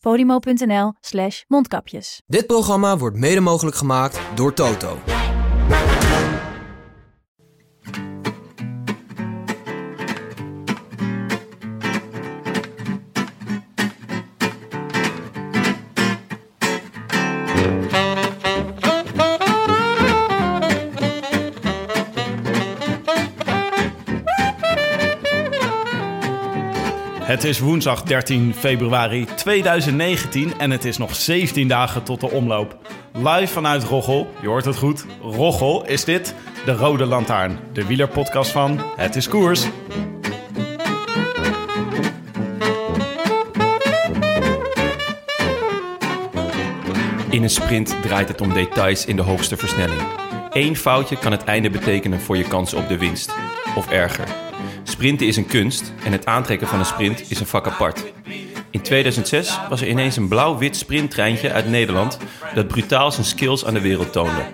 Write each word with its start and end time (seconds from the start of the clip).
podimo.nl 0.00 0.92
slash 1.00 1.42
mondkapjes. 1.46 2.22
Dit 2.26 2.46
programma 2.46 2.96
wordt 2.96 3.16
mede 3.16 3.40
mogelijk 3.40 3.76
gemaakt 3.76 4.20
door 4.34 4.54
Toto. 4.54 5.17
Het 27.38 27.46
is 27.46 27.58
woensdag 27.58 28.02
13 28.02 28.54
februari 28.54 29.26
2019 29.36 30.58
en 30.58 30.70
het 30.70 30.84
is 30.84 30.98
nog 30.98 31.14
17 31.14 31.68
dagen 31.68 32.02
tot 32.02 32.20
de 32.20 32.30
omloop. 32.30 32.76
Live 33.12 33.46
vanuit 33.46 33.84
Roggel, 33.84 34.30
je 34.40 34.48
hoort 34.48 34.64
het 34.64 34.76
goed, 34.76 35.06
Roggel 35.20 35.86
is 35.86 36.04
dit, 36.04 36.34
de 36.64 36.72
Rode 36.72 37.06
Lantaarn. 37.06 37.58
De 37.72 37.86
wielerpodcast 37.86 38.50
van 38.50 38.80
Het 38.96 39.16
is 39.16 39.28
Koers. 39.28 39.66
In 47.30 47.42
een 47.42 47.50
sprint 47.50 48.02
draait 48.02 48.28
het 48.28 48.40
om 48.40 48.52
details 48.52 49.04
in 49.04 49.16
de 49.16 49.22
hoogste 49.22 49.56
versnelling. 49.56 50.02
Eén 50.50 50.76
foutje 50.76 51.18
kan 51.18 51.32
het 51.32 51.44
einde 51.44 51.70
betekenen 51.70 52.20
voor 52.20 52.36
je 52.36 52.48
kans 52.48 52.74
op 52.74 52.88
de 52.88 52.98
winst. 52.98 53.34
Of 53.76 53.90
erger. 53.90 54.47
Sprinten 54.88 55.26
is 55.26 55.36
een 55.36 55.46
kunst 55.46 55.92
en 56.04 56.12
het 56.12 56.26
aantrekken 56.26 56.68
van 56.68 56.78
een 56.78 56.84
sprint 56.84 57.30
is 57.30 57.40
een 57.40 57.46
vak 57.46 57.66
apart. 57.66 58.04
In 58.70 58.80
2006 58.80 59.58
was 59.68 59.80
er 59.80 59.88
ineens 59.88 60.16
een 60.16 60.28
blauw-wit 60.28 60.76
sprinttreintje 60.76 61.52
uit 61.52 61.68
Nederland 61.68 62.18
dat 62.54 62.68
brutaal 62.68 63.12
zijn 63.12 63.26
skills 63.26 63.64
aan 63.64 63.74
de 63.74 63.80
wereld 63.80 64.12
toonde. 64.12 64.44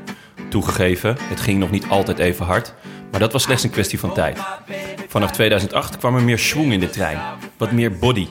Toegegeven, 0.49 1.17
het 1.21 1.41
ging 1.41 1.59
nog 1.59 1.71
niet 1.71 1.89
altijd 1.89 2.19
even 2.19 2.47
hard, 2.47 2.75
maar 3.11 3.21
dat 3.21 3.33
was 3.33 3.43
slechts 3.43 3.63
een 3.65 3.71
kwestie 3.71 3.99
van 3.99 4.15
tijd. 4.15 4.39
Vanaf 5.09 5.31
2008 5.31 5.97
kwam 5.97 6.17
er 6.17 6.23
meer 6.23 6.39
schwung 6.39 6.73
in 6.73 6.81
de 6.81 6.91
trein, 6.91 7.19
wat 7.57 7.73
meer 7.73 7.99
body, 7.99 8.29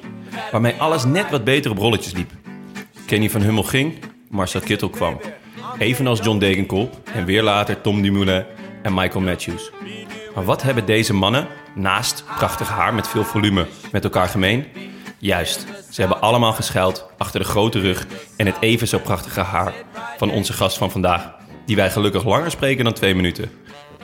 waarmee 0.51 0.73
alles 0.73 1.03
net 1.03 1.29
wat 1.29 1.43
beter 1.43 1.71
op 1.71 1.77
rolletjes 1.77 2.13
liep. 2.13 2.31
Kenny 3.05 3.29
van 3.29 3.41
Hummel 3.41 3.63
ging, 3.63 3.99
Marcel 4.29 4.61
Kittel 4.61 4.89
kwam. 4.89 5.19
Evenals 5.77 6.19
John 6.23 6.37
Degenkolb 6.39 7.09
en 7.13 7.25
weer 7.25 7.43
later 7.43 7.81
Tom 7.81 8.01
Dumoulin 8.01 8.45
en 8.81 8.93
Michael 8.93 9.21
Matthews. 9.21 9.71
Maar 10.35 10.45
wat 10.45 10.61
hebben 10.61 10.85
deze 10.85 11.13
mannen, 11.13 11.47
naast 11.75 12.23
prachtig 12.37 12.69
haar 12.69 12.93
met 12.93 13.07
veel 13.07 13.23
volume, 13.23 13.67
met 13.91 14.03
elkaar 14.03 14.27
gemeen? 14.27 14.67
Juist, 15.17 15.65
ze 15.89 16.01
hebben 16.01 16.21
allemaal 16.21 16.53
geschuild 16.53 17.05
achter 17.17 17.39
de 17.39 17.45
grote 17.45 17.79
rug 17.79 18.07
en 18.37 18.45
het 18.45 18.55
even 18.59 18.87
zo 18.87 18.99
prachtige 18.99 19.41
haar 19.41 19.73
van 20.17 20.31
onze 20.31 20.53
gast 20.53 20.77
van 20.77 20.91
vandaag. 20.91 21.31
Die 21.65 21.75
wij 21.75 21.91
gelukkig 21.91 22.25
langer 22.25 22.51
spreken 22.51 22.83
dan 22.83 22.93
twee 22.93 23.15
minuten. 23.15 23.51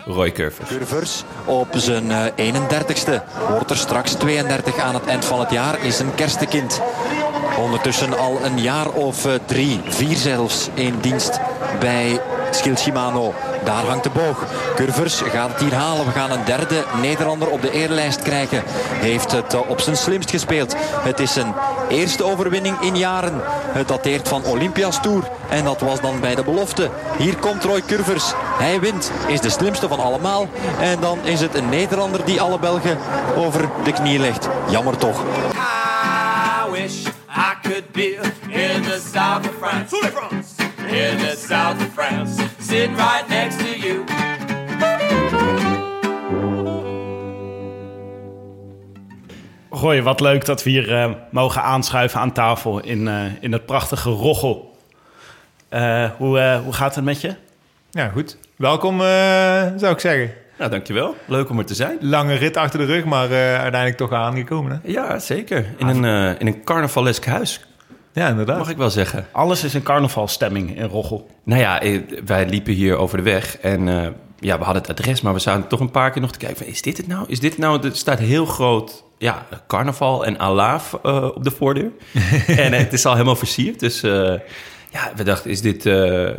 Roy 0.06 0.32
Curvers. 0.32 0.70
Curvers 0.70 1.24
op 1.46 1.68
zijn 1.72 2.12
eh, 2.12 2.54
31ste. 2.54 3.24
Wordt 3.50 3.70
er 3.70 3.78
straks 3.78 4.14
32 4.14 4.78
aan 4.78 4.94
het 4.94 5.06
eind 5.06 5.26
van 5.26 5.40
het 5.40 5.52
jaar. 5.52 5.86
Is 5.86 6.00
een 6.00 6.16
kerstekind. 6.16 6.82
Ondertussen 7.58 8.18
al 8.18 8.46
een 8.46 8.62
jaar 8.62 8.90
of 8.90 9.26
eh, 9.26 9.34
drie, 9.46 9.80
vier 9.88 10.18
zelfs 10.18 10.70
in 10.74 11.00
dienst 11.02 11.40
bij 11.80 12.20
Schil 12.52 12.78
Shimano. 12.78 13.34
Daar 13.70 13.86
hangt 13.86 14.04
de 14.04 14.10
boog. 14.10 14.46
Curvers 14.76 15.22
gaat 15.22 15.50
het 15.52 15.60
hier 15.60 15.74
halen. 15.74 16.06
We 16.06 16.12
gaan 16.12 16.32
een 16.32 16.46
derde 16.46 16.84
Nederlander 17.02 17.50
op 17.50 17.62
de 17.62 17.72
eerlijst 17.72 18.22
krijgen. 18.22 18.64
Heeft 18.94 19.32
het 19.32 19.54
eh, 19.54 19.70
op 19.70 19.82
zijn 19.82 19.96
slimst 19.98 20.30
gespeeld. 20.30 20.76
Het 20.80 21.20
is 21.20 21.34
zijn 21.34 21.54
eerste 21.90 22.24
overwinning 22.24 22.82
in 22.82 22.98
jaren. 22.98 23.42
Het 23.72 23.88
dateert 23.88 24.28
van 24.28 24.44
Olympias 24.44 25.02
Tour. 25.02 25.24
En 25.50 25.64
dat 25.64 25.82
was 25.82 26.02
dan 26.02 26.20
bij 26.20 26.36
de 26.36 26.44
belofte. 26.44 26.90
Hier 27.18 27.36
komt 27.36 27.64
Roy 27.64 27.82
Curvers. 27.82 28.34
Hij 28.36 28.80
wint. 28.80 29.12
Is 29.28 29.42
de 29.42 29.50
slimste 29.50 29.88
van 29.88 30.00
allemaal. 30.00 30.48
En 30.80 31.00
dan 31.00 31.20
is 31.24 31.42
het 31.42 31.56
een 31.56 31.70
Nederlander 31.70 32.26
die 32.26 32.42
alle 32.42 32.60
Belgen 32.60 32.98
over 33.36 33.70
de 33.84 33.94
knie 33.94 34.20
legt. 34.20 34.48
Jammer 34.70 34.98
toch. 34.98 35.24
I 36.68 36.72
wish 36.72 37.06
I 37.30 37.54
could 37.62 37.92
be 37.92 38.20
in 38.48 38.82
the 38.82 39.02
south 39.14 39.48
of 39.48 39.56
France. 39.60 39.96
In 40.88 41.18
the 41.18 41.46
south 41.48 41.82
of 41.82 41.94
France. 41.94 42.59
Sitting 42.70 42.96
right 42.96 43.28
next 43.30 43.60
to 43.60 43.66
you. 43.88 44.04
Roy, 49.70 50.04
wat 50.04 50.20
leuk 50.20 50.46
dat 50.46 50.64
we 50.64 50.70
hier 50.70 50.94
eh, 50.96 51.12
mogen 51.32 51.62
aanschuiven 51.64 52.20
aan 52.20 52.32
tafel 52.32 52.80
in, 52.80 53.08
eh, 53.08 53.24
in 53.40 53.52
het 53.52 53.66
prachtige 53.66 54.10
Roggel. 54.10 54.78
Eh, 55.70 56.10
hoe, 56.18 56.40
eh, 56.40 56.60
hoe 56.60 56.74
gaat 56.74 56.96
het 56.96 57.04
met 57.04 57.22
je? 57.22 57.36
Ja, 57.92 58.08
goed. 58.10 58.38
Welkom, 58.56 59.02
eh, 59.02 59.08
zou 59.76 59.94
ik 59.94 60.00
zeggen. 60.00 60.32
Nou, 60.58 60.72
dankjewel. 60.72 61.16
Leuk 61.26 61.50
om 61.50 61.60
er 61.60 61.66
te 61.66 61.74
zijn. 61.76 61.98
Lange 62.02 62.34
rit 62.34 62.58
achter 62.58 62.80
de 62.80 62.86
rug, 62.86 63.06
maar 63.06 63.32
eh, 63.32 63.38
uiteindelijk 63.38 63.98
toch 63.98 64.12
aangekomen. 64.14 64.72
Hè? 64.72 64.92
Ja, 64.92 65.20
zeker. 65.20 65.66
In 65.78 65.88
een, 65.88 66.06
eh, 66.06 66.40
in 66.40 66.48
een 66.48 66.64
carnavalesk 66.64 67.26
huis, 67.26 67.66
Ja, 68.20 68.28
inderdaad. 68.28 68.58
mag 68.58 68.70
ik 68.70 68.78
wel 68.78 68.90
zeggen. 68.90 69.26
Alles 69.32 69.64
is 69.64 69.76
in 69.76 69.84
carnavalstemming 69.84 70.78
in 70.78 70.86
Roggel. 70.86 71.30
Nou 71.44 71.62
ja, 71.62 71.82
eh, 71.82 72.00
wij 72.26 72.50
liepen 72.50 72.74
hier 72.74 72.96
over 72.96 73.18
de 73.18 73.24
weg 73.24 73.58
en 73.58 73.88
eh, 73.88 74.08
ja, 74.40 74.58
we 74.58 74.64
hadden 74.64 74.82
het 74.82 74.92
adres, 74.92 75.22
maar 75.22 75.34
we 75.34 75.40
zaten 75.40 75.68
toch 75.68 75.80
een 75.80 75.92
paar 75.92 76.12
keer 76.12 76.22
nog 76.22 76.32
te 76.32 76.40
kijken. 76.40 76.58
Van, 76.58 76.68
is 76.68 76.82
dit 76.82 76.98
het 76.98 77.08
nou? 77.08 77.26
Is 77.28 77.40
dit 77.40 77.52
het 77.52 77.60
nou? 77.60 77.88
Er 77.88 77.96
staat 77.96 78.20
heel 78.20 78.46
groot, 78.46 79.04
ja, 79.18 79.46
carnaval 79.68 80.26
en 80.26 80.40
alaaf 80.40 81.00
eh, 81.04 81.24
op 81.24 81.44
de 81.44 81.52
voordeur. 81.52 81.92
en 82.48 82.74
het 82.74 82.94
is 82.94 83.06
al 83.06 83.14
helemaal 83.14 83.36
versierd. 83.36 83.80
Dus 83.80 84.02
ja, 84.92 85.12
we 85.16 85.24
dachten, 85.24 85.52
is 85.52 85.62
dit 85.62 85.84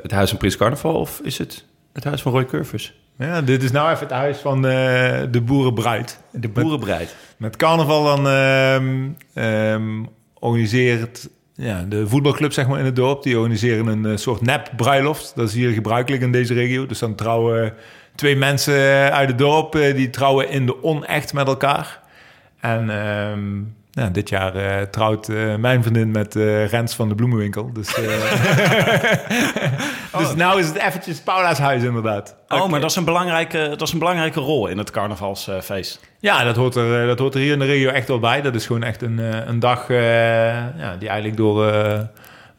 het 0.03 0.11
huis 0.11 0.29
van 0.29 0.39
Prins 0.39 0.57
Carnaval 0.57 0.95
of 0.95 1.21
is 1.23 1.39
het 1.39 1.65
het 1.93 2.05
huis 2.05 2.23
van 2.23 2.33
Roy 2.33 2.45
Curvers? 2.45 2.95
Ja, 3.19 3.43
dit 3.43 3.63
is 3.63 3.71
nou 3.71 3.91
even 3.91 4.07
het 4.07 4.17
huis 4.17 4.39
van 4.39 4.63
de 4.63 5.43
boerenbruid. 5.45 6.21
De 6.33 6.49
boerenbreid. 6.49 7.17
Met 7.37 7.57
carnaval 7.57 8.05
dan 8.05 8.29
ehm, 8.29 9.09
ehm, 9.35 10.05
organiseert 10.39 11.29
ja, 11.61 11.85
de 11.89 12.09
voetbalclub 12.09 12.53
zeg 12.53 12.69
maar, 12.69 12.79
in 12.79 12.85
het 12.85 12.97
dorp... 12.97 13.23
die 13.23 13.39
organiseren 13.39 13.87
een 13.87 14.07
eh, 14.07 14.17
soort 14.17 14.41
nep-bruiloft. 14.41 15.33
Dat 15.35 15.49
is 15.49 15.55
hier 15.55 15.71
gebruikelijk 15.71 16.23
in 16.23 16.33
deze 16.33 16.55
regio. 16.55 16.87
Dus 16.87 16.99
dan 16.99 17.15
trouwen 17.15 17.75
twee 18.15 18.37
mensen 18.37 18.75
eh, 18.75 19.09
uit 19.09 19.29
het 19.29 19.39
dorp... 19.39 19.75
eh, 19.75 19.95
die 19.95 20.11
trouwen 20.11 20.51
in 20.51 20.67
de 20.67 20.83
onecht 20.83 21.33
met 21.33 21.47
elkaar. 21.47 22.01
En 22.61 22.91
ehm, 22.91 23.63
ja, 23.91 24.09
dit 24.09 24.29
jaar 24.29 24.55
eh, 24.55 24.83
trouwt 24.83 25.29
eh, 25.29 25.57
mijn 25.57 25.83
vriendin 25.83 26.11
met 26.11 26.37
eh, 26.37 26.67
Rens 26.69 26.95
van 26.95 27.09
de 27.09 27.15
bloemenwinkel. 27.15 27.73
Dus, 27.73 27.95
eh, 27.95 28.03
dus 30.19 30.35
nou 30.35 30.61
is 30.61 30.67
het 30.67 30.77
eventjes 30.77 31.21
Paula's 31.21 31.59
huis 31.59 31.83
inderdaad. 31.83 32.37
Oh, 32.49 32.69
maar 32.69 32.81
dat 32.81 32.91
is, 32.91 32.97
een 32.97 33.05
belangrijke, 33.05 33.69
dat 33.69 33.83
is 33.83 33.93
een 33.93 33.99
belangrijke 33.99 34.41
rol 34.41 34.67
in 34.67 34.79
het 34.79 34.91
carnavalsfeest. 34.91 36.01
Ja, 36.19 36.45
dat 36.45 36.57
hoort, 36.57 36.75
er, 36.75 37.07
dat 37.07 37.19
hoort 37.19 37.35
er 37.35 37.41
hier 37.41 37.53
in 37.53 37.59
de 37.59 37.65
regio 37.65 37.91
echt 37.91 38.09
wel 38.09 38.19
bij. 38.19 38.43
Dat 38.43 38.55
is 38.55 38.67
gewoon 38.67 38.83
echt 38.83 39.03
een, 39.03 39.19
eh, 39.19 39.47
een 39.47 39.59
dag 39.59 39.91
eh, 39.91 39.99
ja, 40.79 40.97
die 40.99 41.09
eigenlijk 41.09 41.37
door, 41.37 41.67
eh, 41.67 42.01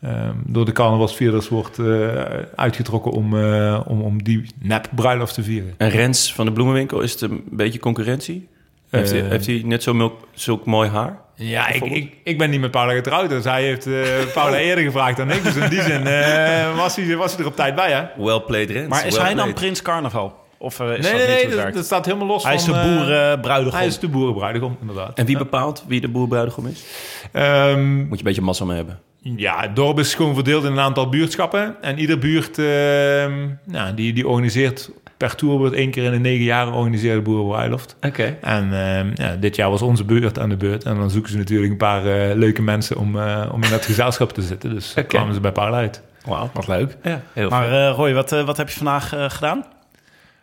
ehm, 0.02 0.36
door 0.46 0.66
de 0.66 0.72
carnavalsvierders 0.72 1.50
wordt 1.50 1.80
eh, 1.80 2.10
uitgetrokken 2.56 3.12
om, 3.12 3.38
eh, 3.38 3.82
om, 3.86 4.02
om 4.02 4.24
die 4.24 4.46
nep 4.60 4.90
bruiloft 4.96 5.34
te 5.34 5.44
vieren. 5.44 5.74
En 5.78 5.90
Rens 5.90 6.34
van 6.34 6.46
de 6.46 6.52
bloemenwinkel, 6.52 7.02
is 7.02 7.12
het 7.12 7.22
een 7.22 7.44
beetje 7.52 7.80
concurrentie? 7.80 8.50
Heeft, 8.92 9.12
hij, 9.12 9.22
Eh. 9.24 9.30
heeft 9.30 9.46
hij 9.46 9.62
net 9.66 9.84
zo 9.84 10.20
zulk 10.34 10.66
mooi 10.66 10.90
haar? 10.90 11.20
Ja, 11.36 11.68
ik, 11.70 11.84
ik, 11.84 12.14
ik 12.24 12.38
ben 12.38 12.50
niet 12.50 12.60
met 12.60 12.72
Paula 12.72 12.94
getrouwd, 12.94 13.30
dus 13.30 13.44
hij 13.44 13.64
heeft 13.64 13.88
eh, 13.88 13.94
Paula 14.34 14.58
eerder 14.68 14.84
gevraagd 14.84 15.18
dan 15.18 15.32
ik. 15.32 15.44
Dus 15.44 15.56
in 15.56 15.70
die 15.70 15.82
zin 15.82 16.08
eh, 16.08 16.76
was, 16.78 16.96
hij, 16.96 17.16
was 17.16 17.32
hij 17.32 17.42
er 17.42 17.48
op 17.48 17.56
tijd 17.56 17.76
bij, 17.76 17.92
hè? 17.92 18.24
Well 18.24 18.40
played, 18.40 18.70
Rens. 18.70 18.88
Maar 18.90 19.06
is 19.06 19.16
well 19.16 19.24
hij 19.26 19.34
dan. 19.34 19.54
Prins 19.54 19.82
Carnaval? 19.82 20.40
Of 20.58 20.80
eh, 20.80 20.98
is 20.98 21.06
Nee, 21.06 21.18
dat 21.18 21.28
nee, 21.28 21.46
niet 21.48 21.56
nee, 21.56 21.72
dat, 21.72 21.86
staat 21.86 22.06
helemaal 22.06 22.28
los 22.28 22.44
Hij 22.44 22.56
is 22.56 22.64
de 22.64 22.72
van... 22.72 22.80
eh, 22.80 22.98
boerenbruidegom. 22.98 23.78
hij 23.80 23.88
is 23.88 24.00
de 24.00 24.08
boerenbruidegom, 24.08 24.78
inderdaad. 24.82 25.18
En 25.18 25.26
wie 25.26 25.38
bepaalt 25.38 25.84
wie 25.88 26.02
de 26.02 26.08
boerenbruidegom 26.08 26.68
is? 26.68 26.84
Ehm, 27.32 27.96
Moet 27.98 28.10
je 28.10 28.18
een 28.18 28.24
beetje 28.24 28.42
massa 28.42 28.66
mee 28.66 28.76
hebben. 28.76 29.00
Ja, 29.24 29.62
het 29.62 29.76
dorp 29.76 30.00
is 30.00 30.16
gewoon 30.16 30.34
verdeeld 30.34 30.64
in 30.64 30.72
een 30.72 30.80
aantal 30.80 31.10
buurtschappen. 31.10 31.76
En 31.82 32.00
ieder 32.00 32.18
buurt 32.20 32.58
ehm, 32.60 33.48
nou, 33.66 33.94
die, 33.96 34.14
die 34.14 34.28
organiseert 34.28 34.90
per 35.28 35.36
toerbeurt 35.36 35.74
één 35.74 35.92
keer 35.92 36.04
in 36.04 36.12
de 36.12 36.20
negen 36.20 36.44
jaar 36.44 36.74
organiseert 36.74 37.16
de 37.16 37.22
boerenbruiloft. 37.22 37.96
Oké. 38.02 38.38
En 38.42 38.64
ehm, 38.64 39.12
ja, 39.16 39.36
dit 39.36 39.56
jaar 39.56 39.70
was 39.70 39.82
onze 39.82 40.04
beurt 40.04 40.40
aan 40.40 40.50
de 40.50 40.58
beurt. 40.58 40.84
En 40.84 40.96
dan 40.96 41.10
zoeken 41.10 41.32
ze 41.32 41.38
natuurlijk 41.38 41.72
een 41.72 41.78
paar 41.78 42.06
eh, 42.06 42.36
leuke 42.36 42.62
mensen 42.62 42.98
om, 42.98 43.20
eh, 43.20 43.50
om 43.52 43.64
in 43.64 43.70
dat 43.70 43.86
gezelschap 43.86 44.32
te 44.32 44.42
zitten. 44.42 44.70
Dus 44.70 44.92
Oké. 44.92 45.04
kwamen 45.04 45.34
ze 45.34 45.40
bij 45.40 45.52
Paul 45.52 45.74
uit. 45.74 46.02
Wauw, 46.26 46.50
wat 46.54 46.68
leuk. 46.68 46.98
Ja, 47.04 47.22
heel 47.34 47.50
Maar 47.50 47.72
eh, 47.72 47.96
Roy, 47.96 48.14
wat, 48.14 48.32
eh, 48.32 48.46
wat 48.46 48.58
heb 48.58 48.70
je 48.70 48.76
vandaag 48.76 49.14
eh, 49.14 49.30
gedaan? 49.30 49.66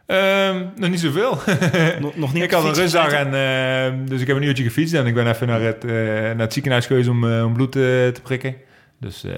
Ehm, 0.07 0.65
nog 0.77 0.91
niet 0.91 1.01
zoveel. 1.01 1.39
Nog, 2.01 2.17
nog 2.17 2.33
niet 2.33 2.43
ik 2.49 2.51
had 2.51 2.65
een 2.65 2.75
rustdag 2.75 3.13
en 3.13 3.35
ehm, 3.35 4.07
dus 4.07 4.21
ik 4.21 4.27
heb 4.27 4.37
een 4.37 4.43
uurtje 4.43 4.65
gefietst 4.65 4.95
en 4.95 5.07
ik 5.07 5.15
ben 5.15 5.29
even 5.29 5.47
naar 5.47 5.61
het, 5.61 5.85
eh, 5.85 5.91
naar 5.93 6.39
het 6.39 6.53
ziekenhuis 6.53 6.87
geweest 6.87 7.09
om, 7.09 7.33
eh, 7.33 7.45
om 7.45 7.53
bloed 7.53 7.77
eh, 7.77 7.83
te 7.83 8.21
prikken. 8.23 8.57
Dus 9.01 9.25
eh, 9.25 9.33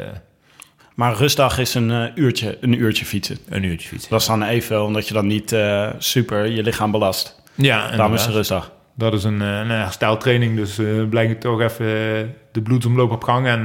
Maar 1.00 1.14
rustdag 1.14 1.58
is 1.58 1.74
een, 1.74 1.90
eh, 1.90 2.04
uurtje, 2.14 2.58
een 2.60 2.72
uurtje 2.72 3.04
fietsen. 3.04 3.38
een 3.48 3.62
uurtje 3.62 3.88
fietsen. 3.88 4.10
Dat 4.10 4.20
is 4.20 4.26
dan 4.26 4.42
even, 4.42 4.84
omdat 4.84 5.08
je 5.08 5.14
dan 5.14 5.26
niet 5.26 5.52
eh, 5.52 5.90
super 5.98 6.46
je 6.46 6.62
lichaam 6.62 6.90
belast. 6.90 7.42
Ja, 7.54 7.90
Daarom 7.90 8.14
is 8.14 8.24
het 8.24 8.34
rustdag. 8.34 8.72
Dat 8.94 9.12
is 9.12 9.24
een, 9.24 9.42
eh, 9.42 9.58
een 9.58 9.70
hersteltraining, 9.70 10.56
dus 10.56 10.80
blijkt 11.10 11.40
toch 11.40 11.60
even 11.60 11.86
de 12.52 12.62
bloedsomloop 12.62 13.10
op 13.10 13.24
gang. 13.24 13.46
En 13.46 13.64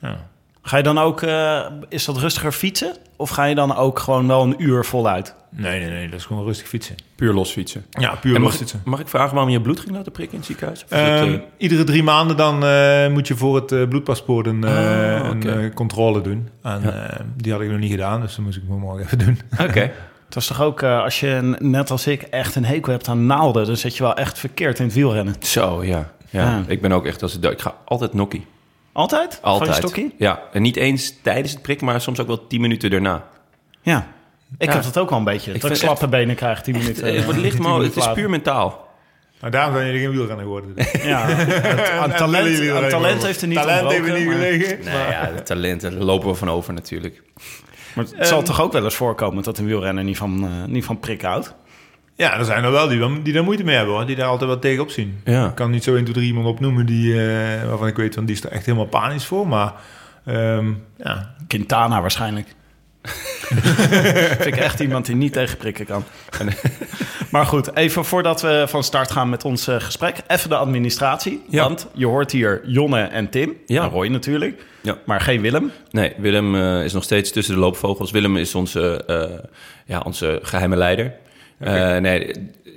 ja. 0.00 0.27
Ga 0.68 0.76
je 0.76 0.82
dan 0.82 0.98
ook, 0.98 1.22
eh, 1.22 1.60
is 1.88 2.04
dat 2.04 2.16
rustiger 2.18 2.52
fietsen? 2.52 2.96
Of 3.16 3.30
ga 3.30 3.44
je 3.44 3.54
dan 3.54 3.76
ook 3.76 3.98
gewoon 3.98 4.26
wel 4.26 4.42
een 4.42 4.54
uur 4.58 4.84
voluit? 4.84 5.34
Nee, 5.50 5.80
nee, 5.80 5.90
nee, 5.90 6.08
dat 6.08 6.18
is 6.18 6.24
gewoon 6.26 6.44
rustig 6.44 6.68
fietsen. 6.68 6.94
Puur 7.16 7.32
los 7.32 7.50
fietsen. 7.50 7.84
Ja, 7.90 8.14
puur 8.14 8.34
En 8.34 8.40
los 8.40 8.50
mag, 8.50 8.58
fietsen. 8.58 8.78
ik, 8.78 8.84
mag 8.86 9.00
ik 9.00 9.08
vragen 9.08 9.34
waarom 9.34 9.52
je 9.52 9.60
bloed 9.60 9.80
ging 9.80 9.92
laten 9.94 10.12
prikken 10.12 10.32
in 10.34 10.38
het 10.38 10.46
ziekenhuis? 10.48 10.84
Ehm, 10.88 11.32
eh, 11.34 11.40
iedere 11.56 11.84
drie 11.84 12.02
maanden 12.02 12.36
dan 12.36 12.64
eh, 12.64 13.08
moet 13.08 13.28
je 13.28 13.36
voor 13.36 13.54
het 13.56 13.88
bloedpaspoort 13.88 14.46
een, 14.46 14.64
eh, 14.64 15.20
Ah, 15.20 15.28
een 15.28 15.42
eh, 15.48 15.74
controle 15.74 16.20
doen. 16.20 16.48
En 16.62 16.80
Ja. 16.82 16.90
eh, 17.10 17.20
die 17.36 17.52
had 17.52 17.60
ik 17.60 17.70
nog 17.70 17.78
niet 17.78 17.90
gedaan, 17.90 18.20
dus 18.20 18.34
dat 18.36 18.44
moest 18.44 18.56
ik 18.56 18.62
morgen 18.68 19.04
even 19.04 19.18
doen. 19.18 19.40
Oké. 19.60 19.90
Het 20.28 20.36
is 20.36 20.46
toch 20.46 20.62
ook, 20.62 20.82
eh, 20.82 21.02
als 21.02 21.20
je 21.20 21.56
net 21.58 21.90
als 21.90 22.06
ik 22.06 22.22
echt 22.22 22.54
een 22.54 22.64
hekel 22.64 22.92
hebt 22.92 23.08
aan 23.08 23.26
naalden... 23.26 23.66
dan 23.66 23.76
zit 23.76 23.96
je 23.96 24.02
wel 24.02 24.14
echt 24.16 24.38
verkeerd 24.38 24.78
in 24.78 24.84
het 24.84 24.94
wielrennen. 24.94 25.34
Zo, 25.40 25.84
ja. 25.84 26.12
ja. 26.30 26.42
Ja. 26.42 26.62
Ik 26.66 26.80
ben 26.82 26.92
ook 26.92 27.06
echt 27.06 27.22
als 27.22 27.32
het 27.32 27.44
Ik 27.44 27.60
ga 27.60 27.74
altijd 27.84 28.14
nokkie. 28.14 28.46
Altijd? 28.92 29.38
Van 29.42 29.50
Altijd. 29.50 30.04
Ja, 30.18 30.42
en 30.52 30.62
niet 30.62 30.76
eens 30.76 31.14
tijdens 31.22 31.52
het 31.52 31.62
prikken, 31.62 31.86
maar 31.86 32.00
soms 32.00 32.20
ook 32.20 32.26
wel 32.26 32.46
tien 32.46 32.60
minuten 32.60 32.90
daarna. 32.90 33.24
Ja. 33.82 34.06
Ik 34.58 34.68
Ja. 34.68 34.74
heb 34.74 34.82
dat 34.82 34.98
ook 34.98 35.08
wel 35.10 35.18
een 35.18 35.24
beetje. 35.24 35.52
Ik 35.52 35.60
dat 35.60 35.70
ik 35.70 35.76
slappe 35.76 36.08
benen 36.08 36.34
krijg 36.36 36.62
10 36.62 36.76
minuten. 36.76 37.14
Het, 37.14 37.26
het, 37.26 37.36
ligt 37.36 37.54
tien 37.56 37.62
maar, 37.64 37.80
het 37.80 37.96
is 37.96 38.12
puur 38.12 38.30
mentaal. 38.30 38.86
Maar 39.40 39.50
daarom 39.50 39.74
zijn 39.74 39.86
jullie 39.86 40.00
geen 40.00 40.10
wielrenner 40.10 40.44
geworden. 40.44 40.74
Ja, 41.02 41.26
het- 41.28 41.90
aan 41.90 42.10
talent, 42.10 42.70
aan 42.70 42.88
talent 42.88 43.22
heeft 43.22 43.40
er 43.42 43.48
niet 43.48 43.56
Talent 43.58 43.80
heeft 43.80 44.06
er 44.08 44.14
ontbroken, 44.14 44.18
niet 44.18 44.26
maar- 44.26 44.34
gelegen. 44.36 44.84
Nee, 44.84 45.08
ja, 45.10 45.30
de 45.36 45.42
talenten 45.42 45.92
daar 45.92 46.02
lopen 46.02 46.28
we 46.28 46.34
van 46.34 46.50
over 46.50 46.72
natuurlijk. 46.72 47.22
Maar 47.94 48.04
het 48.16 48.26
zal 48.28 48.42
toch 48.42 48.60
ook 48.60 48.72
wel 48.72 48.84
eens 48.84 48.94
voorkomen 48.94 49.42
dat 49.42 49.58
een 49.58 49.66
wielrenner 49.66 50.04
niet 50.04 50.16
van, 50.16 50.44
eh, 50.44 50.68
niet 50.68 50.84
van 50.84 50.98
prik 50.98 51.22
houdt? 51.22 51.54
Ja, 52.18 52.38
er 52.38 52.44
zijn 52.44 52.64
er 52.64 52.70
wel 52.70 52.88
die, 52.88 53.22
die 53.22 53.32
daar 53.32 53.44
moeite 53.44 53.64
mee 53.64 53.76
hebben, 53.76 53.94
hoor. 53.94 54.06
Die 54.06 54.16
daar 54.16 54.28
altijd 54.28 54.50
wel 54.50 54.58
tegenop 54.58 54.90
zien. 54.90 55.20
Ja. 55.24 55.48
Ik 55.48 55.54
kan 55.54 55.70
niet 55.70 55.84
zo 55.84 55.94
1, 55.94 56.02
2, 56.02 56.14
3 56.14 56.26
iemand 56.26 56.46
opnoemen 56.46 56.86
die, 56.86 57.12
eh, 57.12 57.68
waarvan 57.68 57.86
ik 57.86 57.96
weet 57.96 58.14
van 58.14 58.24
die 58.24 58.34
is 58.34 58.44
er 58.44 58.50
echt 58.50 58.66
helemaal 58.66 58.86
panisch 58.86 59.24
voor. 59.24 59.48
Maar 59.48 59.72
ehm, 60.24 60.72
ja, 60.96 61.34
Quintana 61.46 62.00
waarschijnlijk. 62.00 62.54
Vind 64.40 64.46
ik 64.46 64.56
echt 64.56 64.80
iemand 64.80 65.06
die 65.06 65.14
niet 65.14 65.32
tegen 65.32 65.56
prikken 65.56 65.86
kan. 65.86 66.04
maar 67.30 67.46
goed, 67.46 67.76
even 67.76 68.04
voordat 68.04 68.40
we 68.40 68.64
van 68.68 68.84
start 68.84 69.10
gaan 69.10 69.28
met 69.28 69.44
ons 69.44 69.68
eh, 69.68 69.80
gesprek, 69.80 70.16
even 70.26 70.48
de 70.48 70.56
administratie. 70.56 71.42
Ja. 71.48 71.62
Want 71.62 71.88
je 71.94 72.06
hoort 72.06 72.32
hier 72.32 72.60
Jonne 72.64 73.00
en 73.00 73.30
Tim. 73.30 73.56
Ja. 73.66 73.82
En 73.82 73.90
Roy 73.90 74.08
natuurlijk. 74.08 74.64
Ja. 74.80 74.98
Maar 75.04 75.20
geen 75.20 75.40
Willem. 75.40 75.70
Nee, 75.90 76.12
Willem 76.16 76.54
eh, 76.54 76.84
is 76.84 76.92
nog 76.92 77.02
steeds 77.02 77.32
tussen 77.32 77.54
de 77.54 77.60
loopvogels. 77.60 78.10
Willem 78.10 78.36
is 78.36 78.54
onze, 78.54 79.04
eh, 79.06 79.50
ja, 79.86 80.00
onze 80.00 80.38
geheime 80.42 80.76
leider. 80.76 81.14
Eh, 81.58 81.96
nee, 81.96 82.32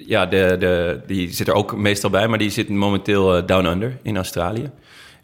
ja, 0.06 0.26
de, 0.26 0.56
de, 0.60 1.00
die 1.08 1.34
zit 1.34 1.48
er 1.48 1.54
ook 1.54 1.76
meestal 1.76 2.10
bij, 2.10 2.28
maar 2.28 2.38
die 2.38 2.50
zit 2.50 2.70
momenteel 2.70 3.36
eh, 3.38 3.44
down 3.46 3.66
under 3.66 3.98
in 4.02 4.16
Australië. 4.16 4.70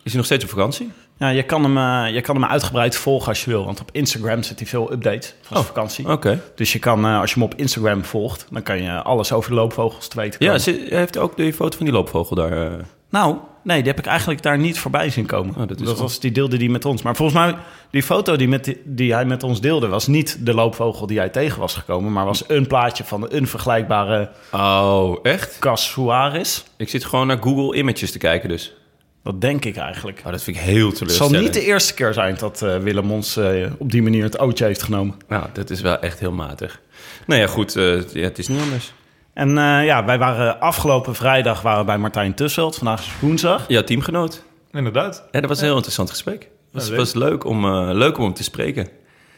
Is 0.03 0.13
hij 0.13 0.15
nog 0.15 0.25
steeds 0.25 0.43
op 0.43 0.49
vakantie? 0.49 0.91
Ja, 1.19 1.29
je 1.29 1.43
kan, 1.43 1.63
hem, 1.63 1.77
eh, 2.07 2.13
je 2.13 2.21
kan 2.21 2.35
hem 2.35 2.45
uitgebreid 2.45 2.95
volgen 2.95 3.27
als 3.27 3.43
je 3.43 3.49
wil. 3.49 3.65
Want 3.65 3.79
op 3.81 3.89
Instagram 3.91 4.43
zet 4.43 4.59
hij 4.59 4.67
veel 4.67 4.91
updates 4.91 5.33
van 5.41 5.55
zijn 5.57 5.67
vakantie. 5.67 6.09
Oké. 6.11 6.41
Dus 6.55 6.73
je 6.73 6.79
kan, 6.79 7.05
als 7.05 7.29
je 7.33 7.39
hem 7.39 7.43
op 7.51 7.55
Instagram 7.55 8.03
volgt, 8.03 8.47
dan 8.51 8.63
kan 8.63 8.81
je 8.81 8.91
alles 9.01 9.31
over 9.31 9.49
de 9.49 9.55
loopvogels 9.55 10.07
te 10.07 10.15
weten 10.19 10.39
komen. 10.39 10.53
Ja, 10.53 10.59
ze- 10.59 10.85
hij 10.89 10.97
heeft 10.97 11.17
ook 11.17 11.37
de 11.37 11.53
foto 11.53 11.77
van 11.77 11.85
die 11.85 11.95
loopvogel 11.95 12.35
daar. 12.35 12.79
Nou, 13.09 13.37
nee, 13.63 13.77
die 13.77 13.87
heb 13.87 13.99
ik 13.99 14.05
eigenlijk 14.05 14.41
daar 14.41 14.57
niet 14.57 14.79
voorbij 14.79 15.09
zien 15.09 15.25
komen. 15.25 15.55
Oh, 15.55 15.67
dat 15.67 15.99
was, 15.99 16.19
die 16.19 16.31
deelde 16.31 16.57
die 16.57 16.69
met 16.69 16.85
ons. 16.85 17.01
Maar 17.01 17.15
volgens 17.15 17.37
mij, 17.39 17.55
die 17.91 18.03
foto 18.03 18.35
die, 18.35 18.47
met 18.47 18.75
die, 18.85 19.13
hij 19.13 19.25
met 19.25 19.43
ons 19.43 19.61
deelde... 19.61 19.87
was 19.87 20.07
niet 20.07 20.45
de 20.45 20.53
loopvogel 20.53 21.07
die 21.07 21.17
hij 21.17 21.29
tegen 21.29 21.59
was 21.59 21.75
gekomen... 21.75 22.11
maar 22.13 22.25
was 22.25 22.43
een 22.47 22.67
plaatje 22.67 23.03
van 23.03 23.25
een 23.29 23.47
vergelijkbare 23.47 24.29
Oh, 24.51 25.17
echt? 25.23 25.59
Casuaris. 25.59 26.63
Ik 26.77 26.89
zit 26.89 27.05
gewoon 27.05 27.27
naar 27.27 27.37
Google 27.41 27.77
Images 27.77 28.11
te 28.11 28.17
kijken 28.17 28.49
dus. 28.49 28.75
Dat 29.23 29.41
denk 29.41 29.65
ik 29.65 29.77
eigenlijk. 29.77 30.21
Oh, 30.25 30.31
dat 30.31 30.43
vind 30.43 30.57
ik 30.57 30.63
heel 30.63 30.87
Het 30.87 30.97
zal 30.97 31.07
teleurstellend. 31.07 31.43
niet 31.43 31.53
de 31.53 31.65
eerste 31.65 31.93
keer 31.93 32.13
zijn 32.13 32.35
dat 32.39 32.61
eh, 32.61 32.77
Willem 32.77 33.11
ons 33.11 33.37
eh, 33.37 33.65
op 33.77 33.91
die 33.91 34.01
manier 34.01 34.23
het 34.23 34.39
ootje 34.39 34.65
heeft 34.65 34.83
genomen. 34.83 35.15
Nou, 35.27 35.45
dat 35.53 35.69
is 35.69 35.81
wel 35.81 35.99
echt 35.99 36.19
heel 36.19 36.31
matig. 36.31 36.81
Nou 37.25 37.41
ja, 37.41 37.47
goed, 37.47 37.75
eh, 37.75 38.09
ja, 38.09 38.21
het 38.23 38.37
is 38.37 38.47
niet 38.47 38.61
anders. 38.61 38.93
En 39.37 39.57
eh, 39.57 39.85
ja, 39.85 40.05
wij 40.05 40.17
waren 40.17 40.59
afgelopen 40.59 41.15
vrijdag 41.15 41.61
waren 41.61 41.79
we 41.79 41.85
bij 41.85 41.97
Martijn 41.97 42.33
Tusselt. 42.33 42.75
Vandaag 42.75 42.99
is 42.99 43.11
woensdag. 43.19 43.65
Ja, 43.67 43.83
teamgenoot. 43.83 44.43
inderdaad. 44.71 45.23
Ja, 45.31 45.39
dat 45.39 45.49
was 45.49 45.59
een 45.59 45.65
heel 45.65 45.73
interessant 45.75 46.09
gesprek. 46.09 46.41
Het 46.41 46.49
was, 46.71 46.87
Ja, 46.89 46.95
was 46.95 47.13
leuk, 47.13 47.45
om, 47.45 47.65
eh, 47.65 47.89
leuk 47.93 48.17
om 48.17 48.23
hem 48.23 48.33
te 48.33 48.43
spreken. 48.43 48.87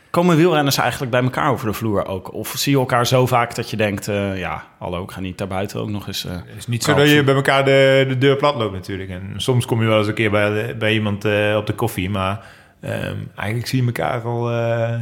Komen 0.09 0.35
wielrenners 0.35 0.77
eigenlijk 0.77 1.11
bij 1.11 1.21
elkaar 1.23 1.51
over 1.51 1.67
de 1.67 1.73
vloer 1.73 2.05
ook? 2.05 2.33
Of 2.33 2.53
zie 2.57 2.71
je 2.73 2.77
elkaar 2.79 3.07
zo 3.07 3.25
vaak 3.25 3.55
dat 3.55 3.69
je 3.69 3.77
denkt... 3.77 4.07
eh, 4.07 4.37
ja, 4.39 4.63
hallo, 4.77 5.03
ik 5.03 5.11
ga 5.11 5.19
niet 5.19 5.37
daarbuiten 5.37 5.79
ook 5.79 5.89
nog 5.89 6.07
eens... 6.07 6.25
eh, 6.25 6.31
Het 6.31 6.57
is 6.57 6.67
niet 6.67 6.83
zo 6.83 6.93
dat 6.93 7.09
je 7.09 7.23
bij 7.23 7.35
elkaar 7.35 7.65
de, 7.65 8.05
de 8.07 8.17
deur 8.17 8.35
plat 8.35 8.55
loopt 8.55 8.73
natuurlijk. 8.73 9.09
En 9.09 9.33
soms 9.37 9.65
kom 9.65 9.81
je 9.81 9.87
wel 9.87 9.97
eens 9.97 10.07
een 10.07 10.13
keer 10.13 10.31
bij, 10.31 10.77
bij 10.77 10.93
iemand 10.93 11.25
eh, 11.25 11.55
op 11.57 11.65
de 11.67 11.73
koffie. 11.73 12.09
Maar 12.09 12.45
ehm, 12.81 13.15
eigenlijk 13.35 13.67
zie 13.69 13.79
je 13.81 13.85
elkaar 13.85 14.21
al 14.21 14.51
eh, 14.51 14.93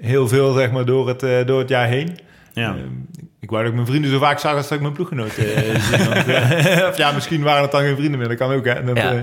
heel 0.00 0.28
veel 0.28 0.52
zeg 0.52 0.70
maar, 0.70 0.84
door, 0.84 1.08
het, 1.08 1.22
eh, 1.22 1.46
door 1.46 1.58
het 1.58 1.68
jaar 1.68 1.86
heen. 1.86 2.18
Ja. 2.52 2.68
Ehm, 2.68 2.78
ik 3.40 3.50
wou 3.50 3.62
dat 3.62 3.70
ik 3.70 3.74
mijn 3.76 3.86
vrienden 3.86 4.10
zo 4.10 4.18
vaak 4.18 4.38
zag 4.38 4.54
als 4.54 4.62
dat 4.68 4.72
ik 4.72 4.80
mijn 4.80 4.92
ploeggenoten 4.92 5.54
eh, 5.54 5.80
zie. 5.80 6.04
Want, 6.08 6.26
eh, 6.28 6.88
of 6.88 6.96
ja, 6.96 7.12
misschien 7.12 7.42
waren 7.42 7.62
het 7.62 7.70
dan 7.70 7.80
geen 7.80 7.96
vrienden 7.96 8.18
meer. 8.18 8.28
Dat 8.28 8.36
kan 8.36 8.52
ook, 8.52 8.64
hè. 8.64 8.84
Dat, 8.84 8.96
Ja. 8.96 9.12
eh, 9.12 9.22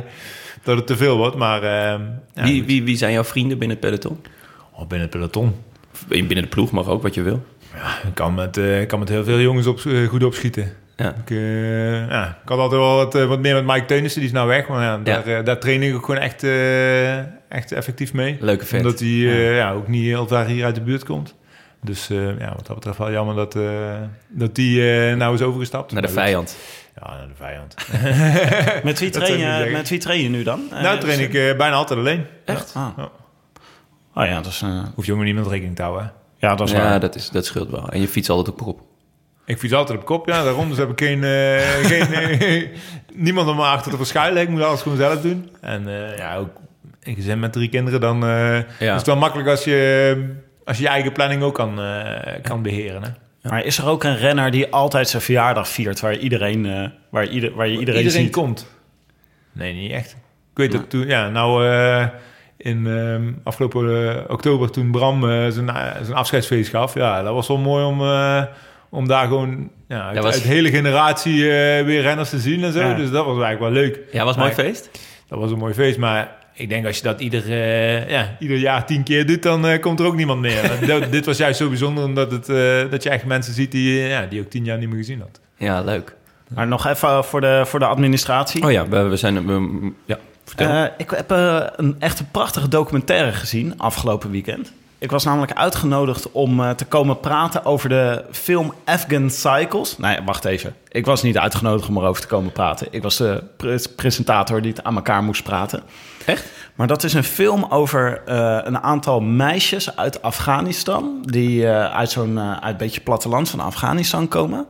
dat 0.64 0.78
het 0.78 0.88
te 0.88 0.98
veel 0.98 1.18
wordt. 1.18 1.36
Maar 1.36 1.64
ehm, 1.64 2.02
ja, 2.34 2.44
wie, 2.44 2.64
wie, 2.64 2.84
wie 2.84 2.98
zijn 2.98 3.14
jouw 3.14 3.24
vrienden 3.24 3.58
binnen 3.58 3.78
het 3.78 3.86
peloton? 3.86 4.20
Oh, 4.72 4.80
binnen 4.80 5.00
het 5.02 5.10
peloton. 5.10 5.56
Binnen 6.08 6.42
de 6.42 6.48
ploeg 6.48 6.72
mag 6.72 6.88
ook, 6.88 7.02
wat 7.02 7.14
je 7.14 7.22
wil. 7.22 7.46
Ik 8.08 8.14
kan 8.14 8.34
met, 8.34 8.58
ik 8.58 8.88
kan 8.88 9.00
met 9.00 9.10
heel 9.10 9.24
veel 9.24 9.40
jongens 9.40 9.68
op, 9.68 9.80
goed 10.08 10.24
opschieten. 10.24 10.74
Ja. 10.96 11.16
Ik, 11.26 11.30
ja, 12.10 12.28
ik 12.44 12.50
had 12.50 12.60
altijd 12.60 12.82
wel 12.82 12.96
wat, 12.96 13.14
wat 13.14 13.40
meer 13.40 13.54
met 13.54 13.66
Mike 13.66 13.86
Teunissen, 13.86 14.20
die 14.20 14.30
is 14.30 14.36
nou 14.36 14.48
weg. 14.48 14.68
Maar 14.68 14.84
ja, 14.84 14.98
daar, 14.98 15.44
daar 15.44 15.60
train 15.60 15.84
ik 15.84 15.96
ook 15.96 16.06
gewoon 16.06 16.22
echt, 16.22 16.44
echt 17.50 17.72
effectief 17.72 18.14
mee. 18.14 18.38
Leuke 18.40 18.66
vent. 18.66 18.86
Omdat 18.86 19.00
hij 19.00 19.10
ja. 19.10 19.72
ook 19.72 19.88
niet 19.88 20.04
heel 20.04 20.28
ver 20.28 20.46
hier 20.46 20.66
uit 20.66 20.76
de 20.76 20.82
buurt 20.82 21.04
komt. 21.04 21.36
Dus 21.88 22.10
eh, 22.10 22.40
ja, 22.40 22.54
wat 22.56 22.66
dat 22.68 22.76
betreft 22.76 22.98
wel 22.98 23.12
jammer 23.12 23.36
dat, 23.36 23.56
eh, 23.56 23.64
dat 24.28 24.56
die 24.56 24.92
eh, 25.10 25.16
nou 25.16 25.34
is 25.34 25.42
overgestapt. 25.42 25.92
Naar 25.92 26.02
de 26.02 26.08
vijand. 26.10 26.58
Ja, 27.02 27.18
naar 27.18 27.28
de 27.28 27.36
vijand. 27.36 27.76
Met, 28.84 29.00
wie 29.00 29.10
train 29.20 29.34
ik 29.34 29.66
je, 29.66 29.72
met 29.72 29.90
wie 29.90 30.00
train 30.00 30.22
je 30.24 30.30
nu 30.30 30.44
dan? 30.44 30.62
nou 30.72 31.00
train 31.00 31.20
ik 31.20 31.34
eh, 31.34 31.56
bijna 31.58 31.76
altijd 31.76 32.00
alleen. 32.00 32.26
Echt? 32.46 32.74
Ah. 32.76 32.88
Ja. 32.98 33.10
Oh 34.16 34.26
ja, 34.26 34.36
dat 34.36 34.46
is, 34.52 34.62
eh, 34.62 34.84
Hoef 34.96 35.06
je 35.06 35.12
ook 35.12 35.18
met 35.18 35.26
niemand 35.28 35.48
rekening 35.48 35.76
te 35.76 35.82
houden. 35.82 36.04
hè. 36.40 36.48
ja, 36.48 36.56
dat 36.56 36.68
is 36.68 36.74
Ja, 36.74 36.80
waar. 36.82 37.00
dat, 37.00 37.16
is, 37.16 37.30
dat 37.30 37.46
scheelt 37.46 37.70
wel. 37.70 37.90
En 37.90 38.00
je 38.02 38.08
fiets 38.08 38.30
altijd 38.30 38.50
op 38.50 38.62
kop. 38.66 38.82
Ik 39.46 39.58
fiets 39.58 39.74
altijd 39.74 40.00
op 40.00 40.06
kop, 40.06 40.28
ja, 40.28 40.44
daarom. 40.44 40.70
Dus 40.70 40.78
heb 40.78 40.90
ik 40.90 41.00
geen, 41.00 41.24
eh, 41.24 41.86
geen 41.86 42.70
niemand 43.26 43.48
om 43.50 43.56
me 43.56 43.64
achter 43.64 43.92
te 43.92 43.98
verschuilen. 43.98 44.42
Ik 44.42 44.50
moet 44.50 44.62
alles 44.62 44.82
gewoon 44.82 44.98
zelf 44.98 45.22
doen. 45.22 45.50
En 45.62 45.88
eh, 45.88 46.18
ja, 46.18 46.36
ook 46.36 46.50
een 47.04 47.16
gezin 47.16 47.40
met 47.40 47.54
drie 47.54 47.70
kinderen, 47.70 48.00
dan 48.02 48.26
eh, 48.26 48.58
is 48.58 48.64
het 48.80 49.06
wel 49.06 49.16
makkelijk 49.18 49.50
als 49.50 49.64
je, 49.64 50.36
als 50.68 50.78
je 50.78 50.84
je 50.84 50.90
eigen 50.90 51.12
planning 51.12 51.42
ook 51.42 51.54
kan, 51.56 51.82
eh, 51.82 52.34
kan 52.42 52.62
beheren. 52.62 53.04
Hè? 53.04 53.10
Maar 53.50 53.66
is 53.66 53.78
er 53.78 53.88
ook 53.88 54.04
een 54.04 54.18
renner 54.18 54.52
die 54.52 54.72
altijd 54.72 55.10
zijn 55.10 55.22
verjaardag 55.22 55.68
viert... 55.68 56.00
waar, 56.00 56.18
iedereen, 56.18 56.66
eh, 56.66 56.88
waar, 57.10 57.28
ieder, 57.28 57.54
waar 57.56 57.68
je 57.68 57.78
iedereen, 57.80 58.02
Iedereen 58.04 58.24
ziet? 58.24 58.34
komt. 58.36 58.68
Nee, 59.52 59.74
niet 59.74 59.92
echt. 59.92 60.12
Ik 60.52 60.58
weet 60.64 60.72
dat 60.72 60.90
toen, 60.90 61.08
ja, 61.08 61.30
nou 61.30 61.68
eh, 61.68 62.06
in 62.58 62.88
ehm, 62.88 63.32
afgelopen 63.44 64.26
oktober 64.30 64.72
toen 64.72 64.92
Bram 64.92 65.24
eh, 65.30 65.30
zijn, 65.48 65.70
zijn 66.02 66.14
afscheidsfeest 66.14 66.70
gaf. 66.70 66.94
Ja, 66.94 67.24
dat 67.24 67.34
was 67.34 67.48
wel 67.48 67.58
mooi 67.58 67.86
om, 67.86 68.02
eh, 68.02 68.44
om 68.90 69.08
daar 69.08 69.28
gewoon 69.28 69.70
ja, 69.88 70.08
uit, 70.08 70.20
was- 70.20 70.34
uit 70.34 70.42
de 70.44 70.48
hele 70.50 70.70
generatie 70.70 71.42
eh, 71.44 71.86
weer 71.86 72.02
renners 72.02 72.30
te 72.30 72.40
zien 72.40 72.64
en 72.64 72.72
zo. 72.74 72.80
Ja. 72.80 72.94
Dus 72.94 73.12
dat 73.12 73.26
was 73.26 73.42
eigenlijk 73.42 73.60
wel 73.60 73.84
leuk. 73.84 74.00
Ja, 74.12 74.24
was 74.26 74.34
een 74.36 74.42
mooi 74.42 74.54
Maar- 74.56 74.66
feest? 74.66 74.90
Dat 75.28 75.40
was 75.40 75.52
een 75.52 75.58
mooi 75.58 75.74
feest, 75.74 75.98
maar 75.98 76.36
ik 76.58 76.70
denk 76.70 76.86
als 76.86 76.98
je 76.98 77.04
dat 77.04 77.20
ieder, 77.20 77.44
eh, 77.52 78.10
ja, 78.10 78.36
ieder 78.40 78.58
jaar 78.58 78.86
tien 78.86 79.04
keer 79.04 79.26
doet, 79.26 79.44
dan 79.44 79.68
eh, 79.68 79.82
komt 79.82 80.00
er 80.00 80.06
ook 80.06 80.16
niemand 80.16 80.42
meer. 80.42 80.72
Dat- 80.88 81.12
dit 81.12 81.26
was 81.26 81.38
juist 81.38 81.58
zo 81.58 81.68
bijzonder, 81.70 82.04
omdat 82.04 82.32
het, 82.32 82.50
eh, 82.50 82.90
dat 82.92 83.04
je 83.04 83.10
echt 83.10 83.26
mensen 83.26 83.54
ziet 83.54 83.72
die, 83.72 83.94
ja, 84.00 84.26
die 84.26 84.42
ook 84.42 84.50
tien 84.50 84.66
jaar 84.66 84.78
niet 84.78 84.88
meer 84.90 84.98
gezien 84.98 85.20
had. 85.20 85.40
Ja, 85.58 85.82
leuk. 85.82 86.16
Maar 86.48 86.68
nog 86.68 86.88
even 86.88 87.24
voor 87.24 87.42
de, 87.42 87.62
voor 87.66 87.80
de 87.80 87.86
administratie. 87.86 88.64
Oh 88.64 88.72
ja, 88.72 88.88
we, 88.88 89.02
we 89.02 89.18
zijn... 89.18 89.46
We, 89.46 89.92
ja, 90.06 90.18
vertel. 90.46 90.70
Eh, 90.70 90.84
ik 90.98 91.10
heb 91.10 91.30
een 91.76 91.96
echt 92.00 92.20
een 92.20 92.32
prachtige 92.32 92.68
documentaire 92.68 93.32
gezien 93.32 93.74
afgelopen 93.80 94.32
weekend. 94.32 94.74
Ik 95.00 95.12
was 95.12 95.24
namelijk 95.24 95.54
uitgenodigd 95.54 96.32
om 96.32 96.60
eh, 96.60 96.70
te 96.70 96.86
komen 96.86 97.20
praten 97.20 97.66
over 97.66 97.90
de 97.90 98.26
film 98.32 98.74
Afghan 98.86 99.30
Cycles. 99.30 99.98
Nee, 99.98 100.20
wacht 100.26 100.46
even. 100.46 100.76
Ik 100.90 101.06
was 101.06 101.24
niet 101.24 101.38
uitgenodigd 101.38 101.90
om 101.90 101.98
erover 101.98 102.22
te 102.22 102.28
komen 102.28 102.52
praten. 102.52 102.88
Ik 102.92 103.02
was 103.02 103.18
de 103.18 103.44
pre- 103.58 103.80
presentator 103.96 104.62
die 104.62 104.72
het 104.72 104.84
aan 104.84 104.96
elkaar 104.96 105.24
moest 105.24 105.44
praten. 105.44 105.84
Echt? 106.26 106.46
Maar 106.76 106.88
dat 106.88 107.04
is 107.04 107.14
een 107.14 107.24
film 107.24 107.66
over 107.70 108.22
eh, 108.26 108.60
een 108.64 108.80
aantal 108.80 109.20
meisjes 109.20 109.96
uit 109.96 110.22
Afghanistan. 110.22 111.22
Die 111.22 111.68
eh, 111.68 111.96
uit 111.96 112.12
zo'n 112.12 112.40
uit 112.40 112.78
beetje 112.78 113.02
platteland 113.02 113.50
van 113.50 113.60
Afghanistan 113.60 114.28
komen. 114.28 114.66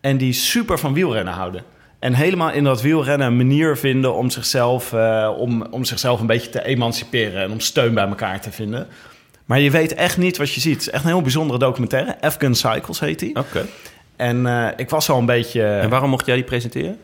En 0.00 0.16
die 0.16 0.32
super 0.32 0.78
van 0.78 0.92
wielrennen 0.92 1.34
houden. 1.34 1.62
En 1.98 2.14
helemaal 2.14 2.50
in 2.50 2.64
dat 2.64 2.82
wielrennen 2.82 3.26
een 3.26 3.36
manier 3.36 3.76
vinden 3.76 4.14
om 4.14 4.30
zichzelf, 4.30 4.92
om, 5.36 5.66
om 5.70 5.84
zichzelf 5.84 6.20
een 6.20 6.26
beetje 6.26 6.50
te 6.50 6.64
emanciperen. 6.64 7.42
En 7.42 7.50
om 7.50 7.60
steun 7.60 7.94
bij 7.94 8.06
elkaar 8.06 8.40
te 8.40 8.52
vinden. 8.52 8.86
Maar 9.46 9.60
je 9.60 9.70
weet 9.70 9.94
echt 9.94 10.18
niet 10.18 10.36
wat 10.36 10.52
je 10.52 10.60
ziet. 10.60 10.72
Het 10.72 10.82
is 10.82 10.90
echt 10.90 11.02
een 11.02 11.10
heel 11.10 11.22
bijzondere 11.22 11.58
documentaire. 11.58 12.20
Afghan 12.20 12.54
Cycles 12.54 13.00
heet 13.00 13.18
die. 13.18 13.36
Oké. 13.36 13.66
En 14.16 14.46
eh, 14.46 14.68
ik 14.76 14.90
was 14.90 15.10
al 15.10 15.18
een 15.18 15.26
beetje... 15.26 15.62
En 15.64 15.88
waarom 15.88 16.10
mocht 16.10 16.26
jij 16.26 16.34
die 16.34 16.44
presenteren? 16.44 16.98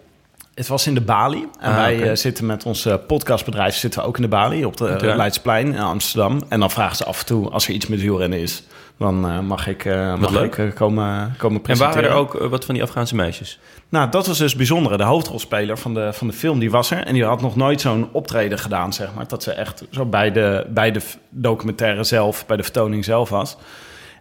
Het 0.54 0.66
was 0.66 0.86
in 0.86 0.94
de 0.94 1.00
Bali. 1.00 1.48
En 1.60 1.70
Ah, 1.70 1.76
wij 1.76 2.02
eh, 2.10 2.16
zitten 2.16 2.46
met 2.46 2.64
ons 2.64 2.86
eh, 2.86 2.94
podcastbedrijf 3.06 3.74
zitten 3.74 4.00
we 4.00 4.06
ook 4.06 4.16
in 4.16 4.22
de 4.22 4.28
Bali 4.28 4.64
op 4.64 4.76
de 4.76 4.98
uh, 5.02 5.16
Leidsplein 5.16 5.66
in 5.66 5.80
Amsterdam. 5.80 6.40
En 6.48 6.60
dan 6.60 6.70
vragen 6.70 6.96
ze 6.96 7.04
af 7.04 7.20
en 7.20 7.26
toe 7.26 7.50
als 7.50 7.66
er 7.68 7.74
iets 7.74 7.86
met 7.86 8.00
wielrennen 8.00 8.38
is, 8.38 8.62
dan 8.98 9.28
eh, 9.28 9.40
mag 9.40 9.66
ik, 9.66 9.84
eh, 9.84 10.16
mag 10.16 10.30
leuk. 10.30 10.56
ik 10.56 10.58
eh, 10.58 10.74
komen, 10.74 11.34
komen 11.38 11.56
En 11.56 11.62
presenteren. 11.62 12.02
waren 12.02 12.10
er 12.10 12.16
ook 12.16 12.50
wat 12.50 12.64
van 12.64 12.74
die 12.74 12.82
Afghaanse 12.82 13.14
meisjes? 13.14 13.58
Nou, 13.88 14.10
dat 14.10 14.26
was 14.26 14.38
dus 14.38 14.56
bijzonder. 14.56 14.98
De 14.98 15.04
hoofdrolspeler 15.04 15.78
van 15.78 15.94
de, 15.94 16.12
van 16.12 16.26
de 16.26 16.32
film, 16.32 16.58
die 16.58 16.70
was 16.70 16.90
er. 16.90 17.06
En 17.06 17.14
die 17.14 17.24
had 17.24 17.40
nog 17.40 17.56
nooit 17.56 17.80
zo'n 17.80 18.08
optreden 18.12 18.58
gedaan, 18.58 18.92
zeg 18.92 19.14
maar. 19.14 19.28
Dat 19.28 19.42
ze 19.42 19.52
echt 19.52 19.84
zo 19.90 20.04
bij 20.06 20.32
de, 20.32 20.66
bij 20.68 20.90
de 20.90 21.00
documentaire 21.28 22.04
zelf, 22.04 22.46
bij 22.46 22.56
de 22.56 22.62
vertoning 22.62 23.04
zelf 23.04 23.28
was. 23.28 23.56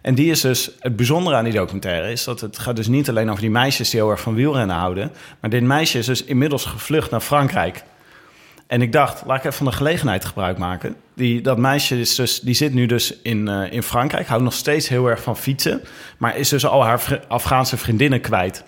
En 0.02 0.14
die 0.14 0.30
is 0.30 0.40
dus, 0.40 0.70
het 0.78 0.96
bijzondere 0.96 1.36
aan 1.36 1.44
die 1.44 1.52
documentaire 1.52 2.10
is 2.10 2.24
dat 2.24 2.40
het 2.40 2.58
gaat 2.58 2.76
dus 2.76 2.88
niet 2.88 3.08
alleen 3.08 3.28
over 3.28 3.40
die 3.40 3.50
meisjes 3.50 3.90
die 3.90 4.00
heel 4.00 4.10
erg 4.10 4.20
van 4.20 4.34
wielrennen 4.34 4.76
houden. 4.76 5.12
Maar 5.40 5.50
dit 5.50 5.62
meisje 5.62 5.98
is 5.98 6.06
dus 6.06 6.24
inmiddels 6.24 6.64
gevlucht 6.64 7.10
naar 7.10 7.20
Frankrijk. 7.20 7.82
En 8.66 8.82
ik 8.82 8.92
dacht, 8.92 9.22
laat 9.26 9.36
ik 9.36 9.44
even 9.44 9.56
van 9.56 9.66
de 9.66 9.72
gelegenheid 9.72 10.24
gebruik 10.24 10.58
maken. 10.58 10.96
Die, 11.14 11.40
dat 11.40 11.58
meisje 11.58 12.00
is 12.00 12.14
dus, 12.14 12.40
die 12.40 12.54
zit 12.54 12.74
nu 12.74 12.86
dus 12.86 13.20
in, 13.22 13.48
eh, 13.48 13.72
in 13.72 13.82
Frankrijk, 13.82 14.26
houdt 14.26 14.44
nog 14.44 14.52
steeds 14.52 14.88
heel 14.88 15.06
erg 15.06 15.22
van 15.22 15.36
fietsen. 15.36 15.80
Maar 16.18 16.36
is 16.36 16.48
dus 16.48 16.66
al 16.66 16.84
haar 16.84 17.20
Afghaanse 17.28 17.76
vriendinnen 17.76 18.20
kwijt. 18.20 18.64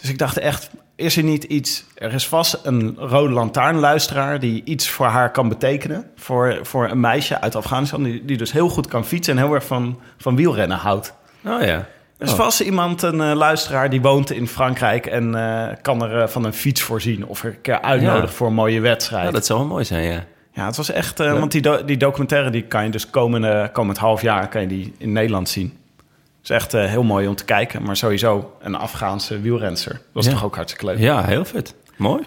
Dus 0.00 0.10
ik 0.10 0.18
dacht 0.18 0.38
echt, 0.38 0.70
is 0.96 1.16
er 1.16 1.22
niet 1.22 1.44
iets... 1.44 1.84
Er 1.94 2.12
is 2.12 2.28
vast 2.28 2.60
een 2.62 2.96
rode 2.98 3.32
lantaarnluisteraar 3.32 4.40
die 4.40 4.64
iets 4.64 4.88
voor 4.88 5.06
haar 5.06 5.30
kan 5.30 5.48
betekenen. 5.48 6.10
Voor, 6.16 6.58
voor 6.62 6.88
een 6.90 7.00
meisje 7.00 7.40
uit 7.40 7.56
Afghanistan 7.56 8.02
die, 8.02 8.24
die 8.24 8.36
dus 8.36 8.52
heel 8.52 8.68
goed 8.68 8.86
kan 8.86 9.04
fietsen... 9.04 9.36
en 9.36 9.44
heel 9.44 9.54
erg 9.54 9.66
van, 9.66 10.00
van 10.16 10.36
wielrennen 10.36 10.78
houdt. 10.78 11.14
Oh 11.44 11.62
ja. 11.62 11.88
Er 12.22 12.28
is 12.28 12.34
Oh. 12.34 12.40
vast 12.40 12.60
iemand, 12.60 13.02
een 13.02 13.20
eh, 13.20 13.32
luisteraar, 13.34 13.90
die 13.90 14.00
woont 14.00 14.30
in 14.32 14.48
Frankrijk... 14.48 15.06
en 15.06 15.34
eh, 15.34 15.76
kan 15.82 16.02
er 16.02 16.20
eh, 16.22 16.28
van 16.28 16.44
een 16.44 16.52
fiets 16.52 16.82
voorzien 16.82 17.26
of 17.26 17.44
er 17.44 17.50
een 17.50 17.60
keer 17.60 17.80
uitnodigen 17.80 18.22
Ja. 18.22 18.28
voor 18.28 18.46
een 18.46 18.54
mooie 18.54 18.80
wedstrijd. 18.80 19.24
Ja, 19.24 19.30
dat 19.30 19.46
zou 19.46 19.58
wel 19.58 19.68
mooi 19.68 19.84
zijn, 19.84 20.02
ja. 20.04 20.24
Ja, 20.52 20.66
het 20.66 20.76
was 20.76 20.90
echt... 20.90 21.18
Ja. 21.18 21.38
Want 21.38 21.52
die, 21.52 21.62
do- 21.62 21.84
die 21.84 21.96
documentaire 21.96 22.50
die 22.50 22.62
kan 22.62 22.84
je 22.84 22.90
dus 22.90 23.10
komende, 23.10 23.70
komend 23.72 23.98
half 23.98 24.22
jaar 24.22 24.48
kan 24.48 24.60
je 24.60 24.66
die 24.66 24.92
in 24.98 25.12
Nederland 25.12 25.48
zien. 25.48 25.66
Het 25.96 26.04
is 26.42 26.50
echt 26.50 26.72
heel 26.72 27.02
mooi 27.02 27.28
om 27.28 27.34
te 27.34 27.44
kijken. 27.44 27.82
Maar 27.82 27.96
sowieso 27.96 28.56
een 28.60 28.74
Afghaanse 28.74 29.40
wielrenster. 29.40 30.00
Dat 30.14 30.24
Ja. 30.24 30.30
toch 30.30 30.44
ook 30.44 30.54
hartstikke 30.54 30.86
leuk. 30.86 30.98
Ja, 30.98 31.24
heel 31.24 31.44
vet. 31.44 31.74
Mooi. 31.96 32.22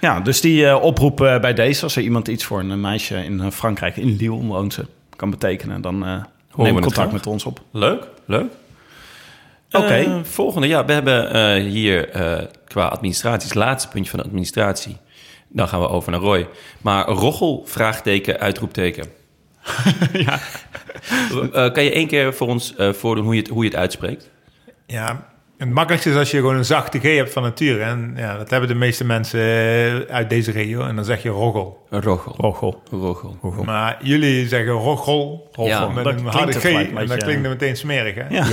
Ja, 0.00 0.20
dus 0.20 0.40
die 0.40 0.76
oproep 0.78 1.16
bij 1.16 1.54
deze, 1.54 1.82
als 1.82 1.96
er 1.96 2.02
iemand 2.02 2.28
iets 2.28 2.44
voor 2.44 2.60
een 2.60 2.80
meisje 2.80 3.24
in 3.24 3.52
Frankrijk, 3.52 3.96
in 3.96 4.16
Lille 4.16 4.44
woont 4.46 4.72
ze, 4.72 4.86
kan 5.16 5.30
betekenen, 5.30 5.80
dan 5.80 5.98
neem 6.56 6.80
contact 6.80 7.12
met 7.12 7.26
ons 7.26 7.44
op. 7.44 7.60
Leuk, 7.70 8.06
leuk. 8.24 8.46
Oké. 9.74 10.20
Volgende, 10.24 10.66
ja, 10.66 10.84
we 10.84 10.92
hebben 10.92 11.30
eh, 11.30 11.62
hier 11.62 12.10
eh, 12.10 12.44
qua 12.66 12.86
administratie, 12.86 13.48
het 13.48 13.56
laatste 13.56 13.88
puntje 13.88 14.10
van 14.10 14.18
de 14.18 14.24
administratie. 14.24 14.96
Dan 15.48 15.68
gaan 15.68 15.80
we 15.80 15.88
over 15.88 16.10
naar 16.10 16.20
Roy. 16.20 16.48
Maar 16.80 17.06
Roggel, 17.06 17.62
vraagteken, 17.66 18.40
uitroepteken. 18.40 19.06
ja. 20.26 20.38
Eh, 21.52 21.72
kan 21.72 21.84
je 21.84 21.92
één 21.92 22.06
keer 22.06 22.34
voor 22.34 22.48
ons 22.48 22.76
eh, 22.76 22.92
voordoen 22.92 23.24
hoe 23.24 23.34
je, 23.34 23.40
het, 23.40 23.50
hoe 23.50 23.64
je 23.64 23.70
het 23.70 23.78
uitspreekt? 23.78 24.30
Ja, 24.86 25.33
het 25.58 25.70
makkelijkste 25.70 26.10
is 26.10 26.16
als 26.16 26.30
je 26.30 26.36
gewoon 26.36 26.56
een 26.56 26.64
zachte 26.64 26.98
G 26.98 27.02
hebt 27.02 27.32
van 27.32 27.42
nature. 27.42 27.82
En 27.82 28.12
ja, 28.16 28.36
dat 28.36 28.50
hebben 28.50 28.68
de 28.68 28.74
meeste 28.74 29.04
mensen 29.04 29.40
eh, 29.40 30.14
uit 30.14 30.30
deze 30.30 30.50
regio. 30.50 30.82
En 30.86 30.96
dan 30.96 31.04
zeg 31.04 31.22
je 31.22 31.28
roggel. 31.28 31.86
Roggel. 31.90 32.34
Roggel. 32.36 32.82
Roggel. 32.90 33.64
Maar 33.64 33.98
jullie 34.02 34.48
zeggen 34.48 34.72
roggel. 34.72 35.50
Ja, 35.52 35.88
met 35.88 36.04
dat 36.04 36.12
een 36.12 36.18
klinkt 36.18 36.34
harde 36.36 36.60
G. 36.60 36.64
En 36.64 37.06
dat 37.06 37.22
klinkt 37.22 37.42
dan 37.42 37.52
meteen 37.52 37.76
smerig, 37.76 38.14
hè? 38.14 38.24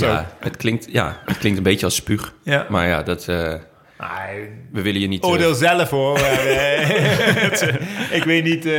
Ja. 0.00 0.26
Het, 0.38 0.56
klinkt, 0.56 0.86
ja, 0.92 1.20
het 1.24 1.38
klinkt 1.38 1.58
een 1.58 1.64
beetje 1.64 1.84
als 1.84 1.94
spuug. 1.94 2.32
Ja. 2.42 2.66
Maar 2.68 2.86
ja, 2.88 3.02
dat, 3.02 3.28
eh, 3.28 3.54
Nee, 3.98 4.48
we 4.72 4.82
willen 4.82 5.00
je 5.00 5.06
niet... 5.06 5.22
eh, 5.22 5.28
Oordeel 5.28 5.54
zelf 5.54 5.90
hoor. 5.90 6.12
Maar, 6.12 6.40
ik 8.18 8.22
weet 8.24 8.44
niet 8.44 8.66
eh, 8.66 8.72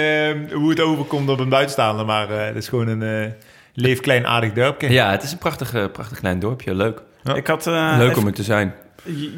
hoe 0.54 0.70
het 0.70 0.80
overkomt 0.80 1.30
op 1.30 1.40
een 1.40 1.50
buitenstaander, 1.50 2.06
maar 2.06 2.30
eh, 2.30 2.46
het 2.46 2.56
is 2.56 2.68
gewoon 2.68 2.88
een 2.88 3.04
eh 3.26 3.32
leef 3.74 4.00
klein 4.00 4.28
aardig 4.28 4.54
dorpje. 4.54 4.90
ja, 4.90 5.12
het 5.12 5.24
is 5.24 5.32
een 5.32 5.38
prachtig, 5.38 5.92
prachtig 5.92 6.20
klein 6.20 6.40
dorpje. 6.40 6.76
Leuk. 6.76 7.02
Ik 7.36 7.48
had 7.48 7.68
eh, 7.68 7.94
Leuk 7.98 8.10
even- 8.10 8.22
om 8.22 8.28
er 8.28 8.34
te 8.34 8.44
zijn. 8.44 8.74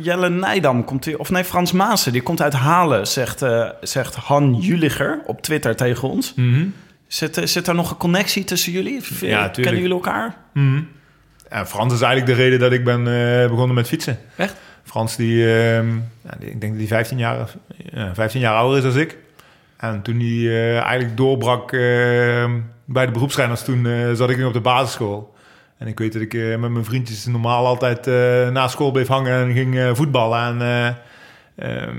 Jelle 0.02 0.30
Nijdam 0.30 0.84
komt 0.84 1.06
hier, 1.06 1.20
of 1.20 1.30
nee, 1.30 1.44
Frans 1.44 1.72
Maassen, 1.72 2.12
die 2.12 2.22
komt 2.22 2.42
uit 2.42 2.54
Halen, 2.54 3.08
zegt, 3.08 3.42
eh, 3.42 3.70
zegt 3.82 4.16
Han 4.16 4.56
Juliger 4.56 5.20
op 5.26 5.42
Twitter 5.42 5.76
tegen 5.76 6.10
ons. 6.10 6.34
Mhm. 6.36 6.66
Zit, 7.08 7.38
eh, 7.38 7.46
zit 7.46 7.68
er 7.68 7.76
nog 7.76 7.92
een 7.92 7.98
connectie 7.98 8.44
tussen 8.44 8.72
jullie? 8.72 9.02
V- 9.04 9.22
Ja, 9.22 9.36
tuurlijk. 9.38 9.54
Kennen 9.54 9.82
jullie 9.82 9.96
elkaar? 9.96 10.36
Mhm. 10.54 10.82
Frans 11.66 11.94
is 11.94 12.02
eigenlijk 12.02 12.38
de 12.38 12.44
reden 12.44 12.60
dat 12.60 12.72
ik 12.72 12.84
ben 12.84 13.00
eh, 13.00 13.50
begonnen 13.50 13.76
met 13.76 13.88
fietsen. 13.88 14.18
Echt? 14.36 14.56
Frans, 14.84 15.16
die, 15.16 15.44
ehm, 15.44 15.88
ja, 16.24 16.32
die- 16.40 16.50
ik 16.50 16.62
denk 16.62 16.72
dat 16.72 16.80
hij 16.82 16.88
15 16.88 17.18
jaar, 17.18 17.50
ja, 17.94 18.14
15 18.16 18.40
jaar 18.42 18.56
ouder 18.56 18.78
is 18.86 18.94
dan 18.94 19.02
ik. 19.02 19.18
En 19.78 20.02
toen 20.02 20.16
hij 20.20 20.28
eh, 20.28 20.78
eigenlijk 20.80 21.18
doorbrak 21.18 21.72
ehm, 21.74 22.52
bij 22.86 23.06
de 23.06 23.12
beroepsrenners, 23.12 23.64
toen 23.64 23.86
eh, 23.88 24.12
zat 24.14 24.30
ik 24.30 24.38
nog 24.38 24.48
op 24.48 24.54
de 24.54 24.60
basisschool. 24.62 25.36
En 25.80 25.88
ik 25.88 26.00
weet 26.00 26.14
dat 26.14 26.22
ik 26.22 26.34
eh, 26.34 26.58
met 26.58 26.72
mijn 26.72 26.86
vriendjes 26.86 27.26
normaal 27.26 27.66
altijd 27.66 28.08
eh, 28.08 28.50
na 28.50 28.68
school 28.68 28.92
bleef 28.92 29.08
hangen 29.08 29.34
en 29.48 29.54
ging 29.54 29.78
eh, 29.78 29.90
voetballen. 29.94 30.62
En 30.62 30.62
eh, 31.56 31.82
ehm, 31.84 31.96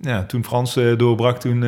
ja, 0.00 0.24
toen 0.24 0.44
Frans 0.44 0.74
doorbrak, 0.96 1.40
toen 1.40 1.60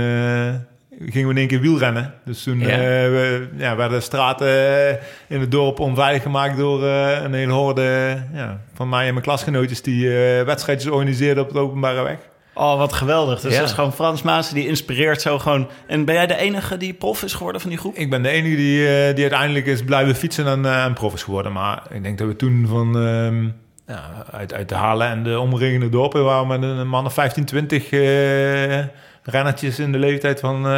gingen 0.99 1.29
we 1.29 1.35
in 1.35 1.37
één 1.37 1.47
keer 1.47 1.61
wielrennen. 1.61 2.15
Dus 2.25 2.43
toen 2.43 2.59
Ja. 2.59 2.67
we, 2.67 3.49
ja, 3.57 3.77
werden 3.77 3.99
de 3.99 4.05
straten 4.05 4.99
in 5.29 5.41
het 5.41 5.51
dorp 5.51 5.81
onveilig 5.81 6.23
gemaakt 6.23 6.57
door 6.57 6.83
een 6.85 7.35
hele 7.35 7.53
horde 7.53 8.17
ja, 8.33 8.61
van 8.75 8.89
mij 8.89 9.07
en 9.07 9.13
mijn 9.13 9.25
klasgenootjes 9.25 9.83
die 9.83 10.09
wedstrijdjes 10.45 10.91
organiseerden 10.91 11.43
op 11.45 11.53
de 11.53 11.59
openbare 11.59 12.03
weg. 12.03 12.19
Oh, 12.59 12.79
wat 12.79 12.93
geweldig. 12.93 13.41
Dus 13.41 13.53
Ja. 13.53 13.59
dat 13.59 13.69
is 13.69 13.75
gewoon 13.75 13.93
Frans 13.93 14.23
Maassen, 14.23 14.55
die 14.55 14.67
inspireert 14.69 15.21
zo 15.21 15.39
gewoon. 15.39 15.69
En 15.87 16.05
ben 16.05 16.15
jij 16.15 16.27
de 16.27 16.37
enige 16.37 16.77
die 16.77 16.93
prof 16.95 17.23
is 17.23 17.35
geworden 17.35 17.61
van 17.61 17.71
die 17.71 17.79
groep? 17.79 17.95
Ik 17.95 18.11
ben 18.11 18.23
de 18.23 18.29
enige 18.29 18.57
die, 18.57 18.87
eh, 18.87 19.15
die 19.15 19.23
uiteindelijk 19.23 19.67
is 19.67 19.85
blijven 19.85 20.15
fietsen 20.15 20.47
en, 20.47 20.65
eh, 20.65 20.85
en 20.85 20.93
prof 20.93 21.15
is 21.15 21.23
geworden. 21.23 21.53
Maar 21.53 21.83
ik 21.91 22.03
denk 22.03 22.19
dat 22.19 22.27
we 22.27 22.37
toen 22.37 22.67
van 22.69 22.97
ehm, 22.99 23.45
ja, 23.87 24.25
uit, 24.31 24.55
uit 24.55 24.69
de 24.69 24.75
Halen 24.75 25.09
en 25.09 25.23
de 25.23 25.39
omringende 25.41 25.89
dorpen 25.89 26.25
waren 26.25 26.49
we 26.49 26.59
met 26.59 26.79
een 26.79 26.89
man 26.89 27.07
of 27.07 27.13
15, 27.15 27.45
20 27.45 27.91
eh 27.91 28.85
rennertjes 29.23 29.79
in 29.79 29.93
de 29.93 29.99
leeftijd 29.99 30.41
van, 30.41 30.57
eh, 30.67 30.73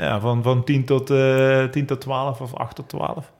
ja, 0.00 0.20
van, 0.20 0.42
van 0.42 0.64
10, 0.64 0.84
tot, 0.84 1.10
eh 1.10 1.64
10 1.64 1.86
tot 1.86 2.00
12 2.00 2.40
of 2.40 2.54
8 2.54 2.74
tot 2.76 2.88
12. 2.88 3.32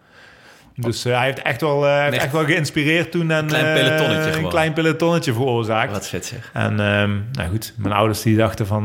Dus 0.77 1.05
eh, 1.05 1.17
hij 1.17 1.25
heeft 1.25 1.43
echt 1.43 1.61
wel, 1.61 1.87
eh, 1.87 2.01
heeft 2.01 2.15
Echt 2.15 2.23
echt 2.23 2.33
wel 2.33 2.45
geïnspireerd 2.45 3.11
toen 3.11 3.31
en 3.31 3.47
klein 3.47 3.65
eh, 3.65 3.75
pelotonnetje 3.75 4.41
een 4.41 4.49
klein 4.49 4.73
pelotonnetje 4.73 5.33
veroorzaakt. 5.33 5.93
Wat 5.93 6.09
vet 6.09 6.27
zeg. 6.27 6.51
En 6.53 6.81
ehm, 6.81 7.19
nou 7.33 7.51
goed, 7.51 7.75
mijn 7.77 7.95
ouders 7.95 8.23
die 8.23 8.37
dachten 8.37 8.67
van 8.67 8.85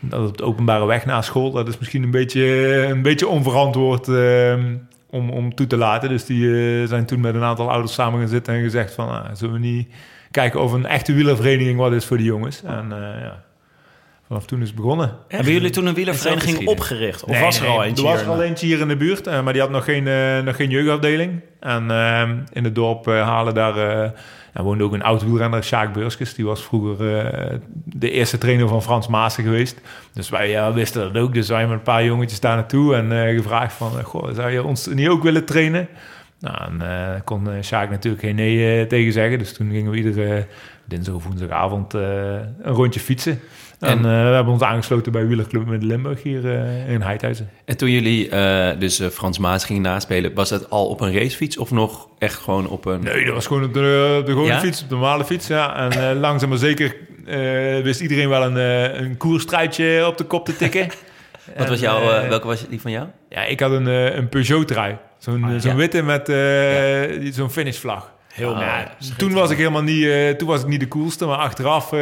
dat 0.00 0.28
op 0.28 0.36
de 0.36 0.44
openbare 0.44 0.86
weg 0.86 1.04
na 1.04 1.22
school, 1.22 1.50
dat 1.50 1.68
is 1.68 1.78
misschien 1.78 2.02
een 2.02 2.10
beetje, 2.10 2.44
een 2.86 3.02
beetje 3.02 3.28
onverantwoord 3.28 4.08
ehm, 4.08 4.76
om, 5.10 5.30
om 5.30 5.54
toe 5.54 5.66
te 5.66 5.76
laten. 5.76 6.08
Dus 6.08 6.24
die 6.24 6.86
zijn 6.86 7.06
toen 7.06 7.20
met 7.20 7.34
een 7.34 7.42
aantal 7.42 7.70
ouders 7.70 7.94
samen 7.94 8.20
gaan 8.20 8.28
zitten 8.28 8.54
en 8.54 8.62
gezegd 8.62 8.94
van, 8.94 9.36
zullen 9.36 9.54
we 9.54 9.60
niet 9.60 9.88
kijken 10.30 10.60
of 10.60 10.72
een 10.72 10.86
echte 10.86 11.12
wielervereniging 11.12 11.78
wat 11.78 11.92
is 11.92 12.04
voor 12.04 12.16
die 12.16 12.26
jongens. 12.26 12.62
En 12.62 12.86
ja, 13.22 13.42
vanaf 14.32 14.46
toen 14.46 14.60
is 14.60 14.66
het 14.66 14.76
begonnen. 14.76 15.16
Hebben 15.28 15.52
jullie 15.52 15.70
toen 15.70 15.86
een 15.86 15.94
wielervereniging 15.94 16.68
opgericht? 16.68 17.24
Of 17.24 17.30
Nee, 17.30 17.40
was 17.40 17.56
er 17.56 17.62
nee, 17.62 17.72
al 17.72 17.84
eentje? 17.84 18.04
Er 18.06 18.12
was 18.12 18.22
er 18.22 18.28
al 18.28 18.42
eentje 18.42 18.66
hier 18.66 18.80
in 18.80 18.88
de 18.88 18.96
buurt, 18.96 19.26
eh, 19.26 19.42
maar 19.42 19.52
die 19.52 19.62
had 19.62 19.70
nog 19.70 19.84
geen, 19.84 20.06
eh, 20.06 20.38
nog 20.40 20.56
geen 20.56 20.70
jeugdafdeling. 20.70 21.40
En 21.60 21.90
eh, 21.90 22.28
in 22.52 22.64
het 22.64 22.74
dorp 22.74 23.08
eh, 23.08 23.22
Halen, 23.22 23.54
daar 23.54 23.76
eh, 23.76 24.10
ja, 24.54 24.62
woonde 24.62 24.84
ook 24.84 24.92
een 24.92 25.02
oud 25.02 25.22
wielrenner, 25.24 25.64
Sjaak 25.64 25.92
Beurskes. 25.92 26.34
Die 26.34 26.44
was 26.44 26.62
vroeger 26.64 27.18
eh, 27.18 27.56
de 27.84 28.10
eerste 28.10 28.38
trainer 28.38 28.68
van 28.68 28.82
Frans 28.82 29.08
Maassen 29.08 29.44
geweest. 29.44 29.80
Dus 30.12 30.28
wij 30.28 30.50
ja, 30.50 30.72
wisten 30.72 31.12
dat 31.12 31.22
ook. 31.22 31.34
Dus 31.34 31.48
wij 31.48 31.66
met 31.66 31.76
een 31.76 31.82
paar 31.82 32.04
jongetjes 32.04 32.40
daar 32.40 32.56
naartoe 32.56 32.94
en 32.94 33.26
eh, 33.26 33.36
gevraagd 33.36 33.72
van... 33.74 34.02
goh, 34.02 34.34
zou 34.34 34.50
je 34.50 34.62
ons 34.62 34.86
niet 34.86 35.08
ook 35.08 35.22
willen 35.22 35.44
trainen? 35.44 35.88
Nou, 36.40 36.56
en 36.64 36.80
eh, 36.80 37.20
kon 37.24 37.50
eh, 37.50 37.62
Sjaak 37.62 37.90
natuurlijk 37.90 38.22
geen 38.22 38.34
nee 38.34 38.86
tegen 38.86 39.12
zeggen. 39.12 39.38
Dus 39.38 39.52
toen 39.52 39.70
gingen 39.70 39.90
we 39.90 39.96
iedere 39.96 40.46
dinsdag 40.84 41.14
of 41.14 41.24
woensdagavond 41.24 41.94
eh, 41.94 42.34
een 42.62 42.72
rondje 42.72 43.00
fietsen. 43.00 43.40
En, 43.88 43.96
eh, 43.98 44.02
we 44.02 44.08
hebben 44.34 44.52
ons 44.52 44.62
aangesloten 44.62 45.12
bij 45.12 45.26
Wielerclub 45.26 45.66
met 45.66 45.82
Limburg 45.82 46.22
hier 46.22 46.44
eh, 46.54 46.92
in 46.92 47.00
Heidhuizen. 47.00 47.50
En 47.64 47.76
toen 47.76 47.90
jullie 47.90 48.28
eh, 48.28 48.78
dus 48.78 49.02
Frans 49.12 49.38
Maas 49.38 49.64
gingen 49.64 49.82
naspelen, 49.82 50.34
was 50.34 50.48
dat 50.48 50.70
al 50.70 50.86
op 50.88 51.00
een 51.00 51.12
racefiets 51.18 51.58
of 51.58 51.70
nog 51.70 52.08
echt 52.18 52.38
gewoon 52.40 52.68
op 52.68 52.84
een... 52.84 53.02
Nee, 53.02 53.24
dat 53.24 53.34
was 53.34 53.46
gewoon 53.46 53.64
op 53.64 53.74
de, 53.74 54.16
op 54.20 54.26
de 54.26 54.32
gewone 54.32 54.48
Ja? 54.52 54.60
fiets, 54.60 54.82
op 54.82 54.88
de 54.88 54.94
normale 54.94 55.24
fiets. 55.24 55.46
Ja. 55.46 55.90
En 55.90 56.16
langzaam 56.20 56.48
maar 56.48 56.58
zeker 56.58 56.96
wist 57.82 58.00
iedereen 58.00 58.28
wel 58.28 58.42
een, 58.42 58.56
een 59.04 59.16
koerstruitje 59.16 60.06
op 60.06 60.16
de 60.18 60.24
kop 60.24 60.44
te 60.44 60.56
tikken. 60.56 60.88
Wat 61.56 61.68
was 61.68 61.80
jouw, 61.80 62.28
welke 62.28 62.46
was 62.46 62.68
die 62.68 62.80
van 62.80 62.90
jou? 62.90 63.06
Ja, 63.28 63.44
ik 63.44 63.60
had 63.60 63.70
een, 63.70 63.86
een 63.86 64.28
Peugeot-trui. 64.28 64.96
Zo'n 65.18 65.44
Ah, 65.44 65.60
zo'n 65.60 65.70
ja. 65.70 65.76
witte 65.76 66.02
met 66.02 66.26
die- 66.26 67.32
zo'n 67.32 67.50
finishvlag. 67.50 68.11
Heel 68.32 68.54
mooi. 68.54 68.66
Ja, 68.66 68.92
toen 69.16 69.32
was 69.32 69.50
ik 69.50 69.56
helemaal 69.56 69.82
niet, 69.82 70.04
eh, 70.06 70.30
toen 70.30 70.48
was 70.48 70.60
ik 70.60 70.66
niet 70.66 70.80
de 70.80 70.88
coolste, 70.88 71.26
maar 71.26 71.36
achteraf 71.36 71.92
eh, 71.92 72.00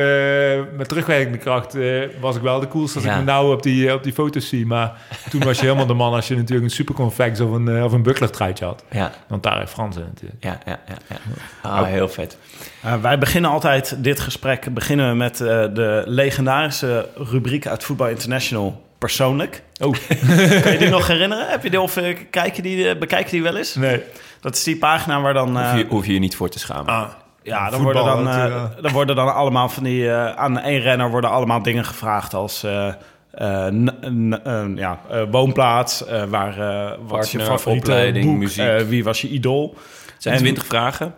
met 0.76 0.88
terugwerkende 0.88 1.38
kracht 1.38 1.74
eh, 1.74 2.02
was 2.20 2.36
ik 2.36 2.42
wel 2.42 2.60
de 2.60 2.68
coolste 2.68 2.96
als 2.98 3.06
Ja. 3.06 3.12
ik 3.12 3.18
me 3.18 3.24
nou 3.24 3.52
op 3.54 3.62
die, 3.62 3.94
op 3.94 4.02
die 4.02 4.12
foto's 4.12 4.48
zie. 4.48 4.66
Maar 4.66 4.92
toen 5.30 5.42
was 5.42 5.56
je 5.58 5.62
helemaal 5.64 5.86
de 5.86 5.94
man 5.94 6.12
als 6.14 6.28
je 6.28 6.36
natuurlijk 6.36 6.64
een 6.64 6.70
superconvex 6.74 7.40
of 7.40 7.50
een, 7.50 7.82
of 7.84 7.92
een 7.92 8.02
buckler 8.02 8.30
truitje 8.30 8.64
had. 8.64 8.84
Ja, 8.90 9.12
Want 9.28 9.42
daar 9.42 9.58
heeft 9.58 9.72
Frans 9.72 9.96
in 9.96 10.02
natuurlijk. 10.02 10.44
ja, 10.44 10.58
ja, 10.66 10.78
ja. 10.88 10.94
ja. 11.08 11.16
Ah, 11.62 11.84
heel 11.86 12.08
vet. 12.08 12.36
Uh, 12.84 12.94
wij 12.94 13.18
beginnen 13.18 13.50
altijd 13.50 13.94
dit 13.98 14.20
gesprek 14.20 14.74
beginnen 14.74 15.08
we 15.10 15.14
met 15.16 15.40
eh, 15.40 15.46
de 15.46 16.02
legendarische 16.06 17.08
rubriek 17.16 17.66
uit 17.66 17.84
Voetbal 17.84 18.08
International 18.08 18.82
persoonlijk. 18.98 19.62
Oh, 19.80 19.94
Kan 20.62 20.72
je 20.72 20.76
die 20.78 20.88
nog 20.88 21.06
herinneren? 21.06 21.48
Heb 21.48 21.62
je 21.62 21.70
die 21.70 21.80
of 21.80 21.98
kijk 22.30 22.56
je 22.56 22.62
die, 22.62 22.96
bekijk 22.98 23.24
je 23.24 23.30
die 23.30 23.42
wel 23.42 23.56
eens? 23.56 23.74
nee. 23.74 24.02
Dat 24.40 24.54
is 24.56 24.64
die 24.64 24.76
pagina 24.78 25.20
waar 25.20 25.34
dan. 25.34 25.58
eh, 25.58 25.70
Hoef 25.70 25.78
je, 25.80 25.86
hoef 25.88 26.06
je 26.06 26.12
je 26.12 26.18
niet 26.18 26.36
voor 26.36 26.48
te 26.48 26.58
schamen. 26.58 26.86
Ah, 26.86 27.08
ja, 27.42 27.70
dan 27.70 27.80
voetbal, 27.80 28.04
worden 28.04 28.24
dan, 28.24 28.34
eh, 28.34 28.56
eh, 28.56 28.82
dan 28.82 28.92
worden 28.92 29.16
dan 29.16 29.34
allemaal 29.34 29.68
van 29.68 29.82
die. 29.82 30.10
eh, 30.10 30.32
aan 30.36 30.58
één 30.58 30.80
renner 30.80 31.10
worden 31.10 31.30
allemaal 31.30 31.62
dingen 31.62 31.84
gevraagd 31.84 32.34
als. 32.34 32.62
eh, 32.62 32.88
eh, 33.30 33.66
eh, 33.66 34.76
ja, 34.76 35.00
eh, 35.10 35.22
woonplaats, 35.30 36.06
eh, 36.06 36.24
waar, 36.24 36.58
eh, 36.58 36.98
wat 37.06 37.24
is 37.24 37.32
je 37.32 37.40
favoriete 37.40 37.90
opleiding, 37.90 38.24
boek, 38.26 38.36
muziek. 38.38 38.66
eh, 38.66 38.76
wie 38.80 39.04
was 39.04 39.20
je 39.20 39.28
idool? 39.28 39.74
Het 40.14 40.22
zijn 40.22 40.34
twintig 40.38 40.66
vragen. 40.66 41.14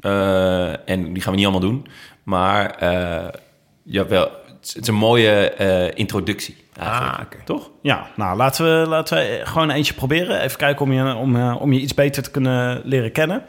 Eh, 0.00 0.88
en 0.88 1.12
die 1.12 1.22
gaan 1.22 1.30
we 1.32 1.38
niet 1.38 1.46
allemaal 1.48 1.68
doen. 1.70 1.86
Maar 2.22 2.70
eh 2.70 3.28
ja, 3.82 4.06
wel, 4.06 4.22
het 4.22 4.58
is- 4.62 4.74
het 4.74 4.82
is 4.82 4.88
een 4.88 4.94
mooie 4.94 5.50
eh, 5.50 5.90
introductie. 5.98 6.56
Eigenlijk. 6.78 7.36
Ah. 7.40 7.44
Toch? 7.44 7.70
Ja, 7.82 8.06
nou 8.16 8.36
laten 8.36 8.64
we, 8.64 8.88
laten 8.88 9.16
we 9.16 9.40
gewoon 9.44 9.70
eentje 9.70 9.94
proberen. 9.94 10.40
Even 10.40 10.58
kijken 10.58 10.84
om 10.84 10.92
je, 10.92 11.14
om, 11.14 11.36
eh, 11.36 11.56
om 11.60 11.72
je 11.72 11.80
iets 11.80 11.94
beter 11.94 12.22
te 12.22 12.30
kunnen 12.30 12.80
leren 12.84 13.12
kennen. 13.12 13.42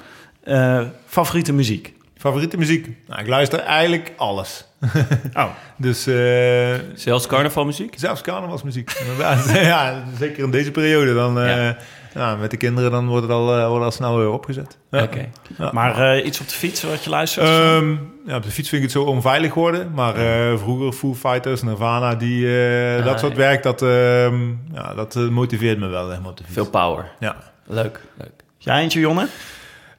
Eh, 0.44 0.82
favoriete 1.06 1.54
muziek? 1.54 1.94
Favoriete 2.18 2.58
muziek? 2.58 2.90
Nou, 3.08 3.22
ik 3.22 3.28
luister 3.28 3.60
eigenlijk 3.60 4.12
alles. 4.18 4.66
Oh, 5.34 5.50
Dus 5.78 6.08
eh, 6.08 6.74
Zelfs 6.94 7.28
carnavalmuziek? 7.28 7.94
zelfs 7.98 8.22
carnavalsmuziek. 8.22 8.92
Inderdaad. 9.02 9.50
ja, 9.74 10.04
zeker 10.20 10.44
in 10.44 10.52
deze 10.52 10.72
periode. 10.72 11.14
Dan, 11.14 11.40
eh, 11.40 11.56
Ja. 11.58 11.78
Ja, 12.16 12.36
met 12.36 12.52
de 12.52 12.58
kinderen 12.58 12.92
dan 12.92 13.08
wordt 13.08 13.24
het 13.24 13.32
al, 13.32 13.58
eh, 13.58 13.68
wordt 13.68 13.86
al 13.86 13.92
snel 13.92 14.18
weer 14.18 14.30
opgezet. 14.32 14.78
Ja. 14.92 15.04
Oké. 15.04 15.30
Ja. 15.58 15.70
maar 15.74 16.14
eh, 16.16 16.26
iets 16.26 16.40
op 16.42 16.48
de 16.48 16.54
fiets 16.56 16.84
wat 16.84 17.04
je 17.04 17.10
luistert? 17.10 17.48
Ehm, 17.48 17.92
ja, 18.26 18.36
op 18.36 18.44
de 18.44 18.52
fiets 18.52 18.70
vind 18.70 18.84
ik 18.84 18.90
het 18.90 18.98
zo 18.98 19.04
onveilig 19.04 19.54
worden. 19.54 19.92
Maar 19.94 20.16
eh, 20.16 20.58
vroeger 20.58 20.92
Foo 20.92 21.14
Fighters, 21.16 21.62
Nirvana, 21.64 22.16
die, 22.16 22.48
eh, 22.60 22.98
Ah, 23.00 23.06
dat 23.06 23.20
soort 23.20 23.32
ja. 23.32 23.38
werk, 23.38 23.64
dat, 23.64 23.82
ehm, 23.82 24.48
ja, 24.74 24.94
dat 24.96 25.16
motiveert 25.16 25.80
me 25.80 25.88
wel 25.88 26.10
helemaal 26.10 26.30
op 26.32 26.38
de 26.38 26.44
fiets. 26.44 26.56
Veel 26.56 26.70
power. 26.70 27.12
Ja. 27.20 27.36
Leuk. 27.68 28.00
Leuk. 28.18 28.32
Jij 28.58 28.82
eentje, 28.82 29.00
Jonne? 29.00 29.28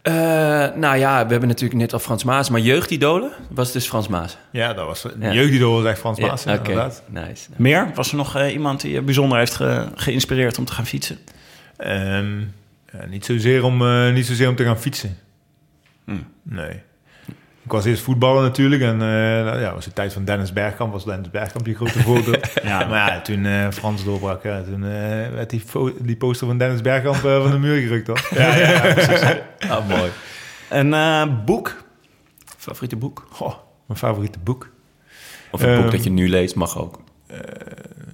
Eh, 0.02 0.12
nou 0.74 0.96
ja, 0.96 1.24
we 1.24 1.30
hebben 1.30 1.48
natuurlijk 1.48 1.80
net 1.80 1.92
al 1.92 1.98
Frans 1.98 2.24
Maas, 2.24 2.50
maar 2.50 2.60
jeugdidolen 2.60 3.30
was 3.50 3.72
dus 3.72 3.86
Frans 3.88 4.08
Maas. 4.08 4.36
ja, 4.50 4.72
dat 4.72 4.86
was 4.86 5.06
Ja. 5.20 5.32
jeugdidool, 5.32 5.80
zegt 5.80 5.98
Frans 5.98 6.18
Ja, 6.18 6.26
Maas. 6.26 6.42
Oké, 6.46 6.52
inderdaad. 6.56 7.02
nice. 7.06 7.48
Meer? 7.56 7.90
Was 7.94 8.10
er 8.10 8.16
nog 8.16 8.36
eh, 8.36 8.52
iemand 8.52 8.80
die 8.80 8.92
je 8.92 9.02
bijzonder 9.02 9.38
heeft 9.38 9.54
ge- 9.54 9.86
geïnspireerd 9.94 10.58
om 10.58 10.64
te 10.64 10.72
gaan 10.72 10.86
fietsen? 10.86 11.18
Ehm, 11.76 12.40
ja, 12.92 13.06
niet, 13.08 13.24
zozeer 13.24 13.64
om, 13.64 13.86
eh, 13.86 14.12
niet 14.12 14.26
zozeer 14.26 14.48
om 14.48 14.56
te 14.56 14.64
gaan 14.64 14.80
fietsen. 14.80 15.16
Hmm. 16.04 16.26
Nee. 16.42 16.82
Ik 17.66 17.72
was 17.72 17.84
eerst 17.84 18.02
voetballer 18.02 18.42
natuurlijk. 18.42 18.82
En 18.82 18.92
eh, 18.92 19.44
nou 19.44 19.60
ja, 19.60 19.74
was 19.74 19.84
de 19.84 19.92
tijd 19.92 20.12
van 20.12 20.24
Dennis 20.24 20.52
Bergkamp. 20.52 20.92
Was 20.92 21.04
Dennis 21.04 21.30
Bergkamp 21.30 21.64
die 21.64 21.74
grote 21.74 22.02
voorbeeld. 22.08 22.52
Ja. 22.62 22.86
Maar 22.86 23.12
ja, 23.12 23.20
toen 23.20 23.46
eh, 23.46 23.70
Frans 23.70 24.04
doorbrak, 24.04 24.42
ja, 24.42 24.62
toen 24.62 24.84
eh, 24.84 24.90
werd 25.34 25.50
die, 25.50 25.62
die 26.00 26.16
poster 26.16 26.46
van 26.46 26.58
Dennis 26.58 26.80
Bergkamp 26.80 27.16
van 27.16 27.50
de 27.50 27.58
muur 27.58 27.80
gerukt. 27.80 28.06
Hoor. 28.06 28.28
Ja, 28.34 28.56
ja, 28.56 28.70
ja, 28.70 28.94
precies. 28.94 29.20
Ah, 29.68 29.88
mooi. 29.88 30.10
Een 30.70 30.94
eh, 30.94 31.44
boek? 31.44 31.84
Favoriete 32.56 32.96
boek? 32.96 33.26
Goh, 33.30 33.54
mijn 33.86 33.98
favoriete 33.98 34.38
boek. 34.38 34.70
Of 35.50 35.62
een 35.62 35.74
boek 35.74 35.84
Ehm, 35.84 35.90
dat 35.90 36.04
je 36.04 36.10
nu 36.10 36.28
leest, 36.28 36.54
mag 36.54 36.78
ook. 36.78 37.00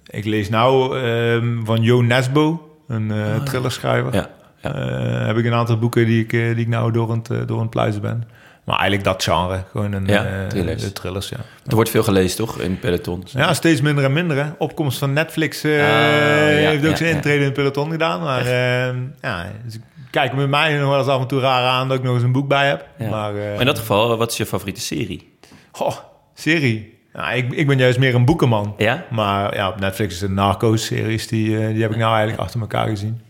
Ik 0.06 0.24
lees 0.24 0.48
nou 0.48 0.98
ehm, 1.00 1.64
van 1.64 1.82
Jo 1.82 2.00
Nesbo, 2.00 2.71
een 2.92 3.10
eh 3.10 3.42
thrillerschrijver. 3.42 4.14
Ja, 4.14 4.28
ja. 4.60 4.74
Eh, 4.74 5.26
heb 5.26 5.36
ik 5.36 5.44
een 5.44 5.54
aantal 5.54 5.78
boeken 5.78 6.06
die 6.06 6.22
ik, 6.24 6.32
eh, 6.32 6.40
die 6.40 6.56
ik 6.64 6.68
nou 6.68 6.92
door 6.92 7.10
aan 7.10 7.22
het, 7.28 7.48
door 7.48 7.56
aan 7.56 7.62
het 7.62 7.70
pluizen 7.70 8.00
ben. 8.02 8.24
Maar 8.64 8.78
eigenlijk 8.78 9.08
dat 9.08 9.22
genre. 9.22 9.62
Gewoon 9.70 9.92
een 9.92 10.06
Ja, 10.06 10.24
eh, 10.24 10.46
thrillers. 10.46 10.82
de 10.82 10.92
thrillers, 10.92 11.28
ja. 11.28 11.36
Er 11.66 11.74
wordt 11.74 11.90
veel 11.90 12.02
gelezen, 12.02 12.36
toch? 12.36 12.58
In 12.60 12.78
pelotons. 12.78 13.32
Ja, 13.32 13.54
steeds 13.54 13.80
minder 13.80 14.04
en 14.04 14.12
minder. 14.12 14.36
Hè. 14.44 14.50
Opkomst 14.58 14.98
van 14.98 15.12
Netflix 15.12 15.62
ja, 15.62 15.68
heeft 15.68 16.84
ook 16.84 16.90
ja, 16.90 16.96
zijn 16.96 17.08
ja. 17.10 17.14
intrede 17.16 17.38
in 17.38 17.44
het 17.44 17.52
peloton 17.52 17.90
gedaan. 17.90 18.20
Maar 18.20 18.40
eh, 18.46 18.94
ja, 19.20 19.46
dus 19.64 19.74
ik 19.74 19.80
kijk 20.10 20.32
met 20.32 20.48
mij 20.48 20.76
nog 20.78 20.88
wel 20.88 20.98
eens 20.98 21.06
af 21.08 21.20
en 21.20 21.26
toe 21.26 21.40
raar 21.40 21.66
aan 21.66 21.88
dat 21.88 21.98
ik 21.98 22.02
nog 22.04 22.14
eens 22.14 22.22
een 22.22 22.32
boek 22.32 22.48
bij 22.48 22.68
heb. 22.68 22.86
Ja. 22.98 23.08
Maar, 23.08 23.34
eh, 23.36 23.50
Maar 23.50 23.60
in 23.60 23.66
dat 23.66 23.78
geval, 23.78 24.16
wat 24.16 24.30
is 24.30 24.36
je 24.36 24.46
favoriete 24.46 24.80
serie? 24.80 25.38
goh, 25.72 25.96
serie. 26.34 26.98
Ja, 27.14 27.30
ik, 27.30 27.52
ik 27.52 27.66
ben 27.66 27.78
juist 27.78 27.98
meer 27.98 28.14
een 28.14 28.24
boekenman. 28.24 28.74
Ja? 28.78 29.04
Maar 29.10 29.54
ja, 29.54 29.68
op 29.68 29.80
Netflix 29.80 30.14
is 30.14 30.20
de 30.20 30.28
Narcos-series, 30.28 31.26
die, 31.28 31.58
eh, 31.58 31.72
die 31.72 31.82
heb 31.82 31.90
ik 31.90 31.96
nou 31.96 32.10
eigenlijk 32.12 32.40
achter 32.42 32.60
elkaar 32.60 32.88
gezien. 32.88 33.20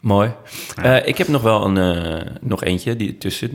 Mooi. 0.00 0.32
Eh, 0.82 1.06
ik 1.06 1.18
heb 1.18 1.28
nog 1.28 1.42
wel 1.42 1.64
een, 1.64 1.76
eh, 1.76 2.26
nog 2.40 2.64
eentje 2.64 2.96
die 2.96 3.18
tussen. 3.18 3.50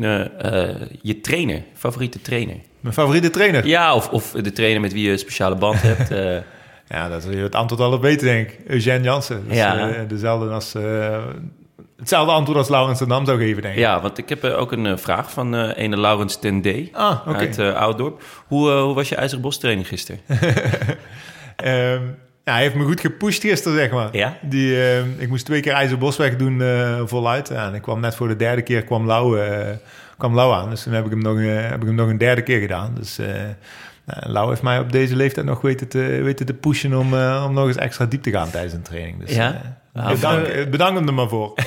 je 1.01 1.21
trainer, 1.21 1.61
favoriete 1.73 2.21
trainer. 2.21 2.55
Mijn 2.79 2.95
favoriete 2.95 3.29
trainer? 3.29 3.67
Ja, 3.67 3.95
of, 3.95 4.09
of 4.09 4.31
de 4.31 4.51
trainer 4.51 4.81
met 4.81 4.93
wie 4.93 5.03
je 5.05 5.11
een 5.11 5.19
speciale 5.19 5.55
band 5.55 5.81
hebt. 5.81 6.11
eh. 6.21 6.37
Ja, 6.89 7.09
dat 7.09 7.23
wil 7.25 7.37
je 7.37 7.43
het 7.43 7.55
antwoord 7.55 7.81
al 7.81 7.91
op 7.93 8.01
weten, 8.01 8.25
denk 8.27 8.49
ik. 8.49 8.59
Eugène 8.67 9.03
Jansen. 9.03 9.43
Dus, 9.47 9.57
Ja. 9.57 9.89
eh, 9.89 10.01
dezelfde 10.07 10.49
als, 10.49 10.75
eh, 10.75 11.17
hetzelfde 11.97 12.31
antwoord 12.31 12.57
als 12.57 12.69
Laurens 12.69 12.99
de 12.99 13.07
Dam 13.07 13.25
zou 13.25 13.39
geven, 13.39 13.61
denk 13.61 13.73
ik. 13.73 13.79
ja, 13.79 14.01
want 14.01 14.17
ik 14.17 14.29
heb 14.29 14.43
eh, 14.43 14.59
ook 14.59 14.71
een 14.71 14.85
eh, 14.85 14.97
vraag 14.97 15.31
van 15.31 15.55
eh 15.55 15.69
ene 15.83 15.97
Laurens 15.97 16.39
ten 16.39 16.61
D. 16.61 16.67
Ah. 16.91 17.27
Uit 17.27 17.59
eh 17.59 17.73
Ouddorp. 17.73 18.23
Hoe, 18.47 18.71
hoe 18.71 18.93
was 18.93 19.09
je 19.09 19.15
IJzerbos 19.15 19.57
training 19.59 19.87
gisteren? 19.87 20.21
Ehm, 21.55 22.01
ja, 22.43 22.53
hij 22.53 22.61
heeft 22.61 22.75
me 22.75 22.83
goed 22.85 22.99
gepusht 22.99 23.41
gisteren, 23.41 23.77
zeg 23.77 23.91
maar. 23.91 24.09
Ja? 24.11 24.37
Die, 24.41 24.83
ehm, 24.83 25.07
ik 25.17 25.29
moest 25.29 25.45
twee 25.45 25.61
keer 25.61 25.73
IJzerbosweg 25.73 26.35
doen 26.35 26.61
voluit. 27.07 27.47
Ja, 27.49 27.67
en 27.67 27.73
ik 27.73 27.81
kwam 27.81 27.99
net 27.99 28.15
voor 28.15 28.27
de 28.27 28.35
derde 28.35 28.61
keer 28.61 28.83
kwam 28.83 29.05
Lau, 29.05 29.39
kwam 30.17 30.35
Lau 30.35 30.53
aan. 30.53 30.69
Dus 30.69 30.83
toen 30.83 30.93
heb 30.93 31.05
ik, 31.05 31.11
hem 31.11 31.21
nog, 31.21 31.37
heb 31.69 31.81
ik 31.81 31.87
hem 31.87 31.95
nog 31.95 32.09
een 32.09 32.17
derde 32.17 32.41
keer 32.41 32.59
gedaan. 32.59 32.93
Dus 32.95 33.17
nou, 34.05 34.31
Lau 34.31 34.49
heeft 34.49 34.61
mij 34.61 34.79
op 34.79 34.91
deze 34.91 35.15
leeftijd 35.15 35.45
nog 35.45 35.61
weten 35.61 35.87
te, 35.87 35.99
weten 35.99 36.45
te 36.45 36.53
pushen 36.53 36.93
om, 36.93 37.13
om 37.45 37.53
nog 37.53 37.67
eens 37.67 37.77
extra 37.77 38.05
diep 38.05 38.23
te 38.23 38.31
gaan 38.31 38.49
tijdens 38.49 38.73
een 38.73 38.81
training. 38.81 39.19
Dus, 39.19 39.35
Ja? 39.35 39.81
Eh, 39.93 40.09
bedank, 40.09 40.69
bedank 40.71 40.97
hem 40.97 41.07
er 41.07 41.13
maar 41.13 41.29
voor. 41.29 41.53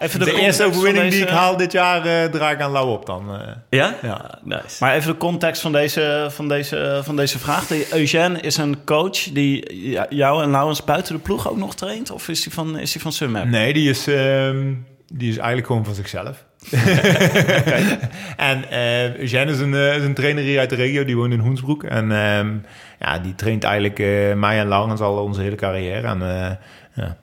Even 0.00 0.20
De, 0.20 0.40
eerste 0.40 0.64
overwinning 0.64 1.10
die 1.10 1.22
ik 1.22 1.28
haal 1.28 1.56
dit 1.56 1.72
jaar 1.72 2.04
eh, 2.06 2.30
draag 2.30 2.52
ik 2.52 2.60
aan 2.60 2.70
Lau 2.70 2.90
op 2.90 3.06
dan. 3.06 3.34
eh. 3.34 3.48
Ja? 3.70 3.94
Ja. 4.02 4.38
Nice. 4.44 4.76
Maar 4.80 4.94
even 4.94 5.12
de 5.12 5.18
context 5.18 5.62
van 5.62 5.72
deze, 5.72 6.26
van 6.30 6.48
deze, 6.48 7.00
van 7.04 7.16
deze 7.16 7.38
vraag. 7.38 7.66
De 7.66 7.86
Eugène 7.92 8.40
is 8.40 8.56
een 8.56 8.84
coach 8.84 9.18
die 9.32 9.80
jou 10.08 10.42
en 10.42 10.50
Laurens 10.50 10.84
buiten 10.84 11.14
de 11.14 11.20
ploeg 11.20 11.50
ook 11.50 11.56
nog 11.56 11.74
traint? 11.74 12.10
Of 12.10 12.28
is 12.28 12.42
die 12.42 12.52
van, 12.52 12.78
is 12.78 12.92
die 12.92 13.00
van 13.00 13.12
Sunmap? 13.12 13.44
Nee, 13.44 13.72
die 13.72 13.90
is, 13.90 14.06
ehm, 14.06 14.72
die 15.12 15.28
is 15.28 15.36
eigenlijk 15.36 15.66
gewoon 15.66 15.84
van 15.84 15.94
zichzelf. 15.94 16.44
En 18.36 18.70
eh 18.70 19.14
Eugène 19.16 19.50
is 19.50 19.58
een, 19.58 19.74
is 19.74 20.02
een 20.04 20.14
trainer 20.14 20.42
hier 20.42 20.58
uit 20.58 20.70
de 20.70 20.76
regio, 20.76 21.04
die 21.04 21.16
woont 21.16 21.32
in 21.32 21.38
Hoensbroek. 21.38 21.84
En 21.84 22.12
ehm, 22.12 22.50
ja, 22.98 23.18
die 23.18 23.34
traint 23.34 23.64
eigenlijk 23.64 23.98
eh, 23.98 24.34
mij 24.34 24.58
en 24.58 24.68
Laurens 24.68 25.00
al 25.00 25.16
onze 25.22 25.40
hele 25.40 25.56
carrière. 25.56 26.06
En 26.06 26.22
eh, 26.22 26.50
ja, 26.94 27.16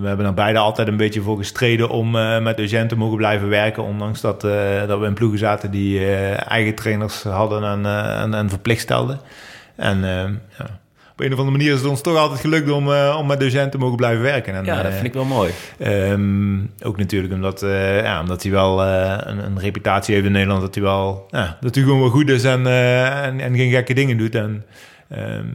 we 0.00 0.06
hebben 0.06 0.26
er 0.26 0.34
beide 0.34 0.58
altijd 0.58 0.88
een 0.88 0.96
beetje 0.96 1.20
voor 1.20 1.36
gestreden 1.36 1.88
om 1.88 2.16
eh, 2.16 2.40
met 2.40 2.58
Eugène 2.58 2.86
te 2.86 2.96
mogen 2.96 3.16
blijven 3.16 3.48
werken. 3.48 3.82
Ondanks 3.82 4.20
dat, 4.20 4.44
eh, 4.44 4.86
dat 4.86 4.98
we 4.98 5.06
in 5.06 5.14
ploegen 5.14 5.38
zaten 5.38 5.70
die 5.70 5.98
eh, 5.98 6.50
eigen 6.50 6.74
trainers 6.74 7.22
hadden 7.22 7.64
en, 7.64 7.86
en, 8.20 8.34
en 8.34 8.48
verplicht 8.48 8.80
stelden. 8.80 9.20
En 9.76 10.00
ja, 10.58 10.80
op 11.12 11.24
een 11.24 11.32
of 11.32 11.38
andere 11.38 11.56
manier 11.56 11.72
is 11.72 11.80
het 11.80 11.88
ons 11.88 12.00
toch 12.00 12.16
altijd 12.16 12.40
gelukt 12.40 12.70
om, 12.70 12.92
om 12.92 13.26
met 13.26 13.42
Eugène 13.42 13.68
te 13.68 13.78
mogen 13.78 13.96
blijven 13.96 14.22
werken. 14.22 14.54
En, 14.54 14.64
Ja, 14.64 14.82
dat 14.82 14.92
vind 14.92 15.06
ik 15.06 15.12
wel 15.12 15.24
mooi. 15.24 15.50
Ehm, 15.78 16.58
ook 16.82 16.96
natuurlijk 16.96 17.34
omdat, 17.34 17.60
ja, 18.02 18.20
omdat 18.20 18.42
hij 18.42 18.52
wel 18.52 18.82
een, 18.82 19.44
een 19.44 19.58
reputatie 19.58 20.14
heeft 20.14 20.26
in 20.26 20.32
Nederland. 20.32 20.60
Dat 20.60 20.74
hij 20.74 20.84
wel 20.84 21.28
dat 21.60 21.74
hij 21.74 21.84
gewoon 21.84 22.00
wel 22.00 22.10
goed 22.10 22.28
is 22.28 22.44
en, 22.44 22.66
en, 22.66 23.40
en 23.40 23.56
geen 23.56 23.70
gekke 23.70 23.94
dingen 23.94 24.16
doet. 24.16 24.34
En 24.34 24.64
ehm, 25.08 25.46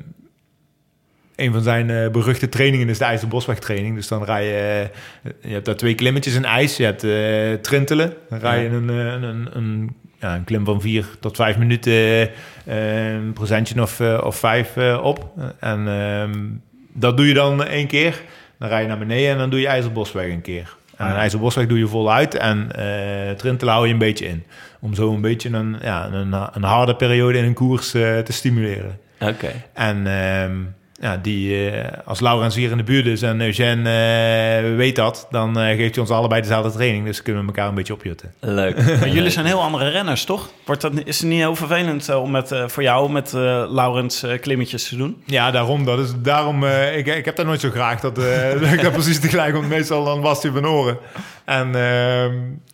een 1.36 1.52
van 1.54 1.62
zijn 1.62 1.90
eh, 1.90 2.10
beruchte 2.10 2.50
trainingen 2.50 2.90
is 2.90 2.98
de 2.98 3.04
IJzerbosweg 3.06 3.60
training. 3.60 3.96
Dus 3.96 4.08
dan 4.08 4.24
rij 4.24 4.46
je... 4.46 4.90
eh, 5.24 5.32
je 5.42 5.54
hebt 5.54 5.66
daar 5.66 5.76
twee 5.76 5.96
klimmetjes 5.96 6.36
in 6.36 6.46
ijs. 6.46 6.78
Je 6.78 6.84
hebt 6.84 7.04
eh 7.04 7.54
Trintelen. 7.62 8.14
Dan 8.30 8.40
rij 8.40 8.64
je 8.64 8.70
een, 8.70 8.88
een, 8.90 9.48
een, 9.54 9.96
ja, 10.20 10.36
een 10.36 10.44
klim 10.44 10.66
van 10.66 10.82
vier 10.82 11.06
tot 11.20 11.36
vijf 11.36 11.58
minuten, 11.58 12.30
een 12.66 13.34
procentje 13.34 13.82
of, 13.82 14.00
of 14.00 14.36
vijf 14.36 14.78
op. 15.02 15.32
En 15.60 15.88
ehm, 15.88 16.40
dat 16.94 17.18
doe 17.18 17.28
je 17.28 17.34
dan 17.34 17.64
één 17.66 17.88
keer. 17.88 18.22
Dan 18.60 18.70
rij 18.70 18.82
je 18.82 18.88
naar 18.88 18.98
beneden 18.98 19.32
en 19.32 19.38
dan 19.38 19.50
doe 19.50 19.60
je 19.60 19.68
IJzerbosweg 19.68 20.26
een 20.32 20.42
keer. 20.42 20.76
En 20.98 21.06
Ah. 21.06 21.18
IJzerbosweg 21.18 21.68
doe 21.68 21.78
je 21.78 21.88
voluit 21.88 22.36
en 22.36 22.72
eh 22.76 23.36
Trintel 23.36 23.68
hou 23.68 23.88
je 23.88 23.94
een 23.94 24.00
beetje 24.00 24.26
in. 24.28 24.44
Om 24.80 24.94
zo 24.94 25.14
een 25.14 25.22
beetje 25.22 25.50
een, 25.50 25.76
ja, 25.82 26.10
een, 26.12 26.34
een 26.54 26.64
harde 26.64 26.96
periode 26.96 27.38
in 27.38 27.44
een 27.44 27.54
koers 27.54 27.92
te 27.92 28.24
stimuleren. 28.28 29.00
Oké. 29.20 29.52
En 29.74 30.08
ehm, 30.08 30.52
ja, 31.04 31.18
die, 31.18 31.70
eh, 31.70 31.98
als 32.06 32.20
Laurens 32.20 32.56
hier 32.56 32.72
in 32.72 32.78
de 32.78 32.84
buurt 32.84 33.06
is 33.06 33.22
en 33.22 33.42
Eugène 33.42 33.90
eh, 33.90 34.76
weet 34.76 34.96
dat, 34.96 35.28
dan 35.32 35.60
eh, 35.60 35.76
geeft 35.76 35.96
hij 35.96 36.04
ons 36.04 36.14
allebei 36.14 36.42
dezelfde 36.42 36.72
training. 36.72 37.06
Dus 37.06 37.22
kunnen 37.22 37.42
we 37.42 37.48
elkaar 37.48 37.68
een 37.68 37.76
beetje 37.76 37.94
opjutten. 37.94 38.34
Leuk. 38.40 38.78
Maar 39.00 39.10
jullie 39.10 39.30
zijn 39.30 39.46
heel 39.46 39.62
andere 39.62 39.90
renners, 39.90 40.24
toch? 40.26 40.50
Wordt 40.66 40.82
dat, 40.82 40.92
is 41.06 41.20
het 41.20 41.30
niet 41.30 41.40
heel 41.40 41.56
vervelend 41.56 42.10
eh, 42.10 42.22
om 42.22 42.32
met, 42.32 42.52
eh, 42.52 42.68
voor 42.68 42.84
jou 42.84 43.12
met 43.12 43.34
eh 43.34 43.64
Laurens 43.70 44.24
eh, 44.24 44.40
klimmetjes 44.40 44.88
te 44.88 44.96
doen? 44.96 45.24
Ja, 45.26 45.52
daarom. 45.52 45.86
Dat 45.86 46.00
is, 46.00 46.10
daarom 46.18 46.64
eh, 46.64 46.98
ik, 46.98 47.08
ik 47.08 47.26
heb 47.26 47.36
dat 47.36 47.46
nooit 47.46 47.60
zo 47.62 47.70
graag 47.70 48.00
dat, 48.00 48.18
eh, 48.18 48.52
dat 48.62 48.72
ik 48.72 48.82
dat 48.82 48.92
precies 48.92 49.20
tegelijk, 49.20 49.54
want 49.54 49.68
meestal 49.70 50.04
dan 50.04 50.22
was 50.22 50.44
hij 50.44 50.52
van 50.52 50.68
oren. 50.68 50.98
En 51.46 51.72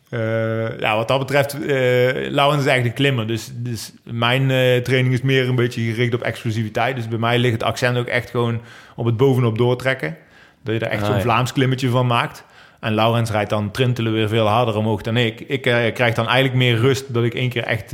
eh, 0.09 0.79
ja, 0.79 0.95
wat 0.95 1.07
dat 1.07 1.19
betreft, 1.19 1.53
eh 1.53 2.29
Laurens 2.29 2.61
is 2.61 2.69
eigenlijk 2.69 2.85
een 2.85 2.93
klimmer. 2.93 3.27
Dus, 3.27 3.51
dus 3.53 3.93
mijn 4.03 4.51
eh, 4.51 4.77
training 4.77 5.13
is 5.13 5.21
meer 5.21 5.47
een 5.49 5.55
beetje 5.55 5.81
gericht 5.81 6.13
op 6.13 6.21
explosiviteit. 6.21 6.95
Dus 6.95 7.07
bij 7.07 7.17
mij 7.17 7.37
ligt 7.37 7.53
het 7.53 7.63
accent 7.63 7.97
ook 7.97 8.07
echt 8.07 8.29
gewoon 8.29 8.61
op 8.95 9.05
het 9.05 9.17
bovenop 9.17 9.57
doortrekken. 9.57 10.17
Dat 10.63 10.73
je 10.73 10.79
er 10.79 10.91
echt 10.91 11.01
Ah, 11.01 11.07
zo'n 11.07 11.15
ja. 11.15 11.21
Vlaams 11.21 11.53
klimmetje 11.53 11.89
van 11.89 12.07
maakt. 12.07 12.45
En 12.79 12.93
Laurens 12.93 13.31
rijdt 13.31 13.49
dan 13.49 13.71
trintelen 13.71 14.13
weer 14.13 14.27
veel 14.27 14.47
harder 14.47 14.75
omhoog 14.75 15.01
dan 15.01 15.17
ik. 15.17 15.39
Ik 15.39 15.65
eh, 15.65 15.93
krijg 15.93 16.13
dan 16.13 16.27
eigenlijk 16.27 16.55
meer 16.55 16.75
rust 16.75 17.13
dat 17.13 17.23
ik 17.23 17.33
één 17.33 17.49
keer 17.49 17.63
echt 17.63 17.89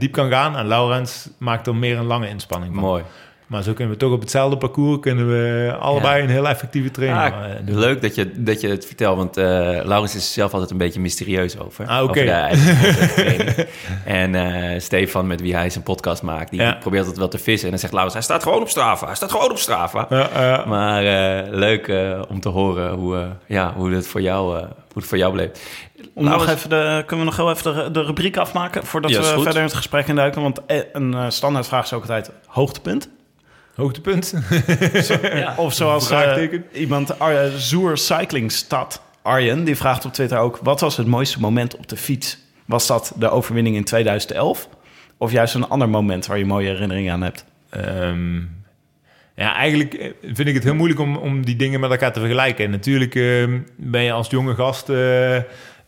diep 0.00 0.12
kan 0.12 0.30
gaan. 0.30 0.56
En 0.56 0.66
Laurens 0.66 1.30
maakt 1.38 1.66
er 1.66 1.74
meer 1.74 1.98
een 1.98 2.06
lange 2.06 2.28
inspanning 2.28 2.74
van. 2.74 2.82
Mooi. 2.82 3.02
Maar 3.54 3.62
zo 3.62 3.72
kunnen 3.72 3.92
we 3.94 3.98
toch 4.00 4.12
op 4.12 4.20
hetzelfde 4.20 4.56
parcours 4.56 5.00
kunnen 5.00 5.28
we 5.28 5.74
allebei 5.80 6.22
een 6.22 6.28
heel 6.28 6.48
effectieve 6.48 6.90
training 6.90 7.34
Ah, 7.34 7.50
doen. 7.66 7.78
leuk 7.78 8.02
dat 8.02 8.14
je, 8.14 8.30
dat 8.42 8.60
je 8.60 8.68
het 8.68 8.86
vertelt, 8.86 9.16
want 9.16 9.36
eh 9.36 9.44
Laurens 9.84 10.14
is 10.14 10.26
er 10.26 10.32
zelf 10.32 10.52
altijd 10.52 10.70
een 10.70 10.76
beetje 10.78 11.00
mysterieus 11.00 11.58
over. 11.58 11.86
Ah, 11.86 12.02
oké. 12.02 12.20
En 14.04 14.34
eh, 14.34 14.80
Stefan, 14.80 15.26
met 15.26 15.40
wie 15.40 15.54
hij 15.54 15.70
zijn 15.70 15.84
podcast 15.84 16.22
maakt, 16.22 16.50
die 16.50 16.60
Ja. 16.60 16.76
probeert 16.80 17.06
het 17.06 17.16
wel 17.16 17.28
te 17.28 17.38
vissen. 17.38 17.64
En 17.64 17.70
dan 17.70 17.78
zegt 17.78 17.92
Laurens, 17.92 18.14
hij 18.14 18.22
staat 18.24 18.42
gewoon 18.42 18.60
op 18.60 18.68
Strava. 18.68 19.06
Hij 19.06 19.14
staat 19.14 19.30
gewoon 19.30 19.50
op 19.50 19.58
Strava. 19.58 20.06
Ja. 20.10 20.64
Maar 20.66 21.04
eh, 21.04 21.52
leuk 21.52 21.88
eh, 21.88 22.22
om 22.28 22.40
te 22.40 22.48
horen 22.48 22.92
hoe, 22.92 23.16
eh, 23.16 23.22
ja, 23.46 23.72
hoe, 23.76 23.90
het 23.92 24.06
voor 24.06 24.20
jou, 24.20 24.56
eh, 24.56 24.62
hoe 24.62 24.70
het 24.94 25.06
voor 25.06 25.18
jou 25.18 25.32
bleef. 25.32 25.50
Om 26.14 26.24
nog 26.24 26.48
even 26.48 26.70
de, 26.70 27.02
kunnen 27.06 27.26
we 27.26 27.32
nog 27.32 27.36
heel 27.36 27.50
even 27.50 27.74
de, 27.84 27.90
de 27.90 28.02
rubriek 28.02 28.36
afmaken 28.36 28.84
voordat 28.86 29.10
Ja, 29.10 29.20
we 29.20 29.24
goed. 29.26 29.42
verder 29.42 29.60
in 29.60 29.66
het 29.66 29.76
gesprek 29.76 30.06
induiken? 30.08 30.42
Want 30.42 30.60
een 30.92 31.14
eh, 31.14 31.24
standaardvraag 31.28 31.84
is 31.84 31.92
ook 31.92 32.00
altijd 32.02 32.30
hoogtepunt. 32.46 33.08
Hoogtepunt. 33.74 34.34
Of 35.56 35.74
zoals 35.74 36.06
Vraagteken. 36.06 36.64
iemand, 36.72 37.18
Ar- 37.18 37.50
Zoer 37.50 37.98
Cycling 37.98 38.52
Stad 38.52 39.02
Arjen, 39.22 39.64
die 39.64 39.76
vraagt 39.76 40.04
op 40.04 40.12
Twitter 40.12 40.38
ook... 40.38 40.58
wat 40.62 40.80
was 40.80 40.96
het 40.96 41.06
mooiste 41.06 41.40
moment 41.40 41.76
op 41.76 41.88
de 41.88 41.96
fiets? 41.96 42.38
Was 42.64 42.86
dat 42.86 43.12
de 43.18 43.30
overwinning 43.30 43.76
in 43.76 43.84
2011? 43.84 44.68
Of 45.18 45.32
juist 45.32 45.54
een 45.54 45.68
ander 45.68 45.88
moment 45.88 46.26
waar 46.26 46.38
je 46.38 46.46
mooie 46.46 46.68
herinneringen 46.68 47.12
aan 47.12 47.22
hebt? 47.22 47.44
Ehm, 47.70 48.36
ja, 49.36 49.54
eigenlijk 49.54 49.94
eh, 49.94 50.10
vind 50.22 50.48
ik 50.48 50.54
het 50.54 50.64
heel 50.64 50.74
moeilijk 50.74 51.00
om, 51.00 51.16
om 51.16 51.44
die 51.44 51.56
dingen 51.56 51.80
met 51.80 51.90
elkaar 51.90 52.12
te 52.12 52.20
vergelijken. 52.20 52.64
En 52.64 52.70
natuurlijk 52.70 53.14
ehm, 53.14 53.58
ben 53.76 54.02
je 54.02 54.12
als 54.12 54.30
jonge 54.30 54.54
gast 54.54 54.88
eh, 54.88 55.36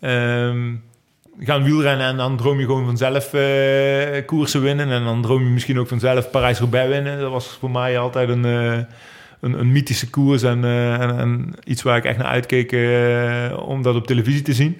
ehm, 0.00 0.74
gaan 1.38 1.62
wielrennen 1.62 2.06
en 2.06 2.16
dan 2.16 2.36
droom 2.36 2.58
je 2.58 2.66
gewoon 2.66 2.84
vanzelf 2.84 3.34
eh, 3.34 4.26
koersen 4.26 4.62
winnen. 4.62 4.90
En 4.90 5.04
dan 5.04 5.22
droom 5.22 5.42
je 5.42 5.50
misschien 5.50 5.78
ook 5.78 5.88
vanzelf 5.88 6.30
Parijs-Roubaix 6.30 6.88
winnen. 6.88 7.20
Dat 7.20 7.30
was 7.30 7.46
voor 7.60 7.70
mij 7.70 7.98
altijd 7.98 8.28
een, 8.28 8.44
eh, 8.44 8.78
een, 9.40 9.60
een 9.60 9.72
mythische 9.72 10.10
koers 10.10 10.42
en, 10.42 10.64
eh, 10.64 11.00
en, 11.00 11.18
en 11.18 11.54
iets 11.64 11.82
waar 11.82 11.96
ik 11.96 12.04
echt 12.04 12.18
naar 12.18 12.26
uitkeek 12.26 12.72
om 13.66 13.82
dat 13.82 13.94
op 13.94 14.06
televisie 14.06 14.42
te 14.42 14.54
zien. 14.54 14.76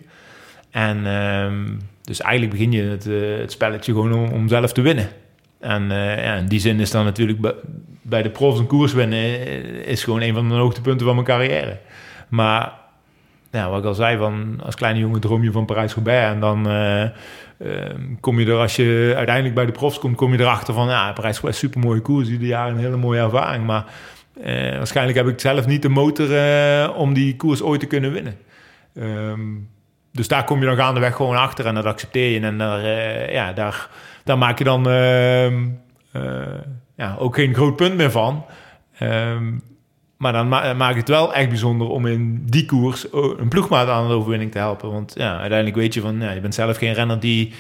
En 0.71 1.07
ehm, 1.07 1.65
dus 2.03 2.21
eigenlijk 2.21 2.53
begin 2.53 2.73
je 2.73 2.83
het, 2.83 3.05
het 3.41 3.53
spelletje 3.53 3.93
gewoon 3.93 4.33
om, 4.33 4.49
zelf 4.49 4.73
te 4.73 4.81
winnen. 4.81 5.09
En 5.61 5.89
ja, 5.91 6.35
in 6.35 6.47
die 6.47 6.61
zin 6.61 6.81
is 6.81 6.91
dan 6.91 7.05
natuurlijk 7.05 7.39
bij, 8.03 8.23
de 8.23 8.31
profs 8.31 8.59
een 8.59 8.67
koers 8.67 8.93
winnen 8.93 9.47
is 9.87 10.05
gewoon 10.05 10.21
een 10.21 10.35
van 10.35 10.49
de 10.49 10.55
hoogtepunten 10.55 11.07
van 11.07 11.15
mijn 11.15 11.27
carrière. 11.27 11.79
Maar 12.29 12.73
ja, 13.57 13.71
wat 13.71 13.79
ik 13.79 13.85
al 13.85 13.95
zei, 13.95 14.17
van, 14.17 14.61
als 14.65 14.75
kleine 14.75 14.99
jongen 14.99 15.21
droom 15.21 15.43
je 15.43 15.53
van 15.53 15.65
Parijs-Roubaix. 15.65 16.33
En 16.35 16.41
dan 16.41 16.69
eh, 16.69 17.03
eh, 17.03 17.11
kom 18.21 18.41
je 18.41 18.47
er, 18.47 18.59
als 18.59 18.77
je 18.77 19.13
uiteindelijk 19.17 19.55
bij 19.55 19.67
de 19.67 19.73
profs 19.73 19.99
komt, 19.99 20.17
kom 20.17 20.33
je 20.33 20.41
erachter 20.41 20.75
van, 20.75 20.89
ja, 20.89 21.13
Parijs-Roubaix 21.13 21.57
is 21.57 21.63
een 21.63 21.69
supermooie 21.69 22.01
koers. 22.01 22.29
Ieder 22.29 22.49
jaar 22.49 22.69
een 22.69 22.79
hele 22.79 22.97
mooie 22.97 23.21
ervaring. 23.21 23.67
Maar 23.67 23.85
eh, 24.43 24.77
waarschijnlijk 24.77 25.19
heb 25.19 25.29
ik 25.29 25.41
zelf 25.41 25.67
niet 25.67 25.83
de 25.83 25.89
motor 25.89 26.37
eh, 26.37 26.97
om 26.97 27.15
die 27.15 27.37
koers 27.37 27.63
ooit 27.63 27.81
te 27.81 27.87
kunnen 27.87 28.13
winnen. 28.13 28.37
Ehm, 28.95 29.41
dus 30.13 30.29
daar 30.29 30.45
kom 30.45 30.61
je 30.61 30.67
dan 30.67 30.77
gaandeweg 30.77 31.17
gewoon 31.17 31.37
achter 31.37 31.67
en 31.67 31.75
dat 31.75 31.85
accepteer 31.85 32.31
je. 32.31 32.41
En 32.41 32.59
daar, 32.59 32.87
ja, 33.33 33.53
daar, 34.25 34.39
maak 34.39 34.59
je 34.59 34.65
dan 34.65 34.89
ehm, 34.89 35.69
eh, 36.13 36.61
ja, 36.97 37.17
ook 37.19 37.35
geen 37.35 37.55
groot 37.55 37.77
punt 37.77 37.97
meer 37.97 38.11
van. 38.11 38.45
Ehm, 38.99 39.53
maar 40.17 40.33
dan 40.33 40.49
ma 40.49 40.73
maak 40.75 40.93
je 40.93 40.99
het 40.99 41.09
wel 41.09 41.35
echt 41.35 41.49
bijzonder 41.49 41.89
om 41.89 42.07
in 42.07 42.43
die 42.47 42.67
koers 42.67 43.13
o- 43.13 43.37
een 43.39 43.49
ploegmaat 43.49 43.89
aan 43.89 44.09
de 44.09 44.15
overwinning 44.15 44.53
te 44.53 44.59
helpen. 44.59 44.91
Want 44.93 45.13
ja, 45.17 45.39
uiteindelijk 45.39 45.77
weet 45.79 45.95
je 45.95 46.01
van, 46.01 46.21
ja, 46.21 46.31
je 46.31 46.41
bent 46.41 46.55
zelf 46.55 46.77
geen 46.77 46.93
renner 46.93 47.21
die 47.21 47.53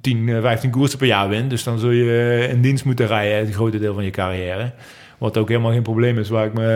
10, 0.00 0.28
eh, 0.28 0.40
15 0.40 0.70
koersen 0.70 0.98
per 0.98 1.06
jaar 1.06 1.28
wint. 1.28 1.50
Dus 1.50 1.64
dan 1.64 1.78
zul 1.78 1.90
je 1.90 2.10
eh, 2.44 2.50
in 2.50 2.60
dienst 2.60 2.84
moeten 2.84 3.06
rijden 3.06 3.38
het 3.46 3.54
grote 3.54 3.78
deel 3.78 3.94
van 3.94 4.04
je 4.04 4.10
carrière. 4.10 4.72
Wat 5.18 5.36
ook 5.36 5.48
helemaal 5.48 5.72
geen 5.72 5.82
probleem 5.82 6.18
is, 6.18 6.28
waar 6.28 6.46
ik 6.46 6.52
me 6.54 6.66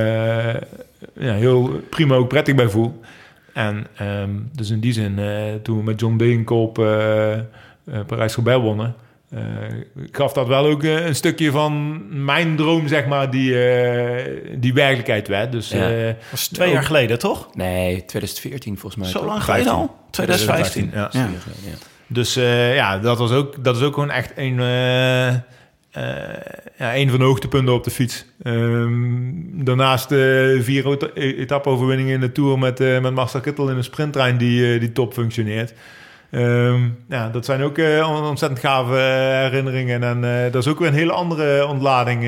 eh, 1.15 1.25
ja, 1.27 1.33
heel 1.35 1.81
prima 1.91 2.15
ook 2.15 2.29
prettig 2.29 2.55
bij 2.55 2.69
voel. 2.69 3.01
En 3.53 3.87
ehm, 3.97 4.31
dus 4.53 4.71
in 4.71 4.81
die 4.81 4.93
zin, 4.93 5.19
eh, 5.19 5.27
toen 5.63 5.77
we 5.79 5.83
met 5.83 6.01
John 6.01 6.17
Degenkolb 6.17 6.79
eh 6.79 7.33
eh, 7.33 7.41
Parijs-Roubaix 8.07 8.63
wonnen... 8.63 8.95
eh, 9.31 9.41
gaf 10.13 10.33
dat 10.33 10.47
wel 10.47 10.67
ook 10.67 10.83
eh, 10.83 11.07
een 11.07 11.15
stukje 11.15 11.51
van 11.51 12.03
mijn 12.25 12.57
droom, 12.57 12.89
zeg 12.89 13.07
maar, 13.07 13.31
die, 13.31 13.69
eh, 13.69 14.25
die 14.59 14.73
werkelijkheid 14.75 15.29
werd. 15.29 15.53
Dus 15.53 15.69
Ja. 15.71 15.91
eh, 15.91 16.05
Dat 16.07 16.17
was 16.31 16.49
twee 16.49 16.73
jaar 16.73 16.83
geleden, 16.85 17.19
toch? 17.19 17.49
Nee, 17.55 18.05
2014 18.05 18.79
volgens 18.79 19.03
mij. 19.03 19.11
Zo 19.11 19.19
toch? 19.19 19.29
lang 19.29 19.43
geleden 19.45 19.73
al? 19.73 19.95
2015. 20.11 20.91
2015, 20.91 21.21
ja. 21.21 21.31
Ja. 21.65 21.71
Ja. 21.71 21.77
Dus 22.07 22.37
eh, 22.37 22.75
ja, 22.75 22.99
dat, 22.99 23.19
was 23.19 23.31
ook, 23.33 23.65
dat 23.65 23.77
is 23.77 23.83
ook 23.83 23.95
gewoon 23.95 24.11
echt 24.11 24.33
een, 24.37 24.61
eh, 24.61 25.29
eh, 25.29 25.35
ja, 26.79 26.97
een 26.97 27.11
van 27.11 27.19
de 27.19 27.25
hoogtepunten 27.25 27.75
op 27.75 27.85
de 27.85 27.91
fiets. 27.91 28.25
Ehm, 28.43 29.65
daarnaast 29.65 30.11
eh 30.13 30.19
vier 30.61 30.87
eta- 30.93 31.11
etappe-overwinningen 31.15 32.15
in 32.15 32.21
de 32.21 32.33
Tour 32.33 32.59
met, 32.59 32.79
met 32.79 33.15
Marcel 33.15 33.41
Kittel 33.41 33.71
in 33.71 33.77
een 33.77 33.85
sprinttrein 33.85 34.37
die, 34.37 34.75
eh, 34.75 34.81
die 34.81 34.93
top 34.93 35.13
functioneert. 35.13 35.73
Ehm, 36.37 36.89
ja, 37.09 37.29
dat 37.29 37.45
zijn 37.45 37.63
ook 37.63 37.79
eh, 37.79 38.09
on- 38.11 38.25
ontzettend 38.25 38.61
gave 38.61 38.97
eh, 38.97 39.41
herinneringen. 39.41 40.03
En 40.03 40.25
eh, 40.25 40.53
dat 40.53 40.63
is 40.63 40.69
ook 40.69 40.79
weer 40.79 40.89
een 40.89 40.95
hele 40.95 41.13
andere 41.13 41.67
ontlading. 41.67 42.23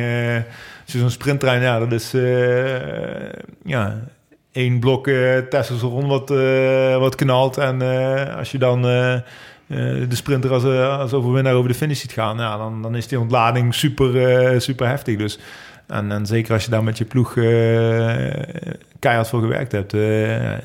je 0.84 0.98
zo'n 0.98 1.10
sprinttrein, 1.10 1.62
ja, 1.62 1.78
dat 1.78 1.92
is 1.92 2.12
ja, 3.64 4.00
één 4.52 4.80
blok 4.80 5.06
eh 5.06 5.36
testosteron 5.38 6.06
wat, 6.06 6.28
wat 7.00 7.14
knalt. 7.14 7.56
En 7.56 7.82
als 8.36 8.50
je 8.50 8.58
dan 8.58 8.82
de 8.82 10.06
sprinter 10.08 10.52
als, 10.52 10.64
als 10.64 11.12
overwinnaar 11.12 11.54
over 11.54 11.68
de 11.68 11.76
finish 11.76 12.00
ziet 12.00 12.12
gaan, 12.12 12.38
ja, 12.38 12.56
dan, 12.56 12.82
dan 12.82 12.94
is 12.96 13.08
die 13.08 13.20
ontlading 13.20 13.74
super, 13.74 14.60
super 14.60 14.88
heftig. 14.88 15.16
Dus. 15.16 15.38
En, 15.88 16.12
en 16.12 16.26
zeker 16.26 16.52
als 16.52 16.64
je 16.64 16.70
daar 16.70 16.84
met 16.84 16.98
je 16.98 17.04
ploeg 17.04 17.36
eh, 17.36 17.44
keihard 18.98 19.28
voor 19.28 19.40
gewerkt 19.40 19.72
hebt, 19.72 19.94
eh, 19.94 20.00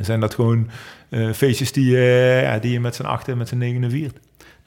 zijn 0.01 0.19
dat 0.19 0.33
gewoon 0.33 0.69
eh, 1.09 1.31
feestjes 1.31 1.71
die, 1.71 1.95
eh, 1.97 2.41
ja, 2.41 2.59
die 2.59 2.71
je 2.71 2.79
met 2.79 2.95
z'n 2.95 3.03
achten, 3.03 3.37
met 3.37 3.47
z'n 3.47 3.57
negenen 3.57 3.89
viert. 3.89 4.17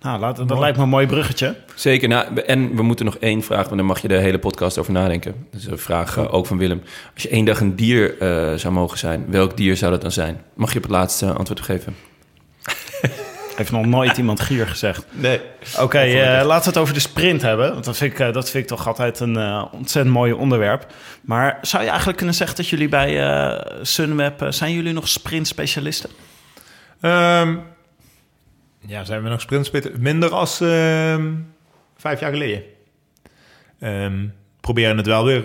Nou, 0.01 0.21
laat, 0.21 0.49
dat 0.49 0.59
lijkt 0.59 0.77
me 0.77 0.83
een 0.83 0.89
mooi 0.89 1.07
bruggetje. 1.07 1.57
Zeker. 1.75 2.09
Nou, 2.09 2.41
en 2.41 2.77
we 2.77 2.83
moeten 2.83 3.05
nog 3.05 3.17
één 3.17 3.43
vraag, 3.43 3.65
want 3.65 3.77
daar 3.77 3.85
mag 3.85 4.03
je 4.03 4.09
de 4.09 4.19
hele 4.19 4.39
podcast 4.39 4.79
over 4.79 4.93
nadenken. 4.93 5.35
Dus 5.51 5.67
een 5.67 5.79
vraag 5.79 6.31
ook 6.31 6.47
van 6.47 6.59
Willem. 6.59 6.83
Als 7.15 7.23
je 7.23 7.29
één 7.29 7.45
dag 7.45 7.61
een 7.61 7.77
dier 7.77 8.19
eh, 8.19 8.55
zou 8.55 8.75
mogen 8.75 8.99
zijn, 8.99 9.25
welk 9.29 9.57
dier 9.57 9.77
zou 9.77 9.93
dat 9.93 10.01
dan 10.01 10.13
zijn? 10.13 10.41
Mag 10.55 10.71
je 10.71 10.77
op 10.77 10.83
het 10.83 10.93
laatste 10.93 11.33
antwoord 11.33 11.61
geven? 11.61 11.95
Heeft 13.57 13.71
nog 13.71 13.87
nooit 13.87 14.17
iemand 14.17 14.41
gier 14.41 14.67
gezegd. 14.67 15.07
Nee. 15.11 15.41
Oké, 15.81 15.99
eh, 15.99 16.45
laten 16.45 16.63
we 16.63 16.69
het 16.69 16.77
over 16.79 16.95
de 16.95 17.01
sprint 17.01 17.43
hebben. 17.43 17.73
Want 17.73 17.85
dat 17.85 17.97
vind 17.97 18.13
ik, 18.13 18.19
eh, 18.19 18.33
dat 18.33 18.51
vind 18.51 18.63
ik 18.63 18.69
toch 18.69 18.87
altijd 18.87 19.21
een 19.21 19.37
eh, 19.37 19.65
ontzettend 19.73 20.15
mooi 20.15 20.33
onderwerp. 20.33 20.87
Maar 21.23 21.59
zou 21.63 21.83
je 21.83 21.89
eigenlijk 21.89 22.17
kunnen 22.19 22.35
zeggen 22.37 22.57
dat 22.57 22.69
jullie 22.69 22.89
bij 22.89 23.27
eh, 23.27 23.77
Sunweb... 23.83 24.47
zijn 24.49 24.73
jullie 24.73 24.93
nog 24.93 25.09
sprintspecialisten? 25.09 26.11
Ehm, 27.01 27.57
ja, 28.87 29.05
zijn 29.05 29.23
we 29.23 29.29
nog 29.29 29.41
sprintspitten? 29.41 29.93
Minder 29.99 30.31
als 30.31 30.61
ehm, 30.61 31.33
vijf 31.97 32.21
jaar 32.21 32.33
geleden. 32.33 32.63
Ehm, 33.81 34.27
proberen 34.61 34.97
het 34.97 35.07
wel 35.07 35.25
weer 35.25 35.43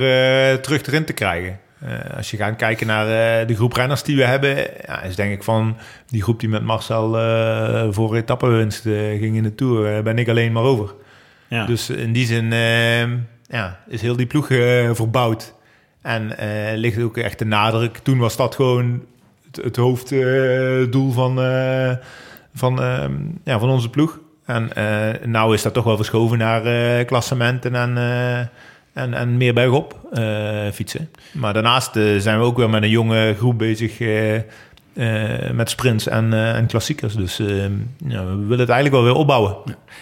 terug 0.62 0.86
erin 0.86 1.06
te 1.06 1.14
krijgen. 1.14 1.60
Eh, 1.82 2.18
als 2.18 2.32
je 2.32 2.38
gaat 2.38 2.56
kijken 2.56 2.88
naar 2.88 3.06
eh, 3.06 3.48
de 3.48 3.56
groep 3.56 3.74
renners 3.74 4.04
die 4.04 4.16
we 4.16 4.24
hebben, 4.24 4.56
ja, 4.86 5.02
is 5.02 5.16
denk 5.16 5.34
ik 5.34 5.44
van 5.44 5.78
die 6.08 6.22
groep 6.22 6.40
die 6.40 6.50
met 6.50 6.64
Marcel 6.64 7.20
eh 7.20 7.88
voor 7.90 8.16
etappewinst 8.16 8.86
eh 8.86 8.94
ging 8.94 9.36
in 9.36 9.44
de 9.44 9.56
Tour, 9.56 10.04
ben 10.04 10.18
ik 10.18 10.30
alleen 10.30 10.52
maar 10.52 10.64
over. 10.64 10.94
Ja. 11.48 11.66
Dus 11.66 11.90
in 11.90 12.14
die 12.14 12.26
zin 12.26 12.52
ja, 13.48 13.80
is 13.88 14.02
heel 14.02 14.16
die 14.16 14.26
ploeg 14.26 14.48
verbouwd. 14.94 15.54
En 16.02 16.36
ligt 16.76 17.02
ook 17.02 17.18
echt 17.18 17.40
de 17.40 17.46
nadruk. 17.46 17.98
Toen 17.98 18.18
was 18.18 18.36
dat 18.36 18.56
gewoon 18.56 19.04
het, 19.46 19.64
het 19.64 19.76
hoofddoel 19.76 21.12
van, 21.12 21.36
van, 22.54 22.82
ehm, 22.82 23.14
ja, 23.44 23.60
van 23.60 23.70
onze 23.70 23.90
ploeg. 23.90 24.20
En 24.46 24.70
nou 25.26 25.54
is 25.54 25.62
dat 25.62 25.74
toch 25.74 25.84
wel 25.84 25.96
verschoven 25.96 26.38
naar 26.38 27.06
klassementen 27.06 27.76
en, 27.76 27.98
en, 28.94 29.14
en 29.14 29.38
meer 29.38 29.54
bergop 29.54 30.00
eh, 30.12 30.72
fietsen. 30.74 31.10
Maar 31.32 31.54
daarnaast 31.54 31.96
eh, 31.96 32.18
zijn 32.18 32.40
we 32.40 32.46
ook 32.46 32.58
weer 32.58 32.70
met 32.70 32.84
een 32.84 32.90
jonge 32.90 33.36
groep 33.38 33.58
bezig 33.58 34.00
eh, 34.00 34.40
met 35.52 35.70
sprints 35.70 36.08
en, 36.08 36.34
en 36.34 36.66
klassiekers. 36.66 37.16
Dus 37.16 37.38
ja, 38.08 38.26
we 38.26 38.36
willen 38.36 38.60
het 38.60 38.70
eigenlijk 38.70 38.92
wel 38.92 39.04
weer 39.04 39.14
opbouwen. 39.14 39.56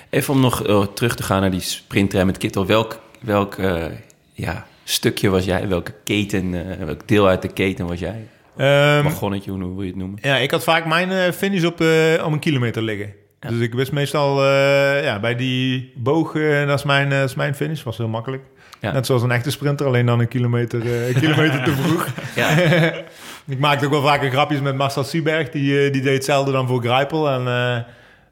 Even 0.10 0.34
om 0.34 0.40
nog 0.40 0.88
terug 0.94 1.16
te 1.16 1.24
gaan 1.24 1.42
naar 1.42 1.52
die 1.52 1.60
sprinttrein 1.60 2.26
met 2.26 2.38
Kittel. 2.38 2.66
Welk, 2.66 3.02
welk 3.20 3.58
ja, 4.34 4.66
stukje 4.84 5.30
was 5.30 5.46
jij? 5.46 5.68
Welke 5.68 5.94
keten, 6.04 6.52
welk 6.86 7.08
deel 7.08 7.28
uit 7.28 7.42
de 7.42 7.48
keten 7.48 7.88
was 7.88 8.00
jij? 8.00 8.28
Ehm, 8.58 9.04
Wagonnetje, 9.04 9.52
hoe 9.52 9.60
wil 9.60 9.82
je 9.82 9.88
het 9.88 9.96
noemen? 10.00 10.20
Ja, 10.22 10.38
ik 10.38 10.52
had 10.52 10.64
vaak 10.64 10.86
mijn 10.86 11.34
finish 11.34 11.64
op, 11.64 11.80
om 12.26 12.34
een 12.34 12.40
kilometer 12.40 12.82
liggen. 12.82 13.14
Dus 13.40 13.60
ik 13.60 13.74
wist 13.74 13.92
meestal 13.92 14.46
ja, 15.02 15.20
bij 15.20 15.36
die 15.36 15.92
boog, 15.96 16.34
dat, 16.66 16.80
is 16.80 16.84
mijn, 16.84 17.10
dat 17.10 17.30
is 17.30 17.36
mijn 17.36 17.56
finish. 17.56 17.84
Was 17.84 17.98
heel 17.98 18.08
makkelijk. 18.08 18.44
Ja. 18.80 18.92
Net 18.92 19.06
zoals 19.06 19.22
een 19.22 19.32
echte 19.32 19.52
sprinter, 19.52 19.86
alleen 19.86 20.06
dan 20.06 20.20
een 20.20 20.28
kilometer, 20.28 20.82
eh, 20.82 21.16
kilometer 21.16 21.64
te 21.64 21.72
vroeg. 21.72 22.08
Ik 23.48 23.60
maakte 23.60 23.86
ook 23.86 23.92
wel 23.92 24.02
vaker 24.02 24.30
grapjes 24.30 24.62
met 24.62 24.76
Marcel 24.76 25.04
Sieberg. 25.04 25.50
Die, 25.50 25.86
eh, 25.86 25.92
die 25.92 26.02
deed 26.02 26.14
hetzelfde 26.14 26.52
dan 26.52 26.68
voor 26.68 26.82
Grijpel. 26.82 27.30
En, 27.30 27.48
eh, 27.48 27.76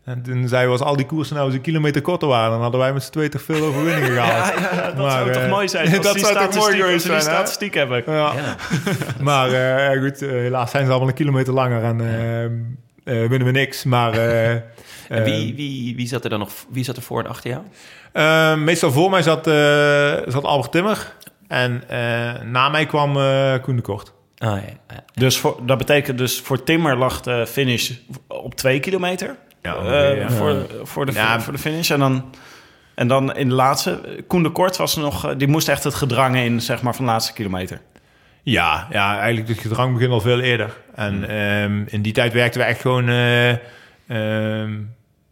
en 0.05 0.21
toen 0.21 0.47
zei 0.47 0.61
hij, 0.61 0.71
als 0.71 0.81
al 0.81 0.95
die 0.95 1.05
koersen 1.05 1.35
nou 1.35 1.47
eens 1.47 1.55
een 1.55 1.61
kilometer 1.61 2.01
korter 2.01 2.27
waren... 2.27 2.51
dan 2.51 2.61
hadden 2.61 2.79
wij 2.79 2.93
met 2.93 3.03
z'n 3.03 3.11
tweeën 3.11 3.29
toch 3.29 3.41
veel 3.41 3.65
overwinningen 3.65 4.11
gehaald. 4.11 4.53
dat 4.85 4.97
Maar, 4.97 5.11
zou 5.11 5.31
toch 5.31 5.47
mooi 5.47 5.67
zijn 5.67 5.97
als 5.97 6.05
dat 6.05 6.19
zou 6.19 6.33
toch 6.33 6.55
mooi 6.55 6.75
geweest 6.75 7.09
als 7.09 7.23
zijn, 7.23 7.35
statistiek 7.35 7.73
hebben. 7.73 8.03
Ja. 8.05 8.33
Maar 9.19 9.49
goed, 9.97 10.19
helaas 10.19 10.71
zijn 10.71 10.83
ze 10.85 10.89
allemaal 10.89 11.09
een 11.09 11.15
kilometer 11.15 11.53
langer 11.53 11.83
en 11.83 11.97
winnen 13.03 13.45
we 13.45 13.51
niks. 13.51 13.83
Maar 13.83 14.11
En 15.09 15.23
wie, 15.23 15.55
wie, 15.55 15.95
wie 15.95 16.07
zat 16.07 16.23
er 16.23 16.29
dan 16.29 16.39
nog 16.39 16.51
wie 16.69 16.83
zat 16.83 16.95
er 16.97 17.01
voor 17.01 17.23
en 17.23 17.29
achter 17.29 17.49
jou? 17.49 17.63
eh, 18.11 18.55
meestal 18.55 18.91
voor 18.91 19.09
mij 19.09 19.21
zat, 19.21 19.47
eh, 19.47 20.13
zat 20.31 20.43
Albert 20.43 20.71
Timmer. 20.71 21.13
En 21.47 21.83
eh, 21.87 22.41
na 22.41 22.69
mij 22.69 22.85
kwam 22.85 23.17
eh 23.17 23.53
Koen 23.61 23.75
de 23.75 23.81
Kort. 23.81 24.13
Ah, 24.37 24.47
ja, 24.49 24.61
ja. 24.89 25.03
Dus 25.13 25.37
voor, 25.37 25.59
dat 25.65 25.77
betekent 25.77 26.17
dus 26.17 26.39
voor 26.39 26.63
Timmer 26.63 26.97
lag 26.97 27.21
de 27.21 27.47
finish 27.47 27.91
op 28.27 28.55
twee 28.55 28.79
kilometer. 28.79 29.35
Ja, 29.61 30.29
voor, 30.29 30.65
voor, 30.83 31.05
de, 31.05 31.11
Ja. 31.11 31.39
voor 31.41 31.53
de 31.53 31.59
finish. 31.59 31.91
En 31.91 31.99
dan, 31.99 32.25
en 32.95 33.07
dan 33.07 33.35
in 33.35 33.49
de 33.49 33.55
laatste, 33.55 34.01
Koen 34.27 34.43
de 34.43 34.49
Kort 34.49 34.77
was 34.77 34.95
er 34.95 35.01
nog, 35.01 35.35
die 35.35 35.47
moest 35.47 35.69
echt 35.69 35.83
het 35.83 35.93
gedrang 35.93 36.35
in, 36.35 36.61
zeg 36.61 36.81
maar, 36.81 36.95
van 36.95 37.05
de 37.05 37.11
laatste 37.11 37.33
kilometer. 37.33 37.81
Ja, 38.43 38.87
ja, 38.91 39.17
eigenlijk 39.17 39.47
het 39.47 39.59
gedrang 39.59 39.93
begint 39.93 40.11
al 40.11 40.21
veel 40.21 40.39
eerder. 40.39 40.73
En 40.95 41.29
ehm, 41.29 41.83
in 41.85 42.01
die 42.01 42.13
tijd 42.13 42.33
werkten 42.33 42.61
we 42.61 42.67
echt 42.67 42.81
gewoon... 42.81 43.09
eh, 43.09 43.49
ehm, 44.07 44.73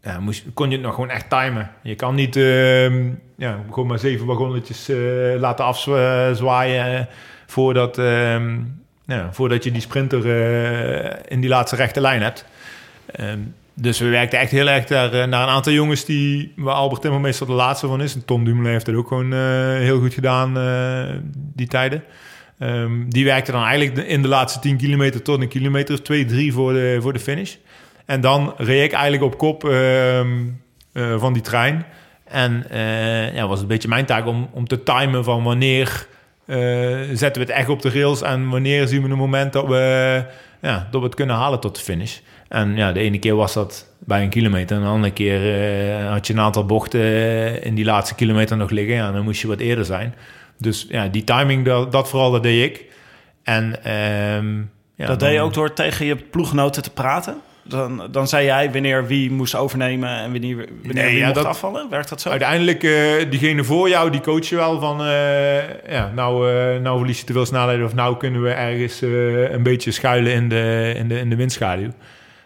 ja, 0.05 0.19
kon 0.53 0.69
je 0.69 0.75
het 0.75 0.85
nog 0.85 0.93
gewoon 0.93 1.09
echt 1.09 1.29
timen. 1.29 1.71
Je 1.81 1.95
kan 1.95 2.15
niet 2.15 2.35
ehm, 2.35 3.09
ja, 3.37 3.59
gewoon 3.69 3.87
maar 3.87 3.99
zeven 3.99 4.25
wagonnetjes 4.25 4.89
eh, 4.89 4.97
laten 5.37 5.65
afzwaaien... 5.65 6.97
eh, 6.97 7.05
voordat, 7.45 7.97
ehm, 7.97 8.59
voordat 9.31 9.63
je 9.63 9.71
die 9.71 9.81
sprinter 9.81 10.25
eh, 10.25 11.13
in 11.27 11.39
die 11.39 11.49
laatste 11.49 11.75
rechte 11.75 12.01
lijn 12.01 12.21
hebt. 12.21 12.45
Ehm, 13.05 13.39
dus 13.77 13.99
we 13.99 14.09
werkten 14.09 14.39
echt 14.39 14.51
heel 14.51 14.67
erg 14.67 14.85
daar, 14.85 15.13
eh, 15.13 15.27
naar 15.27 15.43
een 15.43 15.53
aantal 15.53 15.73
jongens 15.73 16.05
die... 16.05 16.53
waar 16.55 16.75
Albert 16.75 17.01
Timmer 17.01 17.31
de 17.31 17.51
laatste 17.51 17.87
van 17.87 18.01
is. 18.01 18.17
Tom 18.25 18.43
Dumoulin 18.43 18.71
heeft 18.71 18.87
het 18.87 18.95
ook 18.95 19.07
gewoon 19.07 19.33
eh, 19.33 19.39
heel 19.77 19.99
goed 19.99 20.13
gedaan, 20.13 20.57
eh, 20.57 21.15
die 21.33 21.67
tijden. 21.67 22.03
Die 23.07 23.25
werkte 23.25 23.51
dan 23.51 23.63
eigenlijk 23.63 24.07
in 24.07 24.21
de 24.21 24.27
laatste 24.27 24.59
10 24.59 24.77
kilometer 24.77 25.21
tot 25.21 25.41
een 25.41 25.47
kilometer 25.47 25.93
of 25.93 26.01
2, 26.01 26.25
3 26.25 26.53
voor 26.53 26.73
de, 26.73 26.97
voor 27.01 27.13
de 27.13 27.19
finish. 27.19 27.55
En 28.05 28.21
dan 28.21 28.53
reed 28.57 28.83
ik 28.83 28.91
eigenlijk 28.91 29.23
op 29.23 29.37
kop 29.37 29.69
ehm, 29.69 30.27
eh, 30.93 31.19
van 31.19 31.33
die 31.33 31.41
trein. 31.41 31.85
En 32.23 32.69
eh, 32.69 33.33
ja, 33.35 33.47
was 33.47 33.61
een 33.61 33.67
beetje 33.67 33.87
mijn 33.87 34.05
taak 34.05 34.25
om, 34.27 34.49
om 34.51 34.67
te 34.67 34.83
timen 34.83 35.23
van 35.23 35.43
wanneer 35.43 36.07
eh, 36.45 36.57
zetten 37.13 37.41
we 37.41 37.47
het 37.47 37.57
echt 37.57 37.69
op 37.69 37.81
de 37.81 37.89
rails 37.89 38.21
en 38.21 38.49
wanneer 38.49 38.87
zien 38.87 39.03
we 39.03 39.09
een 39.09 39.17
moment 39.17 39.53
dat 39.53 39.67
we, 39.67 40.23
ja, 40.61 40.87
dat 40.91 41.01
we 41.01 41.07
het 41.07 41.15
kunnen 41.15 41.35
halen 41.35 41.59
tot 41.59 41.75
de 41.75 41.81
finish. 41.81 42.17
En 42.47 42.75
ja, 42.75 42.91
de 42.91 42.99
ene 42.99 43.19
keer 43.19 43.35
was 43.35 43.53
dat 43.53 43.87
bij 43.99 44.23
een 44.23 44.29
kilometer. 44.29 44.75
En 44.75 44.81
de 44.83 44.89
andere 44.89 45.13
keer 45.13 45.39
had 46.07 46.27
je 46.27 46.33
een 46.33 46.39
aantal 46.39 46.65
bochten 46.65 47.61
in 47.63 47.75
die 47.75 47.85
laatste 47.85 48.15
kilometer 48.15 48.57
nog 48.57 48.69
liggen. 48.69 48.95
Ja, 48.95 49.11
dan 49.11 49.23
moest 49.23 49.41
je 49.41 49.47
wat 49.47 49.59
eerder 49.59 49.85
zijn. 49.85 50.15
Dus 50.57 50.85
ja, 50.89 51.07
die 51.07 51.23
timing, 51.23 51.65
dat, 51.65 51.91
dat 51.91 52.09
vooral, 52.09 52.31
dat 52.31 52.43
deed 52.43 52.63
ik. 52.71 52.85
En 53.43 53.83
ehm, 53.83 54.57
ja, 54.95 55.05
dat 55.05 55.07
dan- 55.07 55.17
deed 55.17 55.37
je 55.37 55.43
ook 55.43 55.53
door 55.53 55.73
tegen 55.73 56.05
je 56.05 56.15
ploeggenoten 56.15 56.83
te 56.83 56.91
praten? 56.91 57.41
Dan, 57.67 58.07
dan 58.11 58.27
zei 58.27 58.45
jij 58.45 58.71
wanneer 58.71 59.07
wie 59.07 59.31
moest 59.31 59.55
overnemen 59.55 60.09
en 60.09 60.31
wanneer, 60.31 60.55
wanneer 60.55 60.93
Nee, 60.93 61.09
wie 61.09 61.17
ja, 61.17 61.23
mocht 61.23 61.35
dat- 61.35 61.45
afvallen? 61.45 61.89
Werkt 61.89 62.09
dat 62.09 62.21
zo? 62.21 62.29
Uiteindelijk, 62.29 62.83
eh, 62.83 63.29
diegene 63.29 63.63
voor 63.63 63.89
jou, 63.89 64.09
die 64.09 64.21
coach 64.21 64.45
je 64.49 64.55
wel 64.55 64.79
van... 64.79 65.01
eh, 65.01 65.89
ja, 65.91 66.11
nou, 66.15 66.51
eh, 66.51 66.79
nou 66.81 66.97
verlies 66.97 67.19
je 67.19 67.25
te 67.25 67.33
veel 67.33 67.45
snelheid... 67.45 67.83
of 67.83 67.93
nou 67.93 68.17
kunnen 68.17 68.41
we 68.41 68.49
ergens 68.49 69.01
eh, 69.01 69.51
een 69.51 69.63
beetje 69.63 69.91
schuilen 69.91 70.33
in 70.33 70.49
de, 70.49 70.93
in 70.95 71.07
de, 71.07 71.19
in 71.19 71.29
de 71.29 71.35
windschaduw. 71.35 71.89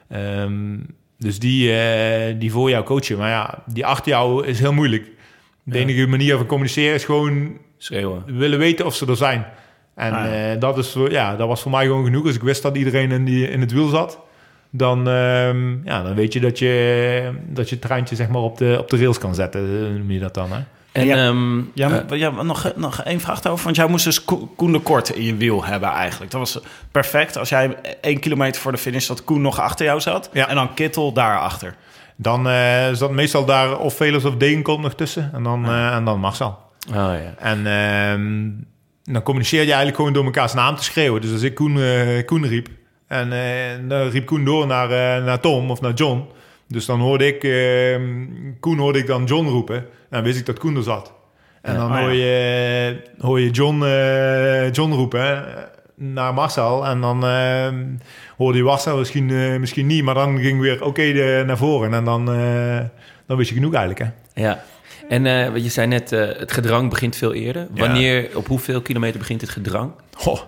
Ehm, 0.09 0.77
dus 1.17 1.39
die, 1.39 1.79
eh, 1.79 2.35
die 2.39 2.51
voor 2.51 2.69
jou 2.69 2.83
coachen. 2.83 3.17
Maar 3.17 3.29
ja, 3.29 3.63
die 3.65 3.85
achter 3.85 4.11
jou 4.11 4.45
is 4.45 4.59
heel 4.59 4.73
moeilijk. 4.73 5.03
De 5.63 5.75
Ja. 5.77 5.81
enige 5.83 6.07
manier 6.07 6.37
van 6.37 6.45
communiceren 6.45 6.93
is 6.93 7.05
gewoon 7.05 7.57
Schreeuwen. 7.77 8.23
willen 8.25 8.59
weten 8.59 8.85
of 8.85 8.95
ze 8.95 9.05
er 9.07 9.15
zijn. 9.15 9.45
En 9.95 10.13
Ah, 10.13 10.25
ja. 10.25 10.51
eh, 10.53 10.59
dat, 10.59 10.77
is, 10.77 10.95
ja, 11.09 11.35
dat 11.35 11.47
was 11.47 11.61
voor 11.61 11.71
mij 11.71 11.85
gewoon 11.85 12.03
genoeg. 12.05 12.25
Als 12.25 12.35
ik 12.35 12.41
wist 12.41 12.61
dat 12.61 12.77
iedereen 12.77 13.11
in, 13.11 13.25
die, 13.25 13.49
in 13.49 13.61
het 13.61 13.71
wiel 13.71 13.87
zat... 13.87 14.19
Dan, 14.71 15.07
ehm, 15.09 15.83
ja, 15.85 16.03
dan 16.03 16.15
weet 16.15 16.33
je 16.33 16.39
dat 16.39 16.59
je 16.59 17.31
dat 17.47 17.69
je 17.69 17.75
het 17.75 17.83
treintje 17.83 18.15
zeg 18.15 18.27
maar, 18.27 18.41
op, 18.41 18.57
de, 18.57 18.75
op 18.79 18.89
de 18.89 18.97
rails 18.97 19.17
kan 19.17 19.35
zetten. 19.35 19.61
eh, 19.61 19.97
Noem 19.97 20.11
je 20.11 20.19
dat 20.19 20.33
dan, 20.33 20.51
hè? 20.51 20.59
En 20.91 21.05
Ja. 21.05 21.15
ehm, 21.27 21.57
Ja, 21.73 22.05
eh, 22.09 22.17
ja, 22.19 22.29
nog, 22.43 22.71
nog 22.75 23.01
één 23.03 23.19
vraag 23.19 23.45
over. 23.47 23.63
Want 23.63 23.75
jij 23.75 23.87
moest 23.87 24.05
dus 24.05 24.25
Ko- 24.25 24.51
Koen 24.55 24.71
de 24.71 24.79
Kort 24.79 25.09
in 25.09 25.23
je 25.23 25.35
wiel 25.35 25.65
hebben 25.65 25.89
eigenlijk. 25.89 26.31
Dat 26.31 26.39
was 26.39 26.59
perfect. 26.91 27.37
Als 27.37 27.49
jij 27.49 27.75
één 28.01 28.19
kilometer 28.19 28.61
voor 28.61 28.71
de 28.71 28.77
finish 28.77 29.07
dat 29.07 29.23
Koen 29.23 29.41
nog 29.41 29.59
achter 29.59 29.85
jou 29.85 29.99
zat. 30.01 30.29
Ja. 30.33 30.47
En 30.47 30.55
dan 30.55 30.73
Kittel 30.73 31.13
daarachter. 31.13 31.75
Dan 32.15 32.49
eh 32.49 32.87
zat 32.93 33.11
meestal 33.11 33.45
daar 33.45 33.77
of 33.77 33.95
Velers 33.95 34.25
of 34.25 34.35
Degenkolb 34.35 34.81
nog 34.81 34.93
tussen. 34.95 35.29
En 35.33 35.43
dan, 35.43 35.65
eh, 35.65 35.95
en 35.95 36.03
dan 36.05 36.19
Marcel. 36.19 36.57
oh, 36.89 36.95
ja. 36.95 37.33
En 37.37 37.67
ehm, 37.67 38.49
dan 39.13 39.23
communiceer 39.23 39.59
je 39.61 39.65
eigenlijk 39.67 39.95
gewoon 39.95 40.13
door 40.13 40.23
mekaars 40.25 40.53
naam 40.53 40.75
te 40.75 40.83
schreeuwen. 40.83 41.21
Dus 41.21 41.31
als 41.31 41.41
ik 41.41 41.55
Koen, 41.55 41.79
eh, 41.81 42.25
Koen 42.25 42.47
riep... 42.47 42.67
en 43.09 43.31
eh, 43.31 43.89
dan 43.89 44.09
riep 44.09 44.25
Koen 44.25 44.45
door 44.45 44.67
naar, 44.67 44.91
eh, 44.91 45.25
naar 45.25 45.39
Tom 45.39 45.71
of 45.71 45.81
naar 45.81 45.93
John... 45.93 46.27
Dus 46.67 46.85
dan 46.85 46.99
hoorde 46.99 47.27
ik, 47.27 47.43
ehm, 47.43 48.25
Koen 48.59 48.77
hoorde 48.77 48.99
ik 48.99 49.07
dan 49.07 49.23
John 49.23 49.47
roepen. 49.47 49.75
En 49.75 49.85
dan 50.09 50.23
wist 50.23 50.39
ik 50.39 50.45
dat 50.45 50.59
Koen 50.59 50.75
er 50.75 50.83
zat. 50.83 51.13
En 51.61 51.75
dan 51.75 51.91
oh 51.91 51.97
ja. 51.97 52.01
hoor, 52.01 52.13
je, 52.13 53.01
hoor 53.19 53.39
je 53.39 53.49
John, 53.49 53.83
eh, 53.83 54.71
John 54.71 54.91
roepen 54.91 55.45
naar 55.95 56.33
Marcel. 56.33 56.85
En 56.85 57.01
dan 57.01 57.25
ehm, 57.25 57.85
hoorde 58.37 58.57
je 58.57 58.63
Marcel 58.63 58.97
misschien, 58.97 59.59
misschien 59.59 59.87
niet. 59.87 60.03
Maar 60.03 60.13
dan 60.13 60.37
ging 60.37 60.59
weer 60.59 60.83
oké 60.83 61.11
naar 61.43 61.57
voren. 61.57 61.93
En 61.93 62.03
dan, 62.03 62.25
dan 63.25 63.37
wist 63.37 63.49
je 63.49 63.55
genoeg 63.55 63.73
eigenlijk. 63.73 64.05
Hè? 64.33 64.41
ja. 64.41 64.63
En 65.07 65.51
wat 65.53 65.63
je 65.63 65.69
zei 65.69 65.87
net, 65.87 66.09
het 66.09 66.51
gedrang 66.51 66.89
begint 66.89 67.15
veel 67.15 67.33
eerder. 67.33 67.67
Ja. 67.73 67.85
Wanneer, 67.85 68.29
op 68.33 68.47
hoeveel 68.47 68.81
kilometer 68.81 69.19
begint 69.19 69.41
het 69.41 69.49
gedrang? 69.49 69.91
Goh. 70.13 70.39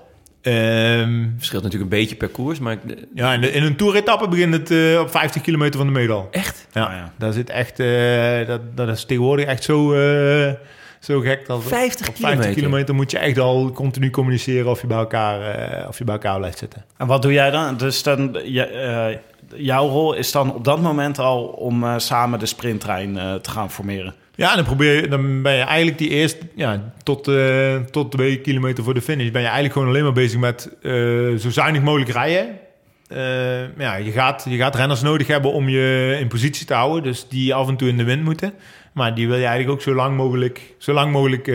Ehm, 0.42 1.26
Verschilt 1.38 1.64
natuurlijk 1.64 1.92
een 1.92 2.00
beetje 2.00 2.16
per 2.16 2.28
koers, 2.30 2.60
maar... 2.60 2.74
ik- 2.74 2.98
ja, 3.16 3.34
in, 3.34 3.42
de- 3.42 3.52
in 3.52 3.64
een 3.64 3.76
toeretappe 3.76 4.28
begint 4.28 4.54
het 4.54 4.72
eh, 4.72 5.00
op 5.00 5.12
50 5.12 5.42
kilometer 5.42 5.78
van 5.78 5.88
de 5.88 5.94
meedal. 5.94 6.28
Echt? 6.32 6.68
Ja, 6.72 6.84
Ah, 6.86 6.92
ja. 6.94 7.12
daar 7.18 7.34
zit 7.34 7.50
echt, 7.50 7.80
eh, 7.80 8.48
dat, 8.48 8.62
dat 8.76 8.88
is 8.88 9.06
tegenwoordig 9.06 9.46
echt 9.46 9.64
zo, 9.64 9.94
eh, 9.94 10.52
zo 11.00 11.20
gek. 11.20 11.46
Dat 11.48 11.64
50 11.64 12.08
op 12.08 12.16
50 12.16 12.16
kilometer? 12.16 12.54
kilometer 12.54 12.96
moet 12.96 13.12
je 13.12 13.18
echt 13.18 13.38
al 13.40 13.72
continu 13.72 14.10
communiceren 14.10 14.70
of 14.72 14.82
je 14.82 14.88
bij 14.88 14.98
elkaar, 14.98 15.42
eh, 15.42 15.88
of 15.88 15.98
je 15.98 16.04
bij 16.04 16.14
elkaar 16.14 16.38
blijft 16.38 16.58
zitten. 16.58 16.86
En 16.98 17.08
wat 17.08 17.22
doe 17.22 17.34
jij 17.34 17.52
dan? 17.52 17.78
Dus 17.78 18.04
dan, 18.04 18.38
je, 18.46 18.64
eh, 18.66 19.18
jouw 19.56 19.88
rol 19.88 20.14
is 20.14 20.32
dan 20.32 20.54
op 20.54 20.64
dat 20.66 20.82
moment 20.82 21.20
al 21.20 21.44
om 21.44 21.84
eh, 21.84 21.94
samen 21.98 22.40
de 22.40 22.46
sprinttrein 22.46 23.18
eh, 23.18 23.34
te 23.34 23.50
gaan 23.50 23.72
formeren. 23.72 24.14
Ja, 24.42 24.56
dan 24.56 24.66
probeer 24.66 25.02
je, 25.02 25.08
dan 25.08 25.42
ben 25.42 25.54
je 25.54 25.64
eigenlijk 25.64 25.98
die 25.98 26.10
eerste, 26.10 26.40
ja, 26.56 26.94
tot, 27.04 27.28
eh, 27.28 27.76
tot 27.76 28.12
twee 28.12 28.40
kilometer 28.40 28.84
voor 28.84 28.94
de 28.94 29.02
finish, 29.02 29.32
ben 29.32 29.42
je 29.42 29.48
eigenlijk 29.48 29.74
gewoon 29.74 29.88
alleen 29.88 30.04
maar 30.04 30.14
bezig 30.14 30.40
met 30.40 30.70
eh, 30.82 30.92
zo 31.38 31.50
zuinig 31.50 31.82
mogelijk 31.82 32.12
rijden. 32.12 32.60
Eh, 33.08 33.78
ja, 33.78 33.96
je 33.96 34.12
gaat, 34.12 34.46
je 34.50 34.58
gaat 34.58 34.76
renners 34.76 35.02
nodig 35.02 35.28
hebben 35.28 35.52
om 35.52 35.70
je 35.70 36.18
in 36.20 36.28
positie 36.28 36.66
te 36.66 36.74
houden, 36.74 37.04
dus 37.04 37.28
die 37.28 37.54
af 37.54 37.68
en 37.68 37.76
toe 37.76 37.88
in 37.88 37.98
de 37.98 38.04
wind 38.04 38.24
moeten. 38.24 38.54
Maar 38.94 39.16
die 39.16 39.28
wil 39.28 39.38
je 39.38 39.46
eigenlijk 39.46 39.74
ook 39.74 39.82
zo 39.82 39.96
lang 39.96 40.16
mogelijk, 40.16 40.62
zo 40.78 40.94
lang 40.94 41.12
mogelijk 41.12 41.46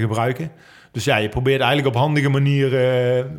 gebruiken. 0.00 0.50
Dus 0.92 1.04
ja, 1.04 1.16
je 1.16 1.28
probeert 1.28 1.60
eigenlijk 1.60 1.94
op 1.94 2.02
handige 2.02 2.28
manier 2.28 2.70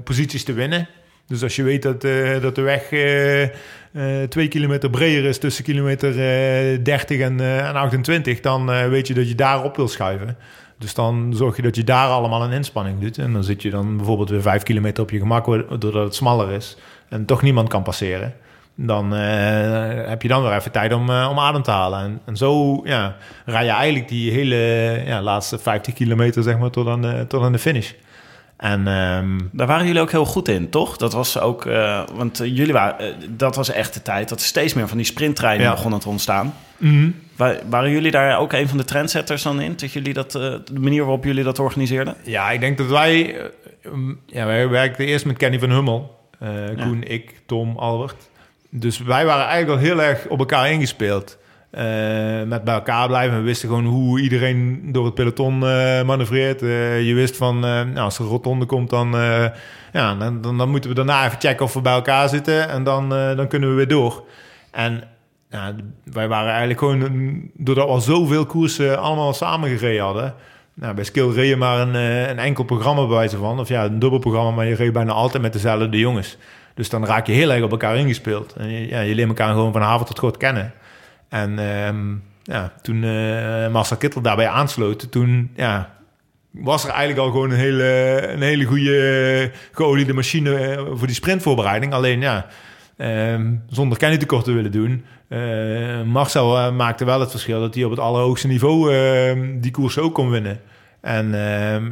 posities 0.04 0.44
te 0.44 0.54
winnen. 0.54 0.88
Dus 1.28 1.44
als 1.44 1.56
je 1.56 1.64
weet 1.64 1.82
dat, 1.82 2.04
eh, 2.04 2.42
dat 2.42 2.56
de 2.56 2.62
weg 2.62 2.92
eh, 2.92 4.24
twee 4.24 4.48
kilometer 4.48 4.90
breder 4.90 5.26
is 5.26 5.38
tussen 5.38 5.64
kilometer 5.64 6.10
eh 6.10 6.84
30 6.84 7.20
en, 7.20 7.40
en 7.40 7.76
28, 7.76 8.40
dan 8.40 8.90
weet 8.90 9.08
je 9.08 9.14
dat 9.14 9.28
je 9.28 9.36
daar 9.36 9.64
op 9.64 9.76
wil 9.76 9.88
schuiven. 9.88 10.38
Dus 10.78 10.94
dan 10.94 11.34
zorg 11.36 11.56
je 11.56 11.62
dat 11.62 11.76
je 11.76 11.84
daar 11.84 12.08
allemaal 12.08 12.44
een 12.44 12.52
inspanning 12.52 13.00
doet. 13.00 13.18
En 13.18 13.34
dan 13.34 13.44
zit 13.44 13.62
je 13.62 13.70
dan 13.70 13.98
bijvoorbeeld 13.98 14.30
weer 14.30 14.42
vijf 14.42 14.64
kilometer 14.64 15.04
op 15.04 15.10
je 15.10 15.20
gemak, 15.20 15.46
doordat 15.46 16.04
het 16.04 16.16
smaller 16.16 16.52
is 16.52 16.78
en 17.10 17.26
toch 17.26 17.42
niemand 17.42 17.70
kan 17.70 17.84
passeren. 17.84 18.34
Dan 18.76 19.12
heb 19.12 20.22
je 20.22 20.28
dan 20.28 20.44
weer 20.44 20.54
even 20.54 20.72
tijd 20.72 20.94
om, 20.94 21.10
om 21.10 21.40
adem 21.40 21.62
te 21.62 21.72
halen. 21.72 22.22
En, 22.26 22.38
zo 22.38 22.82
ja, 22.84 23.16
rij 23.46 23.66
je 23.66 23.72
eigenlijk 23.72 24.08
die 24.08 24.32
hele 24.32 24.56
ja, 25.06 25.22
laatste 25.22 25.58
50 25.58 25.94
kilometer 25.94 26.44
zeg 26.44 26.58
maar, 26.58 26.70
tot, 26.70 26.88
tot 27.30 27.44
aan 27.44 27.52
de 27.52 27.60
finish. 27.60 27.92
En 28.58 28.88
ehm, 28.88 29.38
Daar 29.52 29.68
waren 29.68 29.86
jullie 29.86 30.02
ook 30.02 30.12
heel 30.12 30.26
goed 30.26 30.48
in, 30.48 30.70
toch? 30.70 30.98
Dat 30.98 31.14
was 31.14 31.40
ook, 31.40 31.66
eh, 31.66 32.04
want 32.14 32.40
eh, 32.40 32.56
jullie 32.58 32.74
waren, 32.74 33.00
eh, 33.00 33.14
dat 33.30 33.56
was 33.56 33.70
echt 33.72 33.94
de 33.94 34.02
tijd 34.02 34.30
dat 34.30 34.42
steeds 34.42 34.74
meer 34.74 34.88
van 34.88 34.98
die 34.98 35.06
sprinttreinen 35.06 35.66
Ja. 35.66 35.72
begonnen 35.74 36.00
te 36.00 36.10
ontstaan. 36.10 36.54
mhm. 36.78 37.10
Wa- 37.36 37.56
waren 37.70 37.90
jullie 37.92 38.12
daar 38.12 38.38
ook 38.40 38.54
een 38.54 38.68
van 38.68 38.78
de 38.78 38.84
trendsetters 38.86 39.42
dan 39.44 39.62
in? 39.62 39.74
Dat 39.76 39.92
jullie 39.92 40.14
dat, 40.14 40.32
de 40.32 40.64
manier 40.80 41.02
waarop 41.02 41.24
jullie 41.24 41.44
dat 41.44 41.60
organiseerden? 41.60 42.16
Ja, 42.24 42.52
ik 42.52 42.60
denk 42.60 42.78
dat 42.78 42.88
wij... 42.88 43.42
um, 43.86 44.20
ja, 44.26 44.46
wij 44.46 44.70
werkten 44.70 45.06
eerst 45.06 45.26
met 45.26 45.38
Kenny 45.38 45.60
van 45.60 45.70
Hummel. 45.72 46.20
eh, 46.40 46.50
Koen, 46.84 47.04
ik, 47.04 47.34
Tom, 47.46 47.78
Albert. 47.78 48.30
Dus 48.70 48.98
wij 49.00 49.26
waren 49.26 49.46
eigenlijk 49.46 49.80
al 49.80 49.86
heel 49.88 50.02
erg 50.02 50.26
op 50.28 50.40
elkaar 50.40 50.72
ingespeeld. 50.72 51.38
Eh, 51.76 52.44
met 52.48 52.64
bij 52.64 52.74
elkaar 52.74 53.08
blijven. 53.08 53.38
We 53.38 53.44
wisten 53.44 53.70
gewoon 53.70 53.86
hoe 53.86 54.22
iedereen 54.22 54.82
door 54.92 55.06
het 55.06 55.14
peloton 55.14 55.54
eh, 55.54 56.04
manoeuvreert. 56.04 56.62
Eh, 56.62 57.08
je 57.08 57.14
wist 57.14 57.38
van, 57.38 57.60
nou, 57.60 57.98
als 57.98 58.18
er 58.18 58.24
een 58.24 58.30
rotonde 58.30 58.66
komt, 58.66 58.90
dan, 58.90 59.12
ja, 59.94 60.16
dan, 60.16 60.58
dan, 60.58 60.70
moeten 60.70 60.90
we 60.90 60.96
daarna 60.96 61.26
even 61.26 61.40
checken 61.40 61.66
of 61.66 61.74
we 61.74 61.82
bij 61.82 61.94
elkaar 61.94 62.30
zitten. 62.30 62.70
En 62.70 62.84
dan, 62.84 63.10
dan 63.10 63.48
kunnen 63.48 63.70
we 63.70 63.76
weer 63.76 63.88
door. 63.88 64.24
En 64.72 65.04
ja, 65.50 65.76
wij 66.04 66.28
waren 66.28 66.50
eigenlijk 66.50 66.80
gewoon, 66.80 67.42
doordat 67.54 67.86
we 67.86 67.92
al 67.92 68.02
zoveel 68.02 68.46
koersen 68.46 69.00
allemaal 69.00 69.34
samen 69.34 69.70
gereden 69.70 70.04
hadden. 70.04 70.34
Nou, 70.74 70.94
bij 70.94 71.04
Skill 71.04 71.30
reed 71.30 71.50
je 71.50 71.56
maar 71.56 71.80
een, 71.80 71.96
een 72.30 72.40
enkel 72.40 72.64
programma 72.64 73.02
bij 73.02 73.16
wijze 73.16 73.38
van. 73.38 73.60
Of 73.60 73.68
ja, 73.68 73.84
een 73.84 74.00
dubbel 74.00 74.20
programma, 74.20 74.52
maar 74.52 74.66
je 74.66 74.76
reed 74.76 74.94
bijna 74.94 75.12
altijd 75.12 75.44
met 75.44 75.54
dezelfde 75.54 75.98
jongens. 75.98 76.38
Dus 76.74 76.90
dan 76.90 77.06
raak 77.06 77.28
je 77.28 77.34
heel 77.34 77.52
erg 77.52 77.64
op 77.64 77.72
elkaar 77.72 77.98
ingespeeld. 77.98 78.54
En 78.54 78.70
je, 78.70 78.88
ja, 78.88 79.00
je 79.00 79.16
leert 79.16 79.28
elkaar 79.28 79.54
gewoon 79.54 79.74
van 79.74 79.82
haven 79.82 80.06
tot 80.06 80.20
god 80.20 80.38
kennen. 80.38 80.74
En 81.30 81.60
ehm, 81.60 82.16
ja, 82.44 82.74
toen 82.82 83.04
eh 83.04 83.68
Marcel 83.72 83.98
Kittel 83.98 84.22
daarbij 84.22 84.48
aansloot, 84.48 85.12
toen 85.12 85.52
ja, 85.56 85.96
was 86.52 86.84
er 86.84 86.90
eigenlijk 86.90 87.20
al 87.20 87.32
gewoon 87.32 87.52
een 87.52 87.58
hele, 87.58 88.20
een 88.28 88.42
hele 88.42 88.66
goede 88.66 89.52
geoliede 89.72 90.14
machine 90.14 90.58
eh, 90.58 90.84
voor 90.94 91.08
die 91.08 91.16
sprintvoorbereiding. 91.16 91.94
Alleen 91.94 92.22
ja, 92.22 92.46
ehm, 92.98 93.54
zonder 93.68 93.98
Kenny 93.98 94.18
tekort 94.18 94.44
te 94.44 94.52
willen 94.52 94.72
doen. 94.72 95.06
eh, 95.28 96.02
Marcel 96.04 96.74
maakte 96.74 97.06
wel 97.06 97.20
het 97.20 97.32
verschil 97.32 97.60
dat 97.60 97.76
hij 97.76 97.84
op 97.84 97.90
het 97.90 98.00
allerhoogste 98.00 98.48
niveau 98.48 98.94
ehm, 98.94 99.60
die 99.60 99.72
koers 99.72 99.98
ook 99.98 100.14
kon 100.14 100.30
winnen. 100.30 100.60
En 101.02 101.32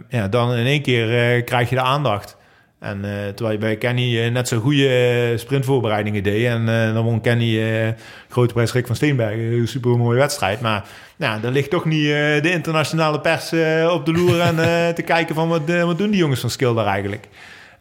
ja, 0.10 0.28
dan 0.28 0.54
in 0.54 0.66
één 0.66 0.82
keer 0.82 1.44
krijg 1.44 1.70
je 1.70 1.76
de 1.76 1.82
aandacht. 1.82 2.38
En 2.84 3.06
eh, 3.06 3.28
terwijl 3.28 3.52
je 3.52 3.58
bij 3.58 3.78
Kenny 3.78 4.20
eh, 4.20 4.32
net 4.32 4.48
zo 4.48 4.60
goede 4.60 4.88
eh, 4.88 5.38
sprintvoorbereidingen 5.38 6.24
deed. 6.24 6.46
En 6.46 6.66
dan 6.94 7.04
won 7.04 7.22
Kenny 7.22 7.96
Grote 8.30 8.54
Prijs 8.54 8.74
Rick 8.74 8.88
van 8.88 8.96
Steenbergen. 8.96 9.40
Een 9.40 9.68
super 9.68 9.98
mooie 9.98 10.18
wedstrijd. 10.18 10.62
Maar 10.62 10.86
nou, 11.16 11.42
dan 11.42 11.52
ligt 11.52 11.70
toch 11.70 11.86
niet 11.86 12.06
de 12.44 12.52
internationale 12.52 13.20
pers 13.20 13.52
op 13.92 14.06
de 14.06 14.12
loer 14.12 14.40
en 14.40 14.56
te 14.96 15.02
kijken 15.02 15.36
van 15.36 15.48
wat, 15.48 15.62
wat 15.66 15.98
doen 15.98 16.10
die 16.10 16.20
jongens 16.20 16.40
van 16.40 16.50
Skill 16.50 16.74
daar 16.74 16.86
eigenlijk. 16.86 17.28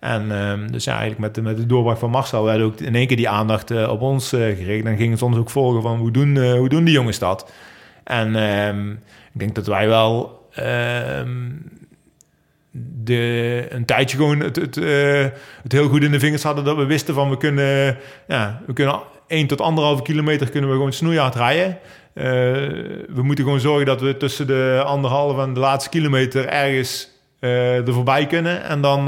En 0.01 0.31
ehm, 0.31 0.71
dus 0.71 0.85
ja, 0.85 0.91
eigenlijk 0.91 1.21
met 1.21 1.35
de, 1.35 1.43
met 1.43 1.57
de 1.57 1.67
doorbraak 1.67 1.99
van 1.99 2.11
Marcel 2.11 2.45
werd 2.45 2.61
ook 2.61 2.81
in 2.81 2.95
één 2.95 3.07
keer 3.07 3.17
die 3.17 3.29
aandacht 3.29 3.87
op 3.88 4.01
ons 4.01 4.29
gericht. 4.29 4.85
En 4.85 4.97
gingen 4.97 5.19
ze 5.19 5.25
ons 5.25 5.37
ook 5.37 5.51
volgen 5.51 5.83
van 5.83 5.99
hoe 5.99 6.11
doen, 6.11 6.55
hoe 6.57 6.69
doen 6.69 6.85
die 6.85 6.95
jongens 6.95 7.19
dat. 7.19 7.53
En 8.05 8.37
ehm, 8.37 8.91
ik 9.33 9.38
denk 9.41 9.55
dat 9.55 9.67
wij 9.67 9.88
wel 9.88 10.41
ehm, 10.55 11.51
de, 12.72 13.66
een 13.68 13.85
tijdje 13.85 14.16
gewoon 14.16 14.40
het, 14.40 14.56
het, 14.56 14.76
eh, 14.76 15.26
het 15.62 15.72
heel 15.72 15.88
goed 15.88 16.02
in 16.02 16.12
de 16.12 16.20
vingers 16.20 16.42
hadden. 16.42 16.64
Dat 16.64 16.76
we 16.76 16.85
wisten 16.85 17.14
van 17.14 17.30
we 17.30 17.37
kunnen, 17.37 17.96
ja, 18.28 18.61
we 18.66 18.72
kunnen 18.72 19.00
1 19.26 19.46
tot 19.46 19.61
anderhalve 19.61 20.02
kilometer 20.02 20.50
kunnen 20.50 20.70
we 20.70 20.76
gewoon 20.76 20.92
snoeihard 20.92 21.35
rijden. 21.35 21.78
Eh, 22.14 22.24
we 23.08 23.22
moeten 23.22 23.44
gewoon 23.44 23.61
zorgen 23.61 23.87
dat 23.87 24.00
we 24.00 24.16
tussen 24.16 24.46
de 24.46 24.82
anderhalve 24.85 25.42
en 25.42 25.54
de 25.54 25.61
laatste 25.61 25.90
kilometer 25.90 26.46
ergens 26.46 27.08
eh, 27.38 27.87
er 27.87 27.92
voorbij 27.92 28.26
kunnen. 28.26 28.64
En 28.64 28.80
dan, 28.80 29.04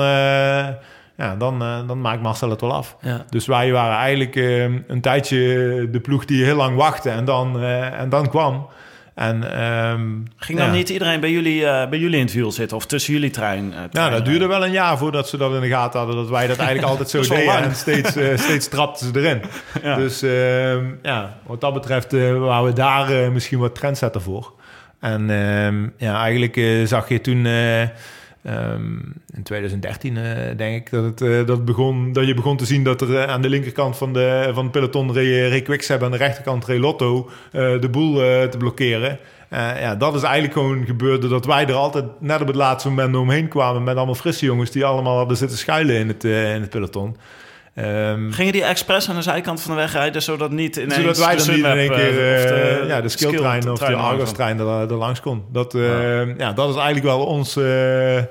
ja, 1.17 1.37
dan, 1.39 1.59
dan 1.87 2.01
maakt 2.01 2.23
Marcel 2.23 2.51
het 2.51 2.61
wel 2.61 2.73
af. 2.73 2.97
Ja. 3.01 3.25
Dus 3.31 3.47
wij 3.47 3.73
waren 3.73 3.97
eigenlijk 3.97 4.37
een 4.87 5.01
tijdje 5.01 5.39
de 5.91 6.01
ploeg 6.03 6.25
die 6.25 6.45
heel 6.45 6.57
lang 6.57 6.77
wachtte 6.77 7.11
en 7.11 7.25
dan, 7.25 7.63
en 7.63 8.09
dan 8.09 8.29
kwam. 8.29 8.69
En, 9.15 9.53
ehm, 9.59 10.03
Ging 10.37 10.59
dan 10.59 10.67
ja. 10.67 10.73
niet 10.73 10.89
iedereen 10.89 11.21
bij 11.21 11.31
jullie, 11.31 11.67
eh, 11.67 11.89
bij 11.89 11.99
jullie 11.99 12.19
in 12.19 12.25
het 12.25 12.35
wiel 12.35 12.53
zitten 12.53 12.77
of 12.77 12.87
tussen 12.87 13.13
jullie 13.13 13.31
trein? 13.31 13.73
eh, 13.73 13.81
Ja, 13.91 14.11
dat 14.11 14.25
duurde 14.25 14.47
wel 14.47 14.65
een 14.65 14.73
jaar 14.73 14.99
voordat 14.99 15.29
ze 15.29 15.37
dat 15.37 15.55
in 15.55 15.61
de 15.61 15.69
gaten 15.69 15.99
hadden. 15.99 16.17
Dat 16.17 16.29
wij 16.29 16.47
dat 16.47 16.57
eigenlijk 16.59 16.89
altijd 16.89 17.11
zo 17.11 17.21
deden. 17.35 17.55
En 17.63 17.75
steeds, 17.75 18.17
eh, 18.17 18.37
steeds 18.47 18.69
trapten 18.69 19.07
ze 19.07 19.21
erin. 19.21 19.43
Ja. 19.83 19.97
Dus 19.97 20.23
ehm, 20.23 20.85
ja, 21.03 21.37
wat 21.47 21.61
dat 21.61 21.75
betreft 21.75 22.13
waren 22.39 22.65
we 22.65 22.73
daar 22.73 23.33
misschien 23.33 23.59
wat 23.59 23.75
trendsetter 23.75 24.21
voor. 24.21 24.53
En 25.01 25.31
ehm, 25.31 25.89
ja, 25.97 26.21
eigenlijk 26.23 26.87
zag 26.89 27.09
je 27.09 27.21
toen... 27.21 27.47
eh, 28.45 28.73
ehm, 28.73 28.97
in 29.35 29.43
2013 29.43 30.17
eh, 30.17 30.57
denk 30.57 30.77
ik 30.77 30.91
dat, 30.91 31.05
het, 31.05 31.21
eh, 31.21 31.47
dat, 31.47 31.65
begon, 31.65 32.13
dat 32.13 32.27
je 32.27 32.35
begon 32.35 32.57
te 32.57 32.65
zien 32.65 32.85
dat 32.85 33.01
er 33.01 33.17
eh, 33.17 33.31
aan 33.31 33.43
de 33.43 33.49
linkerkant 33.49 33.97
van, 33.97 34.13
de, 34.13 34.51
van 34.53 34.63
het 34.63 34.73
peloton 34.73 35.13
reed, 35.13 35.51
reed 35.51 35.65
Quickstep 35.65 35.99
en 35.99 36.05
aan 36.05 36.11
de 36.11 36.17
rechterkant 36.17 36.65
reed 36.65 36.81
Lotto 36.81 37.31
de 37.53 37.89
boel 37.91 38.15
te 38.49 38.57
blokkeren. 38.59 39.19
Ja, 39.51 39.95
dat 39.95 40.15
is 40.15 40.23
eigenlijk 40.23 40.53
gewoon 40.53 40.85
gebeurd 40.87 41.21
doordat 41.21 41.47
wij 41.47 41.67
er 41.67 41.75
altijd 41.75 42.05
net 42.19 42.41
op 42.41 42.47
het 42.47 42.57
laatste 42.57 42.89
moment 42.89 43.17
omheen 43.17 43.49
kwamen 43.49 43.83
met 43.83 43.97
allemaal 43.97 44.15
frisse 44.15 44.45
jongens 44.45 44.71
die 44.71 44.85
allemaal 44.85 45.17
hadden 45.17 45.37
zitten 45.37 45.59
schuilen 45.59 45.97
in 45.97 46.09
het, 46.09 46.25
in 46.25 46.61
het 46.61 46.71
peloton. 46.71 47.17
Ehm, 47.75 48.31
Gingen 48.31 48.53
die 48.53 48.65
expres 48.65 49.09
aan 49.09 49.15
de 49.17 49.23
zijkant 49.23 49.61
van 49.61 49.71
de 49.75 49.77
weg 49.81 49.93
rijden, 49.93 50.23
zodat 50.23 50.51
niet 50.51 50.77
ineens 50.77 50.95
zodat 50.95 51.19
wij 51.19 51.37
de 51.37 51.45
dan 51.45 51.55
niet 51.55 51.65
in 51.65 51.71
één 51.79 51.89
keer 51.91 52.35
eh, 52.35 52.45
of 52.45 52.51
eh, 52.83 52.89
ja, 52.89 53.01
de 53.01 53.09
skilltrein 53.09 53.71
of 53.71 53.79
de 53.79 53.95
Argos-trein 53.95 54.59
er, 54.59 54.67
er 54.67 54.95
langs 54.95 55.21
kon. 55.21 55.45
Dat, 55.53 55.75
eh, 55.75 56.37
ja. 56.39 56.53
dat 56.53 56.69
is 56.69 56.75
eigenlijk 56.75 57.05
wel 57.05 57.25
ons, 57.27 57.57
eh, 57.57 58.19
eh, 58.19 58.25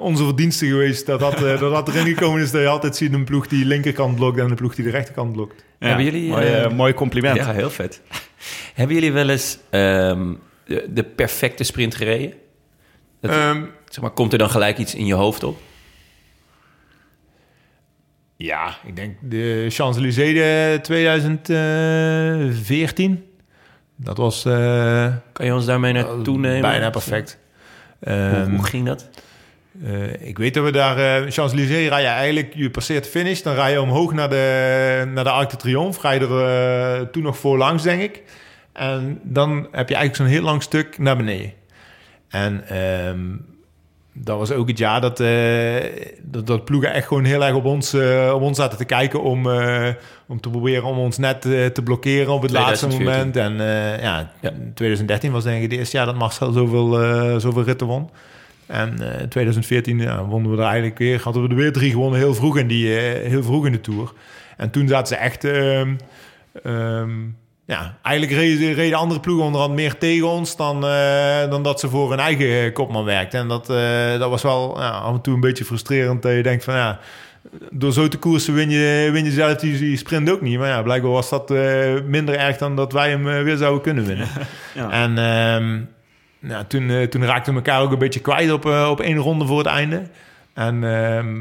onze 0.00 0.24
verdienste 0.24 0.66
geweest. 0.66 1.06
Dat 1.06 1.20
dat, 1.20 1.34
eh, 1.34 1.60
dat 1.60 1.70
dat 1.72 1.88
erin 1.88 2.06
gekomen 2.06 2.42
is 2.42 2.50
dat 2.50 2.60
je 2.60 2.66
altijd 2.68 2.96
ziet 2.96 3.12
een 3.12 3.24
ploeg 3.24 3.46
die 3.46 3.60
de 3.62 3.66
linkerkant 3.66 4.16
blokt 4.16 4.38
en 4.38 4.44
een 4.50 4.54
ploeg 4.54 4.74
die 4.74 4.84
de 4.84 4.90
rechterkant 4.90 5.32
blokt. 5.32 5.64
Ja, 5.78 5.86
Hebben 5.86 6.04
jullie, 6.04 6.28
mooi, 6.30 6.44
eh, 6.46 6.64
eh, 6.64 6.70
mooi 6.70 6.94
compliment. 6.94 7.36
Ja, 7.36 7.52
heel 7.52 7.70
vet. 7.70 8.00
Hebben 8.74 8.94
jullie 8.96 9.12
wel 9.12 9.28
eens 9.28 9.58
ehm, 9.70 10.32
de, 10.64 10.86
de 10.90 11.02
perfecte 11.04 11.64
sprint 11.64 11.94
gereden? 11.94 12.32
Dat- 13.20 13.30
Ehm, 13.30 13.62
Zeg 13.88 14.00
maar, 14.02 14.10
komt 14.10 14.32
er 14.32 14.38
dan 14.38 14.50
gelijk 14.50 14.78
iets 14.78 14.94
in 14.94 15.06
je 15.06 15.14
hoofd 15.14 15.42
op? 15.44 15.58
Ja, 18.46 18.76
ik 18.86 18.96
denk 18.96 19.16
de 19.20 19.66
Champs-Élysées 19.68 20.38
eh, 20.74 20.80
2014. 20.80 23.24
Dat 23.96 24.16
was 24.16 24.44
eh, 24.44 25.06
Kan 25.32 25.46
je 25.46 25.54
ons 25.54 25.66
daarmee 25.66 25.92
naartoe 25.92 26.38
nemen? 26.38 26.60
bijna 26.60 26.90
perfect. 26.90 27.38
Hoe, 28.00 28.12
Ehm, 28.12 28.50
hoe 28.50 28.64
ging 28.64 28.86
dat? 28.86 29.08
Eh, 29.84 30.28
ik 30.28 30.38
weet 30.38 30.54
dat 30.54 30.64
we 30.64 30.72
daar... 30.72 30.98
eh 30.98 31.30
Champs-Élysées 31.30 31.88
rij 31.88 32.00
je 32.00 32.06
eigenlijk... 32.06 32.52
Je 32.54 32.70
passeert 32.70 33.04
de 33.04 33.10
finish, 33.10 33.40
dan 33.42 33.54
rij 33.54 33.72
je 33.72 33.80
omhoog 33.80 34.12
naar 34.12 34.28
de, 34.28 35.10
naar 35.14 35.24
de 35.24 35.30
Arc 35.30 35.50
de 35.50 35.56
Triomphe. 35.56 36.00
Rij 36.00 36.14
je 36.18 36.26
er 36.26 36.44
eh, 37.00 37.06
toen 37.06 37.22
nog 37.22 37.38
voor 37.38 37.58
langs, 37.58 37.82
denk 37.82 38.02
ik. 38.02 38.22
En 38.72 39.20
dan 39.22 39.52
heb 39.72 39.88
je 39.88 39.94
eigenlijk 39.94 40.16
zo'n 40.16 40.26
heel 40.26 40.42
lang 40.42 40.62
stuk 40.62 40.98
naar 40.98 41.16
beneden. 41.16 41.52
En 42.28 42.68
ehm, 42.68 43.26
dat 44.12 44.38
was 44.38 44.52
ook 44.52 44.68
het 44.68 44.78
jaar 44.78 45.00
dat, 45.00 45.20
eh, 45.20 45.76
dat, 46.22 46.46
dat 46.46 46.64
ploegen 46.64 46.92
echt 46.92 47.06
gewoon 47.06 47.24
heel 47.24 47.44
erg 47.44 47.54
op 47.54 47.64
ons, 47.64 47.92
eh, 47.92 48.32
op 48.34 48.42
ons 48.42 48.56
zaten 48.56 48.78
te 48.78 48.84
kijken... 48.84 49.22
om, 49.22 49.50
eh, 49.50 49.88
om 50.26 50.40
te 50.40 50.50
proberen 50.50 50.84
om 50.84 50.98
ons 50.98 51.18
net 51.18 51.40
te 51.40 51.80
blokkeren 51.84 52.32
op 52.32 52.42
het 52.42 52.50
laatste 52.50 52.86
2014. 52.86 53.04
moment. 53.04 53.36
En 53.36 53.66
ja, 54.02 54.32
Ja. 54.40 54.52
2013 54.74 55.32
was 55.32 55.44
denk 55.44 55.56
ik 55.56 55.70
het 55.70 55.78
eerste 55.78 55.96
jaar 55.96 56.06
dat 56.06 56.14
Marcel 56.14 56.52
zoveel, 56.52 56.92
zoveel 57.40 57.62
ritten 57.62 57.86
won. 57.86 58.10
En 58.66 59.18
eh 59.20 59.26
2014 59.26 59.98
ja, 59.98 60.24
wonnen 60.24 60.50
we 60.50 60.56
er 60.56 60.64
eigenlijk 60.64 60.98
weer, 60.98 61.20
hadden 61.22 61.42
we 61.42 61.48
er 61.48 61.54
weer 61.54 61.72
drie 61.72 61.90
gewonnen, 61.90 62.18
heel 62.18 62.34
vroeg 62.34 62.58
in, 62.58 62.66
die, 62.66 62.88
heel 62.88 63.42
vroeg 63.42 63.66
in 63.66 63.72
de 63.72 63.80
Tour. 63.80 64.12
En 64.56 64.70
toen 64.70 64.88
zaten 64.88 65.06
ze 65.06 65.16
echt... 65.16 65.44
ehm, 65.44 65.94
ehm, 66.62 67.10
ja, 67.70 67.96
eigenlijk 68.02 68.36
reden, 68.36 68.72
reden 68.74 68.98
andere 68.98 69.20
ploegen 69.20 69.44
onderhand 69.44 69.74
meer 69.74 69.98
tegen 69.98 70.28
ons 70.28 70.56
dan, 70.56 70.84
eh, 70.86 71.50
dan 71.50 71.62
dat 71.62 71.80
ze 71.80 71.88
voor 71.88 72.10
hun 72.10 72.18
eigen 72.18 72.72
kopman 72.72 73.04
werkten. 73.04 73.40
En 73.40 73.48
dat, 73.48 73.70
eh, 73.70 74.18
dat 74.18 74.30
was 74.30 74.42
wel 74.42 74.80
ja, 74.80 74.88
af 74.88 75.14
en 75.14 75.20
toe 75.20 75.34
een 75.34 75.40
beetje 75.40 75.64
frustrerend. 75.64 76.22
Dat 76.22 76.32
je 76.32 76.42
denkt 76.42 76.64
van 76.64 76.74
ja, 76.74 76.98
door 77.70 77.92
zo 77.92 78.08
te 78.08 78.18
koersen 78.18 78.54
win 78.54 78.70
je, 78.70 79.08
win 79.12 79.24
je 79.24 79.30
zelf 79.30 79.54
die, 79.56 79.78
die 79.78 79.96
sprint 79.96 80.30
ook 80.30 80.40
niet. 80.40 80.58
Maar 80.58 80.68
ja, 80.68 80.82
blijkbaar 80.82 81.10
was 81.10 81.30
dat 81.30 81.50
eh, 81.50 81.92
minder 82.06 82.34
erg 82.38 82.56
dan 82.56 82.76
dat 82.76 82.92
wij 82.92 83.10
hem 83.10 83.28
eh, 83.28 83.42
weer 83.42 83.56
zouden 83.56 83.82
kunnen 83.82 84.04
winnen. 84.06 84.28
Ja. 84.74 84.90
En 84.90 85.18
ehm, 85.18 85.80
nou, 86.50 86.64
toen, 86.68 86.90
eh, 86.90 87.06
toen 87.06 87.24
raakten 87.24 87.52
we 87.52 87.58
elkaar 87.58 87.80
ook 87.82 87.92
een 87.92 87.98
beetje 87.98 88.20
kwijt 88.20 88.52
op, 88.52 88.66
eh, 88.66 88.88
op 88.90 89.00
één 89.00 89.16
ronde 89.16 89.46
voor 89.46 89.58
het 89.58 89.66
einde. 89.66 90.02
En, 90.54 90.84
ehm, 90.84 91.36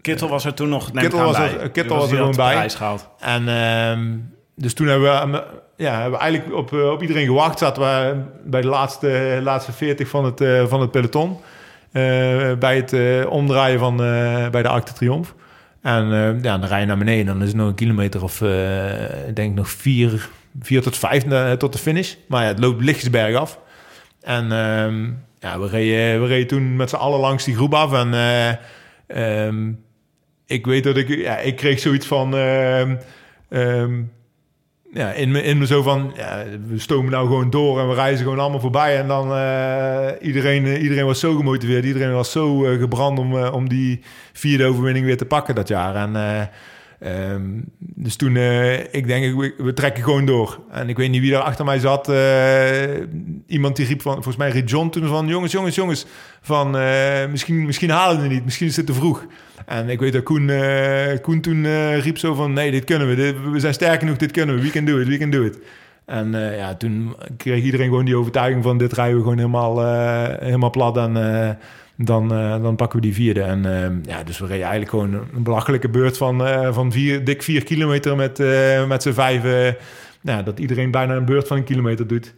Kittel 0.00 0.28
was 0.28 0.44
er 0.44 0.54
toen 0.54 0.68
nog 0.68 0.90
Kittel 0.90 1.24
was 1.24 1.38
er- 1.38 1.56
bij. 1.56 1.70
Kittel 1.70 1.96
was 1.96 2.10
er 2.10 2.16
gewoon 2.16 2.36
bij. 2.36 2.70
en 3.18 3.48
ehm, 3.48 4.08
dus 4.60 4.74
toen 4.74 4.86
hebben 4.86 5.30
we, 5.30 5.42
ja, 5.76 6.00
hebben 6.00 6.20
eigenlijk 6.20 6.56
op, 6.56 6.72
eh, 6.72 6.90
op 6.90 7.00
iedereen 7.00 7.26
gewacht. 7.26 7.58
Zaten 7.58 7.82
we 7.82 8.22
bij 8.44 8.60
de 8.60 8.68
laatste, 8.68 9.40
laatste 9.42 9.72
40 9.72 10.08
van 10.08 10.24
het, 10.24 10.40
eh, 10.40 10.66
van 10.66 10.80
het 10.80 10.90
peloton. 10.90 11.36
eh, 11.92 12.52
bij 12.58 12.76
het 12.76 13.26
omdraaien 13.26 13.78
van, 13.78 13.96
bij 14.50 14.62
de 14.62 14.68
Arc 14.68 14.84
de. 14.84 15.34
En 15.82 16.06
ja, 16.42 16.58
dan 16.58 16.64
rij 16.64 16.80
je 16.80 16.86
naar 16.86 16.98
beneden. 16.98 17.26
Dan 17.26 17.42
is 17.42 17.48
het 17.48 17.56
nog 17.56 17.68
een 17.68 17.74
kilometer 17.74 18.22
of, 18.22 18.40
eh, 18.40 19.28
ik 19.28 19.36
denk 19.36 19.54
nog 19.54 19.70
vier, 19.70 20.28
vier 20.60 20.82
tot 20.82 20.96
vijf 20.96 21.24
tot 21.58 21.72
de 21.72 21.78
finish. 21.78 22.14
Maar 22.28 22.42
ja, 22.42 22.48
het 22.48 22.58
loopt 22.58 22.82
lichtjes 22.82 23.10
bergaf. 23.10 23.58
En 24.20 24.52
ehm, 24.52 25.04
ja, 25.40 25.60
we 25.60 25.68
reden, 25.68 26.20
we 26.20 26.26
reden 26.26 26.46
toen 26.46 26.76
met 26.76 26.90
z'n 26.90 26.96
allen 26.96 27.20
langs 27.20 27.44
die 27.44 27.54
groep 27.54 27.74
af. 27.74 27.92
En 27.92 28.14
eh, 28.14 28.48
ehm, 29.46 29.72
ik 30.46 30.66
weet 30.66 30.84
dat 30.84 30.96
ik... 30.96 31.08
Ja, 31.08 31.38
ik 31.38 31.56
kreeg 31.56 31.78
zoiets 31.78 32.06
van... 32.06 32.34
ehm, 33.48 34.02
ja, 34.92 35.12
in 35.12 35.30
me, 35.30 35.42
in 35.42 35.66
zo 35.66 35.82
van... 35.82 36.12
Ja, 36.16 36.44
we 36.66 36.78
stomen 36.78 37.10
nou 37.10 37.26
gewoon 37.26 37.50
door 37.50 37.80
en 37.80 37.88
we 37.88 37.94
reizen 37.94 38.24
gewoon 38.24 38.38
allemaal 38.38 38.60
voorbij. 38.60 38.98
En 38.98 39.08
dan 39.08 39.32
eh, 39.34 40.08
iedereen, 40.20 40.66
eh, 40.66 40.82
iedereen 40.82 41.06
was 41.06 41.20
zo 41.20 41.36
gemotiveerd. 41.36 41.84
Iedereen 41.84 42.12
was 42.12 42.30
zo 42.30 42.64
eh, 42.64 42.78
gebrand 42.78 43.18
om, 43.18 43.34
om 43.34 43.68
die 43.68 44.00
vierde 44.32 44.64
overwinning 44.64 45.06
weer 45.06 45.16
te 45.16 45.26
pakken 45.26 45.54
dat 45.54 45.68
jaar. 45.68 45.94
En... 45.94 46.48
eh, 47.00 47.10
Ehm, 47.30 47.42
dus 47.78 48.16
toen, 48.16 48.36
eh, 48.36 48.94
ik 48.94 49.06
denk, 49.06 49.40
we, 49.40 49.54
we 49.58 49.72
trekken 49.72 50.02
gewoon 50.04 50.24
door. 50.24 50.60
En 50.70 50.88
ik 50.88 50.96
weet 50.96 51.10
niet 51.10 51.20
wie 51.20 51.30
daar 51.30 51.42
achter 51.42 51.64
mij 51.64 51.78
zat. 51.78 52.08
eh, 52.08 53.00
iemand 53.46 53.76
die 53.76 53.86
riep 53.86 54.02
van, 54.02 54.12
volgens 54.12 54.36
mij 54.36 54.50
riep 54.50 54.68
John 54.68 54.88
toen 54.88 55.06
van... 55.06 55.26
jongens, 55.26 55.52
jongens, 55.52 55.74
jongens, 55.74 56.06
van 56.40 56.78
eh, 56.78 57.26
misschien, 57.30 57.66
misschien 57.66 57.90
halen 57.90 58.16
we 58.16 58.22
het 58.22 58.32
niet. 58.32 58.44
Misschien 58.44 58.66
is 58.66 58.76
het 58.76 58.86
te 58.86 58.94
vroeg. 58.94 59.26
En 59.66 59.88
ik 59.88 60.00
weet 60.00 60.12
dat 60.12 60.22
Koen, 60.22 60.50
Koen 61.22 61.40
toen 61.40 61.66
riep 62.00 62.18
zo 62.18 62.34
van... 62.34 62.52
nee, 62.52 62.70
dit 62.70 62.84
kunnen 62.84 63.08
we. 63.08 63.34
We 63.50 63.60
zijn 63.60 63.74
sterk 63.74 64.00
genoeg, 64.00 64.16
dit 64.16 64.30
kunnen 64.30 64.54
we. 64.54 64.62
We 64.62 64.70
can 64.70 64.84
do 64.84 64.98
it, 64.98 65.08
we 65.08 65.18
can 65.18 65.30
do 65.30 65.44
it. 65.44 65.58
En 66.06 66.32
ja, 66.32 66.74
toen 66.74 67.16
kreeg 67.36 67.62
iedereen 67.62 67.88
gewoon 67.88 68.04
die 68.04 68.16
overtuiging 68.16 68.62
van... 68.62 68.78
dit 68.78 68.92
rijden 68.92 69.16
we 69.16 69.22
gewoon 69.22 69.38
helemaal, 69.38 69.78
helemaal 70.40 70.70
plat 70.70 70.96
en... 70.96 71.16
dan, 72.04 72.32
eh, 72.34 72.62
dan 72.62 72.76
pakken 72.76 72.98
we 73.00 73.04
die 73.04 73.14
vierde. 73.14 73.42
En 73.42 73.64
eh, 73.84 73.90
ja, 74.14 74.22
dus 74.22 74.38
we 74.38 74.46
reden 74.46 74.66
eigenlijk 74.66 74.90
gewoon 74.90 75.12
een 75.34 75.42
belachelijke 75.42 75.88
beurt 75.88 76.16
van, 76.16 76.46
eh, 76.46 76.72
van 76.72 76.92
vier, 76.92 77.24
dik 77.24 77.42
vier 77.42 77.64
kilometer 77.64 78.16
met, 78.16 78.40
eh, 78.40 78.86
met 78.86 79.02
z'n 79.02 79.12
vijf. 79.12 79.44
eh, 79.44 79.72
ja, 80.20 80.42
dat 80.42 80.58
iedereen 80.58 80.90
bijna 80.90 81.14
een 81.14 81.24
beurt 81.24 81.46
van 81.46 81.56
een 81.56 81.64
kilometer 81.64 82.06
doet. 82.06 82.34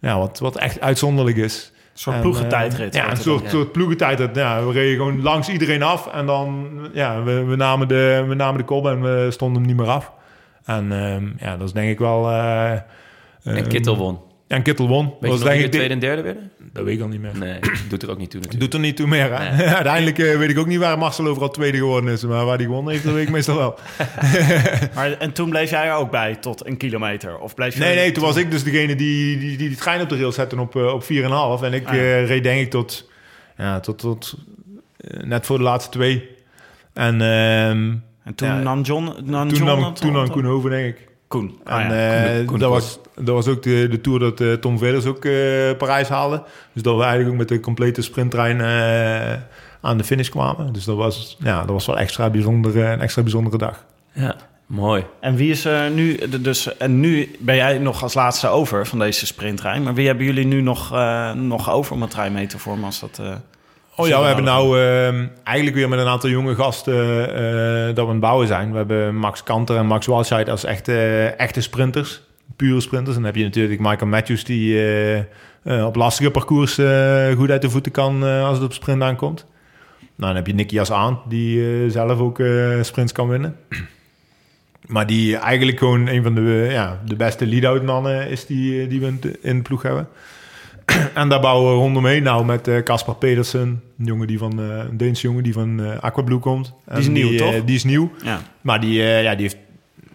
Ja, 0.00 0.18
wat, 0.18 0.38
wat 0.38 0.56
echt 0.58 0.80
uitzonderlijk 0.80 1.36
is. 1.36 1.72
Een 1.74 2.02
soort 2.02 2.16
En, 2.16 2.22
ploegentijdrit. 2.22 2.94
ja, 2.94 3.02
een 3.02 3.08
dan. 3.08 3.16
soort, 3.16 3.50
soort 3.50 3.72
ploegentijdrit. 3.72 4.36
Ja, 4.36 4.64
we 4.66 4.72
reden 4.72 4.96
gewoon 4.96 5.22
langs 5.22 5.48
iedereen 5.48 5.82
af. 5.82 6.06
En 6.12 6.26
dan, 6.26 6.68
ja, 6.92 7.22
we, 7.22 7.44
we, 7.44 7.56
namen, 7.56 7.88
de, 7.88 8.24
we 8.28 8.34
namen 8.34 8.58
de 8.58 8.64
kop 8.64 8.86
en 8.86 9.00
we 9.02 9.26
stonden 9.30 9.58
hem 9.62 9.66
niet 9.66 9.76
meer 9.80 9.88
af. 9.88 10.12
En 10.64 10.92
ehm, 10.92 11.26
ja, 11.38 11.56
dat 11.56 11.66
is 11.66 11.72
denk 11.72 11.90
ik 11.90 11.98
wel... 11.98 12.30
eh, 12.30 12.70
En 12.72 12.82
ehm, 13.56 13.66
Kittel 13.68 13.96
won. 13.96 14.20
En 14.46 14.62
Kittel 14.62 14.88
won. 14.88 15.04
Weet 15.04 15.12
dat 15.12 15.20
je 15.20 15.28
was 15.28 15.38
nog 15.38 15.48
wie 15.48 15.58
denk 15.58 15.60
de 15.60 15.64
ik... 15.66 15.72
tweede 15.72 15.94
en 15.94 16.00
derde 16.00 16.22
werden? 16.22 16.50
Dat 16.72 16.84
weet 16.84 16.96
ik 16.96 17.02
al 17.02 17.08
niet 17.08 17.20
meer. 17.20 17.38
Nee, 17.38 17.58
doet 17.88 18.02
er 18.02 18.10
ook 18.10 18.18
niet 18.18 18.30
toe 18.30 18.40
natuurlijk. 18.40 18.70
Doet 18.70 18.74
er 18.80 18.86
niet 18.86 18.96
toe 18.96 19.06
meer, 19.06 19.38
hè? 19.38 19.56
Nee. 19.56 19.66
Uiteindelijk 19.82 20.18
eh, 20.18 20.36
weet 20.38 20.50
ik 20.50 20.58
ook 20.58 20.66
niet 20.66 20.78
waar 20.78 20.98
Marcel 20.98 21.26
overal 21.26 21.50
tweede 21.50 21.76
geworden 21.78 22.10
is. 22.12 22.24
Maar 22.24 22.44
waar 22.44 22.58
die 22.58 22.66
gewonnen 22.66 22.92
heeft, 22.92 23.04
dat 23.04 23.14
weet 23.14 23.26
ik 23.26 23.30
meestal 23.32 23.56
wel. 23.56 23.78
Maar, 24.94 25.12
en 25.24 25.32
toen 25.32 25.50
bleef 25.50 25.70
jij 25.70 25.86
er 25.86 25.94
ook 25.94 26.10
bij 26.10 26.34
tot 26.34 26.66
een 26.66 26.76
kilometer? 26.76 27.38
Of 27.38 27.54
bleef 27.54 27.74
je 27.74 27.80
Nee, 27.80 27.94
nee, 27.94 28.12
toen 28.12 28.22
was 28.24 28.36
ik 28.36 28.50
dus 28.50 28.64
degene 28.64 28.94
die 28.94 29.38
die, 29.38 29.56
die, 29.56 29.68
die 29.68 29.76
trein 29.76 30.00
op 30.00 30.08
de 30.08 30.16
rail 30.16 30.32
zette 30.32 30.60
op, 30.60 30.76
eh, 30.76 30.92
op 30.92 31.02
4,5. 31.02 31.06
En 31.64 31.72
ik 31.72 31.86
Ah, 31.88 31.94
ja. 31.94 32.00
eh, 32.00 32.26
reed 32.26 32.42
denk 32.42 32.60
ik 32.60 32.70
tot, 32.70 33.10
ja, 33.56 33.80
tot, 33.80 33.98
tot 33.98 34.34
net 35.20 35.46
voor 35.46 35.56
de 35.58 35.64
laatste 35.64 35.90
twee. 35.90 36.28
En 36.92 37.20
ehm, 37.20 37.94
En 38.24 38.34
toen 38.34 38.48
Ja, 38.48 38.58
nam 38.58 38.82
John... 38.82 39.04
Nam 39.24 39.48
toen 39.48 39.58
John 39.58 39.80
nam, 39.80 39.94
toen 39.94 40.12
nam? 40.12 40.30
Koen 40.30 40.46
over, 40.46 40.70
denk 40.70 40.96
ik. 40.96 41.08
Koen. 41.28 41.58
Ah, 41.64 41.80
en 41.80 41.88
ja. 41.94 42.24
eh, 42.24 42.36
Koen- 42.36 42.46
Koen 42.46 42.58
dat, 42.58 42.70
was, 42.70 42.98
dat 43.14 43.34
was 43.34 43.46
ook 43.48 43.62
de, 43.62 43.88
de 43.90 44.00
tour 44.00 44.18
dat 44.18 44.40
eh, 44.40 44.52
Tom 44.52 44.78
Velers 44.78 45.04
ook 45.06 45.24
eh, 45.24 45.32
Parijs 45.78 46.08
haalde. 46.08 46.42
Dus 46.72 46.82
dat 46.82 46.94
we 46.96 47.00
eigenlijk 47.02 47.32
ook 47.32 47.38
met 47.38 47.48
de 47.48 47.60
complete 47.60 48.02
sprinttrein 48.02 48.60
eh, 48.60 49.42
aan 49.80 49.98
de 49.98 50.04
finish 50.04 50.28
kwamen. 50.28 50.72
Dus 50.72 50.84
dat 50.84 50.96
was, 50.96 51.36
ja, 51.40 51.60
dat 51.60 51.70
was 51.70 51.86
wel 51.86 51.98
extra 51.98 52.30
bijzonder, 52.30 52.82
eh, 52.84 52.90
een 52.90 53.00
extra 53.00 53.22
bijzondere 53.22 53.58
dag. 53.58 53.84
Ja, 54.12 54.36
mooi. 54.66 55.04
En 55.20 55.36
wie 55.36 55.50
is 55.50 55.64
er 55.64 55.90
nu... 55.90 56.18
Dus, 56.40 56.76
en 56.76 57.00
nu 57.00 57.36
ben 57.38 57.56
jij 57.56 57.78
nog 57.78 58.02
als 58.02 58.14
laatste 58.14 58.48
over 58.48 58.86
van 58.86 58.98
deze 58.98 59.26
sprinttrein. 59.26 59.82
Maar 59.82 59.94
wie 59.94 60.06
hebben 60.06 60.24
jullie 60.26 60.46
nu 60.46 60.60
nog, 60.60 60.92
eh, 60.92 61.32
nog 61.32 61.70
over 61.70 61.92
om 61.94 62.02
een 62.02 62.08
trein 62.08 62.32
mee 62.32 62.46
te 62.46 62.58
vormen 62.58 62.84
als 62.84 63.00
dat... 63.00 63.18
eh, 63.22 63.34
Oh 63.98 64.06
ja, 64.06 64.20
we 64.20 64.26
hebben 64.26 64.44
nou 64.44 64.80
ehm, 64.80 65.26
eigenlijk 65.42 65.76
weer 65.76 65.88
met 65.88 65.98
een 65.98 66.06
aantal 66.06 66.30
jonge 66.30 66.54
gasten 66.54 66.94
eh, 67.34 67.86
dat 67.86 67.94
we 67.94 68.00
aan 68.00 68.08
het 68.08 68.20
bouwen 68.20 68.46
zijn. 68.46 68.70
We 68.70 68.76
hebben 68.76 69.16
Max 69.16 69.42
Kanter 69.42 69.76
en 69.76 69.86
Max 69.86 70.06
Walscheid 70.06 70.48
als 70.48 70.64
echte, 70.64 70.94
echte 71.36 71.60
sprinters. 71.60 72.22
Pure 72.56 72.80
sprinters. 72.80 73.16
En 73.16 73.22
dan 73.22 73.30
heb 73.32 73.40
je 73.40 73.44
natuurlijk 73.44 73.80
Michael 73.80 74.06
Matthews 74.06 74.44
die 74.44 74.74
eh, 74.74 75.18
eh, 75.18 75.86
op 75.86 75.96
lastige 75.96 76.30
parcours 76.30 76.74
goed 77.36 77.50
uit 77.50 77.62
de 77.62 77.70
voeten 77.70 77.92
kan 77.92 78.22
als 78.22 78.56
het 78.56 78.66
op 78.66 78.72
sprint 78.72 79.02
aankomt. 79.02 79.46
Nou, 79.98 80.32
dan 80.32 80.34
heb 80.34 80.46
je 80.46 80.54
Nicky 80.54 80.80
aan 80.92 81.20
die 81.28 81.90
zelf 81.90 82.18
ook 82.18 82.40
sprints 82.80 83.12
kan 83.12 83.28
winnen. 83.28 83.56
Maar 84.86 85.06
die 85.06 85.36
eigenlijk 85.36 85.78
gewoon 85.78 86.06
een 86.06 86.22
van 86.22 86.34
de, 86.34 86.68
ja, 86.70 87.00
de 87.04 87.16
beste 87.16 87.46
lead-out 87.46 87.82
mannen 87.82 88.28
is 88.28 88.46
die, 88.46 88.86
die 88.86 89.00
we 89.00 89.06
in 89.40 89.56
de 89.56 89.62
ploeg 89.62 89.82
hebben. 89.82 90.08
En 91.14 91.28
daar 91.28 91.40
bouwen 91.40 91.72
we 91.72 91.78
rondomheen 91.78 92.22
nou 92.22 92.44
met 92.44 92.68
eh, 92.68 92.82
Caspar 92.82 93.14
Pedersen, 93.14 93.82
een 93.98 94.04
jongen 94.04 94.26
die 94.26 94.38
van 94.38 94.60
eh, 94.60 94.78
een 94.90 94.96
Deense 94.96 95.26
jongen 95.26 95.42
die 95.42 95.52
van 95.52 96.00
Aquablue 96.00 96.38
komt. 96.38 96.72
En 96.84 96.98
is 96.98 97.08
nieuw, 97.08 97.36
toch? 97.36 97.64
Die 97.64 97.74
is 97.74 97.84
nieuw. 97.84 98.10
ja. 98.22 98.40
Maar 98.60 98.80
die, 98.80 99.02
ja, 99.02 99.34
die, 99.34 99.42
heeft, 99.42 99.56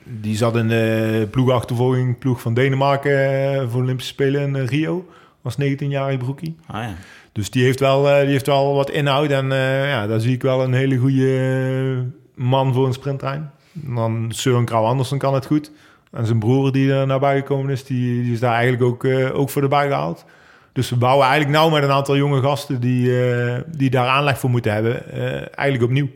die 0.03 0.36
zat 0.36 0.55
in 0.55 0.67
de 0.67 1.28
ploegachtervolging, 1.32 2.17
ploeg 2.17 2.41
van 2.41 2.53
Denemarken 2.53 3.69
voor 3.69 3.80
de 3.80 3.86
Olympische 3.86 4.13
Spelen 4.13 4.55
in 4.55 4.65
Rio. 4.65 5.05
Was 5.41 5.55
19-jarige 5.61 6.17
broekie. 6.17 6.55
Ah, 6.67 6.84
ja. 6.84 6.95
Dus 7.32 7.49
die 7.49 7.63
heeft 7.63 7.80
wel, 7.80 8.03
die 8.03 8.32
heeft 8.32 8.47
wel 8.47 8.76
wat 8.76 8.89
inhoud. 8.89 9.30
En 9.30 9.45
ja, 9.88 10.07
daar 10.07 10.19
zie 10.19 10.34
ik 10.34 10.41
wel 10.41 10.63
een 10.63 10.74
hele 10.74 10.97
goede 10.97 12.05
man 12.36 12.74
voor 12.74 12.88
een 12.88 12.93
sprinttrein. 12.93 13.51
En 13.88 13.95
Dan 13.95 14.32
Søren 14.36 14.65
Krauw 14.65 14.86
Andersen 14.86 15.17
kan 15.17 15.34
het 15.34 15.45
goed. 15.45 15.72
En 16.11 16.26
zijn 16.26 16.39
broer 16.39 16.72
die 16.72 16.93
er 16.93 17.07
nabij 17.07 17.38
gekomen 17.38 17.72
is, 17.72 17.84
die, 17.84 18.24
die 18.24 18.34
is 18.34 18.39
daar 18.39 18.53
eigenlijk 18.53 18.84
ook, 18.84 19.05
ook 19.34 19.49
voor 19.49 19.61
de 19.61 19.67
bij 19.67 19.88
gehaald. 19.88 20.26
Dus 20.74 20.89
we 20.89 20.95
bouwen 20.95 21.28
eigenlijk 21.28 21.57
nou 21.57 21.72
met 21.72 21.84
een 21.84 21.91
aantal 21.91 22.17
jonge 22.17 22.41
gasten 22.41 22.80
die, 22.82 23.30
eh, 23.32 23.55
die 23.67 23.89
daar 23.89 24.07
aanleg 24.07 24.39
voor 24.39 24.49
moeten 24.49 24.74
hebben. 24.74 25.11
eh, 25.11 25.24
eigenlijk 25.34 25.84
opnieuw. 25.84 26.09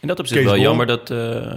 In 0.00 0.08
dat 0.08 0.18
opzicht 0.18 0.40
Kees 0.40 0.50
wel 0.50 0.60
jammer 0.60 0.86
dat 0.86 1.10
eh, 1.10 1.52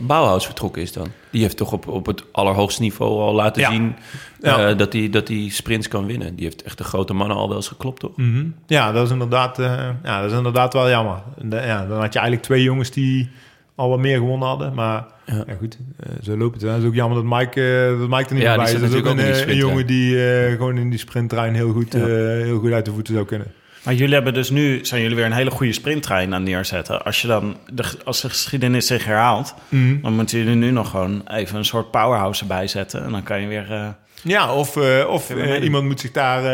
Bauhaus 0.00 0.44
vertrokken 0.46 0.82
is 0.82 0.92
dan. 0.92 1.06
Die 1.30 1.42
heeft 1.42 1.56
toch 1.56 1.72
op, 1.72 1.88
op 1.88 2.06
het 2.06 2.24
allerhoogste 2.32 2.82
niveau 2.82 3.20
al 3.20 3.34
laten 3.34 3.62
Ja. 3.62 3.70
zien 3.70 3.96
Ja. 4.40 4.74
dat 4.74 4.92
hij 4.92 5.10
dat 5.10 5.26
die 5.26 5.50
sprints 5.50 5.88
kan 5.88 6.06
winnen. 6.06 6.34
Die 6.34 6.44
heeft 6.44 6.62
echt 6.62 6.78
de 6.78 6.84
grote 6.84 7.12
mannen 7.14 7.36
al 7.36 7.46
wel 7.48 7.56
eens 7.56 7.68
geklopt, 7.68 8.00
toch? 8.00 8.16
Mhm. 8.16 8.46
Ja, 8.66 8.92
dat 8.92 9.04
is 9.06 9.10
inderdaad, 9.10 9.56
ja, 10.02 10.20
dat 10.20 10.30
is 10.30 10.36
inderdaad 10.36 10.72
wel 10.72 10.88
jammer. 10.88 11.22
En 11.38 11.50
ja, 11.50 11.86
dan 11.86 12.00
had 12.00 12.12
je 12.12 12.18
eigenlijk 12.18 12.42
twee 12.42 12.62
jongens 12.62 12.90
die 12.90 13.30
al 13.76 13.88
wat 13.88 13.98
meer 13.98 14.16
gewonnen 14.18 14.48
hadden. 14.48 14.74
Maar 14.74 15.04
Ja. 15.26 15.44
ja, 15.46 15.54
goed, 15.58 15.78
eh, 16.00 16.12
zo 16.22 16.36
loopt 16.36 16.60
het. 16.60 16.70
Het 16.70 16.80
is 16.82 16.88
ook 16.88 16.94
jammer 16.94 17.22
dat 17.22 17.38
Mike, 17.38 17.88
eh, 17.92 17.98
dat 17.98 18.08
Mike 18.08 18.28
er 18.28 18.34
niet 18.34 18.42
Ja, 18.42 18.56
bij 18.56 18.64
is. 18.64 18.72
Dat 18.72 18.82
is 18.82 18.96
ook 18.96 19.04
natuurlijk 19.04 19.36
een, 19.36 19.42
eh, 19.44 19.48
een 19.48 19.56
jongen 19.56 19.86
die 19.86 20.30
eh, 20.30 20.50
gewoon 20.52 20.78
in 20.78 20.90
die 20.90 20.98
sprinttrein 20.98 21.54
heel 21.54 21.72
goed, 21.72 21.92
Ja. 21.92 21.98
eh, 22.00 22.06
heel 22.42 22.58
goed 22.58 22.72
uit 22.72 22.84
de 22.84 22.92
voeten 22.92 23.14
zou 23.14 23.26
kunnen. 23.26 23.46
Maar 23.84 23.94
jullie 23.94 24.14
hebben 24.14 24.34
dus 24.34 24.50
nu... 24.50 24.78
Zijn 24.84 25.00
jullie 25.02 25.16
weer 25.16 25.24
een 25.24 25.32
hele 25.32 25.50
goede 25.50 25.72
sprinttrein 25.72 26.34
aan 26.34 26.42
neerzetten. 26.42 27.04
Als, 27.04 27.22
je 27.22 27.28
dan 27.28 27.56
de, 27.72 27.84
als 28.04 28.20
de 28.20 28.28
geschiedenis 28.28 28.86
zich 28.86 29.04
herhaalt... 29.04 29.54
dan 30.02 30.12
moeten 30.14 30.38
jullie 30.38 30.54
nu 30.54 30.70
nog 30.70 30.90
gewoon 30.90 31.22
even 31.28 31.56
een 31.58 31.64
soort 31.64 31.90
powerhouse 31.90 32.40
erbij 32.42 32.66
zetten. 32.66 33.04
En 33.04 33.10
dan 33.12 33.22
kan 33.22 33.40
je 33.40 33.46
weer... 33.48 33.72
eh, 33.72 33.88
Ja, 34.22 34.54
of, 34.54 34.76
eh, 34.76 35.08
of 35.08 35.30
iemand 35.62 35.84
moet 35.84 36.00
zich 36.00 36.10
daar 36.12 36.44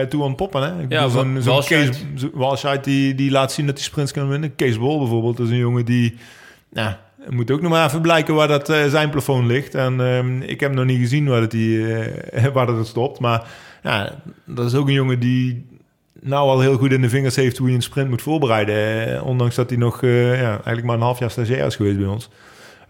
eh, 0.00 0.06
toe 0.06 0.22
ontpoppen. 0.22 0.62
Hè? 0.62 0.82
Ik 0.82 0.92
Ja, 0.92 1.06
bedoel, 1.06 1.42
zo'n 1.42 1.62
zo- 2.16 2.30
Walscheid 2.32 2.84
die, 2.84 3.14
die 3.14 3.30
laat 3.30 3.52
zien 3.52 3.66
dat 3.66 3.74
hij 3.74 3.84
sprints 3.84 4.12
kan 4.12 4.28
winnen. 4.28 4.54
Kees 4.54 4.78
Bol 4.78 4.98
bijvoorbeeld 4.98 5.38
is 5.38 5.48
een 5.50 5.56
jongen 5.56 5.84
die... 5.84 6.16
Nou, 6.74 6.94
het 7.20 7.34
moet 7.34 7.50
ook 7.50 7.60
nog 7.60 7.70
maar 7.70 7.86
even 7.86 8.00
blijken 8.00 8.34
waar 8.34 8.48
dat, 8.48 8.68
eh, 8.68 8.86
zijn 8.86 9.10
plafond 9.10 9.46
ligt. 9.46 9.74
En 9.74 10.00
ehm, 10.00 10.40
ik 10.40 10.60
heb 10.60 10.72
nog 10.72 10.84
niet 10.84 10.98
gezien 10.98 11.28
waar 11.28 11.40
dat, 11.40 11.50
die, 11.50 11.94
eh, 11.94 12.46
waar 12.54 12.66
dat 12.66 12.76
het 12.76 12.86
stopt. 12.86 13.20
Maar 13.20 13.46
ja, 13.82 14.14
dat 14.44 14.66
is 14.66 14.74
ook 14.74 14.86
een 14.86 14.94
jongen 14.94 15.20
die 15.20 15.66
nou 16.20 16.48
al 16.48 16.60
heel 16.60 16.76
goed 16.76 16.92
in 16.92 17.00
de 17.00 17.08
vingers 17.08 17.36
heeft 17.36 17.56
hoe 17.56 17.68
je 17.68 17.74
een 17.74 17.82
sprint 17.82 18.08
moet 18.08 18.22
voorbereiden. 18.22 19.06
Eh, 19.14 19.26
ondanks 19.26 19.54
dat 19.54 19.70
hij 19.70 19.78
nog 19.78 20.00
ja, 20.00 20.42
eigenlijk 20.42 20.84
maar 20.84 20.96
een 20.96 21.02
half 21.02 21.18
jaar 21.18 21.30
stagiair 21.30 21.66
is 21.66 21.76
geweest 21.76 21.98
bij 21.98 22.06
ons. 22.06 22.30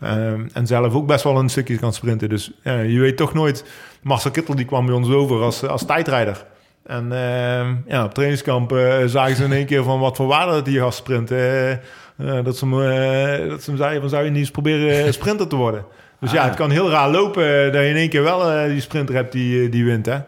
Ehm, 0.00 0.46
en 0.52 0.66
zelf 0.66 0.94
ook 0.94 1.06
best 1.06 1.24
wel 1.24 1.38
een 1.38 1.48
stukje 1.48 1.78
kan 1.78 1.92
sprinten. 1.92 2.28
Dus 2.28 2.50
je 2.62 2.98
weet 3.00 3.16
toch 3.16 3.34
nooit. 3.34 3.64
Marcel 4.02 4.30
Kittel 4.30 4.54
die 4.54 4.64
kwam 4.64 4.86
bij 4.86 4.94
ons 4.94 5.08
over 5.08 5.42
als, 5.42 5.66
als 5.66 5.86
tijdrijder. 5.86 6.44
En 6.86 7.12
ehm, 7.12 7.74
ja, 7.86 8.04
op 8.04 8.14
trainingskamp 8.14 8.70
zagen 9.06 9.36
ze 9.36 9.44
in 9.44 9.52
één 9.52 9.66
keer 9.66 9.82
van 9.82 10.00
wat 10.00 10.16
voor 10.16 10.26
waarde 10.26 10.52
dat 10.52 10.64
die 10.64 10.78
gast 10.78 10.98
sprint. 10.98 11.30
Eh, 12.18 12.44
dat, 12.44 12.56
ze 12.56 12.68
hem, 12.68 12.82
eh, 12.82 13.48
dat 13.48 13.62
ze 13.62 13.70
hem 13.70 13.78
zeiden 13.78 14.00
van 14.00 14.08
zou 14.10 14.24
je 14.24 14.30
niet 14.30 14.38
eens 14.38 14.50
proberen 14.50 15.04
eh, 15.04 15.12
sprinter 15.12 15.48
te 15.48 15.56
worden. 15.56 15.84
Dus 16.20 16.32
ja, 16.32 16.40
Ah. 16.40 16.46
het 16.46 16.54
kan 16.54 16.70
heel 16.70 16.90
raar 16.90 17.10
lopen 17.10 17.72
dat 17.72 17.82
je 17.82 17.88
in 17.88 17.96
één 17.96 18.08
keer 18.08 18.22
wel 18.22 18.68
die 18.68 18.80
sprinter 18.80 19.14
hebt 19.14 19.32
die, 19.32 19.68
die 19.68 19.84
wint. 19.84 20.06
Hè? 20.06 20.18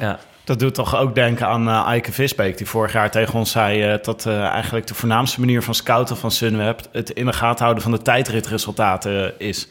Ja. 0.00 0.18
Dat 0.44 0.58
doet 0.58 0.74
toch 0.74 0.96
ook 0.96 1.14
denken 1.14 1.46
aan 1.46 1.68
uh, 1.68 1.84
Eike 1.86 2.12
Visbeek, 2.12 2.58
die 2.58 2.66
vorig 2.66 2.92
jaar 2.92 3.10
tegen 3.10 3.34
ons 3.34 3.50
zei 3.50 3.92
uh, 3.92 3.98
dat 4.02 4.24
uh, 4.26 4.44
eigenlijk 4.44 4.86
de 4.86 4.94
voornaamste 4.94 5.40
manier 5.40 5.62
van 5.62 5.74
scouten 5.74 6.16
van 6.16 6.30
Sunweb 6.30 6.80
het 6.92 7.10
in 7.10 7.26
de 7.26 7.32
gaten 7.32 7.62
houden 7.62 7.82
van 7.82 7.92
de 7.92 8.02
tijdritresultaten 8.02 9.38
is. 9.38 9.68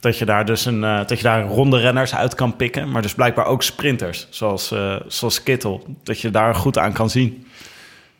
Dat 0.00 0.18
je 0.18 0.24
daar 0.24 0.44
dus 0.44 0.64
een, 0.64 0.80
dat 0.80 1.16
je 1.16 1.22
daar 1.22 1.44
ronde 1.44 1.78
renners 1.78 2.14
uit 2.14 2.34
kan 2.34 2.56
pikken, 2.56 2.90
maar 2.90 3.02
dus 3.02 3.14
blijkbaar 3.14 3.46
ook 3.46 3.62
sprinters, 3.62 4.26
zoals, 4.30 4.74
zoals 5.06 5.42
Kittel. 5.42 5.84
Dat 6.02 6.20
je 6.20 6.30
daar 6.30 6.54
goed 6.54 6.78
aan 6.78 6.92
kan 6.92 7.10
zien. 7.10 7.46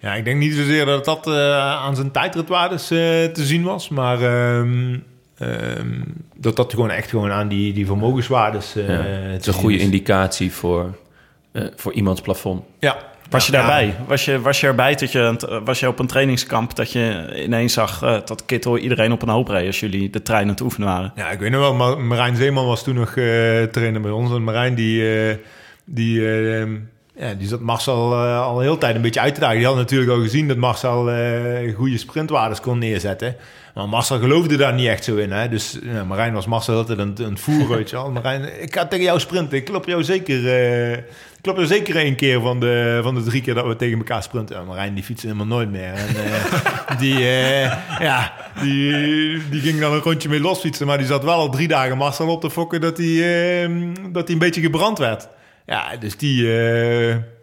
Ja, 0.03 0.15
ik 0.15 0.25
denk 0.25 0.39
niet 0.39 0.55
zozeer 0.55 0.85
dat 0.85 1.05
dat 1.05 1.27
aan 1.27 1.97
zijn 1.97 2.11
tijdritwaardes 2.11 2.87
te 2.87 3.31
zien 3.33 3.63
was, 3.63 3.89
maar 3.89 4.23
um, 4.59 5.05
um, 5.39 6.05
dat 6.37 6.57
dat 6.57 6.73
gewoon 6.73 6.91
echt 6.91 7.11
gewoon 7.11 7.31
aan 7.31 7.49
die, 7.49 7.73
die 7.73 7.87
vermogenswaardes. 7.87 8.73
Ja, 8.73 8.83
het 8.83 9.41
is 9.41 9.47
een 9.47 9.53
goede 9.53 9.79
indicatie 9.79 10.53
voor 10.53 10.95
uh, 11.53 11.65
voor 11.77 11.93
iemands 11.93 12.21
plafond. 12.21 12.63
Ja. 12.79 12.97
Was 13.31 13.47
je 13.47 13.53
daarbij? 13.53 13.95
Was, 14.07 14.25
je, 14.25 14.41
was 14.41 14.61
je 14.61 14.67
erbij 14.67 14.95
dat 14.95 15.13
je, 15.13 15.61
was 15.65 15.81
je 15.81 15.89
op 15.89 15.99
een 15.99 16.07
trainingskamp 16.07 16.77
dat 16.77 16.93
je 16.93 17.33
ineens 17.45 17.73
zag 17.73 18.03
uh, 18.03 18.19
dat 18.25 18.45
Kittel 18.47 18.79
iedereen 18.79 19.13
op 19.13 19.23
een 19.23 19.29
hoop 19.29 19.49
reed 19.49 19.67
als 19.67 19.81
jullie 19.81 20.11
de 20.11 20.23
trein 20.23 20.43
aan 20.43 20.49
het 20.49 20.61
oefenen 20.61 20.89
waren? 20.89 21.13
Ja, 21.15 21.31
ik 21.31 21.39
weet 21.39 21.51
nog 21.51 21.61
wel, 21.61 21.75
maar 21.75 22.01
Marijn 22.01 22.37
Zeeman 22.37 22.67
was 22.67 22.85
toen 22.85 22.95
nog 22.95 23.17
uh, 23.17 23.63
trainer 23.63 24.01
bij 24.01 24.11
ons. 24.11 24.31
En 24.31 24.45
Marijn 24.45 24.75
die, 24.75 25.05
die, 25.85 26.21
ja, 27.17 27.35
die 27.35 27.49
zat 27.49 27.61
Marcel 27.61 28.15
al 28.15 28.57
een 28.57 28.65
hele 28.65 28.79
tijd 28.79 28.95
een 28.95 29.03
beetje 29.03 29.21
uit 29.21 29.35
te 29.35 29.41
dagen. 29.41 29.57
Die 29.57 29.67
had 29.67 29.77
natuurlijk 29.77 30.11
al 30.11 30.21
gezien 30.21 30.49
dat 30.49 30.57
Marcel 30.57 31.11
goede 31.75 31.99
sprintwaardes 31.99 32.61
kon 32.61 32.79
neerzetten. 32.79 33.37
Maar 33.75 33.89
Marcel 33.89 34.19
geloofde 34.19 34.57
daar 34.57 34.75
niet 34.75 34.87
echt 34.87 35.05
zo 35.05 35.17
in. 35.17 35.33
Hè? 35.33 35.49
Dus 35.49 35.79
ja, 35.83 36.05
Marijn 36.05 36.33
was 36.33 36.47
Marcel 36.47 36.77
altijd 36.77 36.99
weet 37.69 37.91
je 37.91 37.97
wel. 37.97 38.11
Marijn, 38.23 38.63
ik 38.63 38.75
ga 38.75 38.87
tegen 38.87 39.05
jou 39.05 39.21
sprinten. 39.21 39.59
Ik 39.59 39.65
klop 39.65 39.87
jou 39.87 40.05
zeker, 40.05 40.43
uh, 40.43 40.93
ik 40.93 41.41
klop 41.41 41.57
jou 41.57 41.69
zeker 41.69 41.97
één 41.97 42.17
keer 42.17 42.41
van 42.41 42.61
de, 42.61 43.01
van 43.03 43.15
de 43.15 43.23
drie 43.23 43.43
keer 43.43 43.55
dat 43.55 43.67
we 43.67 43.77
tegen 43.77 43.99
elkaar 43.99 44.23
sprinten. 44.23 44.57
Ja, 44.57 44.63
Marijn 44.63 44.95
die 44.95 45.05
fietste 45.05 45.27
helemaal 45.27 45.47
nooit 45.47 45.71
meer. 45.71 45.93
En, 45.93 46.09
die, 47.03 47.19
ja, 47.99 48.33
die, 48.63 49.49
die 49.51 49.61
ging 49.61 49.81
dan 49.81 49.93
een 49.93 50.01
rondje 50.01 50.29
mee 50.29 50.41
losfietsen. 50.41 50.87
Maar 50.87 50.99
die 50.99 51.07
zat 51.07 51.25
wel 51.25 51.39
al 51.39 51.51
drie 51.51 51.69
dagen 51.69 51.97
Marcel 51.97 52.29
op 52.29 52.41
te 52.41 52.51
fokken 52.51 52.81
dat 52.81 52.97
hij, 52.97 53.69
dat 54.11 54.25
hij 54.25 54.33
een 54.33 54.39
beetje 54.39 54.61
gebrand 54.61 54.99
werd. 54.99 55.29
Ja, 55.67 55.97
dus 55.97 56.17
die 56.17 56.47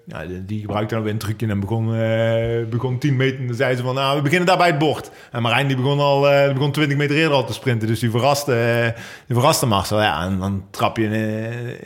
ja, 0.09 0.23
die 0.45 0.59
gebruikte 0.59 0.93
dan 0.93 1.03
weer 1.03 1.13
een 1.13 1.19
trucje 1.19 1.47
en 1.47 1.59
begon, 1.59 1.95
uh, 1.95 2.65
begon 2.69 2.97
10 2.99 3.15
meter. 3.15 3.39
En 3.39 3.47
dan 3.47 3.55
zei 3.55 3.75
ze 3.75 3.83
van, 3.83 3.95
nou, 3.95 4.15
we 4.15 4.21
beginnen 4.21 4.47
daar 4.47 4.57
bij 4.57 4.67
het 4.67 4.77
bord. 4.77 5.11
En 5.31 5.41
Marijn 5.41 5.67
die 5.67 5.75
begon 5.75 5.99
al 5.99 6.33
uh, 6.33 6.53
begon 6.53 6.71
20 6.71 6.97
meter 6.97 7.15
eerder 7.15 7.33
al 7.33 7.45
te 7.45 7.53
sprinten. 7.53 7.87
Dus 7.87 7.99
die 7.99 8.09
verraste, 8.09 8.93
die 9.27 9.35
verraste 9.35 9.65
Marcel. 9.65 10.01
Ja, 10.01 10.23
en 10.25 10.39
dan 10.39 10.63
trap 10.71 10.97
je, 10.97 11.09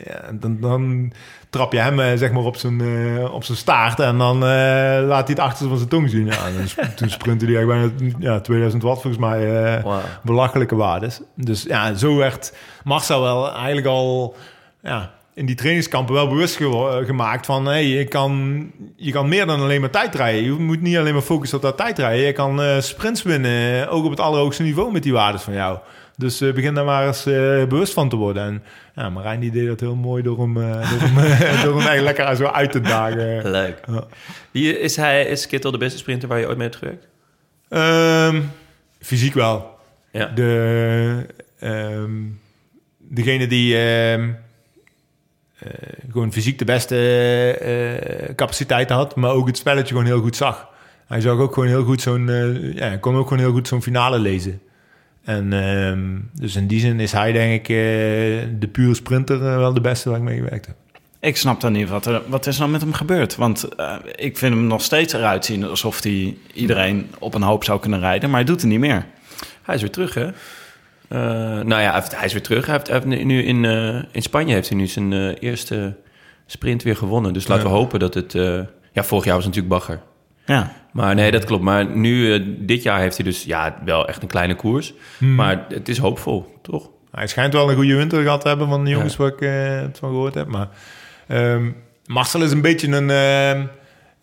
ja, 0.04 0.32
dan, 0.32 0.60
dan 0.60 1.12
trap 1.50 1.72
je 1.72 1.78
hem 1.78 2.18
zeg 2.18 2.32
maar 2.32 2.42
op 2.42 2.56
zijn, 2.56 2.80
op 3.28 3.44
zijn 3.44 3.58
staart. 3.58 4.00
En 4.00 4.18
dan 4.18 4.38
laat 5.06 5.26
hij 5.26 5.36
het 5.36 5.38
achter 5.38 5.68
van 5.68 5.76
zijn 5.76 5.88
tong 5.88 6.10
zien. 6.10 6.26
Ja, 6.26 6.46
en 6.76 6.94
toen 6.94 7.10
sprintte 7.10 7.44
hij 7.44 7.54
eigenlijk 7.56 7.96
bijna 7.98 8.16
ja, 8.18 8.40
2000 8.40 8.82
watt 8.82 9.02
volgens 9.02 9.22
mij. 9.22 9.80
Wow. 9.82 9.98
Belachelijke 10.22 10.76
waardes. 10.76 11.20
Dus 11.36 11.62
ja, 11.62 11.94
zo 11.94 12.16
werd 12.16 12.54
Marcel 12.84 13.22
wel 13.22 13.54
eigenlijk 13.54 13.86
al... 13.86 14.36
Ja, 14.82 15.12
in 15.34 15.46
die 15.46 15.54
trainingskampen 15.54 16.14
wel 16.14 16.28
bewust 16.28 16.56
ge 16.56 17.02
gemaakt 17.06 17.46
van... 17.46 17.66
Hey, 17.66 17.86
je, 17.86 18.04
kan, 18.04 18.70
je 18.96 19.12
kan 19.12 19.28
meer 19.28 19.46
dan 19.46 19.60
alleen 19.60 19.80
maar 19.80 19.90
tijdrijden. 19.90 20.44
Je 20.44 20.50
moet 20.50 20.80
niet 20.80 20.96
alleen 20.96 21.12
maar 21.12 21.22
focussen 21.22 21.58
op 21.58 21.64
dat 21.64 21.76
tijdrijden. 21.76 22.26
Je 22.26 22.32
kan 22.32 22.60
uh, 22.60 22.80
sprints 22.80 23.22
winnen, 23.22 23.88
ook 23.88 24.04
op 24.04 24.10
het 24.10 24.20
allerhoogste 24.20 24.62
niveau 24.62 24.92
met 24.92 25.02
die 25.02 25.12
waardes 25.12 25.42
van 25.42 25.54
jou. 25.54 25.78
Dus 26.16 26.42
uh, 26.42 26.52
begin 26.52 26.74
daar 26.74 26.84
maar 26.84 27.06
eens 27.06 27.26
uh, 27.26 27.64
bewust 27.64 27.92
van 27.92 28.08
te 28.08 28.16
worden. 28.16 28.42
En 28.42 28.62
ja, 28.94 29.10
Marijn 29.10 29.40
die 29.40 29.50
deed 29.50 29.66
dat 29.66 29.80
heel 29.80 29.94
mooi 29.94 30.22
door 30.22 30.40
hem, 30.40 30.54
door 30.54 30.64
hem, 30.64 31.14
door 31.64 31.76
hem 31.76 31.86
eigenlijk 31.86 32.18
lekker 32.18 32.36
zo 32.36 32.44
uit 32.44 32.72
te 32.72 32.80
dagen. 32.80 33.50
Leuk. 33.50 33.80
Ja. 33.86 34.04
Wie, 34.50 34.78
is, 34.78 34.96
hij, 34.96 35.24
is 35.24 35.46
Kittel 35.46 35.70
de 35.70 35.78
beste 35.78 35.98
sprinter 35.98 36.28
waar 36.28 36.38
je 36.38 36.46
ooit 36.46 36.58
mee 36.58 36.68
hebt 36.68 36.78
gewerkt? 36.78 37.06
Um, 38.34 38.50
fysiek 39.00 39.34
wel. 39.34 39.78
Ja. 40.12 40.26
De, 40.26 41.26
um, 41.62 42.40
degene 42.98 43.46
die... 43.46 43.76
Um, 43.76 44.28
uh, 44.28 44.43
gewoon 46.10 46.32
fysiek 46.32 46.58
de 46.58 46.64
beste 46.64 46.96
uh, 47.62 48.34
capaciteiten 48.34 48.96
had, 48.96 49.16
maar 49.16 49.30
ook 49.30 49.46
het 49.46 49.56
spelletje 49.56 49.88
gewoon 49.88 50.04
heel 50.04 50.20
goed 50.20 50.36
zag. 50.36 50.68
Hij 51.06 51.20
zag 51.20 51.38
ook 51.38 51.54
gewoon 51.54 51.68
heel 51.68 51.84
goed 51.84 52.00
zo'n, 52.00 52.28
uh, 52.28 52.74
ja, 52.74 52.96
kon 52.96 53.16
ook 53.16 53.28
gewoon 53.28 53.42
heel 53.42 53.52
goed 53.52 53.68
zo'n 53.68 53.82
finale 53.82 54.18
lezen. 54.18 54.60
En 55.24 55.52
uh, 55.52 56.40
dus 56.40 56.56
in 56.56 56.66
die 56.66 56.80
zin 56.80 57.00
is 57.00 57.12
hij 57.12 57.32
denk 57.32 57.52
ik 57.52 57.66
de 58.60 58.68
pure 58.72 58.94
sprinter 58.94 59.40
wel 59.40 59.74
de 59.74 59.80
beste 59.80 60.08
waar 60.08 60.18
ik 60.18 60.24
mee 60.24 60.36
gewerkt 60.36 60.66
heb. 60.66 60.76
Ik 61.20 61.36
snap 61.36 61.60
dan 61.60 61.72
niet 61.72 61.88
wat 61.88 62.06
er 62.06 62.22
wat 62.26 62.46
is 62.46 62.58
nou 62.58 62.70
met 62.70 62.80
hem 62.80 62.92
gebeurd. 62.92 63.36
Want 63.36 63.68
ik 64.14 64.38
vind 64.38 64.54
hem 64.54 64.66
nog 64.66 64.82
steeds 64.82 65.12
eruit 65.12 65.44
zien 65.44 65.64
alsof 65.64 66.02
hij 66.02 66.36
iedereen 66.54 67.10
op 67.18 67.34
een 67.34 67.42
hoop 67.42 67.64
zou 67.64 67.80
kunnen 67.80 68.00
rijden, 68.00 68.30
maar 68.30 68.38
hij 68.38 68.48
doet 68.48 68.60
het 68.60 68.70
niet 68.70 68.78
meer. 68.78 69.06
Hij 69.62 69.74
is 69.74 69.80
weer 69.80 69.90
terug, 69.90 70.14
hè? 70.14 70.30
Uh, 71.08 71.20
nou 71.60 71.80
ja, 71.80 72.04
hij 72.14 72.24
is 72.24 72.32
weer 72.32 72.42
terug. 72.42 72.66
Hij 72.66 72.80
heeft, 72.84 73.04
nu 73.04 73.42
in, 73.42 73.64
uh, 73.64 74.02
in 74.12 74.22
Spanje 74.22 74.54
heeft 74.54 74.68
hij 74.68 74.78
nu 74.78 74.86
zijn 74.86 75.12
uh, 75.12 75.32
eerste 75.40 75.96
sprint 76.46 76.82
weer 76.82 76.96
gewonnen. 76.96 77.32
Dus 77.32 77.46
laten 77.46 77.64
we 77.64 77.70
hopen 77.70 77.98
dat 77.98 78.14
het... 78.14 78.32
ja, 78.92 79.04
vorig 79.04 79.24
jaar 79.24 79.34
was 79.34 79.44
het 79.44 79.54
natuurlijk 79.54 79.68
bagger. 79.68 80.00
Ja. 80.46 80.72
Maar 80.92 81.14
nee, 81.14 81.30
dat 81.30 81.44
klopt. 81.44 81.62
Maar 81.62 81.86
nu, 81.86 82.44
dit 82.64 82.82
jaar 82.82 83.00
heeft 83.00 83.16
hij 83.16 83.24
dus 83.24 83.44
ja, 83.44 83.78
wel 83.84 84.08
echt 84.08 84.22
een 84.22 84.28
kleine 84.28 84.54
koers. 84.54 84.94
Hmm. 85.18 85.34
Maar 85.34 85.64
het 85.68 85.88
is 85.88 85.98
hoopvol, 85.98 86.58
toch? 86.62 86.90
Hij 87.10 87.26
schijnt 87.26 87.52
wel 87.52 87.70
een 87.70 87.76
goede 87.76 87.96
winter 87.96 88.22
gehad 88.22 88.40
te 88.40 88.48
hebben 88.48 88.68
van 88.68 88.84
de 88.84 88.90
jongens 88.90 89.16
ja. 89.16 89.18
waar 89.18 89.32
ik 89.32 89.40
het 89.86 89.98
van 89.98 90.08
gehoord 90.08 90.34
heb. 90.34 90.48
Maar 90.48 90.68
um, 91.28 91.76
Marcel 92.06 92.42
is 92.42 92.52
een 92.52 92.60
beetje 92.60 92.88
een 92.88 93.10
ehm, 93.10 93.66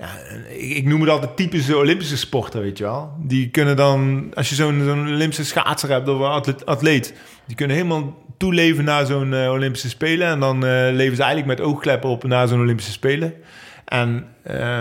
ja, 0.01 0.09
ik, 0.49 0.75
ik, 0.75 0.85
noem 0.85 1.01
het 1.01 1.09
altijd 1.09 1.35
typische 1.35 1.77
Olympische 1.77 2.17
sporten, 2.17 2.61
weet 2.61 2.77
je 2.77 2.83
wel. 2.83 3.13
Die 3.19 3.49
kunnen 3.49 3.75
dan, 3.75 4.31
als 4.33 4.49
je 4.49 4.55
zo'n 4.55 4.81
zo'n 4.85 5.07
Olympische 5.07 5.45
schaatser 5.45 5.89
hebt 5.89 6.07
of 6.07 6.21
atleet, 6.21 6.65
atleet, 6.65 7.13
die 7.47 7.55
kunnen 7.55 7.75
helemaal 7.75 8.17
toeleven 8.37 8.83
naar 8.83 9.05
zo'n 9.05 9.31
uh, 9.31 9.51
Olympische 9.51 9.89
Spelen. 9.89 10.27
En 10.27 10.39
dan 10.39 10.55
uh, 10.55 10.87
leven 10.91 11.15
ze 11.15 11.23
eigenlijk 11.23 11.59
met 11.59 11.67
oogkleppen 11.67 12.09
op 12.09 12.23
naar 12.23 12.47
zo'n 12.47 12.59
Olympische 12.59 12.91
Spelen. 12.91 13.33
En 13.85 14.25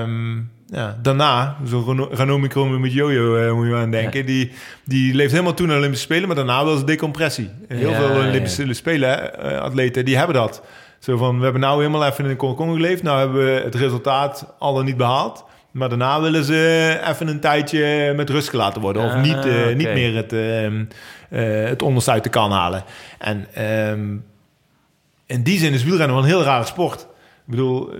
um, 0.00 0.50
ja, 0.66 0.98
daarna, 1.02 1.56
zo'n 1.64 2.08
Ranomi 2.10 2.48
met 2.78 2.92
Jojo 2.92 3.36
uh, 3.36 3.52
moet 3.52 3.66
je 3.66 3.74
aan 3.74 3.90
denken. 3.90 4.26
Die, 4.26 4.52
die 4.84 5.14
leeft 5.14 5.30
helemaal 5.30 5.54
toe 5.54 5.66
naar 5.66 5.74
de 5.74 5.80
Olympische 5.80 6.06
Spelen, 6.06 6.26
maar 6.26 6.36
daarna 6.36 6.64
wel 6.64 6.74
eens 6.74 6.84
decompressie. 6.84 7.50
Heel 7.68 7.90
ja, 7.90 7.96
veel 7.96 8.28
Olympische 8.28 8.72
Spelen, 8.72 9.38
atleten, 9.60 10.04
die 10.04 10.16
hebben 10.16 10.34
dat. 10.34 10.62
Zo 11.00 11.16
van, 11.16 11.36
we 11.38 11.42
hebben 11.42 11.60
nou 11.60 11.78
helemaal 11.78 12.06
even 12.06 12.24
in 12.24 12.30
een 12.30 12.36
kokon 12.36 12.72
geleefd. 12.72 13.02
Nou 13.02 13.18
hebben 13.18 13.44
we 13.44 13.60
het 13.64 13.74
resultaat 13.74 14.54
al 14.58 14.74
dan 14.74 14.84
niet 14.84 14.96
behaald. 14.96 15.44
Maar 15.70 15.88
daarna 15.88 16.20
willen 16.20 16.44
ze 16.44 17.00
even 17.08 17.28
een 17.28 17.40
tijdje 17.40 18.12
met 18.16 18.30
rust 18.30 18.48
gelaten 18.48 18.80
worden. 18.80 19.04
Of 19.04 19.16
niet, 19.16 19.46
uh, 19.46 19.74
niet 19.74 19.92
meer 19.92 20.16
het, 20.16 20.32
uh, 20.32 21.68
het 21.68 21.82
onderste 21.82 22.10
uit 22.10 22.24
de 22.24 22.30
kan 22.30 22.50
halen. 22.52 22.84
En 23.18 23.64
um, 23.90 24.24
in 25.26 25.42
die 25.42 25.58
zin 25.58 25.72
is 25.72 25.84
wielrennen 25.84 26.16
wel 26.16 26.24
een 26.24 26.30
heel 26.30 26.42
rare 26.42 26.64
sport. 26.64 27.00
Ik 27.00 27.06
bedoel, 27.56 27.90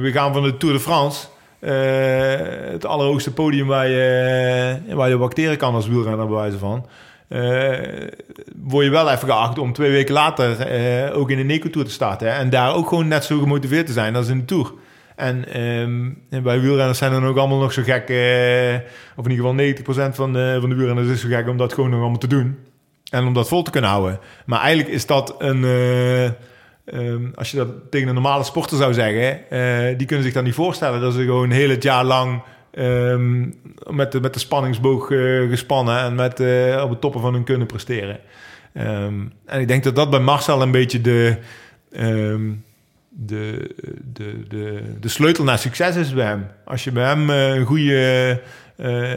we 0.00 0.10
gaan 0.12 0.32
van 0.32 0.42
de 0.42 0.56
Tour 0.56 0.74
de 0.74 0.80
France... 0.80 1.26
Het 2.70 2.84
allerhoogste 2.86 3.32
podium 3.32 3.66
waar 3.66 3.88
je, 3.88 4.94
waar 4.94 5.08
je 5.08 5.16
bacteren 5.16 5.56
kan 5.56 5.74
als 5.74 5.88
wielrenner, 5.88 6.26
bij 6.26 6.36
wijze 6.36 6.58
van 6.58 6.86
uh, 7.30 8.08
word 8.62 8.84
je 8.84 8.90
wel 8.90 9.10
even 9.10 9.28
geacht 9.28 9.58
om 9.58 9.72
twee 9.72 9.90
weken 9.90 10.14
later 10.14 10.72
uh, 11.10 11.16
ook 11.16 11.30
in 11.30 11.36
de 11.36 11.42
Neco 11.42 11.70
Tour 11.70 11.86
te 11.86 11.92
starten. 11.92 12.32
Hè? 12.32 12.38
En 12.38 12.50
daar 12.50 12.74
ook 12.74 12.88
gewoon 12.88 13.08
net 13.08 13.24
zo 13.24 13.38
gemotiveerd 13.38 13.86
te 13.86 13.92
zijn 13.92 14.16
als 14.16 14.28
in 14.28 14.38
de 14.38 14.44
Tour. 14.44 14.72
En, 15.16 15.52
en 15.52 16.42
bij 16.42 16.60
wielrenners 16.60 16.98
zijn 16.98 17.12
dan 17.12 17.26
ook 17.26 17.36
allemaal 17.36 17.58
nog 17.58 17.72
zo 17.72 17.82
gek, 17.82 18.10
uh, 18.10 18.74
of 19.16 19.24
in 19.24 19.30
ieder 19.30 19.46
geval 19.46 20.10
90% 20.10 20.14
van 20.14 20.32
de, 20.32 20.56
van 20.60 20.68
de 20.68 20.74
wielrenners 20.74 21.08
is 21.08 21.20
zo 21.20 21.28
gek 21.28 21.48
om 21.48 21.56
dat 21.56 21.72
gewoon 21.72 21.90
nog 21.90 22.00
allemaal 22.00 22.18
te 22.18 22.26
doen. 22.26 22.58
En 23.10 23.26
om 23.26 23.34
dat 23.34 23.48
vol 23.48 23.62
te 23.62 23.70
kunnen 23.70 23.90
houden. 23.90 24.18
Maar 24.46 24.60
eigenlijk 24.60 24.88
is 24.88 25.06
dat 25.06 25.34
een... 25.38 25.62
Um, 26.84 27.32
als 27.34 27.50
je 27.50 27.56
dat 27.56 27.68
tegen 27.90 28.08
een 28.08 28.14
normale 28.14 28.44
sporter 28.44 28.76
zou 28.76 28.94
zeggen, 28.94 29.38
die 29.98 30.06
kunnen 30.06 30.24
zich 30.24 30.34
dan 30.34 30.44
niet 30.44 30.54
voorstellen 30.54 31.00
dat 31.00 31.14
ze 31.14 31.24
gewoon 31.24 31.50
heel 31.50 31.70
het 31.70 31.82
jaar 31.82 32.04
lang 32.04 32.42
Um, 32.78 33.54
met, 33.90 34.12
de, 34.12 34.20
met 34.20 34.34
de 34.34 34.40
spanningsboog 34.40 35.10
uh, 35.10 35.48
gespannen 35.50 35.98
en 35.98 36.14
met, 36.14 36.40
uh, 36.40 36.80
op 36.84 36.90
het 36.90 37.00
toppen 37.00 37.20
van 37.20 37.34
hun 37.34 37.44
kunnen 37.44 37.66
presteren. 37.66 38.18
Um, 38.74 39.32
en 39.46 39.60
ik 39.60 39.68
denk 39.68 39.84
dat 39.84 39.96
dat 39.96 40.10
bij 40.10 40.20
Marcel 40.20 40.62
een 40.62 40.70
beetje 40.70 41.00
de, 41.00 41.36
um, 41.92 42.64
de, 43.08 43.74
de, 44.12 44.42
de, 44.48 44.82
de 45.00 45.08
sleutel 45.08 45.44
naar 45.44 45.58
succes 45.58 45.96
is 45.96 46.14
bij 46.14 46.26
hem. 46.26 46.46
Als 46.64 46.84
je 46.84 46.92
bij 46.92 47.04
hem 47.04 47.30
uh, 47.30 47.54
een 47.54 47.64
goede 47.64 48.40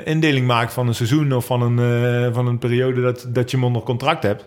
indeling 0.04 0.48
maakt 0.48 0.74
van 0.74 0.88
een 0.88 0.96
seizoen 0.96 1.34
of 1.34 1.46
van 1.46 1.62
een, 1.62 2.34
van 2.34 2.48
een 2.48 2.58
periode 2.58 3.02
dat, 3.02 3.28
dat 3.30 3.52
je 3.52 3.58
hem 3.58 3.66
onder 3.66 3.82
contract 3.82 4.24
hebt. 4.24 4.46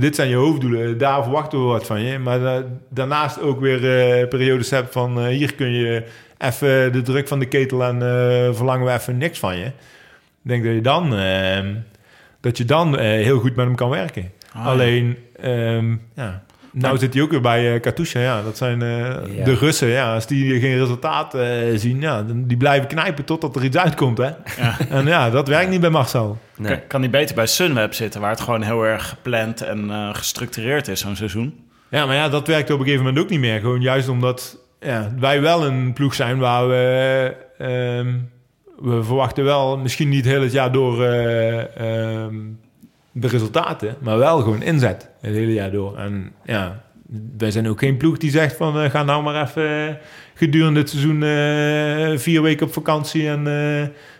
dit 0.00 0.14
zijn 0.14 0.28
je 0.28 0.34
hoofddoelen, 0.34 0.98
daar 0.98 1.22
verwachten 1.22 1.58
we 1.58 1.64
wat 1.64 1.86
van 1.86 2.02
je. 2.02 2.18
Maar 2.18 2.62
daarnaast 2.88 3.40
ook 3.40 3.60
weer 3.60 3.80
periodes 4.28 4.70
hebt 4.70 4.92
van 4.92 5.26
hier 5.26 5.54
kun 5.54 5.70
je 5.70 6.04
even 6.38 6.92
de 6.92 7.02
druk 7.02 7.28
van 7.28 7.38
de 7.38 7.48
ketel 7.48 7.84
en 7.84 7.98
verlangen 8.54 8.86
we 8.86 8.92
even 8.92 9.18
niks 9.18 9.38
van 9.38 9.58
je. 9.58 9.70
Ik 10.44 10.50
denk 10.50 10.64
dat 10.64 10.74
je 10.74 10.80
dan, 10.80 11.14
uh, 11.14 11.74
dat 12.40 12.58
je 12.58 12.64
dan 12.64 12.98
heel 12.98 13.38
goed 13.38 13.56
met 13.56 13.66
hem 13.66 13.74
kan 13.74 13.88
werken. 13.88 14.32
Ah, 14.52 14.66
Alleen, 14.66 15.16
ja. 15.42 15.74
Um, 15.74 16.02
ja. 16.14 16.42
Nou 16.74 16.98
zit 16.98 17.14
hij 17.14 17.22
ook 17.22 17.30
weer 17.30 17.40
bij 17.40 17.74
uh, 17.74 17.80
Katusha. 17.80 18.20
Ja, 18.20 18.42
dat 18.42 18.56
zijn 18.56 18.80
uh, 18.82 19.36
Ja. 19.36 19.44
de 19.44 19.54
Russen. 19.54 19.88
Ja, 19.88 20.14
als 20.14 20.26
die 20.26 20.60
geen 20.60 20.78
resultaat 20.78 21.34
eh, 21.34 21.48
zien, 21.74 22.00
ja, 22.00 22.22
dan, 22.22 22.44
die 22.46 22.56
blijven 22.56 22.88
knijpen 22.88 23.24
totdat 23.24 23.56
er 23.56 23.64
iets 23.64 23.76
uitkomt. 23.76 24.18
Hè? 24.18 24.24
Ja. 24.24 24.76
En 24.88 25.06
ja, 25.06 25.30
dat 25.30 25.48
werkt 25.48 25.70
niet 25.70 25.80
bij 25.80 25.90
Marcel. 25.90 26.38
Nee. 26.56 26.78
Kan 26.80 27.00
hij 27.00 27.10
beter 27.10 27.34
bij 27.34 27.46
Sunweb 27.46 27.94
zitten, 27.94 28.20
waar 28.20 28.30
het 28.30 28.40
gewoon 28.40 28.62
heel 28.62 28.82
erg 28.86 29.08
gepland 29.08 29.60
en 29.62 29.90
eh, 29.90 30.14
gestructureerd 30.14 30.88
is, 30.88 31.00
zo'n 31.00 31.16
seizoen? 31.16 31.60
Ja, 31.90 32.06
maar 32.06 32.16
ja, 32.16 32.28
dat 32.28 32.46
werkt 32.46 32.70
op 32.70 32.78
een 32.78 32.84
gegeven 32.84 33.04
moment 33.04 33.24
ook 33.24 33.30
niet 33.30 33.40
meer. 33.40 33.60
Gewoon 33.60 33.80
juist 33.80 34.08
omdat 34.08 34.58
ja, 34.80 35.12
wij 35.18 35.40
wel 35.40 35.66
een 35.66 35.92
ploeg 35.92 36.14
zijn 36.14 36.38
waar 36.38 36.68
we... 36.68 37.34
ehm, 37.58 38.12
we 38.78 39.02
verwachten 39.04 39.44
wel, 39.44 39.78
misschien 39.78 40.08
niet 40.08 40.24
heel 40.24 40.42
het 40.42 40.52
jaar 40.52 40.72
door 40.72 41.04
eh, 41.04 41.76
ehm, 41.76 42.34
de 43.16 43.28
resultaten, 43.28 43.96
maar 44.00 44.18
wel 44.18 44.40
gewoon 44.40 44.62
inzet 44.62 45.10
het 45.20 45.34
hele 45.34 45.52
jaar 45.52 45.70
door. 45.70 45.98
En 45.98 46.32
ja, 46.44 46.82
wij 47.38 47.50
zijn 47.50 47.68
ook 47.68 47.78
geen 47.78 47.96
ploeg 47.96 48.18
die 48.18 48.30
zegt 48.30 48.56
van 48.56 48.80
eh, 48.80 48.90
ga 48.90 49.02
nou 49.02 49.22
maar 49.22 49.42
even 49.42 49.88
eh, 49.88 49.94
gedurende 50.34 50.80
het 50.80 50.90
seizoen 50.90 51.22
eh, 51.22 52.18
vier 52.18 52.42
weken 52.42 52.66
op 52.66 52.72
vakantie 52.72 53.28
en 53.28 53.44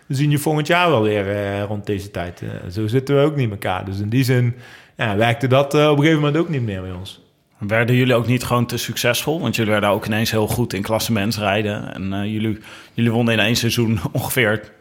we 0.05 0.15
zien 0.15 0.31
je 0.31 0.37
volgend 0.37 0.67
jaar 0.67 0.89
wel 0.89 1.01
weer 1.01 1.59
rond 1.61 1.85
deze 1.85 2.11
tijd. 2.11 2.43
Zo 2.71 2.87
zitten 2.87 3.15
we 3.15 3.21
ook 3.21 3.35
niet 3.35 3.45
in 3.45 3.51
elkaar. 3.51 3.85
Dus 3.85 3.99
in 3.99 4.09
die 4.09 4.23
zin 4.23 4.55
ja, 4.97 5.15
werkte 5.15 5.47
dat 5.47 5.73
op 5.73 5.79
een 5.79 5.95
gegeven 5.97 6.19
moment 6.19 6.37
ook 6.37 6.49
niet 6.49 6.61
meer 6.61 6.81
bij 6.81 6.91
ons. 6.91 7.23
Werden 7.57 7.95
jullie 7.95 8.15
ook 8.15 8.27
niet 8.27 8.43
gewoon 8.43 8.65
te 8.65 8.77
succesvol? 8.77 9.39
Want 9.39 9.55
jullie 9.55 9.71
werden 9.71 9.89
ook 9.89 10.05
ineens 10.05 10.31
heel 10.31 10.47
goed 10.47 10.73
in 10.73 10.81
klassementsrijden. 10.81 11.93
En 11.93 12.31
jullie, 12.31 12.59
jullie 12.93 13.11
wonnen 13.11 13.33
in 13.33 13.39
één 13.39 13.55
seizoen 13.55 13.99
ongeveer 14.11 14.71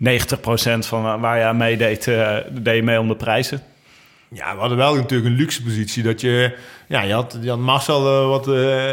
90% 0.00 0.86
van 0.86 1.20
waar- 1.20 1.38
je 1.38 1.44
aan 1.44 1.56
meedeed, 1.56 2.08
eh 2.08 2.36
deed 2.50 2.76
je 2.76 2.82
mee 2.82 3.00
om 3.00 3.08
de 3.08 3.16
prijzen. 3.16 3.62
Ja, 4.28 4.54
we 4.54 4.60
hadden 4.60 4.78
wel 4.78 4.94
natuurlijk 4.94 5.30
een 5.30 5.36
luxe 5.36 5.62
positie. 5.62 6.02
Dat 6.02 6.20
je, 6.20 6.56
ja, 6.88 7.02
je 7.02 7.12
had, 7.12 7.38
Marcel, 7.58 8.06
eh, 8.06 8.28
wat 8.28 8.48
eh 8.48 8.90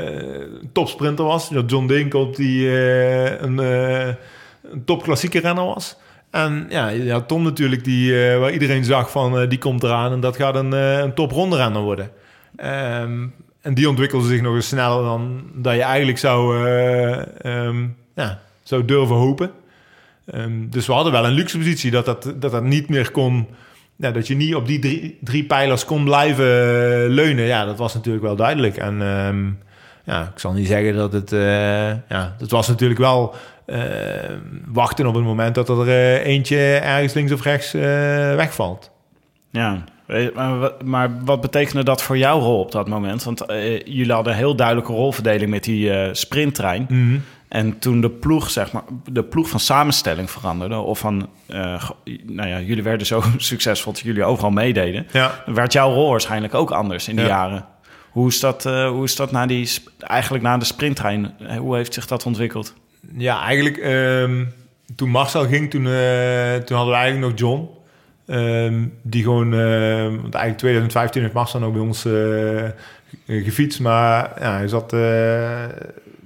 topsprinter 0.74 1.26
was. 1.26 1.50
Je 1.50 1.56
had 1.56 1.70
John 1.70 1.88
Dinkel, 1.88 2.32
die 2.32 2.70
een, 3.40 3.58
een 3.58 4.86
topklassieke 4.86 5.40
renner 5.40 5.66
was. 5.66 5.98
En 6.32 6.66
ja, 6.70 6.88
je 6.88 7.12
had 7.12 7.28
Tom 7.28 7.44
natuurlijk, 7.44 7.84
die, 7.84 8.36
waar 8.38 8.52
iedereen 8.52 8.84
zag 8.84 9.12
van, 9.12 9.50
die 9.50 9.58
komt 9.58 9.84
eraan. 9.84 10.12
En 10.12 10.20
dat 10.20 10.36
gaat 10.36 10.56
een, 10.56 10.72
een 10.72 11.14
topronde 11.14 11.56
renner 11.56 11.82
worden. 11.82 12.12
Ehm, 12.56 13.26
en 13.68 13.74
die 13.74 13.90
ontwikkelde 13.90 14.28
zich 14.28 14.42
nog 14.42 14.56
eens 14.56 14.68
sneller 14.68 15.04
dan 15.04 15.42
dat 15.54 15.76
je 15.76 15.82
eigenlijk 15.82 16.18
zou, 16.18 16.66
eh, 16.66 17.46
ehm, 17.46 17.86
ja, 18.16 18.40
zou 18.64 18.86
durven 18.86 19.16
hopen. 19.16 19.52
Ehm, 20.32 20.70
dus 20.70 20.88
we 20.88 20.94
hadden 20.94 21.12
wel 21.12 21.26
een 21.26 21.32
luxe 21.32 21.58
positie 21.58 21.92
dat 21.92 22.06
dat, 22.06 22.34
dat, 22.36 22.52
dat 22.52 22.64
niet 22.64 22.90
meer 22.90 23.12
kon... 23.12 23.48
Ja, 23.96 24.12
dat 24.12 24.28
je 24.28 24.36
niet 24.36 24.56
op 24.56 24.68
die 24.68 24.80
drie, 24.80 25.18
drie 25.22 25.44
pijlers 25.44 25.86
kon 25.86 26.04
blijven 26.04 26.46
eh, 26.46 27.10
leunen. 27.10 27.46
Ja, 27.46 27.66
dat 27.66 27.78
was 27.78 27.94
natuurlijk 27.94 28.24
wel 28.26 28.36
duidelijk. 28.36 28.78
En 28.78 29.02
ehm, 29.02 29.46
ja, 30.04 30.22
ik 30.34 30.40
zal 30.40 30.54
niet 30.54 30.68
zeggen 30.68 30.96
dat 30.96 31.14
het... 31.14 31.32
eh, 31.32 31.40
ja, 31.90 32.36
het 32.40 32.52
was 32.52 32.68
natuurlijk 32.68 33.00
wel 33.00 33.36
eh, 33.66 33.80
wachten 34.68 35.06
op 35.08 35.16
het 35.16 35.24
moment 35.24 35.56
dat 35.56 35.70
er 35.70 35.88
eentje 36.22 36.58
ergens 36.76 37.14
links 37.14 37.32
of 37.32 37.44
rechts 37.44 37.72
wegvalt. 38.36 38.92
Ja, 39.52 39.84
maar 40.36 40.60
wat- 40.60 40.84
maar 40.84 41.24
wat 41.26 41.42
betekende 41.42 41.84
dat 41.84 42.02
voor 42.04 42.18
jouw 42.18 42.40
rol 42.40 42.60
op 42.60 42.72
dat 42.72 42.88
moment? 42.88 43.24
Want 43.24 43.44
jullie 43.86 44.12
hadden 44.12 44.34
een 44.34 44.40
heel 44.40 44.56
duidelijke 44.56 44.92
rolverdeling 44.94 45.50
met 45.50 45.64
die 45.64 45.92
sprinttrein. 46.14 46.86
En 47.48 47.80
toen 47.80 48.02
de 48.02 48.10
ploeg, 48.10 48.50
zeg 48.50 48.72
maar, 48.72 48.84
de 49.12 49.24
ploeg 49.24 49.50
van 49.50 49.60
samenstelling 49.60 50.32
veranderde, 50.32 50.76
of 50.76 51.00
van, 51.00 51.30
eh, 51.46 51.90
nou 52.26 52.48
ja, 52.50 52.60
jullie 52.60 52.84
werden 52.84 53.08
zo 53.08 53.24
succesvol 53.38 53.94
dat 53.94 54.02
jullie 54.02 54.24
overal 54.24 54.52
meededen, 54.52 55.08
Ja. 55.12 55.44
werd 55.46 55.74
jouw 55.74 55.92
rol 55.94 56.10
waarschijnlijk 56.10 56.54
ook 56.54 56.72
anders 56.72 57.08
in 57.08 57.16
die 57.16 57.26
Ja. 57.26 57.30
jaren. 57.32 57.66
Hoe 58.10 58.28
is 58.28 58.40
dat, 58.40 58.66
eh, 58.66 58.90
hoe 58.90 59.04
is 59.04 59.16
dat 59.16 59.32
na 59.32 59.46
die, 59.46 59.70
eigenlijk 60.00 60.44
na 60.44 60.58
de 60.58 60.66
sprinttrein? 60.66 61.34
Hoe 61.58 61.76
heeft 61.76 61.94
zich 61.94 62.08
dat 62.08 62.26
ontwikkeld? 62.26 62.74
Ja, 63.18 63.42
eigenlijk 63.42 63.78
ehm, 63.78 64.46
toen 64.96 65.10
Marcel 65.10 65.46
ging, 65.48 65.70
toen, 65.70 65.88
eh, 65.88 66.56
toen 66.56 66.78
hadden 66.78 66.94
we 66.96 67.00
eigenlijk 67.00 67.20
nog 67.20 67.40
John. 67.40 67.70
Ehm, 68.28 68.86
die 69.02 69.24
gewoon, 69.24 69.54
ehm, 69.54 70.04
want 70.06 70.34
eigenlijk 70.34 70.58
2015 70.58 71.22
heeft 71.22 71.34
Marcel 71.34 71.60
nog 71.60 71.72
bij 71.72 71.82
ons 71.82 72.06
gefietst. 73.28 73.80
Maar 73.80 74.32
ja, 74.40 74.52
hij 74.58 74.68
zat 74.68 74.92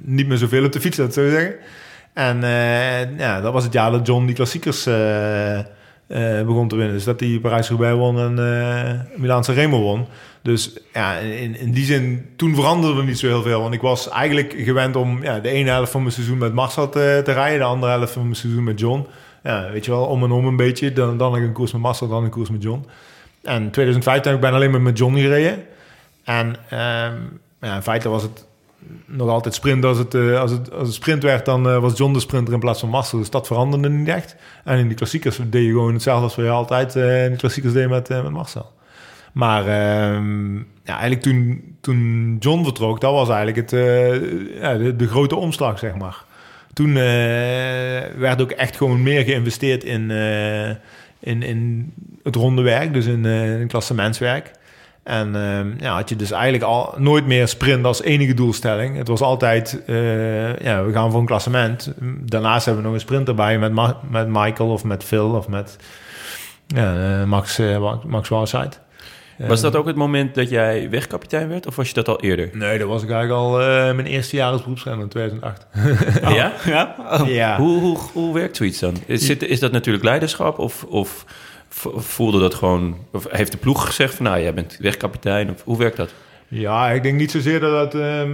niet 0.03 0.27
meer 0.27 0.37
zoveel 0.37 0.65
op 0.65 0.71
de 0.71 0.81
fiets, 0.81 0.97
dat 0.97 1.07
ik 1.07 1.13
zo 1.13 1.29
zeggen. 1.29 1.55
En 2.13 2.43
eh, 2.43 3.17
ja, 3.17 3.41
dat 3.41 3.53
was 3.53 3.63
het 3.63 3.73
jaar 3.73 3.91
dat 3.91 4.07
John 4.07 4.25
die 4.25 4.35
klassiekers 4.35 4.85
eh, 4.85 5.59
eh, 5.59 5.65
begon 6.45 6.67
te 6.67 6.75
winnen. 6.75 6.93
Dus 6.93 7.03
dat 7.03 7.19
hij 7.19 7.39
Parijs-Roubaix 7.41 7.97
won 7.97 8.19
en 8.19 9.07
Milaanse 9.15 9.53
Remo 9.53 9.81
won. 9.81 10.05
Dus 10.41 10.77
ja, 10.93 11.17
in, 11.17 11.55
in 11.55 11.71
die 11.71 11.85
zin, 11.85 12.29
toen 12.35 12.55
veranderde 12.55 12.99
er 12.99 13.05
niet 13.05 13.19
zo 13.19 13.27
heel 13.27 13.41
veel. 13.41 13.61
Want 13.61 13.73
ik 13.73 13.81
was 13.81 14.09
eigenlijk 14.09 14.53
gewend 14.57 14.95
om 14.95 15.23
ja, 15.23 15.39
de 15.39 15.49
ene 15.49 15.69
helft 15.69 15.91
van 15.91 16.01
mijn 16.01 16.13
seizoen 16.13 16.37
met 16.37 16.53
Marcel 16.53 16.89
te, 16.89 17.21
te 17.23 17.31
rijden. 17.31 17.59
De 17.59 17.65
andere 17.65 17.91
helft 17.91 18.13
van 18.13 18.21
mijn 18.21 18.35
seizoen 18.35 18.63
met 18.63 18.79
John. 18.79 19.07
Ja, 19.43 19.71
weet 19.71 19.85
je 19.85 19.91
wel, 19.91 20.05
om 20.05 20.23
en 20.23 20.31
om 20.31 20.45
een 20.45 20.55
beetje. 20.55 20.93
Dan, 20.93 21.17
dan 21.17 21.33
een 21.35 21.51
koers 21.51 21.71
met 21.71 21.81
Marcel, 21.81 22.07
dan 22.07 22.23
een 22.23 22.29
koers 22.29 22.49
met 22.49 22.63
John. 22.63 22.85
En 23.43 23.71
2015 23.71 24.31
heb 24.31 24.43
ik 24.43 24.51
alleen 24.51 24.71
maar 24.71 24.81
met 24.81 24.97
John 24.97 25.15
gereden. 25.15 25.63
En 26.23 26.55
ehm, 26.69 27.15
ja, 27.61 27.75
in 27.75 27.81
feite 27.81 28.09
was 28.09 28.23
het 28.23 28.45
nog 29.05 29.29
altijd 29.29 29.53
sprint. 29.53 29.85
Als 29.85 29.97
het, 29.97 30.13
eh, 30.13 30.39
als 30.39 30.51
het, 30.51 30.71
als 30.71 30.87
het 30.87 30.95
sprint 30.95 31.23
werd, 31.23 31.45
dan 31.45 31.69
eh, 31.69 31.77
was 31.77 31.97
John 31.97 32.13
de 32.13 32.19
sprinter 32.19 32.53
in 32.53 32.59
plaats 32.59 32.79
van 32.79 32.89
Marcel. 32.89 33.17
Dus 33.17 33.29
dat 33.29 33.47
veranderde 33.47 33.89
niet 33.89 34.07
echt. 34.07 34.35
En 34.63 34.77
in 34.77 34.87
de 34.87 34.93
klassiekers 34.93 35.39
deed 35.49 35.65
je 35.65 35.69
gewoon 35.69 35.93
hetzelfde 35.93 36.23
als 36.23 36.35
we 36.35 36.49
altijd 36.49 36.95
eh, 36.95 37.25
in 37.25 37.31
de 37.31 37.37
klassiekers 37.37 37.73
deden 37.73 37.89
met, 37.89 38.09
met 38.09 38.29
Marcel. 38.29 38.71
Maar 39.31 39.67
ehm, 39.67 40.55
ja, 40.57 40.99
eigenlijk 40.99 41.21
toen, 41.21 41.61
toen 41.81 42.37
John 42.39 42.63
vertrok, 42.63 43.01
dat 43.01 43.13
was 43.13 43.29
eigenlijk 43.29 43.57
het, 43.57 43.79
ja, 44.59 44.77
de, 44.77 44.95
de 44.95 45.07
grote 45.07 45.35
omslag, 45.35 45.79
zeg 45.79 45.95
maar. 45.95 46.23
Toen 46.73 46.93
werd 46.93 48.41
ook 48.41 48.51
echt 48.51 48.77
gewoon 48.77 49.03
meer 49.03 49.23
geïnvesteerd 49.23 49.83
in, 49.83 50.11
in, 51.19 51.43
in 51.43 51.93
het 52.23 52.35
ronde 52.35 52.61
werk, 52.61 52.93
dus 52.93 53.05
in, 53.05 53.25
in 53.25 53.67
klassementswerk. 53.67 54.51
En 55.03 55.35
ehm, 55.35 55.71
ja, 55.79 55.93
had 55.95 56.09
je 56.09 56.15
dus 56.15 56.31
eigenlijk 56.31 56.63
al 56.63 56.93
nooit 56.97 57.25
meer 57.27 57.47
sprint 57.47 57.85
als 57.85 58.01
enige 58.01 58.33
doelstelling. 58.33 58.97
Het 58.97 59.07
was 59.07 59.21
altijd, 59.21 59.81
eh, 59.85 60.57
ja, 60.57 60.83
we 60.83 60.91
gaan 60.91 61.11
voor 61.11 61.19
een 61.19 61.25
klassement. 61.25 61.93
Daarnaast 62.25 62.65
hebben 62.65 62.83
we 62.83 62.89
nog 62.89 62.97
een 62.97 63.03
sprint 63.05 63.27
erbij 63.27 63.59
met, 63.59 63.71
Ma- 63.71 63.99
met 64.09 64.27
Michael 64.27 64.69
of 64.69 64.83
met 64.83 65.03
Phil 65.03 65.29
of 65.29 65.47
met 65.47 65.75
ja, 66.67 67.19
eh, 67.21 67.23
Max, 67.27 67.59
eh, 67.59 67.93
Max 68.05 68.29
Warside. 68.29 68.71
Was 69.47 69.61
dat 69.61 69.75
ook 69.75 69.85
het 69.87 69.95
moment 69.95 70.35
dat 70.35 70.49
jij 70.49 70.89
wegkapitein 70.89 71.47
werd? 71.47 71.67
Of 71.67 71.75
was 71.75 71.87
je 71.87 71.93
dat 71.93 72.07
al 72.07 72.19
eerder? 72.21 72.49
Nee, 72.53 72.79
dat 72.79 72.87
was 72.87 73.03
ik 73.03 73.09
eigenlijk 73.09 73.41
al 73.41 73.61
eh, 73.61 73.67
mijn 73.95 74.05
eerste 74.07 74.35
jaar 74.35 74.51
als 74.51 74.61
beroepsrenner 74.61 75.03
in 75.03 75.09
2008. 75.09 75.67
Ja? 76.35 76.51
Ja? 76.65 76.95
Oh. 77.11 77.27
Ja. 77.27 77.57
Hoe, 77.57 77.79
hoe, 77.79 77.97
hoe 78.13 78.33
werkt 78.33 78.57
zoiets 78.57 78.79
dan? 78.79 78.95
Is, 79.05 79.25
zit, 79.25 79.43
is 79.43 79.59
dat 79.59 79.71
natuurlijk 79.71 80.03
leiderschap? 80.03 80.59
Of, 80.59 80.83
of 80.83 81.25
voelde 81.95 82.39
dat 82.39 82.53
gewoon... 82.53 82.97
Of 83.11 83.27
heeft 83.29 83.51
de 83.51 83.57
ploeg 83.57 83.85
gezegd 83.85 84.15
van... 84.15 84.25
Nou, 84.25 84.41
jij 84.41 84.53
bent 84.53 84.77
wegkapitein. 84.79 85.49
Of 85.49 85.63
hoe 85.63 85.77
werkt 85.77 85.97
dat? 85.97 86.13
Ja, 86.47 86.91
ik 86.91 87.03
denk 87.03 87.17
niet 87.17 87.31
zozeer 87.31 87.59
dat 87.59 87.93
het... 87.93 88.01
ehm, 88.01 88.31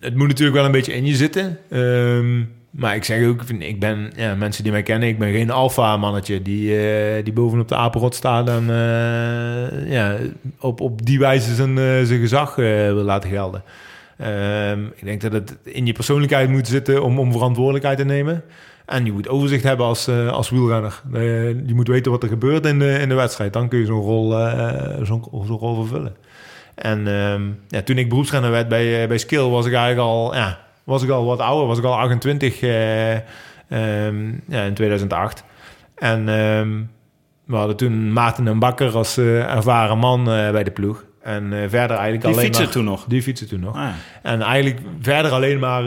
het 0.00 0.16
moet 0.16 0.28
natuurlijk 0.28 0.56
wel 0.56 0.64
een 0.64 0.72
beetje 0.72 0.94
in 0.94 1.06
je 1.06 1.14
zitten. 1.14 1.58
Ehm, 1.70 2.42
maar 2.70 2.94
ik 2.94 3.04
zeg 3.04 3.26
ook, 3.26 3.42
ik 3.42 3.80
ben... 3.80 4.12
Ja, 4.16 4.34
mensen 4.34 4.62
die 4.62 4.72
mij 4.72 4.82
kennen, 4.82 5.08
ik 5.08 5.18
ben 5.18 5.32
geen 5.32 5.50
alfa-mannetje... 5.50 6.42
die, 6.42 6.78
eh, 6.78 7.24
die 7.24 7.32
bovenop 7.32 7.68
de 7.68 7.74
apenrot 7.74 8.14
staat 8.14 8.48
en 8.48 8.70
eh, 8.70 9.92
ja, 9.92 10.16
op, 10.60 10.80
op 10.80 11.06
die 11.06 11.18
wijze 11.18 11.54
zijn, 11.54 11.78
eh, 11.78 12.02
zijn 12.02 12.20
gezag 12.20 12.54
wil 12.54 12.94
laten 12.94 13.30
gelden. 13.30 13.62
Ehm, 14.16 14.84
ik 14.84 15.04
denk 15.04 15.20
dat 15.20 15.32
het 15.32 15.56
in 15.62 15.86
je 15.86 15.92
persoonlijkheid 15.92 16.48
moet 16.48 16.68
zitten 16.68 17.02
om, 17.02 17.18
om 17.18 17.32
verantwoordelijkheid 17.32 17.98
te 17.98 18.04
nemen. 18.04 18.42
En 18.90 19.04
je 19.04 19.12
moet 19.12 19.28
overzicht 19.28 19.62
hebben 19.62 19.86
als, 19.86 20.06
eh, 20.06 20.28
als 20.28 20.50
wielrenner. 20.50 21.02
Eh, 21.12 21.48
je 21.48 21.74
moet 21.74 21.88
weten 21.88 22.10
wat 22.10 22.22
er 22.22 22.28
gebeurt 22.28 22.66
in 22.66 22.78
de, 22.78 22.98
in 22.98 23.08
de 23.08 23.14
wedstrijd. 23.14 23.52
Dan 23.52 23.68
kun 23.68 23.78
je 23.78 23.86
zo'n 23.86 24.00
rol, 24.00 24.38
eh, 24.38 25.02
zo'n 25.02 25.24
zo'n 25.46 25.58
rol 25.58 25.74
vervullen. 25.74 26.16
En 26.74 27.06
ehm, 27.06 27.42
ja, 27.68 27.82
toen 27.82 27.98
ik 27.98 28.08
beroepsrenner 28.08 28.50
werd 28.50 28.68
bij, 28.68 29.08
bij 29.08 29.18
Skill, 29.18 29.42
was 29.42 29.66
ik 29.66 29.72
eigenlijk 29.72 30.08
al, 30.08 30.34
ja, 30.34 30.58
was 30.84 31.02
ik 31.02 31.10
al 31.10 31.24
wat 31.24 31.38
ouder. 31.38 31.66
Was 31.66 31.78
ik 31.78 31.84
al 31.84 31.98
28 31.98 32.60
eh, 32.60 33.14
ehm, 33.14 34.28
ja, 34.48 34.62
in 34.62 34.74
2008. 34.74 35.44
En 35.94 36.28
ehm, 36.28 36.80
we 37.44 37.56
hadden 37.56 37.76
toen 37.76 38.12
Maarten 38.12 38.48
en 38.48 38.58
Bakker 38.58 38.96
als 38.96 39.18
ervaren 39.18 39.98
man 39.98 40.24
bij 40.24 40.64
de 40.64 40.70
ploeg. 40.70 41.04
En 41.22 41.50
verder 41.50 41.96
eigenlijk 41.96 42.20
Die 42.20 42.32
alleen 42.32 42.44
fietsen 42.44 42.64
maar... 42.64 42.72
toen 42.72 42.84
nog? 42.84 43.04
Die 43.08 43.22
fietsen 43.22 43.48
toen 43.48 43.60
nog. 43.60 43.76
Ah. 43.76 43.88
En 44.22 44.42
eigenlijk 44.42 44.80
verder 45.00 45.30
alleen 45.30 45.58
maar, 45.58 45.82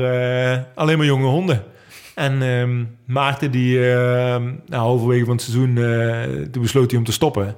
alleen 0.76 0.98
maar 0.98 1.06
jonge 1.06 1.28
honden. 1.28 1.64
En 2.16 2.42
ehm, 2.42 2.84
Maarten, 3.06 3.52
die 3.52 3.92
ehm, 3.92 4.44
nou, 4.44 4.82
halverwege 4.82 5.26
van 5.26 5.34
het 5.34 5.44
seizoen, 5.44 5.78
eh, 5.78 6.46
toen 6.52 6.62
besloot 6.62 6.90
hij 6.90 7.00
om 7.00 7.06
te 7.06 7.12
stoppen. 7.12 7.56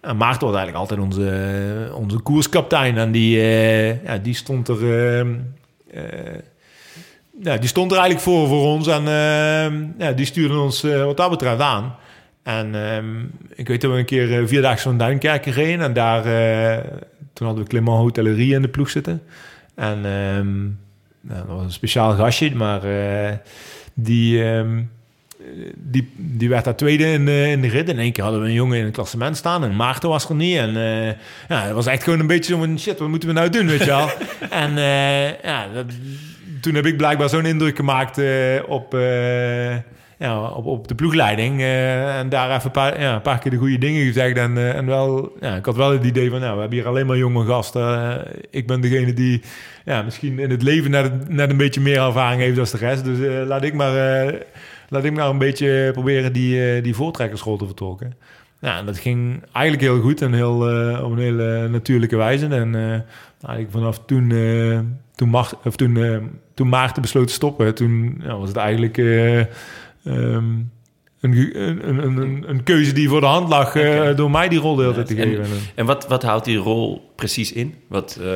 En 0.00 0.16
Maarten 0.16 0.46
was 0.46 0.56
eigenlijk 0.56 0.76
altijd 0.76 1.00
onze, 1.00 1.90
onze 1.94 2.18
koerskaptein. 2.18 2.96
En 2.96 3.12
die, 3.12 3.40
eh, 3.40 4.04
ja, 4.04 4.18
die 4.18 4.34
stond 4.34 4.68
er... 4.68 5.18
ehm, 5.18 5.34
eh, 5.90 7.60
die 7.60 7.68
stond 7.68 7.90
er 7.90 7.98
eigenlijk 7.98 8.26
voor 8.26 8.46
voor 8.48 8.62
ons. 8.62 8.86
En 8.86 9.02
ja, 9.98 10.12
die 10.12 10.26
stuurde 10.26 10.58
ons 10.58 10.82
eh, 10.82 11.04
wat 11.04 11.16
dat 11.16 11.30
betreft 11.30 11.60
aan. 11.60 11.94
En 12.42 12.74
ik 13.54 13.68
weet 13.68 13.80
dat 13.80 13.90
we 13.90 13.98
een 13.98 14.04
keer 14.04 14.40
uh, 14.40 14.46
vierdaagse 14.46 14.88
van 14.88 14.98
Duinkerken 14.98 15.52
reden. 15.52 15.84
En 15.84 15.92
daar, 15.92 16.24
eh, 16.24 16.84
toen 17.32 17.46
hadden 17.46 17.64
we 17.64 17.70
Clement 17.70 17.98
Hotellerie 17.98 18.54
in 18.54 18.62
de 18.62 18.68
ploeg 18.68 18.90
zitten. 18.90 19.22
En 19.74 20.00
nou, 21.20 21.46
dat 21.46 21.56
was 21.56 21.64
een 21.64 21.72
speciaal 21.72 22.14
gastje, 22.14 22.54
maar 22.54 22.82
eh, 22.84 23.34
die, 23.96 24.44
ehm, 24.44 24.82
die, 25.74 26.12
die 26.16 26.48
werd 26.48 26.64
daar 26.64 26.76
tweede 26.76 27.04
in 27.04 27.24
de, 27.24 27.48
in 27.50 27.60
de 27.60 27.68
rit. 27.68 27.88
In 27.88 27.98
één 27.98 28.12
keer 28.12 28.24
hadden 28.24 28.42
we 28.42 28.48
een 28.48 28.54
jongen 28.54 28.78
in 28.78 28.84
het 28.84 28.94
klassement 28.94 29.36
staan 29.36 29.64
en 29.64 29.76
Maarten 29.76 30.08
was 30.08 30.28
er 30.28 30.34
niet. 30.34 30.56
En 30.56 30.76
eh, 30.76 31.06
ja, 31.48 31.62
het 31.62 31.72
was 31.72 31.86
echt 31.86 32.02
gewoon 32.02 32.20
een 32.20 32.26
beetje 32.26 32.52
zo 32.52 32.58
van, 32.58 32.78
shit, 32.78 32.98
wat 32.98 33.08
moeten 33.08 33.28
we 33.28 33.34
nou 33.34 33.50
doen, 33.50 33.66
weet 33.66 33.80
je 33.80 33.86
wel. 33.86 34.10
en 34.50 34.78
eh, 34.78 35.42
ja, 35.42 35.68
dat, 35.74 35.86
toen 36.60 36.74
heb 36.74 36.86
ik 36.86 36.96
blijkbaar 36.96 37.28
zo'n 37.28 37.46
indruk 37.46 37.76
gemaakt 37.76 38.18
eh, 38.18 38.62
op, 38.66 38.96
ja, 40.18 40.48
op, 40.48 40.66
op 40.66 40.88
de 40.88 40.94
ploegleiding. 40.94 41.60
eh, 41.60 42.18
en 42.18 42.28
daar 42.28 42.50
even 42.50 42.64
een 42.64 42.70
paar, 42.70 43.00
ja, 43.00 43.14
een 43.14 43.20
paar 43.20 43.38
keer 43.38 43.50
de 43.50 43.56
goede 43.56 43.78
dingen 43.78 44.06
gezegd. 44.06 44.36
En, 44.36 44.56
eh, 44.56 44.76
en 44.76 44.86
wel, 44.86 45.36
ja, 45.40 45.56
ik 45.56 45.64
had 45.64 45.76
wel 45.76 45.92
het 45.92 46.04
idee 46.04 46.30
van, 46.30 46.40
nou, 46.40 46.54
we 46.54 46.60
hebben 46.60 46.78
hier 46.78 46.88
alleen 46.88 47.06
maar 47.06 47.16
jonge 47.16 47.44
gasten. 47.44 47.82
Eh, 47.82 48.34
ik 48.50 48.66
ben 48.66 48.80
degene 48.80 49.12
die 49.12 49.42
ja, 49.84 50.02
misschien 50.02 50.38
in 50.38 50.50
het 50.50 50.62
leven 50.62 50.90
net, 50.90 51.28
net 51.28 51.50
een 51.50 51.56
beetje 51.56 51.80
meer 51.80 52.00
ervaring 52.00 52.40
heeft 52.40 52.56
dan 52.56 52.66
de 52.70 52.76
rest. 52.76 53.04
Dus 53.04 53.46
laat 53.46 53.64
ik 53.64 53.74
maar... 53.74 54.34
Laat 54.88 55.04
ik 55.04 55.12
maar 55.12 55.28
een 55.28 55.38
beetje 55.38 55.90
proberen 55.92 56.32
die, 56.32 56.80
die 56.80 56.94
voortrekkersrol 56.94 57.56
te 57.56 57.66
vertolken. 57.66 58.14
Ja, 58.60 58.82
dat 58.82 58.98
ging 58.98 59.42
eigenlijk 59.52 59.84
heel 59.84 60.00
goed 60.00 60.22
en 60.22 60.32
heel, 60.32 60.54
op 61.02 61.12
een 61.12 61.18
hele 61.18 61.68
natuurlijke 61.68 62.16
wijze. 62.16 62.46
En 62.46 62.74
eigenlijk 63.46 63.70
vanaf 63.70 64.00
toen, 64.06 64.32
toen, 65.14 65.28
Mar 65.28 65.50
of 65.64 65.76
toen, 65.76 65.98
toen 66.54 66.68
Maarten 66.68 67.02
besloot 67.02 67.26
te 67.26 67.32
stoppen, 67.32 67.74
toen 67.74 68.22
was 68.26 68.48
het 68.48 68.56
eigenlijk 68.56 68.96
eh, 70.06 70.34
ehm, 70.34 70.44
een, 71.20 71.58
een, 71.88 72.18
een, 72.18 72.44
een, 72.48 72.62
keuze 72.62 72.92
die 72.92 73.08
voor 73.08 73.20
de 73.20 73.26
hand 73.26 73.48
lag 73.48 73.74
eh, 73.76 74.16
door 74.16 74.30
mij 74.30 74.48
die 74.48 74.58
rol 74.58 74.74
de 74.74 74.82
hele 74.82 74.94
tijd 74.94 75.06
te 75.06 75.14
En- 75.16 75.28
geven. 75.28 75.42
En, 75.44 75.50
En 75.74 75.86
wat, 75.86 76.06
wat 76.08 76.22
houdt 76.22 76.44
die 76.44 76.56
rol 76.56 77.12
precies 77.16 77.52
in? 77.52 77.74
Wat, 77.88 78.18
eh, 78.22 78.28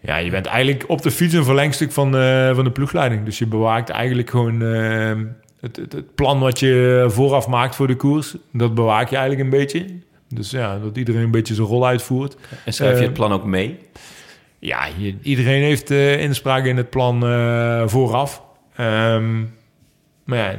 ja, 0.00 0.16
je 0.16 0.30
bent 0.30 0.46
eigenlijk 0.46 0.84
op 0.88 1.02
de 1.02 1.10
fiets 1.10 1.34
een 1.34 1.44
verlengstuk 1.44 1.92
van, 1.92 2.16
eh, 2.16 2.54
van 2.54 2.64
de 2.64 2.70
ploegleiding. 2.70 3.24
Dus 3.24 3.38
je 3.38 3.46
bewaakt 3.46 3.88
eigenlijk 3.88 4.30
gewoon 4.30 4.62
eh, 4.62 5.12
het, 5.60 5.76
het, 5.76 5.92
het 5.92 6.14
plan 6.14 6.38
wat 6.40 6.58
je 6.60 7.04
vooraf 7.08 7.48
maakt 7.48 7.74
voor 7.74 7.86
de 7.86 7.96
koers. 7.96 8.34
Dat 8.52 8.74
bewaak 8.74 9.08
je 9.10 9.16
eigenlijk 9.16 9.44
een 9.44 9.58
beetje. 9.58 9.84
Dus 10.28 10.50
ja, 10.50 10.78
dat 10.78 10.96
iedereen 10.96 11.22
een 11.22 11.30
beetje 11.30 11.54
zijn 11.54 11.66
rol 11.66 11.86
uitvoert. 11.86 12.36
en 12.64 12.72
schrijf 12.72 12.98
je 12.98 13.04
het 13.04 13.12
plan 13.12 13.32
ook 13.32 13.44
mee? 13.44 13.78
Ja, 14.58 14.86
je- 14.96 15.16
iedereen 15.22 15.62
heeft 15.62 15.90
inspraak 16.20 16.64
in 16.64 16.76
het 16.76 16.90
plan 16.90 17.20
vooraf. 17.88 18.42
Ehm, 18.76 19.38
maar 20.24 20.38
ja, 20.38 20.54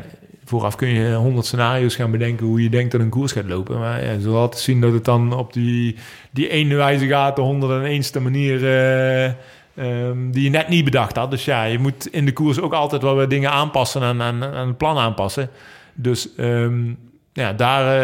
vooraf 0.49 0.75
kun 0.75 0.87
je 0.89 1.13
honderd 1.13 1.45
scenario's 1.45 1.95
gaan 1.95 2.11
bedenken 2.11 2.45
hoe 2.45 2.63
je 2.63 2.69
denkt 2.69 2.91
dat 2.91 3.01
een 3.01 3.09
koers 3.09 3.31
gaat 3.31 3.45
lopen. 3.45 3.79
Maar 3.79 4.03
ja, 4.03 4.11
je 4.11 4.21
zult 4.21 4.35
altijd 4.35 4.61
zien 4.61 4.81
dat 4.81 4.93
het 4.93 5.05
dan 5.05 5.33
op 5.33 5.53
die, 5.53 5.95
die 6.31 6.49
ene 6.49 6.75
wijze 6.75 7.07
gaat, 7.07 7.35
de 7.35 7.41
101ste 7.41 8.21
manier 8.21 8.65
eh, 8.65 9.25
ehm, 9.25 10.31
die 10.31 10.43
je 10.43 10.49
net 10.49 10.67
niet 10.67 10.83
bedacht 10.83 11.15
had. 11.15 11.31
Dus 11.31 11.45
ja, 11.45 11.63
je 11.63 11.79
moet 11.79 12.07
in 12.07 12.25
de 12.25 12.33
koers 12.33 12.59
ook 12.59 12.73
altijd 12.73 13.01
wel 13.01 13.15
weer 13.15 13.27
dingen 13.27 13.51
aanpassen 13.51 14.01
en 14.01 14.21
aan 14.21 14.41
het 14.41 14.77
plan 14.77 14.97
aanpassen. 14.97 15.49
Dus 15.93 16.35
ehm, 16.35 16.93
ja, 17.33 17.53
daar... 17.53 18.01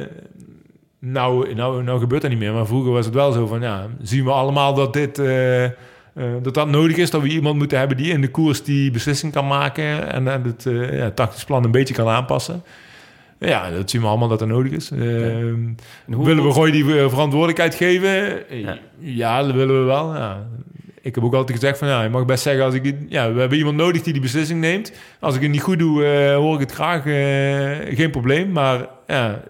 eh, 0.00 0.06
nou, 0.98 1.54
nou, 1.54 1.82
nou 1.82 2.00
gebeurt 2.00 2.22
dat 2.22 2.30
niet 2.30 2.40
meer. 2.40 2.52
Maar 2.52 2.66
vroeger 2.66 2.92
was 2.92 3.04
het 3.04 3.14
wel 3.14 3.32
zo 3.32 3.46
van, 3.46 3.60
ja, 3.60 3.86
zien 4.02 4.24
we 4.24 4.30
allemaal 4.30 4.74
dat 4.74 4.92
dit... 4.92 5.18
eh, 5.18 5.64
eh, 6.14 6.24
dat 6.42 6.54
dat 6.54 6.68
nodig 6.68 6.96
is, 6.96 7.10
dat 7.10 7.22
we 7.22 7.28
iemand 7.28 7.56
moeten 7.58 7.78
hebben 7.78 7.96
die 7.96 8.12
in 8.12 8.20
de 8.20 8.28
koers 8.30 8.62
die 8.62 8.90
beslissing 8.90 9.32
kan 9.32 9.46
maken 9.46 10.12
en, 10.12 10.26
het 10.26 10.66
eh, 10.66 10.98
ja, 10.98 11.10
tactisch 11.10 11.44
plan 11.44 11.64
een 11.64 11.70
beetje 11.70 11.94
kan 11.94 12.08
aanpassen. 12.08 12.62
Ja, 13.38 13.70
dat 13.70 13.90
zien 13.90 14.00
we 14.00 14.06
allemaal 14.06 14.28
dat 14.28 14.38
dat 14.38 14.48
nodig 14.48 14.72
is. 14.72 14.90
Ehm, 14.90 15.02
En 15.02 15.76
hoe- 16.12 16.24
willen 16.26 16.44
we 16.44 16.52
Gooi 16.52 16.72
die 16.72 16.98
eh, 17.00 17.08
verantwoordelijkheid 17.08 17.74
geven? 17.74 18.34
Ja. 18.60 18.78
Ja, 18.98 19.42
dat 19.42 19.54
willen 19.54 19.78
we 19.80 19.84
wel. 19.86 20.14
Ja. 20.14 20.46
Ik 21.00 21.14
heb 21.14 21.24
ook 21.24 21.34
altijd 21.34 21.58
gezegd 21.58 21.78
van, 21.78 21.88
ja, 21.88 22.02
je 22.02 22.08
mag 22.08 22.24
best 22.24 22.42
zeggen 22.42 22.64
als 22.64 22.74
ik... 22.74 22.94
Ja, 23.08 23.32
we 23.32 23.40
hebben 23.40 23.58
iemand 23.58 23.76
nodig 23.76 24.02
die 24.02 24.12
die 24.12 24.22
beslissing 24.22 24.60
neemt. 24.60 24.92
Als 25.20 25.34
ik 25.34 25.42
het 25.42 25.50
niet 25.50 25.62
goed 25.62 25.78
doe, 25.78 26.04
hoor 26.34 26.54
ik 26.54 26.60
het 26.60 26.72
graag. 26.72 27.02
geen 27.96 28.10
probleem, 28.10 28.52
maar 28.52 28.86
ja... 29.06 29.42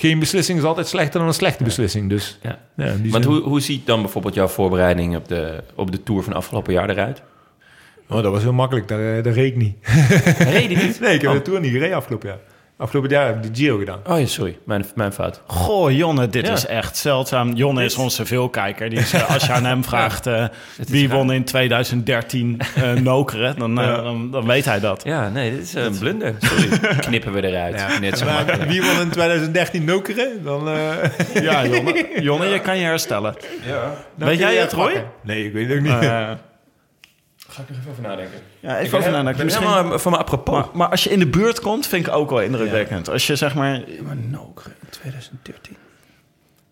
geen 0.00 0.18
beslissing 0.18 0.58
is 0.58 0.64
altijd 0.64 0.86
slechter 0.88 1.18
dan 1.18 1.28
een 1.28 1.34
slechte 1.34 1.64
beslissing. 1.64 2.08
Dus, 2.08 2.38
Ja. 2.42 2.58
ja, 2.76 2.84
Want 3.10 3.24
zin- 3.24 3.32
hoe, 3.32 3.40
hoe 3.40 3.60
ziet 3.60 3.86
dan 3.86 4.00
bijvoorbeeld 4.02 4.34
jouw 4.34 4.48
voorbereiding 4.48 5.16
op 5.16 5.28
de, 5.28 5.62
op 5.74 5.90
de 5.92 6.02
Tour 6.02 6.22
van 6.22 6.32
afgelopen 6.32 6.72
jaar 6.72 6.90
eruit? 6.90 7.22
Oh, 8.08 8.22
dat 8.22 8.32
was 8.32 8.42
heel 8.42 8.52
makkelijk. 8.52 8.88
Daar, 8.88 9.16
eh, 9.16 9.22
daar 9.24 9.32
reed 9.32 9.50
ik 9.52 9.56
niet. 9.56 9.76
Reed 10.38 10.70
je 10.70 10.76
niet? 10.76 11.00
Nee, 11.00 11.14
ik 11.14 11.20
heb 11.20 11.30
Oh. 11.30 11.36
de 11.36 11.42
Tour 11.42 11.60
niet 11.60 11.72
gereden 11.72 11.96
afgelopen 11.96 12.28
jaar. 12.28 12.38
Afgelopen 12.80 13.10
jaar 13.10 13.26
heb 13.26 13.36
ik 13.36 13.54
de 13.54 13.60
Giro 13.62 13.78
gedaan. 13.78 13.98
Oh 14.06 14.18
ja, 14.20 14.26
sorry. 14.26 14.58
Mijn, 14.64 14.84
mijn 14.94 15.12
fout. 15.12 15.40
Goh, 15.46 15.90
Jonne, 15.96 16.28
dit 16.28 16.46
Ja. 16.46 16.52
is 16.52 16.66
echt 16.66 16.96
zeldzaam. 16.96 17.52
Jonne 17.52 17.84
is 17.84 17.94
onze 17.96 18.26
veelkijker. 18.26 18.90
Die 18.90 18.98
is, 18.98 19.12
eh, 19.12 19.30
als 19.30 19.46
je 19.46 19.52
aan 19.52 19.64
hem 19.64 19.84
vraagt 19.90 20.26
eh, 20.26 20.44
wie 20.88 21.08
raar. 21.08 21.16
won 21.16 21.32
in 21.32 21.44
2013 21.44 22.60
eh 22.74 22.92
Nokeren, 23.10 23.58
dan, 23.58 23.74
Ja. 23.74 23.96
dan, 24.02 24.30
dan 24.30 24.46
weet 24.46 24.64
hij 24.64 24.80
dat. 24.80 25.02
Ja, 25.04 25.28
nee, 25.28 25.50
dit 25.50 25.62
is 25.62 25.74
een 25.74 25.98
blunder. 25.98 26.34
Sorry. 26.38 26.78
Knippen 27.06 27.32
we 27.32 27.46
eruit. 27.48 28.00
Net 28.00 28.18
zo 28.18 28.24
Maar 28.24 28.34
makkelijk. 28.34 28.70
wie 28.70 28.82
won 28.82 29.00
in 29.00 29.10
2013 29.10 29.84
Nokeren? 29.84 30.44
Dan, 30.44 30.68
eh, 30.68 31.42
Ja, 31.42 31.66
Jonne, 31.66 32.06
Jonne 32.20 32.46
je 32.46 32.60
kan 32.60 32.78
je 32.78 32.84
herstellen. 32.84 33.34
dan 34.14 34.28
Weet 34.28 34.38
jij 34.38 34.56
het, 34.56 34.72
Roy? 34.72 35.04
Nee, 35.22 35.44
ik 35.46 35.52
weet 35.52 35.68
het 35.68 35.76
ook 35.78 35.82
niet. 35.84 36.38
Eh, 37.50 37.56
Ga 37.56 37.62
ik 37.62 37.68
nog 37.68 37.78
even 37.78 37.90
over 37.90 38.02
nadenken. 38.02 38.38
ja, 38.60 38.78
even 38.78 38.98
over 38.98 39.10
nadenken. 39.10 39.30
Ik 39.30 39.36
ben 39.36 39.46
Misschien- 39.46 39.68
helemaal 39.76 39.98
van 39.98 40.12
me 40.12 40.18
apropos. 40.18 40.54
Maar, 40.54 40.66
maar 40.72 40.88
als 40.88 41.04
je 41.04 41.10
in 41.10 41.18
de 41.18 41.26
buurt 41.26 41.60
komt, 41.60 41.86
vind 41.86 42.06
ik 42.06 42.12
ook 42.12 42.30
wel 42.30 42.40
indrukwekkend. 42.42 43.08
Als 43.10 43.26
je 43.26 43.36
zeg 43.36 43.54
maar... 43.54 43.80
Maar 44.02 44.16
Nokeren 44.16 44.72
2013. 44.90 45.76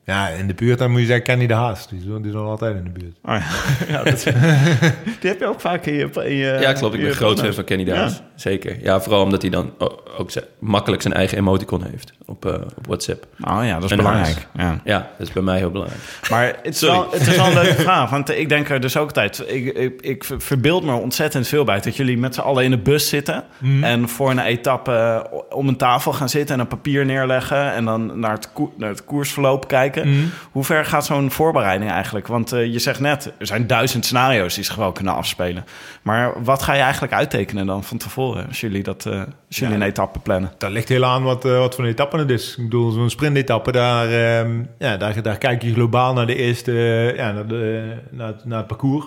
Ja, 0.04 0.28
in 0.28 0.46
de 0.46 0.54
buurt 0.54 0.78
dan 0.78 0.90
moet 0.90 1.00
je 1.00 1.06
zeggen 1.06 1.24
Kenny 1.24 1.46
de 1.46 1.54
Haas. 1.54 1.88
Die 1.88 1.98
is, 1.98 2.04
die 2.04 2.28
is 2.28 2.34
al 2.34 2.48
altijd 2.48 2.76
in 2.76 2.84
de 2.84 2.90
buurt. 2.90 3.16
Oh 3.24 3.34
ja, 3.34 3.42
ja, 3.98 4.02
dat, 4.02 4.22
die 5.20 5.30
heb 5.30 5.38
je 5.38 5.46
ook 5.46 5.60
vaak 5.60 5.86
in 5.86 5.94
je... 5.94 6.10
In 6.24 6.34
je 6.34 6.56
Ja, 6.60 6.72
klopt. 6.72 6.94
Ik 6.94 7.00
ben 7.00 7.12
groot 7.14 7.40
fan 7.40 7.54
van 7.54 7.64
Kenny 7.64 7.84
Daas. 7.84 8.22
Zeker. 8.40 8.76
Ja, 8.82 9.00
vooral 9.00 9.22
omdat 9.22 9.42
hij 9.42 9.50
dan 9.50 9.72
ook 10.18 10.30
ze- 10.30 10.46
makkelijk 10.58 11.02
zijn 11.02 11.14
eigen 11.14 11.38
emoticon 11.38 11.84
heeft 11.90 12.12
op, 12.26 12.46
eh, 12.46 12.52
op 12.52 12.86
WhatsApp. 12.86 13.26
Oh 13.40 13.60
ja, 13.62 13.74
dat 13.74 13.84
is 13.84 13.90
En 13.90 13.96
belangrijk. 13.96 14.46
Ja. 14.56 14.80
Ja, 14.84 15.10
dat 15.18 15.26
is 15.26 15.32
bij 15.32 15.42
mij 15.42 15.58
heel 15.58 15.70
belangrijk. 15.70 16.02
Maar 16.30 16.46
het 16.62 16.74
is, 16.74 16.80
wel, 16.80 17.08
het 17.10 17.26
is 17.26 17.36
wel 17.36 17.46
een 17.46 17.54
leuke 17.54 17.82
vraag. 17.88 18.10
Want 18.10 18.30
ik 18.30 18.48
denk 18.48 18.68
er 18.68 18.80
dus 18.80 18.96
ook 18.96 19.06
altijd... 19.06 19.44
Ik, 19.46 19.64
ik, 19.76 20.00
ik 20.00 20.24
verbeeld 20.38 20.84
me 20.84 20.92
ontzettend 20.92 21.48
veel 21.48 21.64
bij... 21.64 21.80
dat 21.80 21.96
jullie 21.96 22.18
met 22.18 22.34
z'n 22.34 22.40
allen 22.40 22.64
in 22.64 22.70
de 22.70 22.78
bus 22.78 23.08
zitten... 23.08 23.44
en 23.80 24.08
voor 24.08 24.30
een 24.30 24.38
etappe 24.38 25.26
om 25.50 25.68
een 25.68 25.76
tafel 25.76 26.12
gaan 26.12 26.28
zitten... 26.28 26.54
en 26.54 26.60
een 26.60 26.68
papier 26.68 27.04
neerleggen... 27.04 27.72
en 27.72 27.84
dan 27.84 28.20
naar 28.20 28.32
het, 28.32 28.48
naar 28.76 28.88
het 28.88 29.04
koersverloop 29.04 29.68
kijken. 29.68 30.32
Hoe 30.50 30.64
ver 30.64 30.84
gaat 30.84 31.06
zo'n 31.06 31.30
voorbereiding 31.30 31.90
eigenlijk? 31.90 32.26
Want 32.26 32.52
eh, 32.52 32.72
je 32.72 32.78
zegt 32.78 33.00
net, 33.00 33.32
er 33.38 33.46
zijn 33.46 33.66
duizend 33.66 34.04
scenario's... 34.04 34.54
die 34.54 34.64
zich 34.64 34.74
wel 34.74 34.92
kunnen 34.92 35.14
afspelen. 35.14 35.64
Maar 36.02 36.42
wat 36.42 36.62
ga 36.62 36.74
je 36.74 36.82
eigenlijk 36.82 37.12
uittekenen 37.12 37.66
dan 37.66 37.84
van 37.84 37.98
tevoren... 37.98 38.27
als 38.36 38.60
jullie, 38.60 38.82
dat, 38.82 39.06
eh, 39.06 39.20
als 39.46 39.58
jullie 39.58 39.74
een 39.74 39.82
etappe 39.82 40.18
plannen? 40.18 40.52
Dat 40.58 40.70
ligt 40.70 40.88
heel 40.88 41.04
aan 41.04 41.22
wat, 41.22 41.44
eh, 41.44 41.58
wat 41.58 41.74
voor 41.74 41.84
een 41.84 41.90
etappe 41.90 42.18
het 42.18 42.30
is. 42.30 42.56
Ik 42.56 42.64
bedoel, 42.64 42.90
zo'n 42.90 43.10
sprintetappe, 43.10 43.72
daar, 43.72 44.06
ehm, 44.06 44.62
ja, 44.78 44.96
daar, 44.96 45.22
daar 45.22 45.38
kijk 45.38 45.62
je 45.62 45.72
globaal 45.72 46.12
naar 46.12 46.26
de 46.26 46.34
eerste, 46.34 46.72
eh, 46.72 47.16
ja, 47.16 47.32
naar, 47.32 47.46
de, 47.46 47.92
naar, 48.10 48.26
het, 48.26 48.44
naar 48.44 48.58
het 48.58 48.66
parcours. 48.66 49.06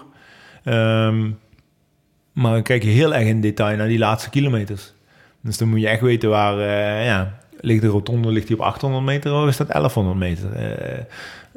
Ehm, 0.63 1.29
maar 2.33 2.51
dan 2.51 2.63
kijk 2.63 2.83
je 2.83 2.89
heel 2.89 3.13
erg 3.13 3.27
in 3.27 3.41
detail 3.41 3.77
naar 3.77 3.87
die 3.87 3.97
laatste 3.97 4.29
kilometers. 4.29 4.93
Dus 5.41 5.57
dan 5.57 5.69
moet 5.69 5.81
je 5.81 5.87
echt 5.87 6.01
weten 6.01 6.29
waar, 6.29 6.59
eh, 6.59 7.05
ja, 7.05 7.37
ligt 7.59 7.81
de 7.81 7.87
rotonde, 7.87 8.31
ligt 8.31 8.47
die 8.47 8.55
op 8.55 8.61
800 8.61 9.03
meter 9.03 9.33
of 9.33 9.47
is 9.47 9.57
dat 9.57 9.69
1100 9.69 10.17
meter? 10.17 10.49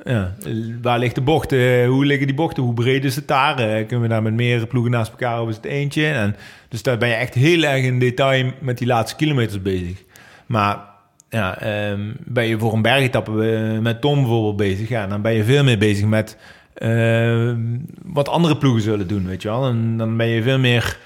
Ja, 0.05 0.35
waar 0.83 0.99
ligt 0.99 1.15
de 1.15 1.21
bocht? 1.21 1.53
Eh, 1.53 1.87
hoe 1.87 2.05
liggen 2.05 2.27
die 2.27 2.37
bochten? 2.37 2.63
Hoe 2.63 2.75
breed 2.75 3.05
is 3.05 3.17
het 3.17 3.29
daar? 3.29 3.59
Eh, 3.59 3.87
kunnen 3.87 4.01
we 4.01 4.09
daar 4.09 4.23
met 4.23 4.33
meerdere 4.33 4.67
ploegen 4.67 4.93
naast 4.93 5.11
elkaar 5.11 5.43
of 5.43 5.49
is 5.49 5.57
het 5.57 5.65
eentje? 5.65 6.07
En, 6.07 6.37
dus 6.69 6.83
daar 6.83 6.99
ben 6.99 7.09
je 7.09 7.15
echt 7.15 7.35
heel 7.35 7.63
erg 7.63 7.85
in 7.85 7.99
detail 7.99 8.53
met 8.61 8.79
die 8.79 8.87
laatste 8.87 9.17
kilometers 9.17 9.63
bezig. 9.63 10.03
Maar 10.47 10.79
ja, 11.29 11.59
ehm, 11.59 12.01
ben 12.19 12.45
je 12.45 12.59
voor 12.59 12.73
een 12.73 12.83
bergetappe 12.83 13.53
eh, 13.53 13.79
met 13.79 14.01
Tom 14.01 14.19
bijvoorbeeld 14.21 14.57
bezig, 14.57 14.89
ja, 14.89 15.07
dan 15.07 15.23
ben 15.23 15.33
je 15.33 15.45
veel 15.45 15.65
meer 15.65 15.79
bezig 15.79 16.07
met 16.07 16.37
wat 18.03 18.29
andere 18.29 18.57
ploegen 18.57 18.83
zullen 18.83 19.09
doen, 19.09 19.27
weet 19.27 19.43
je 19.43 19.49
wel. 19.49 19.67
En 19.67 19.97
dan 19.97 20.17
ben 20.17 20.27
je 20.27 20.43
veel 20.43 20.59
meer 20.59 20.99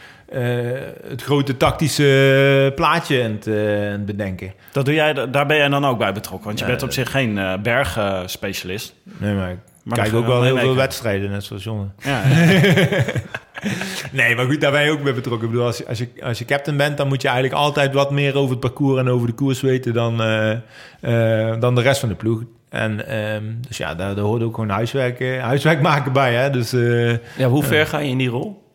het 1.08 1.22
grote 1.22 1.56
tactische 1.56 2.72
plaatje 2.74 3.24
aan 3.24 3.30
het, 3.30 3.46
eh, 3.46 3.54
aan 3.86 3.92
het 3.92 4.06
bedenken. 4.06 4.52
Dat 4.72 4.84
doe 4.84 4.94
jij, 4.94 5.12
daar 5.30 5.46
ben 5.46 5.56
jij 5.56 5.68
dan 5.68 5.86
ook 5.86 5.98
bij 5.98 6.12
betrokken. 6.12 6.46
Want 6.46 6.58
je 6.58 6.64
Ja, 6.64 6.70
bent 6.70 6.82
op 6.82 6.92
zich 6.92 7.10
geen 7.10 7.38
eh 7.38 7.52
bergspecialist. 7.62 8.94
Nee, 9.18 9.34
maar 9.34 9.50
ik 9.50 9.56
Maar 9.82 9.98
kijk 9.98 10.14
ook 10.14 10.26
wel 10.26 10.42
heel 10.42 10.58
veel 10.58 10.74
wedstrijden, 10.76 11.30
net 11.30 11.44
zoals 11.44 11.64
jongen. 11.64 11.92
Ja, 11.98 12.22
Nee, 14.12 14.36
maar 14.36 14.44
goed, 14.44 14.60
daar 14.60 14.72
ben 14.72 14.84
je 14.84 14.90
ook 14.90 15.02
bij 15.02 15.14
betrokken. 15.14 15.46
Ik 15.46 15.52
bedoel, 15.52 15.66
als 15.66 15.78
je, 15.78 15.86
als, 15.86 15.98
je, 15.98 16.08
als 16.22 16.38
je 16.38 16.44
captain 16.44 16.76
bent, 16.76 16.96
dan 16.96 17.08
moet 17.08 17.22
je 17.22 17.28
eigenlijk 17.28 17.56
altijd 17.62 17.94
wat 17.94 18.10
meer 18.10 18.34
over 18.36 18.50
het 18.50 18.60
parcours 18.60 18.98
en 19.00 19.08
over 19.08 19.26
de 19.26 19.32
koers 19.32 19.60
weten 19.60 19.92
dan, 19.92 20.22
eh, 20.22 20.50
eh, 21.50 21.60
dan 21.60 21.74
de 21.74 21.80
rest 21.82 22.00
van 22.00 22.08
de 22.08 22.14
ploeg. 22.14 22.42
En 22.68 23.06
ehm, 23.08 23.42
dus 23.68 23.76
ja, 23.76 23.94
daar, 23.94 24.14
daar 24.14 24.24
hoort 24.24 24.42
ook 24.42 24.54
gewoon 24.54 24.70
huiswerk, 24.70 25.20
eh, 25.20 25.42
huiswerk 25.42 25.80
maken 25.80 26.12
bij. 26.12 26.34
Hè? 26.34 26.50
Dus 26.50 26.72
eh, 26.72 27.10
Ja, 27.36 27.48
hoe 27.48 27.62
ver 27.62 27.86
ga 27.86 27.98
je 27.98 28.08
in 28.08 28.18
die 28.18 28.28
rol? 28.28 28.66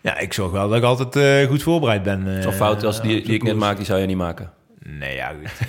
Ja, 0.00 0.18
ik 0.18 0.32
zorg 0.32 0.50
wel 0.52 0.68
dat 0.68 0.78
ik 0.78 0.84
altijd 0.84 1.16
eh, 1.16 1.48
goed 1.50 1.62
voorbereid 1.62 2.02
ben. 2.02 2.36
eh, 2.36 2.42
Zo'n 2.42 2.52
fout 2.52 2.84
als 2.84 3.02
die, 3.02 3.22
die 3.24 3.34
ik 3.34 3.42
net 3.42 3.56
maak, 3.56 3.76
die 3.76 3.86
zou 3.86 4.00
je 4.00 4.06
niet 4.06 4.16
maken. 4.16 4.50
Nee, 4.98 5.14
ja, 5.14 5.28
goed. 5.28 5.68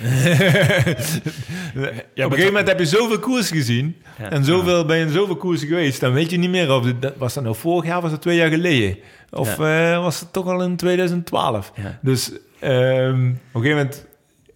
Op 1.74 1.82
een 2.14 2.30
gegeven 2.30 2.44
moment 2.46 2.68
heb 2.68 2.78
je 2.78 2.86
zoveel 2.86 3.18
koers 3.18 3.48
gezien. 3.48 3.96
En 4.30 4.44
zoveel, 4.44 4.84
ben 4.84 4.96
je 4.98 5.04
in 5.04 5.10
zoveel 5.10 5.36
koersen 5.36 5.68
geweest. 5.68 6.00
Dan 6.00 6.12
weet 6.12 6.30
je 6.30 6.36
niet 6.36 6.50
meer 6.50 6.72
of 6.72 6.84
het, 6.84 7.02
dat- 7.02 7.16
was 7.16 7.34
dat 7.34 7.42
nou 7.44 7.56
vorig 7.56 7.84
jaar 7.86 7.96
of 7.96 8.02
was 8.02 8.10
dat 8.10 8.20
twee 8.22 8.36
jaar 8.36 8.48
geleden. 8.50 8.98
Of 9.30 9.58
eh, 9.58 10.02
was 10.02 10.20
het 10.20 10.32
toch 10.32 10.46
al 10.46 10.62
in 10.62 10.76
2012. 10.76 11.72
Ja. 11.74 11.98
Dus 12.02 12.30
ehm, 12.58 13.28
op 13.28 13.34
een 13.54 13.60
gegeven 13.62 13.76
moment... 13.76 14.06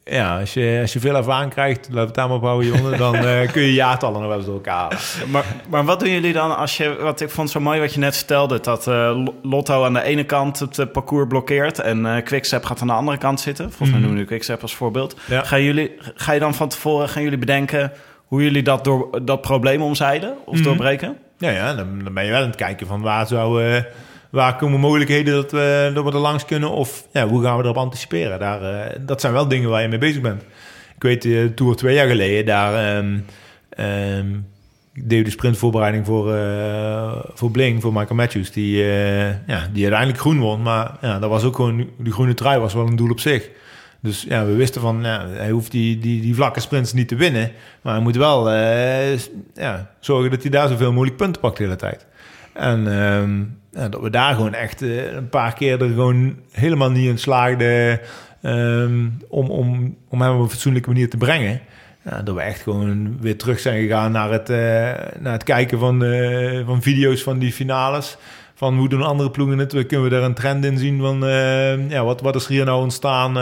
Ja, 0.05 0.39
als 0.41 0.55
je, 0.55 0.79
als 0.81 0.93
je 0.93 1.01
veel 1.01 1.17
ervaring 1.17 1.53
krijgt, 1.53 1.89
we 1.89 1.99
het 1.99 2.15
daar 2.15 2.29
maar 2.29 2.37
op 2.37 2.43
houden, 2.43 2.67
jongen. 2.77 2.99
Dan 3.05 3.15
eh, 3.15 3.53
kun 3.53 3.63
je 3.63 3.73
jaartallen 3.73 4.19
nog 4.21 4.29
wel 4.29 4.37
eens 4.37 4.47
door 4.47 4.55
elkaar 4.55 4.75
halen. 4.75 4.99
Maar, 5.31 5.45
maar 5.69 5.85
wat 5.85 6.01
doen 6.01 6.11
jullie 6.11 6.33
dan 6.33 6.57
als 6.57 6.77
je... 6.77 6.97
Wat 7.01 7.21
ik 7.21 7.31
vond 7.31 7.51
zo 7.51 7.61
mooi 7.61 7.81
wat 7.81 7.95
je 7.95 8.01
net 8.01 8.17
vertelde... 8.17 8.61
dat 8.61 8.87
eh, 8.87 8.95
Lo- 8.95 9.35
Lotto 9.43 9.85
aan 9.85 9.93
de 9.93 10.03
ene 10.03 10.25
kant 10.25 10.59
het 10.59 10.79
eh, 10.79 10.87
parcours 10.93 11.27
blokkeert... 11.29 11.79
en 11.79 12.07
eh 12.07 12.23
Quickstep 12.23 12.65
gaat 12.65 12.81
aan 12.81 12.87
de 12.87 12.93
andere 12.93 13.19
kant 13.19 13.41
zitten. 13.41 13.65
Volgens 13.65 13.91
mij 13.91 13.99
noemen 13.99 14.17
we 14.17 14.21
nu 14.23 14.27
Quickstep 14.27 14.63
als 14.63 14.75
voorbeeld. 14.75 15.17
Ja. 15.27 15.43
Gaan 15.43 15.63
jullie, 15.63 15.93
ga 16.15 16.33
je 16.33 16.41
dan 16.41 16.55
van 16.55 16.69
tevoren 16.69 17.09
gaan 17.09 17.23
jullie 17.23 17.39
bedenken... 17.39 17.93
hoe 18.27 18.43
jullie 18.43 18.63
dat, 18.63 18.85
door, 18.85 19.25
dat 19.25 19.41
probleem 19.41 19.83
omzeilen 19.83 20.35
of 20.45 20.61
doorbreken? 20.61 21.17
Ja, 21.39 21.51
ja 21.51 21.75
dan, 21.75 22.01
dan 22.05 22.15
ben 22.15 22.25
je 22.25 22.31
wel 22.31 22.41
aan 22.41 22.47
het 22.47 22.57
kijken 22.57 22.87
van 22.87 23.01
waar 23.01 23.27
zou... 23.27 23.83
waar 24.35 24.57
komen 24.57 24.81
mogelijkheden 24.81 25.35
dat 25.35 25.53
we, 25.53 25.91
dat 25.95 26.05
we 26.05 26.11
er 26.11 26.19
langs 26.19 26.45
kunnen? 26.45 26.71
Of 26.71 27.09
ja, 27.13 27.29
hoe 27.29 27.43
gaan 27.43 27.57
we 27.57 27.63
erop 27.63 27.77
anticiperen? 27.77 28.39
Daar, 28.39 28.63
eh, 28.63 28.97
dat 29.01 29.21
zijn 29.21 29.33
wel 29.33 29.49
dingen 29.49 29.71
waar 29.71 29.83
je 29.83 29.89
mee 29.89 29.99
bezig 29.99 30.21
bent. 30.21 30.43
Ik 30.95 31.03
weet, 31.03 31.23
de 31.23 31.53
Tour 31.55 31.77
twee 31.77 31.95
jaar 31.95 32.09
geleden, 32.09 32.47
daar 32.47 32.97
ehm, 32.97 34.35
ik 34.95 35.09
deed 35.09 35.25
de 35.25 35.31
sprintvoorbereiding 35.31 36.07
voor, 36.07 36.35
eh, 36.35 37.13
voor 37.35 37.51
Bling, 37.51 37.83
voor 37.83 37.93
Michael 37.93 38.15
Matthews, 38.15 38.51
die, 38.51 38.83
eh, 38.83 39.29
ja, 39.29 39.69
die 39.73 39.83
uiteindelijk 39.83 40.21
groen 40.21 40.39
won. 40.39 40.63
Maar 40.63 40.97
ja, 41.01 41.19
dat 41.19 41.31
was 41.31 41.45
ook 41.45 41.57
gewoon, 41.57 41.89
die 41.99 42.13
groene 42.13 42.35
trui 42.35 42.59
was 42.59 42.75
wel 42.75 42.87
een 42.87 42.97
doel 42.97 43.11
op 43.11 43.21
zich. 43.21 43.51
Dus 44.01 44.25
ja, 44.29 44.45
we 44.45 44.55
wisten 44.55 44.81
van, 44.81 45.01
ja, 45.03 45.27
hij 45.29 45.51
hoeft 45.51 45.71
die, 45.71 45.99
die, 45.99 46.21
die 46.21 46.35
vlakke 46.35 46.61
sprints 46.61 46.93
niet 46.93 47.09
te 47.09 47.17
winnen. 47.17 47.53
Maar 47.83 47.95
hij 47.95 48.03
moet 48.03 48.17
wel 48.17 48.51
eh, 48.51 49.19
ja, 49.55 49.91
zorgen 50.01 50.31
dat 50.31 50.43
hij 50.43 50.51
daar 50.51 50.69
zoveel 50.69 50.93
mogelijk 50.93 51.17
punten 51.17 51.41
pakt 51.41 51.57
de 51.57 51.63
hele 51.63 51.77
tijd. 51.77 52.07
En 52.55 53.01
ehm, 53.01 53.91
dat 53.91 54.01
we 54.01 54.11
daar 54.11 54.35
gewoon 54.35 54.55
echt 54.55 54.83
eh, 54.83 55.13
een 55.13 55.29
paar 55.29 55.55
keer 55.55 55.83
er 55.83 55.89
gewoon 55.89 56.37
helemaal 56.51 56.91
niet 56.91 57.09
in 57.09 57.19
slaagden 57.19 58.01
ehm, 58.43 59.09
om, 59.29 59.51
om, 59.51 59.97
om 60.09 60.23
hem 60.23 60.35
op 60.35 60.43
een 60.43 60.51
fatsoenlijke 60.51 60.89
manier 60.89 61.11
te 61.11 61.17
brengen. 61.17 61.61
Ja, 62.05 62.23
dat 62.23 62.35
we 62.35 62.41
echt 62.41 62.61
gewoon 62.63 63.21
weer 63.21 63.39
terug 63.39 63.61
zijn 63.61 63.81
gegaan 63.83 64.13
naar 64.13 64.31
het, 64.31 64.51
eh, 64.51 64.57
naar 65.21 65.33
het 65.33 65.43
kijken 65.43 65.79
van, 65.79 66.05
eh, 66.05 66.67
van 66.67 66.83
video's 66.83 67.23
van 67.23 67.39
die 67.39 67.53
finales. 67.53 68.17
Van 68.55 68.77
hoe 68.77 68.89
doen 68.89 69.03
andere 69.03 69.31
ploegen 69.31 69.59
het? 69.59 69.87
Kunnen 69.87 70.03
we 70.03 70.09
daar 70.09 70.23
een 70.23 70.35
trend 70.35 70.65
in 70.65 70.79
zien 70.79 71.01
van 71.01 71.27
eh, 71.27 71.91
ja, 71.91 72.05
wat, 72.05 72.21
wat 72.21 72.35
is 72.35 72.45
er 72.45 72.51
hier 72.51 72.65
nou 72.65 72.83
ontstaan? 72.83 73.37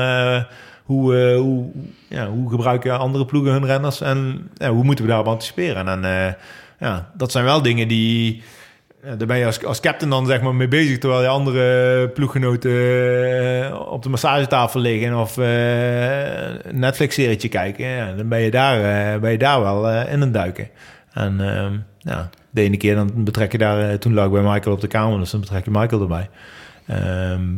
Hoe, 0.84 1.34
hoe, 1.36 1.70
ja, 2.08 2.28
hoe 2.28 2.50
gebruiken 2.50 2.98
andere 2.98 3.24
ploegen 3.24 3.52
hun 3.52 3.66
renners? 3.66 4.00
En 4.00 4.50
hoe 4.58 4.84
moeten 4.84 5.04
we 5.04 5.10
daarop 5.10 5.28
anticiperen? 5.28 5.88
En 5.88 6.36
ja, 6.78 7.10
dat 7.14 7.32
zijn 7.32 7.44
wel 7.44 7.62
dingen 7.62 7.88
die... 7.88 8.42
Ja, 9.04 9.16
daar 9.16 9.26
ben 9.26 9.38
je 9.38 9.46
als, 9.46 9.64
als 9.64 9.80
captain 9.80 10.10
dan 10.10 10.26
zeg 10.26 10.42
maar 10.42 10.54
mee 10.54 10.68
bezig... 10.68 10.98
terwijl 10.98 11.22
je 11.22 11.28
andere 11.28 12.08
ploeggenoten 12.08 12.70
eh, 13.64 13.80
op 13.90 14.02
de 14.02 14.08
massagetafel 14.08 14.80
liggen... 14.80 15.18
of 15.18 15.38
eh, 15.38 16.48
een 16.48 16.78
Netflix-serietje 16.78 17.48
kijken. 17.48 17.86
Ja, 17.86 18.12
dan 18.12 18.28
ben 18.28 18.40
je 18.40 18.50
daar, 18.50 18.76
eh, 19.14 19.20
ben 19.20 19.30
je 19.30 19.38
daar 19.38 19.60
wel 19.62 19.88
eh, 19.90 20.12
in 20.12 20.20
het 20.20 20.34
duiken. 20.34 20.68
En 21.12 21.40
ehm, 21.56 21.78
ja, 21.98 22.30
de 22.50 22.60
ene 22.62 22.76
keer 22.76 22.94
dan 22.94 23.10
betrek 23.24 23.52
je 23.52 23.58
daar... 23.58 23.90
eh, 23.90 23.94
toen 23.98 24.14
lag 24.14 24.26
ik 24.26 24.32
bij 24.32 24.42
Michael 24.42 24.74
op 24.74 24.80
de 24.80 24.86
kamer, 24.86 25.18
dus 25.18 25.30
dan 25.30 25.40
betrek 25.40 25.64
je 25.64 25.70
Michael 25.70 26.02
erbij. 26.02 26.30
Ehm, 26.86 27.48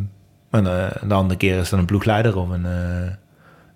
en 0.50 0.66
eh, 0.66 1.08
de 1.08 1.14
andere 1.14 1.36
keer 1.38 1.58
is 1.58 1.68
dan 1.68 1.78
een 1.78 1.84
ploegleider 1.86 2.36
of 2.36 2.48
een, 2.48 2.66
eh, 2.66 3.06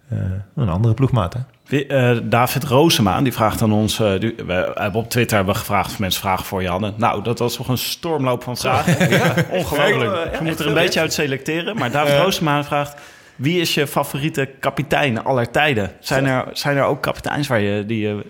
eh, 0.08 0.32
een 0.54 0.68
andere 0.68 0.94
ploegmaat. 0.94 1.34
Hè? 1.34 1.40
Eh, 1.68 2.16
David 2.22 2.64
Roosema, 2.64 3.20
die 3.20 3.32
vraagt 3.32 3.62
aan 3.62 3.72
ons... 3.72 4.00
eh, 4.00 4.20
die- 4.20 4.34
we 4.46 4.72
hebben 4.74 5.00
op 5.00 5.10
Twitter 5.10 5.36
hebben 5.36 5.54
we 5.54 5.60
gevraagd 5.60 5.90
of 5.90 5.98
mensen 5.98 6.20
vragen 6.20 6.44
voor 6.44 6.62
je 6.62 6.68
hadden. 6.68 6.94
Nou, 6.96 7.22
dat 7.22 7.38
was 7.38 7.56
toch 7.56 7.68
een 7.68 7.78
stormloop 7.78 8.42
van 8.42 8.56
vragen. 8.56 9.10
Ja, 9.10 9.34
ongelooflijk. 9.50 10.32
Ja, 10.32 10.38
Je 10.38 10.44
moet 10.44 10.58
er 10.60 10.66
een 10.66 10.74
beetje 10.74 11.00
uit 11.00 11.12
selecteren. 11.12 11.76
Maar 11.76 11.90
David 11.90 12.18
Roosema 12.18 12.64
vraagt... 12.64 12.94
Wie 13.36 13.60
is 13.60 13.74
je 13.74 13.86
favoriete 13.86 14.48
kapitein 14.60 15.24
aller 15.24 15.50
tijden? 15.50 15.92
Zijn 16.00 16.26
er, 16.26 16.44
zijn 16.52 16.76
er 16.76 16.84
ook 16.84 17.02
kapiteins 17.02 17.46
waar 17.48 17.60
je 17.60 17.86
die, 17.86 18.00
je- 18.00 18.24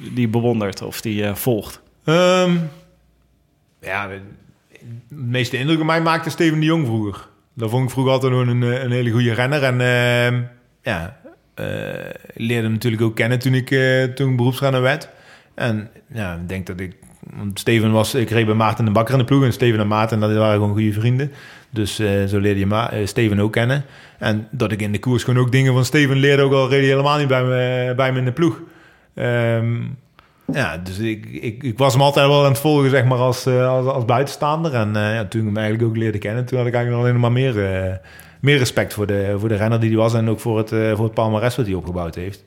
die 0.00 0.20
je 0.20 0.28
bewondert 0.28 0.82
of 0.82 1.00
die 1.00 1.14
je 1.14 1.36
volgt? 1.36 1.80
Ehm, 2.04 2.56
ja, 3.80 4.06
de 4.08 4.20
de 5.08 5.14
meeste 5.14 5.56
indruk 5.58 5.80
op 5.80 5.86
mij 5.86 6.00
maakte 6.00 6.30
Steven 6.30 6.60
de 6.60 6.66
Jong 6.66 6.86
vroeger. 6.86 7.26
Dat 7.54 7.70
vond 7.70 7.84
ik 7.84 7.90
vroeger 7.90 8.12
altijd 8.12 8.32
een, 8.32 8.62
eh, 8.62 8.82
een 8.82 8.90
hele 8.90 9.10
goede 9.10 9.32
renner. 9.34 9.62
En 9.62 9.80
ehm, 9.80 10.40
ja, 10.82 11.16
eh, 11.23 11.23
leerde 12.34 12.62
hem 12.62 12.72
natuurlijk 12.72 13.02
ook 13.02 13.14
kennen 13.14 13.38
toen 13.38 13.54
ik, 13.54 13.70
eh, 13.70 14.04
toen 14.04 14.36
beroepsrenner 14.36 14.80
werd. 14.80 15.08
En 15.54 15.90
ja, 16.12 16.34
ik 16.34 16.48
denk 16.48 16.66
dat 16.66 16.80
ik... 16.80 16.96
Steven 17.54 17.92
was... 17.92 18.14
Ik 18.14 18.30
reed 18.30 18.46
bij 18.46 18.54
Maarten 18.54 18.84
de 18.84 18.90
Bakker 18.90 19.14
in 19.14 19.20
de 19.20 19.26
ploeg. 19.26 19.44
En 19.44 19.52
Steven 19.52 19.80
en 19.80 19.86
Maarten, 19.86 20.20
dat 20.20 20.34
waren 20.34 20.54
gewoon 20.54 20.72
goede 20.72 20.92
vrienden. 20.92 21.32
Dus 21.70 21.98
eh, 21.98 22.24
zo 22.24 22.38
leerde 22.38 22.60
je 22.60 22.74
eh, 22.74 23.06
Steven 23.06 23.40
ook 23.40 23.52
kennen. 23.52 23.84
En 24.18 24.48
dat 24.50 24.72
ik 24.72 24.82
in 24.82 24.92
de 24.92 24.98
koers 24.98 25.24
gewoon 25.24 25.40
ook 25.44 25.52
dingen 25.52 25.72
van 25.72 25.84
Steven 25.84 26.16
leerde... 26.16 26.42
ook 26.42 26.52
al 26.52 26.68
reed 26.68 26.80
hij 26.80 26.88
helemaal 26.88 27.18
niet 27.18 27.28
bij 27.28 27.44
me, 27.44 27.92
bij 27.96 28.12
me 28.12 28.18
in 28.18 28.24
de 28.24 28.32
ploeg. 28.32 28.60
Ehm, 29.14 29.76
ja, 30.52 30.76
dus 30.76 30.98
ik, 30.98 31.26
ik, 31.26 31.62
ik 31.62 31.78
was 31.78 31.92
hem 31.92 32.02
altijd 32.02 32.26
wel 32.26 32.44
aan 32.44 32.50
het 32.50 32.60
volgen, 32.60 32.90
zeg 32.90 33.04
maar, 33.04 33.18
als, 33.18 33.46
eh, 33.46 33.86
als, 33.86 34.04
buitenstaander. 34.04 34.74
En 34.74 34.96
eh, 34.96 35.14
ja, 35.14 35.24
toen 35.24 35.40
ik 35.40 35.46
hem 35.46 35.56
eigenlijk 35.56 35.88
ook 35.88 35.96
leerde 35.96 36.18
kennen, 36.18 36.44
toen 36.44 36.58
had 36.58 36.66
ik 36.66 36.74
eigenlijk 36.74 37.02
nog 37.02 37.10
alleen 37.10 37.20
maar 37.20 37.32
meer, 37.32 37.64
eh, 37.64 37.94
meer 38.44 38.58
respect 38.58 38.94
voor 38.94 39.06
de, 39.06 39.34
voor 39.38 39.48
de 39.48 39.54
renner 39.54 39.80
die 39.80 39.88
hij 39.88 39.98
was 39.98 40.14
en 40.14 40.28
ook 40.28 40.40
voor 40.40 40.58
het, 40.58 40.72
eh, 40.72 40.94
voor 40.94 41.04
het 41.04 41.14
palmarès 41.14 41.56
wat 41.56 41.66
hij 41.66 41.74
opgebouwd 41.74 42.14
heeft. 42.14 42.44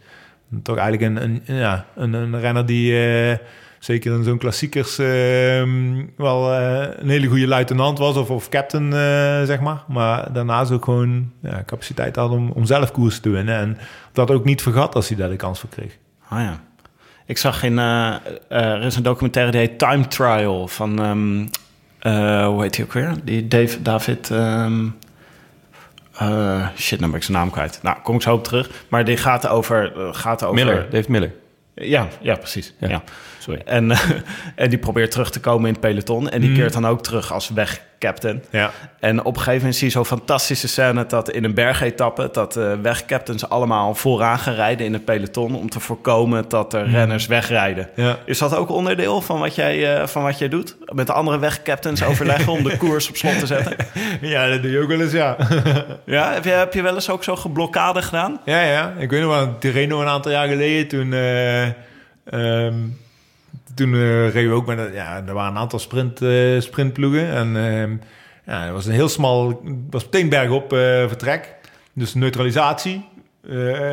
Toch 0.63 0.77
eigenlijk 0.77 1.11
een, 1.11 1.23
een, 1.23 1.55
ja, 1.55 1.85
een, 1.95 2.13
een 2.13 2.39
renner 2.39 2.65
die 2.65 3.07
eh, 3.07 3.37
zeker 3.79 4.13
in 4.13 4.23
zo'n 4.23 4.37
klassiekers 4.37 4.99
ehm, 4.99 6.05
wel 6.17 6.53
eh, 6.53 6.87
een 6.97 7.09
hele 7.09 7.27
goede 7.27 7.47
luitenant 7.47 7.97
was 7.97 8.15
of, 8.15 8.29
of 8.29 8.49
captain, 8.49 8.91
zeg 9.47 9.59
maar. 9.59 9.83
Maar 9.87 10.33
daarnaast 10.33 10.71
ook 10.71 10.83
gewoon 10.83 11.31
ja, 11.41 11.63
capaciteit 11.65 12.15
had 12.15 12.31
om, 12.31 12.51
om 12.51 12.65
zelf 12.65 12.91
koers 12.91 13.19
te 13.19 13.29
winnen. 13.29 13.55
En 13.55 13.77
dat 14.11 14.31
ook 14.31 14.45
niet 14.45 14.61
vergat 14.61 14.95
als 14.95 15.07
hij 15.07 15.17
daar 15.17 15.29
de 15.29 15.35
kans 15.35 15.59
voor 15.59 15.69
kreeg. 15.69 15.97
Ah 16.27 16.39
ja. 16.39 16.59
Ik 17.25 17.37
zag 17.37 17.63
in... 17.63 17.77
er 17.77 18.83
is 18.83 18.95
een 18.95 19.03
documentaire 19.03 19.51
die 19.51 19.59
heet 19.59 19.79
Time 19.79 20.07
Trial 20.07 20.67
van... 20.67 21.01
ehm, 21.01 21.45
eh, 21.99 22.47
hoe 22.47 22.61
heet 22.61 22.75
hij 22.75 22.85
ook 22.85 22.93
weer? 22.93 23.13
Die 23.23 23.47
Dave, 23.47 23.81
David... 23.81 24.31
ehm, 24.31 24.85
eh, 26.19 26.67
shit, 26.77 26.99
nou 26.99 27.11
ben 27.11 27.19
ik 27.19 27.25
zijn 27.25 27.37
naam 27.37 27.49
kwijt. 27.51 27.79
Nou, 27.81 27.97
kom 28.03 28.15
ik 28.15 28.21
zo 28.21 28.33
op 28.33 28.43
terug. 28.43 28.69
Maar 28.87 29.05
die 29.05 29.17
gaat 29.17 29.47
over... 29.47 29.93
eh, 29.97 30.07
gaat 30.11 30.43
over 30.43 30.55
Miller, 30.55 30.87
Dave 30.89 31.11
Miller. 31.11 31.31
Ja, 31.73 32.07
ja 32.21 32.35
precies. 32.35 32.73
Ja. 32.79 32.87
Ja. 32.89 33.03
Sorry. 33.47 33.61
En, 33.65 33.91
en 34.55 34.69
die 34.69 34.79
probeert 34.79 35.11
terug 35.11 35.29
te 35.29 35.39
komen 35.39 35.65
in 35.65 35.71
het 35.71 35.79
peloton. 35.79 36.29
En 36.29 36.41
die 36.41 36.53
keert 36.53 36.73
dan 36.73 36.87
ook 36.87 37.03
terug 37.03 37.33
als 37.33 37.49
wegcaptain. 37.49 38.43
Ja. 38.49 38.71
En 38.99 39.19
op 39.19 39.25
een 39.25 39.37
gegeven 39.37 39.57
moment 39.57 39.75
zie 39.75 39.87
je 39.87 39.93
zo'n 39.93 40.05
fantastische 40.05 40.67
scène... 40.67 41.05
dat 41.05 41.29
in 41.29 41.43
een 41.43 41.53
bergetappe... 41.53 42.29
dat 42.31 42.53
de 42.53 42.79
wegcaptains 42.81 43.49
allemaal 43.49 43.95
vooraan 43.95 44.39
gaan 44.39 44.53
rijden 44.53 44.85
in 44.85 44.93
het 44.93 45.05
peloton... 45.05 45.55
om 45.55 45.69
te 45.69 45.79
voorkomen 45.79 46.45
dat 46.47 46.73
er 46.73 46.89
renners 46.89 47.27
wegrijden. 47.27 47.89
Ja. 47.95 48.17
Is 48.25 48.37
dat 48.37 48.55
ook 48.55 48.69
onderdeel 48.69 49.21
van 49.21 49.39
wat 49.39 49.55
jij, 49.55 49.95
eh, 49.95 50.07
van 50.07 50.23
wat 50.23 50.37
jij 50.37 50.49
doet? 50.49 50.75
Met 50.85 51.07
de 51.07 51.13
andere 51.13 51.39
wegcaptains 51.39 52.03
overleggen 52.09 52.51
om 52.51 52.63
de 52.63 52.77
koers 52.77 53.09
op 53.09 53.15
slot 53.15 53.39
te 53.39 53.45
zetten? 53.45 53.75
ja, 54.21 54.49
dat 54.49 54.61
doe 54.61 54.71
je 54.71 54.81
ook 54.81 54.87
wel 54.89 55.01
eens, 55.01 55.11
ja. 55.11 55.35
Ja, 56.05 56.33
heb 56.33 56.43
je, 56.43 56.49
heb 56.49 56.73
je 56.73 56.81
wel 56.81 56.95
eens 56.95 57.09
ook 57.09 57.23
zo'n 57.23 57.37
geblokkade 57.37 58.01
gedaan? 58.01 58.39
Ja, 58.45 58.61
ja. 58.61 58.93
Ik 58.97 59.09
weet 59.09 59.21
nog 59.21 59.35
wel, 59.35 59.57
Tirreno 59.57 60.01
een 60.01 60.07
aantal 60.07 60.31
jaar 60.31 60.47
geleden, 60.47 60.87
toen... 60.87 61.13
eh, 61.13 61.65
ehm, 62.25 62.75
toen 63.77 63.93
eh, 63.93 64.29
reden 64.29 64.49
we 64.49 64.55
ook 64.55 64.65
met... 64.65 64.93
Ja, 64.93 65.23
er 65.27 65.33
waren 65.33 65.51
een 65.51 65.57
aantal 65.57 65.79
sprint, 65.79 66.21
eh, 66.21 66.59
sprintploegen. 66.59 67.29
En 67.29 67.47
ehm, 67.57 67.91
ja, 68.45 68.63
het 68.63 68.73
was 68.73 68.85
een 68.85 68.93
heel 68.93 69.09
smal... 69.09 69.61
Was 69.89 70.03
meteen 70.03 70.29
bergop 70.29 70.73
eh, 70.73 70.79
vertrek. 71.07 71.55
Dus 71.93 72.13
neutralisatie. 72.13 73.05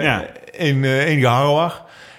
Ja. 0.00 0.26
Eén 0.52 0.84
één. 0.84 1.72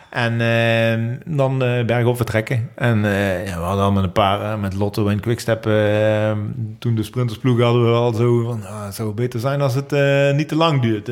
En 0.09 0.41
ehm, 0.41 1.35
dan 1.35 1.57
bergop 1.85 2.15
vertrekken. 2.15 2.69
En 2.75 2.97
ja, 3.45 3.57
we 3.57 3.63
hadden 3.63 3.83
al 3.83 3.91
met 3.91 4.03
een 4.03 4.11
paar, 4.11 4.59
met 4.59 4.73
Lotto 4.73 5.07
en 5.07 5.19
Quickstep, 5.19 5.65
eh, 5.65 6.31
toen 6.79 6.95
de 6.95 7.03
sprintersploeg 7.03 7.61
hadden 7.61 7.85
we 7.85 7.91
al 7.91 8.13
zo 8.13 8.43
van, 8.43 8.65
ah, 8.65 8.85
het 8.85 8.95
zou 8.95 9.13
beter 9.13 9.39
zijn 9.39 9.61
als 9.61 9.75
het 9.75 9.91
niet 10.35 10.47
te 10.47 10.55
lang 10.55 10.81
duurt. 10.81 11.09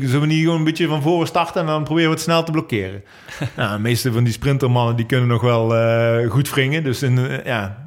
Zullen 0.00 0.20
we 0.20 0.26
niet 0.26 0.42
gewoon 0.42 0.58
een 0.58 0.64
beetje 0.64 0.86
van 0.86 1.02
voren 1.02 1.26
starten 1.26 1.60
en 1.60 1.66
dan 1.66 1.84
proberen 1.84 2.08
we 2.08 2.14
het 2.14 2.24
snel 2.24 2.42
te 2.44 2.50
blokkeren. 2.52 3.02
nou, 3.56 3.76
de 3.76 3.82
meeste 3.82 4.12
van 4.12 4.24
die 4.24 4.32
sprintermannen 4.32 4.96
die 4.96 5.06
kunnen 5.06 5.28
nog 5.28 5.42
wel 5.42 5.76
eh, 5.76 6.30
goed 6.30 6.50
wringen. 6.50 6.84
Dus 6.84 7.02
in, 7.02 7.18
eh, 7.18 7.44
ja, 7.44 7.86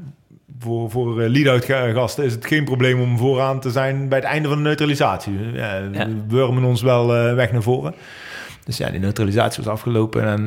voor, 0.59 0.89
voor 0.91 1.21
eh, 1.21 1.29
lead-out 1.29 1.65
ga- 1.65 1.91
gasten 1.91 2.23
is 2.25 2.33
het 2.33 2.45
geen 2.47 2.63
probleem 2.63 2.99
om 3.01 3.17
vooraan 3.17 3.59
te 3.59 3.71
zijn 3.71 4.09
bij 4.09 4.17
het 4.17 4.27
einde 4.27 4.47
van 4.47 4.57
de 4.57 4.63
neutralisatie. 4.63 5.33
Ja, 5.53 5.75
Ja. 5.75 6.07
We 6.07 6.15
wurmen 6.27 6.63
ons 6.63 6.81
wel 6.81 7.07
weg 7.35 7.51
naar 7.51 7.61
voren. 7.63 7.93
Dus 8.65 8.77
ja, 8.77 8.89
die 8.89 8.99
neutralisatie 8.99 9.63
was 9.63 9.73
afgelopen 9.73 10.23
en 10.23 10.43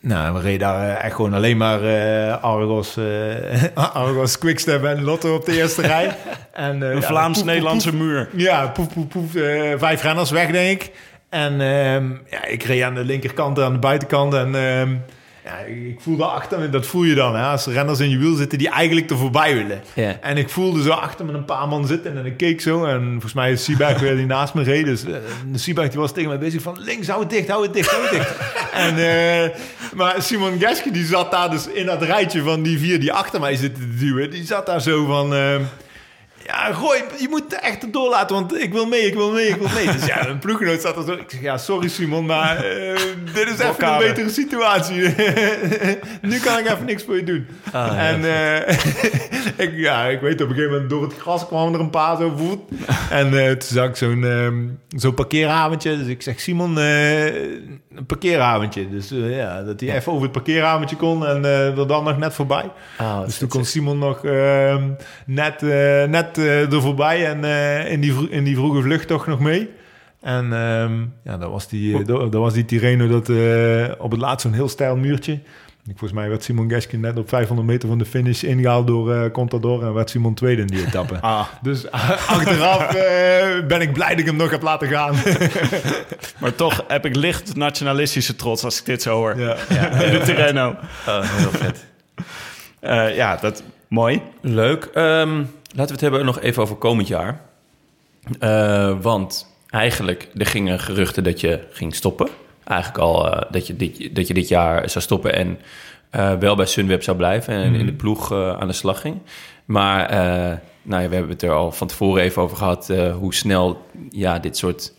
nou, 0.00 0.34
we 0.34 0.40
reden 0.40 0.58
daar 0.58 0.96
eh, 0.96 1.04
echt 1.04 1.14
gewoon 1.14 1.34
alleen 1.34 1.56
maar 1.56 1.82
eh, 1.82 2.42
Argos, 2.42 2.96
eh 2.96 3.64
Argos 3.94 4.38
Quickstep 4.38 4.84
en 4.84 5.02
Lotto 5.02 5.34
op 5.34 5.44
de 5.44 5.56
eerste 5.56 5.82
rij. 5.82 6.16
En, 6.52 6.82
eh, 6.82 6.90
Een 6.90 7.02
Vlaams-Nederlandse 7.02 7.94
muur. 7.94 8.28
Ja, 8.32 8.66
poef, 8.66 8.92
poef, 8.92 9.06
poef. 9.08 9.30
vijf 9.76 10.02
renners 10.02 10.30
weg, 10.30 10.50
denk 10.50 10.82
ik. 10.82 10.90
En 11.28 11.52
ehm, 11.60 12.10
ja, 12.30 12.44
ik 12.44 12.62
reed 12.62 12.82
aan 12.82 12.94
de 12.94 13.04
linkerkant 13.04 13.58
en 13.58 13.64
aan 13.64 13.72
de 13.72 13.78
buitenkant. 13.78 14.34
En 14.34 14.54
ehm, 14.54 14.96
ja, 15.48 15.58
ik 15.58 16.00
voelde 16.00 16.24
achter 16.24 16.58
me, 16.58 16.70
dat 16.70 16.86
voel 16.86 17.02
je 17.02 17.14
dan. 17.14 17.36
Hè, 17.36 17.42
als 17.42 17.66
er 17.66 17.72
renners 17.72 18.00
in 18.00 18.10
je 18.10 18.18
wiel 18.18 18.34
zitten 18.34 18.58
die 18.58 18.68
eigenlijk 18.68 19.10
er 19.10 19.16
voorbij 19.16 19.54
willen. 19.54 19.82
En 20.20 20.36
ik 20.36 20.48
voelde 20.48 20.82
zo 20.82 20.90
achter 20.90 21.24
me 21.24 21.32
een 21.32 21.44
paar 21.44 21.68
man 21.68 21.86
zitten. 21.86 22.18
En 22.18 22.26
ik 22.26 22.36
keek 22.36 22.60
zo. 22.60 22.84
En 22.84 23.10
volgens 23.10 23.32
mij 23.32 23.52
is 23.52 23.64
Sieberg 23.64 24.00
weer 24.00 24.16
die 24.16 24.26
naast 24.26 24.54
me 24.54 24.62
reed. 24.62 24.84
Dus 24.84 25.04
uh, 25.04 25.90
die 25.90 26.00
was 26.00 26.12
tegen 26.12 26.28
mij 26.28 26.38
bezig 26.38 26.62
van... 26.62 26.76
Links, 26.80 27.08
hou 27.08 27.20
het 27.20 27.30
dicht, 27.30 27.48
hou 27.48 27.62
het 27.62 27.72
dicht, 27.72 27.90
hou 27.90 28.02
het 28.02 28.10
dicht. 28.10 28.34
en, 28.86 28.96
eh, 28.98 29.58
maar 29.94 30.22
Simon 30.22 30.58
Geske 30.58 30.90
die 30.90 31.04
zat 31.04 31.30
daar 31.30 31.50
dus 31.50 31.68
in 31.68 31.86
dat 31.86 32.02
rijtje 32.02 32.42
van 32.42 32.62
die 32.62 32.78
vier 32.78 33.00
die 33.00 33.12
achter 33.12 33.40
mij 33.40 33.56
zitten 33.56 33.82
te 33.82 33.96
duwen. 33.96 34.30
Die 34.30 34.44
zat 34.44 34.66
daar 34.66 34.80
zo 34.80 35.06
van... 35.06 35.34
ehm, 35.34 35.62
ja, 36.48 36.72
gooi, 36.72 37.02
je 37.18 37.26
moet 37.28 37.54
echt 37.60 37.82
het 37.82 37.92
doorlaten, 37.92 38.36
want 38.36 38.60
ik 38.60 38.72
wil 38.72 38.86
mee, 38.86 39.00
ik 39.00 39.14
wil 39.14 39.32
mee, 39.32 39.46
ik 39.48 39.56
wil 39.56 39.68
mee. 39.74 39.92
Dus 39.92 40.06
ja, 40.06 40.26
een 40.28 40.38
ploeggenoot 40.38 40.80
zat 40.80 40.96
er 40.96 41.04
zo. 41.04 41.12
Ik 41.12 41.30
zeg, 41.30 41.40
ja, 41.40 41.58
sorry 41.58 41.88
Simon, 41.88 42.26
maar 42.26 42.56
eh, 42.56 42.98
dit 43.34 43.48
is 43.48 43.58
even 43.58 43.92
een 43.92 43.98
betere 43.98 44.30
situatie. 44.30 45.00
nu 46.30 46.38
kan 46.38 46.58
ik 46.58 46.66
even 46.70 46.84
niks 46.84 47.04
voor 47.04 47.16
je 47.16 47.24
doen. 47.24 47.46
en 47.96 48.24
eh, 48.24 48.76
ik, 49.56 49.72
ja, 49.74 50.04
ik 50.04 50.20
weet 50.20 50.40
op 50.40 50.48
een 50.48 50.54
gegeven 50.54 50.72
moment 50.72 50.90
door 50.90 51.02
het 51.02 51.14
gras 51.18 51.46
kwamen 51.46 51.74
er 51.74 51.80
een 51.80 51.90
paar 51.90 52.16
zo 52.16 52.32
voet. 52.36 52.60
en 53.10 53.38
eh, 53.38 53.50
toen 53.50 53.68
zag 53.68 53.88
ik 53.88 53.96
zo'n 53.96 54.24
ehm, 54.24 54.66
zo'n 55.00 55.14
parkeeravondje. 55.14 55.98
Dus 55.98 56.06
ik 56.06 56.22
zeg, 56.22 56.40
Simon, 56.40 56.76
een 56.76 58.06
parkeeravondje. 58.06 58.88
Dus 58.88 59.08
ja, 59.12 59.62
dat 59.62 59.80
hij 59.80 59.94
even 59.94 60.12
over 60.12 60.22
het 60.22 60.32
parkeeravondje 60.32 60.96
kon 60.96 61.26
en 61.26 61.44
er 61.44 61.86
dan 61.86 62.04
nog 62.04 62.18
net 62.18 62.34
voorbij. 62.34 62.70
Oh, 63.00 63.24
Dus 63.24 63.38
toen 63.38 63.48
kon 63.48 63.64
Simon 63.64 63.98
nog 63.98 64.24
ehm, 64.24 64.82
net, 65.26 65.60
net 66.08 66.37
er 66.38 66.80
voorbij 66.80 67.26
en 67.26 67.44
eh, 67.44 67.92
in, 67.92 68.00
die 68.00 68.30
in 68.30 68.44
die 68.44 68.56
vroege 68.56 68.82
vlucht 68.82 69.08
toch 69.08 69.26
nog 69.26 69.40
mee. 69.40 69.70
En 70.20 70.52
ehm, 70.52 70.92
ja, 71.24 71.36
dat 71.38 71.50
was 71.50 71.68
die, 71.68 71.98
eh, 71.98 72.06
dat, 72.06 72.32
dat 72.32 72.40
was 72.40 72.52
die 72.52 72.64
Tirreno 72.64 73.08
dat 73.08 73.28
eh, 73.28 73.84
op 73.98 74.10
het 74.10 74.20
laatst 74.20 74.40
zo'n 74.42 74.52
heel 74.52 74.68
steil 74.68 74.96
muurtje. 74.96 75.38
Ik, 75.86 75.98
volgens 75.98 76.20
mij 76.20 76.28
werd 76.28 76.42
Simon 76.42 76.70
Geske 76.70 76.96
net 76.96 77.18
op 77.18 77.28
500 77.28 77.68
meter 77.68 77.88
van 77.88 77.98
de 77.98 78.04
finish 78.04 78.42
ingehaald 78.42 78.86
door 78.86 79.12
eh 79.14 79.30
Contador 79.30 79.84
en 79.84 79.94
werd 79.94 80.10
Simon 80.10 80.34
tweede 80.34 80.60
in 80.60 80.66
die 80.66 80.86
etappe. 80.86 81.14
Ah, 81.20 81.46
Dus 81.62 81.90
achteraf 81.90 82.94
eh, 82.94 83.66
ben 83.66 83.80
ik 83.80 83.92
blij 83.92 84.08
dat 84.08 84.18
ik 84.18 84.26
hem 84.26 84.36
nog 84.36 84.50
heb 84.50 84.62
laten 84.62 84.88
gaan. 84.88 85.14
maar 86.40 86.54
toch 86.54 86.84
heb 86.88 87.04
ik 87.06 87.16
licht 87.16 87.56
nationalistische 87.56 88.36
trots 88.36 88.64
als 88.64 88.78
ik 88.78 88.84
dit 88.84 89.02
zo 89.02 89.14
hoor. 89.14 89.38
ja. 89.38 89.56
In 90.04 90.10
de 90.12 90.20
Tirreno. 90.24 90.68
Oh, 91.06 91.20
heel 91.22 91.50
vet. 91.50 91.84
Eh, 92.80 93.16
ja, 93.16 93.36
dat 93.36 93.62
mooi. 93.88 94.22
Leuk. 94.40 94.84
Ehm, 94.94 95.42
laten 95.68 95.86
we 95.86 95.92
het 95.92 96.00
hebben 96.00 96.24
nog 96.24 96.40
even 96.40 96.62
over 96.62 96.76
komend 96.76 97.08
jaar. 97.08 97.40
Eh, 98.38 99.00
want 99.00 99.54
eigenlijk, 99.70 100.28
er 100.34 100.46
gingen 100.46 100.80
geruchten 100.80 101.24
dat 101.24 101.40
je 101.40 101.66
ging 101.70 101.94
stoppen. 101.94 102.28
Eigenlijk 102.64 103.00
al 103.00 103.32
eh, 103.32 103.50
dat, 103.50 103.66
je 103.66 103.76
dit, 103.76 104.14
dat 104.14 104.26
je 104.26 104.34
dit 104.34 104.48
jaar 104.48 104.90
zou 104.90 105.04
stoppen 105.04 105.34
en 105.34 105.58
eh, 106.10 106.32
wel 106.34 106.56
bij 106.56 106.66
Sunweb 106.66 107.02
zou 107.02 107.16
blijven 107.16 107.54
en 107.54 107.74
in 107.74 107.86
de 107.86 107.92
ploeg 107.92 108.32
eh, 108.32 108.58
aan 108.58 108.66
de 108.66 108.72
slag 108.72 109.00
ging. 109.00 109.16
Maar 109.64 110.10
nou 110.82 111.02
ja, 111.02 111.08
we 111.08 111.14
hebben 111.14 111.32
het 111.32 111.42
er 111.42 111.52
al 111.52 111.72
van 111.72 111.86
tevoren 111.86 112.22
even 112.22 112.42
over 112.42 112.56
gehad 112.56 112.90
eh, 112.90 113.16
hoe 113.16 113.34
snel 113.34 113.86
ja, 114.10 114.38
dit 114.38 114.56
soort 114.56 114.92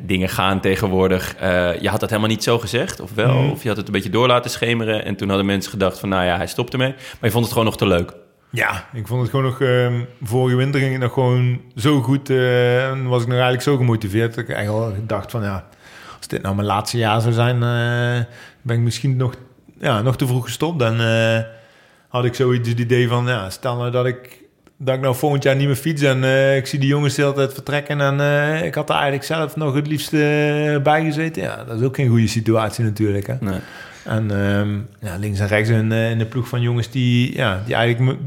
dingen 0.00 0.28
gaan 0.28 0.60
tegenwoordig. 0.60 1.36
Je 1.80 1.88
had 1.88 2.00
dat 2.00 2.08
helemaal 2.08 2.30
niet 2.30 2.42
zo 2.42 2.58
gezegd, 2.58 3.00
of 3.00 3.14
wel? 3.14 3.50
Of 3.50 3.62
je 3.62 3.68
had 3.68 3.76
het 3.76 3.86
een 3.86 3.92
beetje 3.92 4.10
door 4.10 4.26
laten 4.26 4.50
schemeren 4.50 5.04
en 5.04 5.16
toen 5.16 5.28
hadden 5.28 5.46
mensen 5.46 5.70
gedacht 5.70 5.98
van 5.98 6.08
nou 6.08 6.24
ja, 6.24 6.36
hij 6.36 6.46
stopt 6.46 6.72
ermee. 6.72 6.88
Maar 6.88 7.18
je 7.20 7.30
vond 7.30 7.44
het 7.44 7.52
gewoon 7.52 7.68
nog 7.68 7.76
te 7.76 7.86
leuk. 7.86 8.14
Ja, 8.52 8.88
ik 8.92 9.06
vond 9.06 9.20
het 9.20 9.30
gewoon 9.30 9.44
nog... 9.44 9.60
ehm, 9.60 10.00
vorige 10.22 10.56
winter 10.56 10.80
ging 10.80 10.92
het 10.92 11.00
nog 11.02 11.12
gewoon 11.12 11.60
zo 11.76 12.00
goed. 12.00 12.30
eh, 12.30 12.88
en 12.90 13.04
was 13.08 13.20
ik 13.20 13.26
nog 13.26 13.36
eigenlijk 13.36 13.62
zo 13.62 13.76
gemotiveerd. 13.76 14.34
Dat 14.34 14.44
ik 14.44 14.54
eigenlijk 14.54 15.08
dacht 15.08 15.30
van 15.30 15.42
ja... 15.42 15.64
Als 16.16 16.26
dit 16.26 16.42
nou 16.42 16.54
mijn 16.54 16.66
laatste 16.66 16.98
jaar 16.98 17.20
zou 17.20 17.32
zijn... 17.32 17.54
eh, 17.54 18.24
ben 18.62 18.76
ik 18.76 18.82
misschien 18.82 19.16
nog, 19.16 19.34
ja, 19.80 20.02
nog 20.02 20.16
te 20.16 20.26
vroeg 20.26 20.44
gestopt. 20.44 20.78
Dan 20.78 21.00
eh, 21.00 21.38
had 22.08 22.24
ik 22.24 22.34
zoiets 22.34 22.68
het 22.68 22.78
idee 22.78 23.08
van... 23.08 23.26
Ja, 23.26 23.50
stel 23.50 23.76
nou 23.76 23.90
dat 23.90 24.06
ik... 24.06 24.40
Dat 24.76 24.94
ik 24.94 25.00
nou 25.00 25.14
volgend 25.14 25.42
jaar 25.42 25.56
niet 25.56 25.66
meer 25.66 25.76
fiets 25.76 26.02
en 26.02 26.24
ik 26.56 26.66
zie 26.66 26.78
die 26.78 26.88
jongens 26.88 27.14
de 27.14 27.22
hele 27.22 27.34
tijd 27.34 27.52
vertrekken. 27.52 28.00
En 28.00 28.20
ik 28.64 28.74
had 28.74 28.88
er 28.88 28.94
eigenlijk 28.94 29.24
zelf 29.24 29.56
nog 29.56 29.74
het 29.74 29.86
liefst 29.86 30.10
bij 30.82 31.02
gezeten. 31.04 31.42
Ja, 31.42 31.64
dat 31.64 31.80
is 31.80 31.86
ook 31.86 31.94
geen 31.94 32.08
goede 32.08 32.26
situatie 32.26 32.84
natuurlijk. 32.84 33.26
Hè? 33.26 33.34
Nee. 33.40 33.58
En 34.04 34.30
ehm, 34.30 34.78
ja, 35.08 35.16
links 35.16 35.38
en 35.38 35.46
rechts 35.46 35.70
in, 35.70 35.92
in 35.92 36.18
de 36.18 36.26
ploeg 36.26 36.48
van 36.48 36.60
jongens 36.60 36.90
die, 36.90 37.36
ja, 37.36 37.62
die 37.64 37.74
eigenlijk 37.74 38.18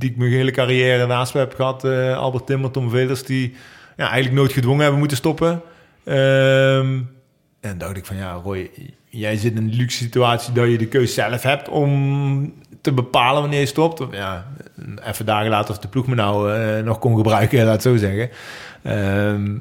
die 0.00 0.10
ik 0.10 0.16
mijn 0.16 0.30
hele 0.30 0.50
carrière 0.50 1.06
naast 1.06 1.34
me 1.34 1.40
heb 1.40 1.54
gehad. 1.54 1.84
eh, 1.84 2.16
Albert 2.16 2.46
Timmer, 2.46 2.70
Tom 2.70 2.90
die 3.26 3.54
ja, 3.96 4.04
eigenlijk 4.04 4.34
nooit 4.34 4.52
gedwongen 4.52 4.80
hebben 4.80 4.98
moeten 4.98 5.16
stoppen. 5.16 5.62
Ehm, 6.04 7.00
en 7.60 7.78
dacht 7.78 7.96
ik 7.96 8.06
van 8.06 8.16
ja, 8.16 8.32
Roy, 8.32 8.70
jij 9.08 9.36
zit 9.36 9.52
in 9.52 9.58
een 9.58 9.74
luxe 9.74 9.96
situatie 10.02 10.52
dat 10.52 10.70
je 10.70 10.78
de 10.78 10.86
keuze 10.86 11.12
zelf 11.12 11.42
hebt 11.42 11.68
om 11.68 12.54
te 12.80 12.92
bepalen 12.92 13.40
wanneer 13.40 13.60
je 13.60 13.66
stopt. 13.66 14.02
Ja, 14.10 14.46
even 15.04 15.26
dagen 15.26 15.50
later 15.50 15.70
of 15.70 15.78
de 15.78 15.88
ploeg 15.88 16.06
me 16.06 16.14
nou 16.14 16.54
eh, 16.54 16.84
nog 16.84 16.98
kon 16.98 17.16
gebruiken, 17.16 17.64
laat 17.64 17.72
het 17.72 17.82
zo 17.82 17.96
zeggen. 17.96 18.30
Ehm, 18.82 19.56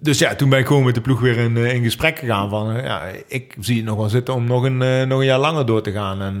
dus 0.00 0.18
ja, 0.18 0.34
toen 0.34 0.48
ben 0.48 0.58
ik 0.58 0.66
gewoon 0.66 0.84
met 0.84 0.94
de 0.94 1.00
ploeg 1.00 1.20
weer 1.20 1.36
in, 1.36 1.56
eh, 1.56 1.74
in 1.74 1.82
gesprek 1.82 2.18
gegaan 2.18 2.50
van... 2.50 2.76
eh, 2.76 2.84
ja, 2.84 3.02
ik 3.26 3.56
zie 3.60 3.76
het 3.76 3.84
nog 3.84 3.96
wel 3.96 4.08
zitten 4.08 4.34
om 4.34 4.44
nog 4.44 4.62
een, 4.62 4.82
eh, 4.82 5.06
nog 5.06 5.18
een 5.18 5.24
jaar 5.24 5.38
langer 5.38 5.66
door 5.66 5.82
te 5.82 5.92
gaan. 5.92 6.22
En 6.22 6.34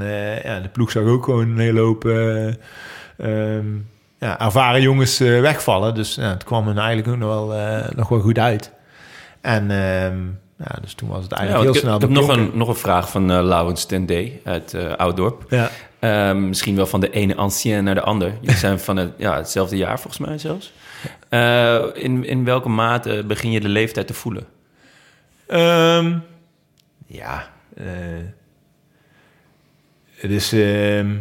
ja, 0.44 0.60
de 0.60 0.68
ploeg 0.68 0.90
zag 0.90 1.02
ook 1.04 1.24
gewoon 1.24 1.48
een 1.50 1.58
hele 1.58 1.80
hoop 1.80 2.04
eh, 2.04 2.46
ehm, 3.18 3.66
ja, 4.18 4.40
ervaren 4.40 4.82
jongens 4.82 5.18
wegvallen. 5.18 5.94
Dus 5.94 6.14
ja, 6.14 6.28
het 6.28 6.44
kwam 6.44 6.68
er 6.68 6.76
eigenlijk 6.76 7.08
ook 7.08 7.16
nog 7.16 7.28
wel, 7.28 7.82
nog 7.96 8.08
wel 8.08 8.20
goed 8.20 8.38
uit. 8.38 8.72
En 9.40 9.70
ehm, 9.70 10.18
ja, 10.56 10.78
dus 10.80 10.94
toen 10.94 11.08
was 11.08 11.22
het 11.22 11.32
eigenlijk 11.32 11.70
heel 11.72 11.80
snel 11.80 11.94
ik 11.94 12.00
heb 12.00 12.10
nog 12.10 12.28
een, 12.28 12.50
nog 12.54 12.68
een 12.68 12.74
vraag 12.74 13.10
van 13.10 13.30
eh 13.30 13.42
Laurens 13.42 13.84
Tendé 13.84 14.30
uit 14.44 14.76
Ouddorp. 14.96 15.44
Ja. 15.48 15.70
Ehm, 15.98 16.48
misschien 16.48 16.76
wel 16.76 16.86
van 16.86 17.00
de 17.00 17.10
ene 17.10 17.34
ancien 17.36 17.84
naar 17.84 17.94
de 17.94 18.02
ander. 18.02 18.32
Jullie 18.40 18.56
zijn 18.66 18.80
van 18.80 18.96
het, 18.96 19.12
ja, 19.16 19.36
hetzelfde 19.36 19.76
jaar 19.76 20.00
volgens 20.00 20.26
mij 20.26 20.38
zelfs. 20.38 20.72
Eh, 21.28 21.84
in, 21.92 22.24
in 22.24 22.44
welke 22.44 22.68
mate 22.68 23.24
begin 23.26 23.50
je 23.50 23.60
de 23.60 23.68
leeftijd 23.68 24.06
te 24.06 24.14
voelen? 24.14 24.46
Ehm, 25.46 26.18
ja, 27.06 27.50
eh, 27.76 27.84
het 30.14 30.30
is. 30.30 30.52
ehm, 30.52 31.14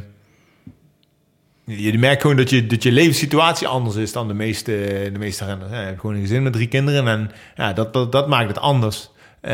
je 1.64 1.98
merkt 1.98 2.22
gewoon 2.22 2.38
dat 2.38 2.50
je, 2.50 2.68
dat 2.68 2.84
je 2.84 2.92
levenssituatie 2.92 3.68
anders 3.68 3.96
is 3.96 4.12
dan 4.12 4.28
de 4.28 4.34
meeste, 4.34 5.10
de 5.14 5.20
meeste 5.20 5.46
renners. 5.46 5.72
Ja, 5.72 5.80
je 5.80 5.86
hebt 5.86 6.00
gewoon 6.00 6.16
een 6.16 6.22
gezin 6.22 6.44
met 6.44 6.54
drie 6.54 6.68
kinderen 6.68 7.08
en 7.08 7.32
ja, 7.56 7.74
dat, 7.74 7.94
dat, 7.94 8.12
dat 8.12 8.28
maakt 8.28 8.48
het 8.48 8.60
anders. 8.60 9.10
Eh, 9.42 9.54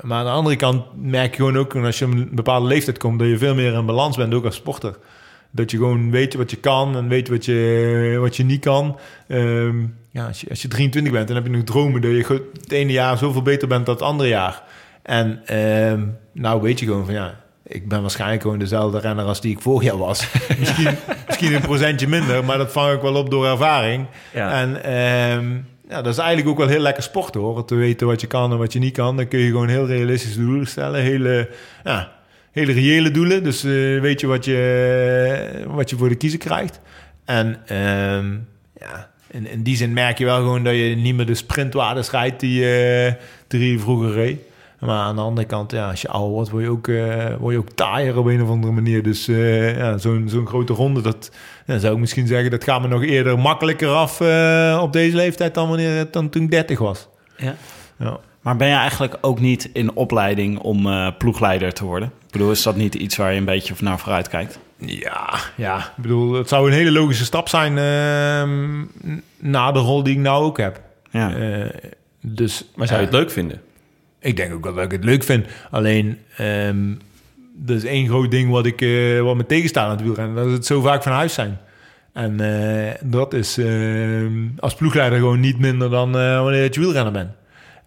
maar 0.00 0.18
aan 0.18 0.24
de 0.24 0.30
andere 0.30 0.56
kant 0.56 0.84
merk 0.96 1.30
je 1.30 1.36
gewoon 1.36 1.56
ook 1.56 1.76
als 1.76 1.98
je 1.98 2.04
op 2.04 2.10
een 2.10 2.28
bepaalde 2.32 2.66
leeftijd 2.66 2.98
komt, 2.98 3.18
dat 3.18 3.28
je 3.28 3.38
veel 3.38 3.54
meer 3.54 3.72
in 3.74 3.86
balans 3.86 4.16
bent, 4.16 4.34
ook 4.34 4.44
als 4.44 4.54
sporter. 4.54 4.96
Dat 5.54 5.70
je 5.70 5.76
gewoon 5.76 6.10
weet 6.10 6.34
wat 6.34 6.50
je 6.50 6.56
kan 6.56 6.96
en 6.96 7.08
weet 7.08 7.28
wat 7.28 7.44
je, 7.44 8.16
wat 8.20 8.36
je 8.36 8.44
niet 8.44 8.60
kan. 8.60 8.98
Ehm, 9.28 9.82
ja, 10.10 10.26
als, 10.26 10.40
je, 10.40 10.48
als 10.50 10.62
je 10.62 10.68
23 10.68 11.12
bent, 11.12 11.26
dan 11.26 11.36
heb 11.36 11.46
je 11.46 11.52
nog 11.52 11.64
dromen 11.64 12.00
dat 12.00 12.10
je 12.10 12.50
het 12.60 12.72
ene 12.72 12.92
jaar 12.92 13.18
zoveel 13.18 13.42
beter 13.42 13.68
bent 13.68 13.86
dan 13.86 13.94
het 13.94 14.04
andere 14.04 14.28
jaar. 14.28 14.62
En 15.02 15.40
ehm, 15.46 16.06
nou 16.32 16.62
weet 16.62 16.80
je 16.80 16.86
gewoon 16.86 17.04
van 17.04 17.14
ja, 17.14 17.40
ik 17.66 17.88
ben 17.88 18.00
waarschijnlijk 18.00 18.42
gewoon 18.42 18.58
dezelfde 18.58 18.98
renner 18.98 19.24
als 19.24 19.40
die 19.40 19.52
ik 19.52 19.60
vorig 19.60 19.82
jaar 19.82 19.98
was. 19.98 20.28
misschien, 20.58 20.96
misschien 21.26 21.54
een 21.54 21.60
procentje 21.60 22.08
minder, 22.08 22.44
maar 22.44 22.58
dat 22.58 22.72
vang 22.72 22.92
ik 22.92 23.00
wel 23.00 23.14
op 23.14 23.30
door 23.30 23.46
ervaring. 23.46 24.06
Ja. 24.32 24.60
En 24.60 24.82
ehm, 24.82 25.52
ja, 25.88 26.02
dat 26.02 26.12
is 26.12 26.18
eigenlijk 26.18 26.48
ook 26.48 26.58
wel 26.58 26.68
heel 26.68 26.80
lekker 26.80 27.02
sporten 27.02 27.40
hoor. 27.40 27.64
Te 27.64 27.74
weten 27.74 28.06
wat 28.06 28.20
je 28.20 28.26
kan 28.26 28.52
en 28.52 28.58
wat 28.58 28.72
je 28.72 28.78
niet 28.78 28.92
kan. 28.92 29.16
Dan 29.16 29.28
kun 29.28 29.38
je 29.38 29.46
gewoon 29.46 29.68
heel 29.68 29.86
realistische 29.86 30.38
doelen 30.38 30.66
stellen. 30.66 31.00
Hele, 31.00 31.48
ja, 31.84 32.12
hele 32.54 32.72
reële 32.72 33.10
doelen. 33.10 33.42
Dus 33.44 33.64
eh, 33.64 33.70
weet 34.00 34.20
je 34.20 34.26
wat, 34.26 34.44
je 34.44 35.64
wat 35.66 35.90
je 35.90 35.96
voor 35.96 36.08
de 36.08 36.14
kiezer 36.14 36.38
krijgt. 36.38 36.80
En 37.24 37.56
ehm, 37.66 38.32
ja, 38.80 39.10
in, 39.30 39.46
in 39.46 39.62
die 39.62 39.76
zin 39.76 39.92
merk 39.92 40.18
je 40.18 40.24
wel 40.24 40.36
gewoon 40.36 40.64
dat 40.64 40.74
je 40.74 40.96
niet 40.96 41.14
meer 41.14 41.26
de 41.26 41.34
sprintwaardes 41.34 42.10
rijdt 42.10 42.40
die, 42.40 42.60
eh 42.64 43.12
je 43.48 43.78
vroeger 43.78 44.12
reed. 44.12 44.38
Maar 44.80 44.98
aan 44.98 45.16
de 45.16 45.22
andere 45.22 45.46
kant, 45.46 45.70
ja, 45.72 45.90
als 45.90 46.00
je 46.02 46.08
ouder 46.08 46.32
wordt, 46.32 46.50
word 46.50 46.62
je 46.62 46.70
ook, 46.70 46.88
eh, 46.88 47.36
word 47.38 47.52
je 47.54 47.58
ook 47.60 47.70
taaier 47.70 48.18
op 48.18 48.26
een 48.26 48.42
of 48.42 48.48
andere 48.48 48.72
manier. 48.72 49.02
Dus 49.02 49.26
ja, 49.26 49.98
zo'n 49.98 50.24
zo'n 50.28 50.46
grote 50.46 50.72
ronde, 50.72 51.00
dat 51.00 51.30
ja, 51.66 51.78
zou 51.78 51.94
ik 51.94 52.00
misschien 52.00 52.26
zeggen, 52.26 52.50
dat 52.50 52.64
gaat 52.64 52.80
me 52.82 52.88
nog 52.88 53.02
eerder 53.02 53.38
makkelijker 53.38 53.88
af 53.88 54.20
op 54.80 54.92
deze 54.92 55.16
leeftijd 55.16 55.54
dan, 55.54 55.68
wanneer, 55.68 55.96
het- 55.96 56.12
dan 56.12 56.28
toen 56.28 56.42
ik 56.42 56.50
30 56.50 56.78
was. 56.78 57.08
Ja. 57.36 57.54
Ja. 57.98 58.18
Maar 58.44 58.56
ben 58.56 58.68
je 58.68 58.74
eigenlijk 58.74 59.18
ook 59.20 59.40
niet 59.40 59.70
in 59.72 59.94
opleiding 59.94 60.58
om 60.58 60.86
eh, 60.86 61.08
ploegleider 61.18 61.72
te 61.72 61.84
worden? 61.84 62.08
Ik 62.26 62.32
bedoel, 62.32 62.50
is 62.50 62.62
dat 62.62 62.76
niet 62.76 62.94
iets 62.94 63.16
waar 63.16 63.32
je 63.32 63.38
een 63.38 63.44
beetje 63.44 63.74
naar 63.80 63.98
vooruit 63.98 64.28
kijkt? 64.28 64.58
Ja, 64.76 65.40
ja. 65.56 65.78
Ik 65.78 66.02
bedoel, 66.02 66.32
het 66.32 66.48
zou 66.48 66.66
een 66.66 66.76
hele 66.76 66.92
logische 66.92 67.24
stap 67.24 67.48
zijn 67.48 67.78
ehm, 67.78 68.84
na 69.38 69.72
de 69.72 69.78
rol 69.78 70.02
die 70.02 70.14
ik 70.14 70.20
nou 70.20 70.44
ook 70.44 70.58
heb. 70.58 70.80
Ja. 71.10 71.34
Eh, 71.34 71.90
dus, 72.20 72.64
Maar 72.74 72.86
zou 72.86 73.00
je 73.00 73.06
het 73.06 73.14
leuk 73.14 73.30
vinden? 73.30 73.60
ik 74.18 74.36
denk 74.36 74.52
ook 74.54 74.64
wel 74.64 74.74
dat 74.74 74.84
ik 74.84 74.90
het 74.90 75.04
leuk 75.04 75.24
vind. 75.24 75.46
Alleen, 75.70 76.18
ehm 76.36 76.92
dat 77.56 77.76
is 77.76 77.84
één 77.84 78.08
groot 78.08 78.30
ding 78.30 78.50
wat, 78.50 78.66
ik, 78.66 78.80
eh, 78.80 79.20
wat 79.20 79.36
me 79.36 79.46
tegenstaat 79.46 79.84
aan 79.84 79.90
het 79.90 80.02
wielrennen. 80.02 80.34
Dat 80.36 80.46
is 80.46 80.52
het 80.52 80.66
zo 80.66 80.80
vaak 80.80 81.02
van 81.02 81.12
huis 81.12 81.34
zijn. 81.34 81.58
En 82.12 82.40
eh, 82.40 82.94
dat 83.02 83.32
is 83.32 83.58
ehm, 83.58 84.32
als 84.58 84.74
ploegleider 84.74 85.18
gewoon 85.18 85.40
niet 85.40 85.58
minder 85.58 85.90
dan 85.90 86.18
eh, 86.18 86.42
wanneer 86.42 86.62
je 86.62 86.80
wielrenner 86.80 87.12
bent. 87.12 87.30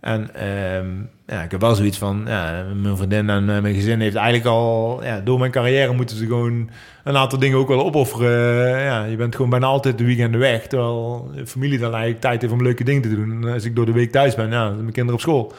En 0.08 0.34
ehm, 0.36 0.88
ja, 1.28 1.44
ik 1.44 1.52
heb 1.52 1.62
wel 1.62 1.76
zoiets 1.76 1.98
van, 1.98 2.24
ja, 2.26 2.66
mijn 2.82 2.98
vriendin 2.98 3.30
en 3.30 3.50
eh, 3.50 3.62
mijn 3.62 3.76
gezin 3.76 4.00
heeft 4.00 4.16
eigenlijk 4.16 4.46
al, 4.46 5.04
ja, 5.04 5.20
door 5.20 5.40
mijn 5.40 5.52
carrière 5.52 5.94
moeten 5.94 6.18
ze 6.18 6.26
gewoon 6.26 6.70
een 7.04 7.18
aantal 7.18 7.40
dingen 7.40 7.58
ook 7.58 7.68
wel 7.68 7.86
opofferen. 7.86 8.80
ja, 8.80 9.04
je 9.04 9.16
bent 9.16 9.36
gewoon 9.36 9.50
bijna 9.50 9.66
altijd 9.66 9.98
de 9.98 10.04
weekenden 10.04 10.40
weg, 10.40 10.68
terwijl 10.68 11.32
de 11.36 11.48
familie 11.48 11.80
dan 11.80 11.92
eigenlijk 11.92 12.22
tijd 12.22 12.42
heeft 12.42 12.54
om 12.54 12.62
leuke 12.62 12.84
dingen 12.84 13.02
te 13.02 13.16
doen. 13.16 13.32
En 13.32 13.54
als 13.54 13.64
ik 13.66 13.76
door 13.76 13.86
de 13.86 13.92
week 13.92 14.12
thuis 14.12 14.36
ben, 14.36 14.46
ja, 14.46 14.52
dan 14.52 14.68
zijn 14.68 14.82
mijn 14.82 14.94
kinderen 14.94 15.14
op 15.14 15.22
school. 15.22 15.54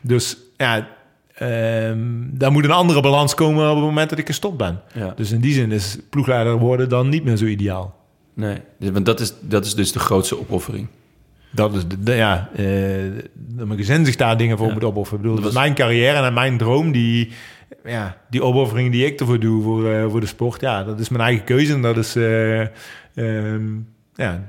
Dus 0.00 0.36
ja, 0.56 0.88
ehm, 1.34 2.00
daar 2.30 2.52
moet 2.52 2.64
een 2.64 2.70
andere 2.70 3.00
balans 3.00 3.34
komen 3.34 3.68
op 3.68 3.76
het 3.76 3.84
moment 3.84 4.10
dat 4.10 4.18
ik 4.18 4.26
gestopt 4.26 4.56
ben. 4.56 4.80
Ja. 4.94 5.12
Dus 5.16 5.30
in 5.30 5.40
die 5.40 5.54
zin 5.54 5.72
is 5.72 5.98
ploegleider 6.10 6.58
worden 6.58 6.88
dan 6.88 7.08
niet 7.08 7.24
meer 7.24 7.36
zo 7.36 7.44
ideaal. 7.44 7.96
Nee, 8.34 8.58
want 8.78 9.06
dat 9.06 9.20
is, 9.20 9.34
dat 9.40 9.64
is 9.64 9.74
dus 9.74 9.92
de 9.92 9.98
grootste 9.98 10.38
opoffering. 10.38 10.88
Dat 11.54 11.74
is, 11.74 11.86
de, 11.88 12.02
de- 12.02 12.14
ja, 12.14 12.48
eh, 12.56 12.64
dat 13.34 13.66
mijn 13.66 13.78
gezin 13.78 14.04
zich 14.06 14.16
daar 14.16 14.36
dingen 14.36 14.58
voor 14.58 14.66
Ja. 14.66 14.72
moet 14.72 14.84
opofferen. 14.84 15.16
Ik 15.18 15.22
bedoel, 15.22 15.34
Dat 15.42 15.44
dat 15.44 15.52
is 15.54 15.58
mijn 15.58 15.74
carrière 15.74 16.26
en 16.26 16.34
mijn 16.34 16.58
droom, 16.58 16.92
die, 16.92 17.30
ja, 17.84 18.16
die 18.30 18.42
opoffering 18.42 18.92
die 18.92 19.06
ik 19.06 19.20
ervoor 19.20 19.40
doe 19.40 19.62
voor, 19.62 19.90
eh, 19.92 20.04
voor 20.10 20.20
de 20.20 20.26
sport, 20.26 20.60
ja, 20.60 20.84
dat 20.84 21.00
is 21.00 21.08
mijn 21.08 21.22
eigen 21.24 21.44
keuze 21.44 21.72
en 21.72 21.82
dat 21.82 21.96
is, 21.96 22.16
eh, 22.16 22.60
ehm, 23.14 23.62
ja, 24.14 24.42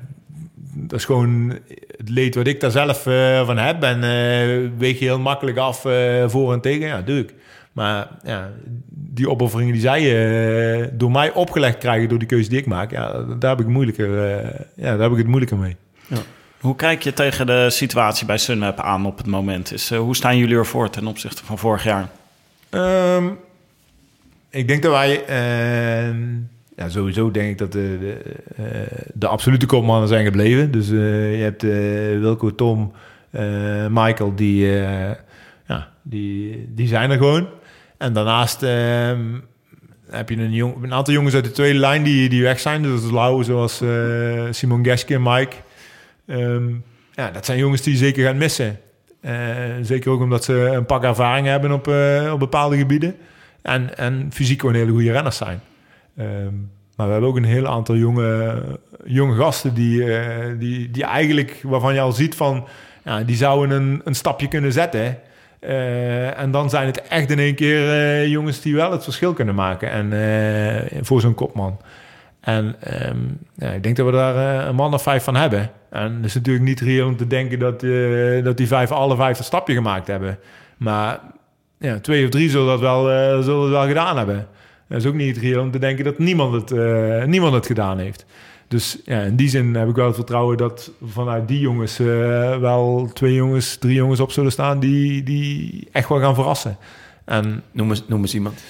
dat 0.75 0.99
is 0.99 1.05
gewoon 1.05 1.59
het 1.97 2.09
leed 2.09 2.35
wat 2.35 2.47
ik 2.47 2.59
daar 2.59 2.71
zelf 2.71 3.05
eh, 3.07 3.45
van 3.45 3.57
heb 3.57 3.83
en 3.83 3.95
eh, 4.03 4.69
weeg 4.77 4.99
je 4.99 5.05
heel 5.05 5.19
makkelijk 5.19 5.57
af 5.57 5.85
eh, 5.85 6.23
voor 6.29 6.53
en 6.53 6.61
tegen, 6.61 6.87
ja, 6.87 7.01
doe 7.01 7.19
ik. 7.19 7.33
Maar 7.73 8.07
ja, 8.23 8.51
die 8.89 9.29
opofferingen 9.29 9.73
die 9.73 9.81
zij 9.81 10.01
eh, 10.81 10.87
door 10.93 11.11
mij 11.11 11.31
opgelegd 11.33 11.77
krijgen 11.77 12.09
door 12.09 12.19
die 12.19 12.27
keuze 12.27 12.49
die 12.49 12.57
ik 12.59 12.65
maak, 12.65 12.91
ja, 12.91 13.23
daar 13.39 13.49
heb 13.49 13.59
ik 13.59 13.67
moeilijker, 13.71 14.23
eh, 14.27 14.49
ja, 14.75 14.91
daar 14.91 14.99
heb 15.01 15.11
ik 15.11 15.17
het 15.17 15.27
moeilijker 15.27 15.57
mee. 15.57 15.75
Hoe 16.63 16.75
kijk 16.75 17.03
je 17.03 17.13
tegen 17.13 17.45
de 17.45 17.69
situatie 17.69 18.25
bij 18.25 18.37
Sunweb 18.37 18.79
aan 18.79 19.05
op 19.05 19.17
het 19.17 19.27
moment? 19.27 19.73
Is, 19.73 19.91
eh, 19.91 19.99
hoe 19.99 20.15
staan 20.15 20.37
jullie 20.37 20.55
ervoor 20.55 20.89
ten 20.89 21.07
opzichte 21.07 21.45
van 21.45 21.57
vorig 21.57 21.83
jaar? 21.83 22.09
Ehm, 22.69 23.27
ik 24.49 24.67
denk 24.67 24.83
dat 24.83 24.91
wij... 24.91 25.25
ehm, 25.25 26.17
ja, 26.75 26.89
sowieso 26.89 27.31
denk 27.31 27.49
ik 27.49 27.57
dat 27.57 27.71
de, 27.71 27.97
de, 27.99 28.17
eh, 28.55 28.97
de 29.13 29.27
absolute 29.27 29.65
kopmannen 29.65 30.07
zijn 30.07 30.25
gebleven. 30.25 30.71
Dus 30.71 30.89
eh, 30.89 31.37
je 31.37 31.43
hebt 31.43 31.61
Wilco, 32.21 32.55
Tom, 32.55 32.93
Michael, 33.89 34.35
die, 34.35 34.65
ja, 35.67 35.89
die, 36.01 36.67
die 36.75 36.87
zijn 36.87 37.11
er 37.11 37.17
gewoon. 37.17 37.47
En 37.97 38.13
daarnaast 38.13 38.63
ehm, 38.63 39.21
heb 40.09 40.29
je 40.29 40.35
een, 40.35 40.53
jong, 40.53 40.83
een 40.83 40.93
aantal 40.93 41.13
jongens 41.13 41.35
uit 41.35 41.43
de 41.45 41.51
tweede 41.51 41.79
lijn 41.79 42.03
die, 42.03 42.29
die 42.29 42.43
weg 42.43 42.59
zijn. 42.59 42.81
Dus 42.81 42.91
dat 42.91 43.03
is 43.03 43.11
Lau, 43.11 43.43
zoals 43.43 43.81
Simon 44.57 44.85
Geske 44.85 45.13
en 45.13 45.21
Mike. 45.23 45.55
Ehm, 46.27 46.73
ja, 47.11 47.31
dat 47.31 47.45
zijn 47.45 47.57
jongens 47.57 47.81
die 47.81 47.97
zeker 47.97 48.25
gaan 48.25 48.37
missen. 48.37 48.79
Eh, 49.23 49.33
zeker 49.81 50.11
ook 50.11 50.21
omdat 50.21 50.43
ze 50.43 50.53
een 50.53 50.85
pak 50.85 51.03
ervaring 51.03 51.47
hebben 51.47 51.71
op, 51.71 51.87
eh, 51.87 52.29
op 52.33 52.39
bepaalde 52.39 52.77
gebieden. 52.77 53.15
En, 53.61 53.97
en 53.97 54.29
fysiek 54.33 54.59
gewoon 54.59 54.75
hele 54.75 54.91
goede 54.91 55.11
renners 55.11 55.37
zijn. 55.37 55.61
Ehm, 56.17 56.53
maar 56.95 57.05
we 57.05 57.11
hebben 57.11 57.29
ook 57.29 57.35
een 57.35 57.43
heel 57.43 57.67
aantal 57.67 57.95
jonge, 57.95 58.61
jonge 59.05 59.35
gasten 59.35 59.73
die, 59.73 60.13
eh, 60.13 60.59
die, 60.59 60.91
die 60.91 61.03
eigenlijk, 61.03 61.59
waarvan 61.63 61.93
je 61.93 61.99
al 61.99 62.11
ziet 62.11 62.35
van, 62.35 62.67
ja, 63.03 63.23
die 63.23 63.35
zouden 63.35 63.81
een, 63.81 64.01
een 64.03 64.15
stapje 64.15 64.47
kunnen 64.47 64.71
zetten. 64.71 65.17
En 66.35 66.51
dan 66.51 66.69
zijn 66.69 66.85
het 66.85 67.01
echt 67.01 67.31
in 67.31 67.39
één 67.39 67.55
keer 67.55 68.27
jongens 68.27 68.61
die 68.61 68.75
wel 68.75 68.91
het 68.91 69.03
verschil 69.03 69.33
kunnen 69.33 69.55
maken. 69.55 69.89
En 69.89 71.05
voor 71.05 71.21
zo'n 71.21 71.33
kopman. 71.33 71.79
En 72.43 72.75
ehm, 72.79 73.19
ja, 73.55 73.69
ik 73.71 73.83
denk 73.83 73.95
dat 73.95 74.05
we 74.05 74.11
daar 74.11 74.35
eh, 74.35 74.67
een 74.67 74.75
man 74.75 74.93
of 74.93 75.01
vijf 75.01 75.23
van 75.23 75.35
hebben. 75.35 75.71
En 75.89 76.15
het 76.15 76.25
is 76.25 76.33
natuurlijk 76.33 76.65
niet 76.65 76.79
reëel 76.79 77.07
om 77.07 77.17
te 77.17 77.27
denken 77.27 77.59
dat, 77.59 77.83
eh, 77.83 78.43
dat 78.43 78.57
die 78.57 78.67
vijf 78.67 78.91
alle 78.91 79.15
vijf 79.15 79.37
een 79.37 79.43
stapje 79.43 79.73
gemaakt 79.73 80.07
hebben. 80.07 80.39
Maar 80.77 81.19
ja, 81.77 81.99
twee 81.99 82.23
of 82.23 82.29
drie 82.29 82.49
zullen 82.49 82.67
dat 82.67 82.79
wel, 82.79 83.11
eh, 83.11 83.41
zullen 83.41 83.61
het 83.61 83.69
wel 83.69 83.87
gedaan 83.87 84.17
hebben. 84.17 84.47
Het 84.87 84.97
is 84.97 85.05
ook 85.05 85.13
niet 85.13 85.37
reëel 85.37 85.61
om 85.61 85.71
te 85.71 85.79
denken 85.79 86.05
dat 86.05 86.19
niemand 86.19 86.69
het, 86.69 87.27
niemand 87.27 87.53
het 87.53 87.65
gedaan 87.65 87.97
heeft. 87.97 88.25
Dus 88.67 88.99
ja, 89.05 89.21
in 89.21 89.35
die 89.35 89.49
zin 89.49 89.75
heb 89.75 89.89
ik 89.89 89.95
wel 89.95 90.05
het 90.05 90.15
vertrouwen 90.15 90.57
dat 90.57 90.91
vanuit 91.03 91.47
die 91.47 91.59
jongens 91.59 91.97
wel 92.59 93.09
twee 93.13 93.33
jongens, 93.33 93.77
drie 93.77 93.95
jongens 93.95 94.19
op 94.19 94.31
zullen 94.31 94.51
staan 94.51 94.79
die, 94.79 95.23
die 95.23 95.87
echt 95.91 96.09
wel 96.09 96.19
gaan 96.19 96.35
verrassen. 96.35 96.77
En 97.25 97.63
Noem 97.71 97.89
eens, 97.89 98.03
noem 98.07 98.21
eens 98.21 98.33
iemand. 98.33 98.63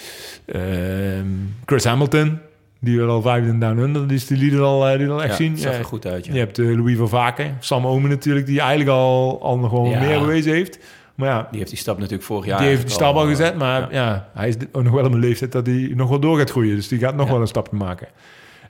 Ehm, 0.46 1.28
Chris 1.66 1.84
Hamilton, 1.84 2.40
die 2.84 2.98
wil 2.98 3.10
al 3.10 3.22
vijfde 3.22 3.50
in 3.50 3.60
Down 3.60 3.78
Under, 3.78 4.08
die, 4.08 4.18
is- 4.18 4.28
die 4.28 4.38
liet 4.38 4.54
er 4.54 4.62
al, 4.62 4.88
eh, 4.88 4.98
die 4.98 5.10
al 5.10 5.22
echt 5.22 5.30
Ja, 5.30 5.36
zien. 5.36 5.58
zag 5.58 5.72
Ja, 5.72 5.78
er 5.78 5.86
goed 5.86 6.06
uit, 6.06 6.26
ja. 6.26 6.34
Je 6.34 6.40
hebt 6.40 6.60
eh, 6.60 6.66
Louis 6.66 6.98
van 6.98 7.10
Vaken, 7.10 7.58
Sam 7.60 7.88
Omen 7.88 8.10
natuurlijk, 8.10 8.46
die 8.46 8.60
eigenlijk 8.60 8.90
al, 8.90 9.40
al 9.42 9.58
nog 9.60 9.72
wel 9.72 9.86
Ja. 9.86 10.00
meer 10.00 10.20
bewezen 10.20 10.52
heeft. 10.54 10.80
Maar 11.16 11.28
ja, 11.30 11.48
Die 11.50 11.58
heeft 11.60 11.70
die 11.72 11.80
stap 11.80 11.98
natuurlijk 11.98 12.24
vorig 12.24 12.46
jaar 12.46 12.58
die 12.60 12.68
heeft 12.68 12.82
die 12.82 12.92
stap 12.92 13.16
al 13.16 13.22
eh, 13.24 13.28
gezet, 13.30 13.58
maar 13.58 13.82
ja. 13.82 13.88
ja. 14.06 14.30
hij 14.34 14.48
is 14.48 14.56
nog 14.72 14.90
wel 14.92 15.06
op 15.06 15.14
een 15.14 15.20
leeftijd 15.20 15.52
dat 15.52 15.66
hij 15.66 15.92
nog 15.96 16.10
wel 16.10 16.20
door 16.20 16.38
gaat 16.38 16.50
groeien. 16.52 16.76
Dus 16.76 16.88
die 16.88 17.00
gaat 17.00 17.16
nog 17.16 17.26
Ja. 17.26 17.32
wel 17.32 17.42
een 17.42 17.48
stapje 17.48 17.76
maken. 17.78 18.08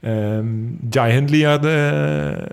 Ehm 0.02 0.46
Jai 0.90 1.12
Hindley 1.14 1.42
had, 1.50 1.66
eh, 1.66 2.46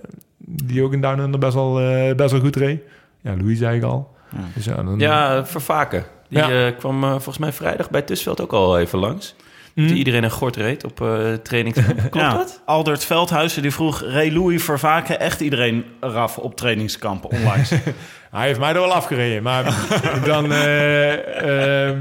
die 0.45 0.83
ook 0.83 0.93
in 0.93 1.01
Down 1.01 1.19
Under 1.19 1.39
best 1.39 1.53
wel, 1.53 1.79
eh, 1.79 2.15
best 2.15 2.31
wel 2.31 2.39
goed 2.41 2.55
reed. 2.55 2.81
Ja, 3.21 3.35
Louis 3.37 3.57
zei 3.57 3.77
ik 3.77 3.83
al. 3.83 4.11
Ja. 4.31 4.37
Dus 4.55 4.65
ja, 4.65 4.75
dan, 4.83 4.99
Ja, 4.99 5.45
Vervaken. 5.45 6.03
Die 6.29 6.37
Ja. 6.39 6.49
eh, 6.65 6.77
kwam 6.77 7.01
volgens 7.01 7.37
mij 7.37 7.51
vrijdag 7.51 7.89
bij 7.89 8.01
Tussenveld 8.01 8.41
ook 8.41 8.53
al 8.53 8.79
even 8.79 8.99
langs. 8.99 9.35
Mm. 9.75 9.87
Die 9.87 9.95
iedereen 9.95 10.23
een 10.23 10.31
gort 10.31 10.55
reed 10.55 10.83
op 10.83 11.01
eh 11.01 11.33
training. 11.33 11.75
Klopt 11.95 12.15
Ja, 12.15 12.33
dat? 12.33 12.61
Aldert 12.65 13.05
Veldhuizen 13.05 13.61
die 13.61 13.71
vroeg... 13.71 14.01
Ray 14.03 14.31
Louis 14.33 14.63
Vervaken 14.63 15.19
echt 15.19 15.41
iedereen 15.41 15.85
eraf 16.01 16.37
op 16.37 16.55
trainingskampen 16.55 17.29
onlangs? 17.29 17.69
Hij 18.31 18.47
heeft 18.47 18.59
mij 18.59 18.69
er 18.69 18.79
wel 18.79 18.93
afgereden, 18.93 19.43
maar 19.43 19.63
dan... 20.25 20.51
eh, 20.51 21.87
ehm, 21.89 21.97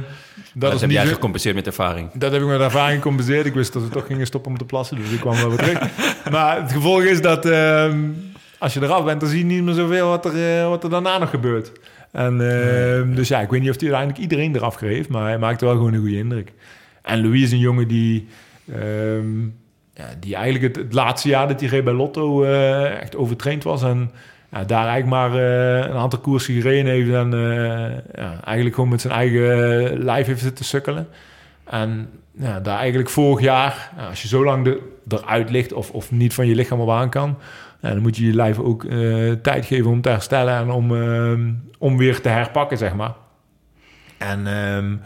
dat 0.53 0.61
Dat, 0.61 0.73
is 0.75 0.81
heb 0.81 0.89
niet 0.91 0.99
jij 0.99 1.07
zo- 1.09 1.15
gecompenseerd 1.15 1.55
met 1.55 1.67
ervaring. 1.67 2.11
Dat 2.15 2.33
heb 2.33 2.41
ik 2.41 2.47
met 2.47 2.61
ervaring 2.61 2.97
gecompenseerd. 3.03 3.47
Ik 3.47 3.55
wist 3.55 3.73
dat 3.73 3.83
we 3.83 3.89
toch 3.89 4.07
gingen 4.07 4.27
stoppen 4.27 4.51
om 4.53 4.59
te 4.59 4.65
plassen, 4.65 4.97
dus 4.97 5.11
ik 5.11 5.21
kwam 5.21 5.37
wel 5.37 5.49
weer 5.49 5.59
terug. 5.59 5.79
Maar 6.31 6.63
het 6.63 6.73
gevolg 6.73 7.03
is 7.03 7.21
dat 7.23 7.47
ehm, 7.47 7.99
als 8.59 8.75
je 8.75 8.83
eraf 8.83 9.05
bent, 9.05 9.21
dan 9.21 9.29
zie 9.29 9.39
je 9.39 9.45
niet 9.45 9.63
meer 9.63 9.75
zoveel 9.75 10.09
wat 10.09 10.25
er, 10.25 10.59
eh, 10.61 10.69
wat 10.69 10.85
er 10.85 10.91
daarna 10.91 11.19
nog 11.19 11.31
gebeurt. 11.31 11.73
En, 12.13 12.41
ehm, 12.51 13.15
Dus 13.15 13.29
ja, 13.29 13.41
ik 13.41 13.51
weet 13.51 13.61
niet 13.61 13.71
of 13.71 13.81
hij 13.81 13.85
uiteindelijk 13.93 14.19
iedereen 14.19 14.57
eraf 14.57 14.75
geeft, 14.75 15.09
maar 15.09 15.23
hij 15.25 15.39
maakte 15.39 15.65
wel 15.65 15.75
gewoon 15.75 15.93
een 15.95 16.01
goede 16.01 16.17
indruk. 16.17 16.53
En 17.03 17.23
Louis 17.23 17.43
is 17.43 17.53
een 17.53 17.59
jongen 17.59 17.89
die, 17.89 18.29
ehm, 18.73 19.43
ja, 19.95 20.07
die 20.21 20.35
eigenlijk 20.35 20.77
het, 20.77 20.93
laatste 20.93 21.29
jaar 21.29 21.49
dat 21.49 21.61
hij 21.61 21.83
bij 21.83 21.93
Lotto 21.93 22.45
eh, 22.45 23.01
echt 23.01 23.17
overtraind 23.17 23.65
was. 23.65 23.83
En 23.83 24.11
ja, 24.51 24.65
daar 24.65 24.87
eigenlijk 24.87 25.07
maar 25.07 25.35
eh, 25.35 25.89
een 25.91 25.97
aantal 25.97 26.19
koersen 26.19 26.55
gereden 26.55 26.93
heeft. 26.93 27.13
En 27.13 27.35
eh, 27.35 28.23
ja, 28.23 28.41
eigenlijk 28.45 28.75
gewoon 28.75 28.91
met 28.91 29.01
zijn 29.01 29.13
eigen 29.13 29.99
lijf 29.99 30.27
heeft 30.27 30.41
zitten 30.41 30.65
sukkelen. 30.65 31.09
En 31.65 32.09
ja, 32.33 32.61
daar 32.61 32.79
eigenlijk 32.79 33.11
vorig 33.11 33.41
jaar, 33.41 33.91
ja, 33.97 34.09
als 34.09 34.23
je 34.23 34.29
zo 34.29 34.45
lang 34.45 34.65
de, 34.65 34.81
eruit 35.09 35.51
ligt 35.51 35.73
of, 35.73 35.91
of 35.91 36.11
niet 36.11 36.35
van 36.35 36.47
je 36.47 36.55
lichaam 36.55 36.81
op 36.81 36.91
aan 36.91 37.11
kan, 37.11 37.39
dan 37.81 37.99
moet 37.99 38.17
je 38.17 38.27
je 38.27 38.35
lijf 38.35 38.59
ook 38.59 38.87
tijd 39.43 39.67
geven 39.67 39.91
om 39.91 40.01
te 40.01 40.09
herstellen 40.09 40.57
en 40.57 40.71
om, 40.71 40.97
ehm, 40.97 41.53
om 41.79 41.97
weer 41.97 42.21
te 42.21 42.29
herpakken, 42.29 42.79
zeg 42.79 42.95
maar. 42.95 43.15
En 44.19 44.47
ehm, 44.47 44.97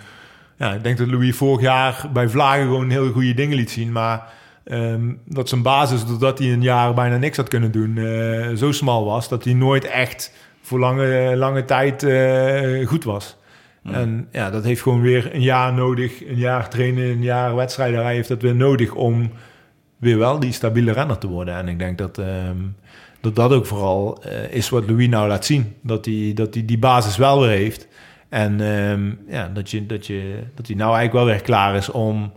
ja, 0.57 0.72
ik 0.72 0.82
denk 0.82 0.98
dat 0.98 1.09
Louis 1.09 1.36
vorig 1.36 1.61
jaar 1.61 2.09
bij 2.12 2.28
Vlagen 2.28 2.64
gewoon 2.64 2.90
heel 2.90 3.12
goede 3.12 3.34
dingen 3.34 3.57
liet 3.57 3.70
zien, 3.70 3.92
maar 3.92 4.32
ehm, 4.64 5.12
dat 5.24 5.48
zijn 5.48 5.62
basis, 5.62 6.07
doordat 6.07 6.38
hij 6.38 6.52
een 6.52 6.62
jaar 6.62 6.94
bijna 6.94 7.16
niks 7.16 7.36
had 7.36 7.48
kunnen 7.48 7.72
doen, 7.72 7.98
eh, 7.98 8.57
zo 8.57 8.72
smal 8.72 9.05
was, 9.05 9.28
dat 9.28 9.44
hij 9.44 9.55
nooit 9.55 9.84
echt 9.84 10.32
voor 10.62 10.78
lange, 10.78 11.36
lange 11.36 11.64
tijd 11.64 12.02
eh, 12.02 12.86
goed 12.86 13.05
was. 13.05 13.36
En 13.92 14.28
ja, 14.32 14.50
dat 14.50 14.64
heeft 14.64 14.82
gewoon 14.82 15.00
weer 15.00 15.34
een 15.34 15.42
jaar 15.42 15.72
nodig. 15.72 16.26
Een 16.26 16.36
jaar 16.36 16.68
trainen, 16.68 17.05
een 17.05 17.22
jaar 17.22 17.55
wedstrijden 17.55 17.97
rijden 17.97 18.16
heeft 18.16 18.28
dat 18.28 18.43
weer 18.43 18.55
nodig 18.55 18.94
om 18.94 19.31
weer 19.97 20.18
wel 20.18 20.40
die 20.40 20.52
stabiele 20.52 20.93
renner 20.93 21.18
te 21.18 21.26
worden. 21.26 21.55
En 21.55 21.68
ik 21.68 21.78
denk 21.78 21.98
dat 21.98 22.18
ehm, 22.18 22.56
dat, 23.20 23.35
dat 23.35 23.52
ook 23.52 23.66
vooral 23.66 24.22
eh, 24.22 24.52
is 24.52 24.68
wat 24.68 24.86
Louis 24.86 25.09
nou 25.09 25.28
laat 25.28 25.44
zien. 25.44 25.74
Dat 25.82 26.05
hij, 26.05 26.32
dat 26.35 26.55
hij 26.55 26.64
die 26.64 26.78
basis 26.78 27.16
wel 27.16 27.40
weer 27.40 27.51
heeft. 27.51 27.89
En 28.35 28.61
ehm, 28.61 29.35
ja, 29.35 29.48
dat, 29.48 29.70
je, 29.70 29.86
dat, 29.86 30.06
je, 30.06 30.43
dat 30.55 30.66
hij 30.66 30.77
nou 30.77 30.94
eigenlijk 30.97 31.24
wel 31.24 31.35
weer 31.35 31.43
klaar 31.43 31.74
is 31.74 31.90
om 31.90 32.32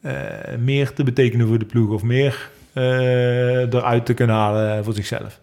eh, 0.00 0.12
meer 0.58 0.92
te 0.92 1.04
betekenen 1.04 1.46
voor 1.46 1.58
de 1.58 1.64
ploeg. 1.64 1.90
Of 1.90 2.02
meer 2.02 2.50
eh, 2.72 3.72
eruit 3.72 4.06
te 4.06 4.14
kunnen 4.14 4.36
halen 4.36 4.84
voor 4.84 4.94
zichzelf. 4.94 5.40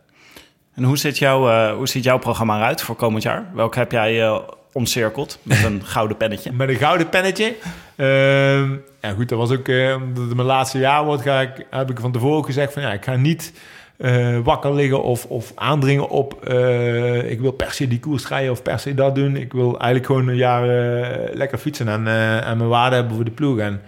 en 0.73 0.83
hoe 0.83 0.97
ziet, 0.97 1.17
jouw, 1.17 1.49
eh, 1.49 1.75
hoe 1.75 1.87
ziet 1.87 2.03
jouw 2.03 2.17
programma 2.17 2.57
eruit 2.57 2.81
voor 2.81 2.95
komend 2.95 3.23
jaar? 3.23 3.45
Welke 3.53 3.79
heb 3.79 3.91
jij 3.91 4.41
omcirkeld 4.71 5.39
met 5.43 5.63
een 5.63 5.81
gouden 5.95 6.17
pennetje? 6.17 6.51
Met 6.51 6.69
een 6.69 6.75
gouden 6.75 7.09
pennetje. 7.09 7.55
Ehm, 7.95 8.71
ja, 9.01 9.11
goed, 9.15 9.29
dat 9.29 9.37
was 9.37 9.51
ook, 9.51 9.67
omdat 9.67 10.23
het 10.23 10.35
mijn 10.35 10.47
laatste 10.47 10.79
jaar 10.79 11.05
wordt, 11.05 11.21
ga 11.21 11.41
ik, 11.41 11.65
heb 11.69 11.89
ik 11.89 11.99
van 11.99 12.11
tevoren 12.11 12.45
gezegd 12.45 12.73
van 12.73 12.81
ja, 12.81 12.93
ik 12.93 13.03
ga 13.03 13.15
niet 13.15 13.53
eh, 13.97 14.39
wakker 14.43 14.73
liggen 14.73 15.03
of, 15.03 15.25
of 15.25 15.51
aandringen 15.55 16.09
op... 16.09 16.45
eh, 16.45 17.31
ik 17.31 17.39
wil 17.39 17.51
per 17.51 17.71
se 17.71 17.87
die 17.87 17.99
koers 17.99 18.27
rijden 18.27 18.51
of 18.51 18.61
per 18.61 18.79
se 18.79 18.93
dat 18.93 19.15
doen. 19.15 19.35
Ik 19.35 19.53
wil 19.53 19.69
eigenlijk 19.69 20.05
gewoon 20.05 20.27
een 20.27 20.35
jaar 20.35 20.69
eh, 20.69 21.35
lekker 21.35 21.57
fietsen 21.57 21.87
en, 21.87 22.03
mijn 22.03 22.67
waarde 22.67 22.95
hebben 22.95 23.15
voor 23.15 23.25
de 23.25 23.31
ploeg. 23.31 23.59
En 23.59 23.81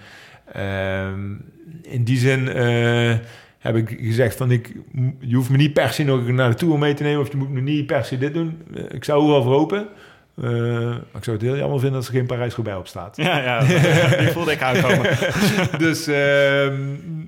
ehm, 0.53 1.19
in 1.81 2.03
die 2.03 2.17
zin 2.17 2.45
heb 3.59 3.75
ik 3.75 3.97
gezegd 4.01 4.35
van... 4.35 4.51
Ik, 4.51 4.75
je 5.19 5.35
hoeft 5.35 5.49
me 5.49 5.57
niet 5.57 5.73
per 5.73 5.89
se 5.89 6.03
nog 6.03 6.27
naar 6.27 6.49
de 6.49 6.55
Tour 6.55 6.79
mee 6.79 6.93
te 6.93 7.03
nemen... 7.03 7.21
of 7.21 7.31
je 7.31 7.37
moet 7.37 7.49
me 7.49 7.61
niet 7.61 7.85
per 7.85 8.05
se 8.05 8.17
dit 8.17 8.33
doen. 8.33 8.61
Ik 8.91 9.03
zou 9.03 9.23
er 9.23 9.29
wel 9.29 9.43
voor 9.43 9.53
hopen. 9.53 9.87
Eh, 10.43 10.89
ik 10.91 11.23
zou 11.23 11.37
het 11.37 11.45
heel 11.45 11.57
jammer 11.57 11.79
vinden 11.79 11.97
als 11.97 12.07
er 12.07 12.13
geen 12.13 12.25
Parijs-Roubaix 12.25 12.79
op 12.79 12.87
staat. 12.87 13.17
Ja, 13.17 13.37
ja, 13.37 13.59
die 14.17 14.27
voelde 14.27 14.51
ik 14.51 14.61
aankomen. 14.61 15.09
dus 15.85 16.07
ehm 16.07 16.73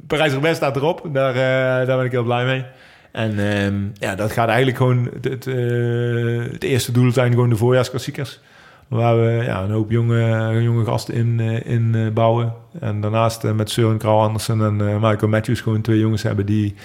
Parijs-Roubaix 0.07 0.57
staat 0.57 0.75
erop. 0.75 1.09
Daar, 1.13 1.33
eh, 1.35 1.88
daar 1.88 1.97
ben 1.97 2.05
ik 2.05 2.11
heel 2.11 2.23
blij 2.23 2.45
mee. 2.45 2.65
En 3.11 3.53
ehm, 3.53 3.75
ja, 3.93 4.15
dat 4.15 4.31
gaat 4.31 4.47
eigenlijk 4.47 4.77
gewoon... 4.77 5.09
Het, 5.13 5.23
het, 5.23 5.47
eh, 5.47 6.51
het 6.51 6.63
eerste 6.63 6.91
doel 6.91 7.11
zijn 7.11 7.31
gewoon 7.31 7.49
de 7.49 7.55
voorjaarsklassiekers. 7.55 8.39
Waar 8.88 9.21
we 9.21 9.43
ja, 9.43 9.61
een 9.61 9.71
hoop 9.71 9.91
jonge, 9.91 10.61
jonge 10.61 10.85
gasten 10.85 11.13
in, 11.13 11.39
in 11.65 12.11
bouwen. 12.13 12.53
En 12.79 13.01
daarnaast 13.01 13.43
met 13.43 13.69
Søren 13.71 13.97
Krauw 13.97 14.19
Andersen 14.19 14.61
en 14.61 14.75
Michael 14.75 15.27
Matthews... 15.27 15.61
gewoon 15.61 15.81
twee 15.81 15.99
jongens 15.99 16.23
hebben 16.23 16.45
die, 16.45 16.75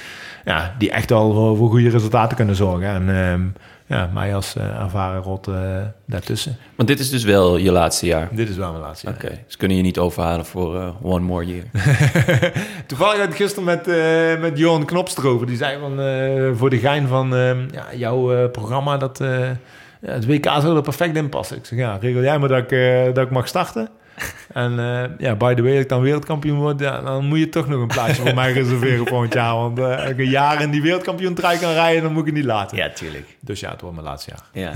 ja, 0.44 0.74
die 0.78 0.90
echt 0.90 1.10
al 1.12 1.32
voor, 1.32 1.56
voor 1.56 1.70
goede 1.70 1.88
resultaten 1.88 2.36
kunnen 2.36 2.54
zorgen. 2.54 2.88
En 2.88 3.16
ehm, 3.16 3.42
ja, 3.86 4.10
mij 4.14 4.34
als 4.34 4.56
eh, 4.56 4.80
ervaren 4.80 5.22
rot 5.22 5.48
eh, 5.48 5.54
daartussen. 6.06 6.56
Want 6.76 6.88
dit 6.88 6.98
is 6.98 7.10
dus 7.10 7.24
wel 7.24 7.56
je 7.56 7.70
laatste 7.72 8.06
jaar. 8.06 8.28
Dit 8.32 8.48
is 8.48 8.56
wel 8.56 8.70
mijn 8.70 8.82
laatste 8.82 9.06
jaar. 9.06 9.14
Oké, 9.14 9.38
ze 9.46 9.56
kunnen 9.56 9.76
je 9.76 9.82
niet 9.82 9.98
overhalen 9.98 10.46
voor 10.46 10.76
eh, 10.76 10.88
one 11.02 11.24
more 11.24 11.46
year. 11.46 11.64
Toevallig 12.86 13.18
had 13.20 13.28
ik 13.28 13.34
gisteren 13.36 13.64
met, 13.64 13.88
eh 13.88 14.40
met 14.40 14.58
Johan 14.58 14.84
Knops 14.84 15.16
erover. 15.16 15.46
Die 15.46 15.56
zei 15.56 15.78
van, 15.78 16.00
eh, 16.00 16.50
voor 16.54 16.70
de 16.70 16.78
gein 16.78 17.06
van, 17.08 17.34
eh, 17.34 17.68
ja, 17.70 17.84
jouw 17.94 18.34
eh, 18.34 18.50
programma, 18.50 18.96
dat, 18.96 19.20
eh, 19.20 19.48
het 20.00 20.26
WK 20.26 20.44
zou 20.44 20.76
er 20.76 20.82
perfect 20.82 21.16
in 21.16 21.28
passen. 21.28 21.56
Ik 21.56 21.64
zeg, 21.66 21.78
ja, 21.78 21.96
regel 22.00 22.22
jij 22.22 22.38
maar 22.38 22.48
dat 22.48 22.58
ik, 22.58 22.72
eh, 22.72 23.04
dat 23.14 23.24
ik 23.24 23.30
mag 23.30 23.48
starten. 23.48 23.88
En 24.52 24.78
eh, 24.78 25.10
ja, 25.18 25.34
by 25.34 25.54
the 25.54 25.62
way, 25.62 25.72
als 25.72 25.82
ik 25.82 25.88
dan 25.88 26.00
wereldkampioen 26.00 26.58
word, 26.58 26.80
ja, 26.80 27.00
dan 27.00 27.26
moet 27.26 27.38
je 27.38 27.48
toch 27.48 27.68
nog 27.68 27.80
een 27.80 27.86
plaatsje 27.86 28.22
voor 28.22 28.34
mij 28.34 28.52
reserveren 28.62 29.06
volgend 29.06 29.32
jaar. 29.32 29.54
Want 29.54 29.78
eh, 29.78 30.00
als 30.00 30.10
ik 30.10 30.18
een 30.18 30.28
jaar 30.28 30.60
in 30.60 30.70
die 30.70 30.82
wereldkampioen 30.82 31.34
trui 31.34 31.58
kan 31.58 31.72
rijden, 31.72 32.02
dan 32.02 32.12
moet 32.12 32.20
ik 32.20 32.26
het 32.26 32.36
niet 32.36 32.44
laten. 32.44 32.94
tuurlijk. 32.94 33.36
Dus 33.40 33.60
ja, 33.60 33.70
het 33.70 33.80
wordt 33.80 33.96
mijn 33.96 34.08
laatste 34.08 34.30
jaar. 34.30 34.44
Ja. 34.66 34.72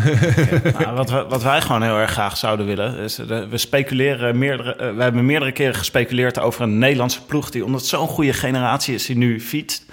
Nou, 0.78 0.96
wat, 0.96 1.10
we, 1.10 1.26
wat 1.28 1.42
wij 1.42 1.60
gewoon 1.60 1.82
heel 1.82 1.96
erg 1.96 2.10
graag 2.10 2.36
zouden 2.36 2.66
willen, 2.66 2.96
is 2.96 3.18
eh, 3.18 3.26
we 3.26 3.58
speculeren 3.58 4.38
meerdere, 4.38 4.94
we 4.94 5.02
hebben 5.02 5.26
meerdere 5.26 5.52
keren 5.52 5.74
gespeculeerd 5.74 6.38
over 6.38 6.62
een 6.62 6.78
Nederlandse 6.78 7.24
ploeg 7.24 7.50
die, 7.50 7.64
omdat 7.64 7.80
het 7.80 7.88
zo'n 7.88 8.08
goede 8.08 8.32
generatie 8.32 8.94
is 8.94 9.06
die 9.06 9.16
nu 9.16 9.40
fietst, 9.40 9.84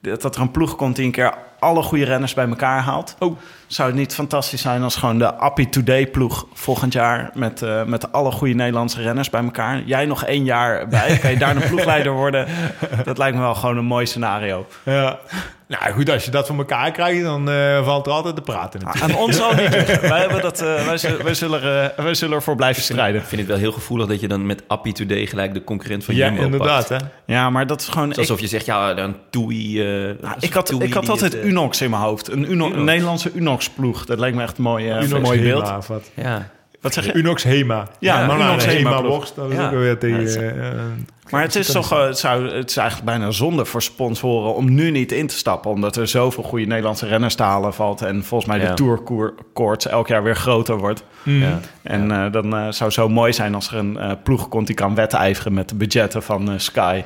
dat, 0.00 0.22
dat 0.22 0.36
er 0.36 0.40
een 0.40 0.50
ploeg 0.50 0.76
komt 0.76 0.96
die 0.96 1.04
een 1.04 1.10
keer 1.10 1.34
alle 1.58 1.82
goede 1.82 2.04
renners 2.04 2.34
bij 2.34 2.48
elkaar 2.48 2.80
haalt. 2.80 3.16
Oh. 3.18 3.38
Zou 3.66 3.88
het 3.88 3.98
niet 3.98 4.14
fantastisch 4.14 4.60
zijn 4.60 4.82
als 4.82 4.96
gewoon 4.96 5.18
de 5.18 5.34
Appie 5.34 5.68
Today 5.68 6.06
ploeg 6.06 6.46
volgend 6.52 6.92
jaar 6.92 7.30
met, 7.34 7.62
eh, 7.62 7.84
met 7.84 8.12
alle 8.12 8.30
goede 8.30 8.54
Nederlandse 8.54 9.02
renners 9.02 9.30
bij 9.30 9.42
elkaar. 9.42 9.82
Jij 9.84 10.04
nog 10.06 10.24
één 10.24 10.44
jaar 10.44 10.88
bij, 10.88 11.18
kan 11.18 11.30
je 11.30 11.36
daar 11.38 11.56
een 11.56 11.68
ploegleider 11.70 12.12
worden? 12.12 12.46
Dat 13.04 13.18
lijkt 13.18 13.36
me 13.36 13.42
wel 13.42 13.54
gewoon 13.54 13.76
een 13.76 13.84
mooi 13.84 14.06
scenario. 14.06 14.66
Ja. 14.82 15.18
Nou 15.68 15.92
goed, 15.92 16.10
als 16.10 16.24
je 16.24 16.30
dat 16.30 16.46
voor 16.46 16.56
elkaar 16.56 16.90
krijgt, 16.90 17.22
dan 17.22 17.50
eh, 17.50 17.84
valt 17.84 18.06
er 18.06 18.12
altijd 18.12 18.36
te 18.36 18.42
praten 18.42 18.80
natuurlijk. 18.84 19.12
Aan 19.12 19.20
ons 19.20 19.38
niet 19.56 19.74
liggen. 19.74 20.00
Wij, 20.10 20.20
hebben 20.20 20.42
dat, 20.42 20.60
eh, 20.60 20.84
wij, 20.86 20.96
zullen, 20.98 21.24
wij, 21.24 21.34
zullen, 21.34 21.92
eh, 21.96 22.04
wij 22.04 22.14
zullen 22.14 22.36
ervoor 22.36 22.56
blijven 22.56 22.82
strijden. 22.82 23.20
Ik 23.20 23.26
vind 23.26 23.40
het 23.40 23.50
wel 23.50 23.58
heel 23.58 23.72
gevoelig 23.72 24.06
dat 24.06 24.20
je 24.20 24.28
dan 24.28 24.46
met 24.46 24.62
Appie 24.66 24.92
Today 24.92 25.26
gelijk 25.26 25.54
de 25.54 25.64
concurrent 25.64 26.04
van 26.04 26.14
Ja, 26.14 26.26
Jumbo 26.26 26.42
inderdaad. 26.42 26.88
pakt. 26.88 27.02
Hè? 27.02 27.08
Ja, 27.34 27.50
maar 27.50 27.66
dat 27.66 27.80
is 27.80 27.88
gewoon... 27.88 28.08
Het 28.08 28.18
is 28.18 28.24
ik- 28.24 28.30
alsof 28.30 28.44
je 28.44 28.50
zegt, 28.50 28.66
ja, 28.66 28.94
dan 28.94 29.16
Toei... 29.30 29.80
eh, 29.80 30.14
Nou, 30.20 30.34
ik 30.40 30.52
had, 30.52 30.82
ik 30.82 30.92
had 30.94 31.08
altijd 31.08 31.34
Unox 31.46 31.80
in 31.80 31.90
mijn 31.90 32.02
hoofd. 32.02 32.28
Een, 32.30 32.50
Uno, 32.52 32.64
een 32.66 32.72
Unox. 32.72 32.84
Nederlandse 32.84 33.30
Unox-ploeg. 33.34 34.04
Dat 34.04 34.18
lijkt 34.18 34.36
me 34.36 34.42
echt 34.42 34.56
een 34.58 34.64
mooi, 34.64 34.90
eh, 34.90 35.02
Unox 35.02 35.22
mooi 35.22 35.38
Hema 35.38 35.50
beeld. 35.60 35.76
of 35.76 35.86
wat? 35.86 36.10
Ja. 36.14 36.48
Wat 36.80 36.94
zeg 36.94 37.04
je? 37.06 37.12
Unox 37.14 37.42
Hema. 37.42 37.88
Ja, 37.98 38.26
maar 38.26 38.40
Unox 38.40 38.64
Hema 38.64 38.90
Hema 38.96 39.02
worst, 39.08 39.34
dat 39.34 39.50
is 39.50 39.56
Ja. 39.56 39.64
ook 39.66 39.70
weer 39.70 39.98
tegen... 39.98 40.18
Ja, 40.18 40.24
dat 40.24 40.28
is- 40.28 40.36
eh, 40.36 40.80
Maar 41.30 41.42
het 41.42 41.54
is 41.54 41.66
toch 41.72 41.92
eh, 41.92 42.06
het, 42.06 42.18
zou, 42.18 42.50
het 42.54 42.70
is 42.70 42.76
eigenlijk 42.76 43.08
bijna 43.10 43.30
zonde 43.30 43.64
voor 43.64 43.82
sponsoren 43.82 44.54
om 44.54 44.74
nu 44.74 44.90
niet 44.90 45.12
in 45.12 45.26
te 45.26 45.36
stappen. 45.36 45.70
Omdat 45.70 45.96
er 45.96 46.08
zoveel 46.08 46.42
goede 46.42 46.64
Nederlandse 46.66 47.06
renners 47.06 47.34
te 47.34 47.42
halen 47.42 47.74
valt. 47.74 48.02
En 48.02 48.24
volgens 48.24 48.50
mij 48.50 48.60
Ja. 48.60 48.68
de 48.68 48.74
tourkoorts 48.74 49.86
elk 49.86 50.08
jaar 50.08 50.22
weer 50.22 50.36
groter 50.36 50.76
wordt. 50.78 51.04
Ja. 51.22 51.58
En 51.82 52.10
eh, 52.10 52.32
dan 52.32 52.50
zou 52.50 52.84
het 52.84 52.92
zo 52.92 53.08
mooi 53.08 53.32
zijn 53.32 53.54
als 53.54 53.68
er 53.70 53.76
een 53.76 53.98
eh, 53.98 54.12
ploeg 54.22 54.48
komt 54.48 54.66
die 54.66 54.76
kan 54.76 54.94
wedijveren 54.94 55.54
met 55.54 55.68
de 55.68 55.74
budgetten 55.74 56.22
van 56.22 56.50
eh, 56.50 56.58
Sky. 56.58 57.02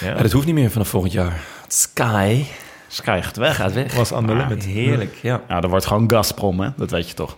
Ja, 0.00 0.14
dat 0.22 0.32
hoeft 0.32 0.46
niet 0.46 0.54
meer 0.54 0.70
vanaf 0.70 0.88
volgend 0.88 1.12
jaar. 1.12 1.40
Sky 1.68 2.44
Sky 2.92 3.20
gaat 3.22 3.36
weg. 3.36 3.56
gaat 3.56 3.72
weg. 3.72 3.94
Was 3.94 4.08
the 4.08 4.14
Ah, 4.14 4.26
limit. 4.26 4.64
Heerlijk, 4.64 5.14
ja. 5.22 5.40
Ja, 5.48 5.60
dat 5.60 5.70
wordt 5.70 5.86
gewoon 5.86 6.10
Gazprom, 6.10 6.60
hè? 6.60 6.68
Dat 6.76 6.90
weet 6.90 7.08
je 7.08 7.14
toch. 7.14 7.36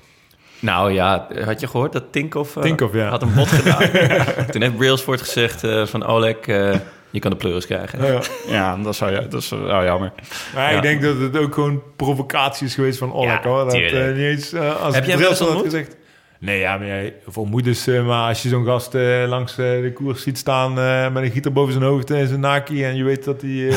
Nou 0.58 0.92
ja, 0.92 1.26
had 1.44 1.60
je 1.60 1.66
gehoord 1.66 1.92
dat 1.92 2.04
Tinkoff, 2.10 2.56
eh, 2.56 2.62
Tinkoff, 2.62 2.94
ja. 2.94 3.08
had 3.08 3.22
een 3.22 3.34
bod 3.34 3.48
gedaan? 3.48 3.90
Toen 4.50 4.62
heeft 4.62 4.76
Brailsford 4.76 5.20
gezegd 5.20 5.64
eh, 5.64 5.86
van 5.86 6.04
Oleg, 6.06 6.36
eh, 6.36 6.74
je 7.10 7.18
kan 7.20 7.30
de 7.30 7.36
pleuris 7.36 7.66
krijgen. 7.66 8.06
ja. 8.12 8.20
Ja, 8.48 8.76
dat 8.76 8.92
is 8.94 8.98
wel, 9.00 9.28
dat 9.28 9.42
is 9.42 9.48
wel 9.48 9.84
jammer. 9.84 10.12
Maar 10.54 10.70
Ja. 10.70 10.76
ik 10.76 10.82
denk 10.82 11.02
dat 11.02 11.18
het 11.18 11.36
ook 11.36 11.54
gewoon 11.54 11.82
provocatie 11.96 12.66
is 12.66 12.74
geweest 12.74 12.98
van 12.98 13.12
Oleg. 13.12 13.42
Ja, 13.42 13.48
hoor. 13.48 13.64
Dat, 13.64 13.74
eh, 13.74 14.06
niet 14.06 14.16
eens, 14.16 14.54
als 14.54 14.94
Heb 14.94 15.04
jij 15.04 15.16
had 15.16 15.40
ontmoet? 15.40 15.64
gezegd. 15.64 15.96
Nee, 16.44 16.58
ja, 16.58 16.76
maar 16.78 16.86
jij, 16.86 17.14
voor 17.26 17.46
moeders, 17.46 17.86
eh, 17.86 18.06
maar 18.06 18.28
als 18.28 18.42
je 18.42 18.48
zo'n 18.48 18.64
gast 18.64 18.94
eh, 18.94 19.24
langs 19.26 19.52
eh, 19.52 19.56
de 19.56 19.90
koers 19.94 20.22
ziet 20.22 20.38
staan 20.38 20.78
eh, 20.78 21.12
met 21.12 21.22
een 21.22 21.30
gieter 21.30 21.52
boven 21.52 21.72
zijn 21.72 21.84
hoofd 21.84 22.10
en 22.10 22.28
zijn 22.28 22.40
naki 22.40 22.84
en 22.84 22.96
je 22.96 23.04
weet 23.04 23.24
dat 23.24 23.40
hij 23.40 23.68
eh, 23.68 23.76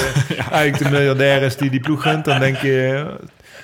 eigenlijk 0.51 0.83
de 0.83 0.89
miljardair 0.89 1.41
is 1.41 1.57
die 1.57 1.69
die 1.69 1.79
ploeg 1.79 2.01
gunt, 2.01 2.25
dan 2.25 2.39
denk 2.39 2.57
je 2.57 3.05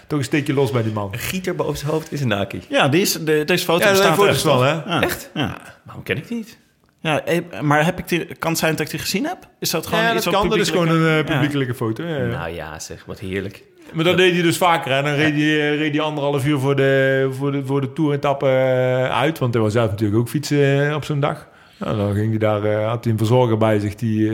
toch 0.08 0.20
een 0.20 0.26
steekje 0.26 0.54
los 0.54 0.72
bij 0.72 0.84
die 0.84 0.94
man. 0.94 1.10
Een 1.14 1.20
gieter 1.20 1.56
boven 1.56 1.78
zijn 1.78 1.92
hoofd 1.92 2.12
is 2.12 2.22
een 2.22 2.28
naki. 2.28 2.62
Ja, 2.70 2.88
die 2.88 3.02
is, 3.02 3.14
de, 3.14 3.44
deze 3.46 3.66
foto 3.66 3.84
Ja, 3.84 3.90
bestaat 3.92 4.16
zijn 4.16 4.28
echt, 4.30 4.42
foto's 4.42 4.44
wel, 4.44 4.62
hè? 4.62 4.72
Ja. 4.72 5.02
Echt? 5.02 5.30
Ja. 5.34 5.58
Waarom 5.84 6.04
ken 6.04 6.18
ik 6.18 6.28
die 6.28 6.38
niet? 6.38 6.58
Ja, 7.00 7.24
maar 7.62 7.86
heb 7.86 8.00
ik 8.00 8.08
die, 8.08 8.26
kan 8.36 8.50
het 8.52 8.60
zijn 8.60 8.72
dat 8.76 8.86
ik 8.86 8.90
die 8.92 9.00
gezien 9.00 9.26
heb? 9.26 9.38
Is 9.60 9.70
dat 9.70 9.88
gewoon 9.88 10.04
Ja, 10.04 10.16
iets 10.16 10.26
dat 10.26 10.34
kan. 10.34 10.50
Dat 10.50 10.58
is 10.58 10.70
gewoon 10.70 10.90
een 10.90 11.24
publiekelijke 11.26 11.74
foto. 11.74 12.04
Ja, 12.04 12.18
ja. 12.18 12.26
Nou 12.26 12.50
ja, 12.50 12.80
zeg, 12.80 13.06
wat 13.06 13.20
heerlijk. 13.20 13.64
Maar 13.94 14.04
dat 14.04 14.18
deed 14.18 14.34
hij 14.34 14.42
dus 14.42 14.58
vaker. 14.58 14.92
Hè? 14.92 15.02
Dan 15.02 15.14
reed 15.14 15.34
hij, 15.34 15.72
eh, 15.72 15.78
reed 15.78 15.94
hij 15.94 16.02
anderhalf 16.04 16.46
uur 16.46 16.60
voor 16.60 16.76
de, 16.76 17.28
voor 17.32 17.52
de, 17.52 17.66
voor 17.66 17.82
de 17.82 17.94
toeretappe 17.94 18.48
eh, 18.48 19.20
uit. 19.20 19.40
Want 19.40 19.54
hij 19.54 19.64
was 19.64 19.74
zelf 19.74 19.90
natuurlijk 19.90 20.20
ook 20.20 20.30
fietsen 20.30 20.88
eh, 20.90 20.96
op 20.96 21.06
zo'n 21.06 21.20
dag. 21.20 21.48
Nou, 21.78 21.98
dan 21.98 22.14
ging 22.14 22.30
hij 22.30 22.38
daar, 22.38 22.84
had 22.84 23.04
hij 23.04 23.14
een 23.14 23.20
verzorger 23.20 23.58
bij 23.58 23.80
zich. 23.80 23.96
Die, 23.96 24.32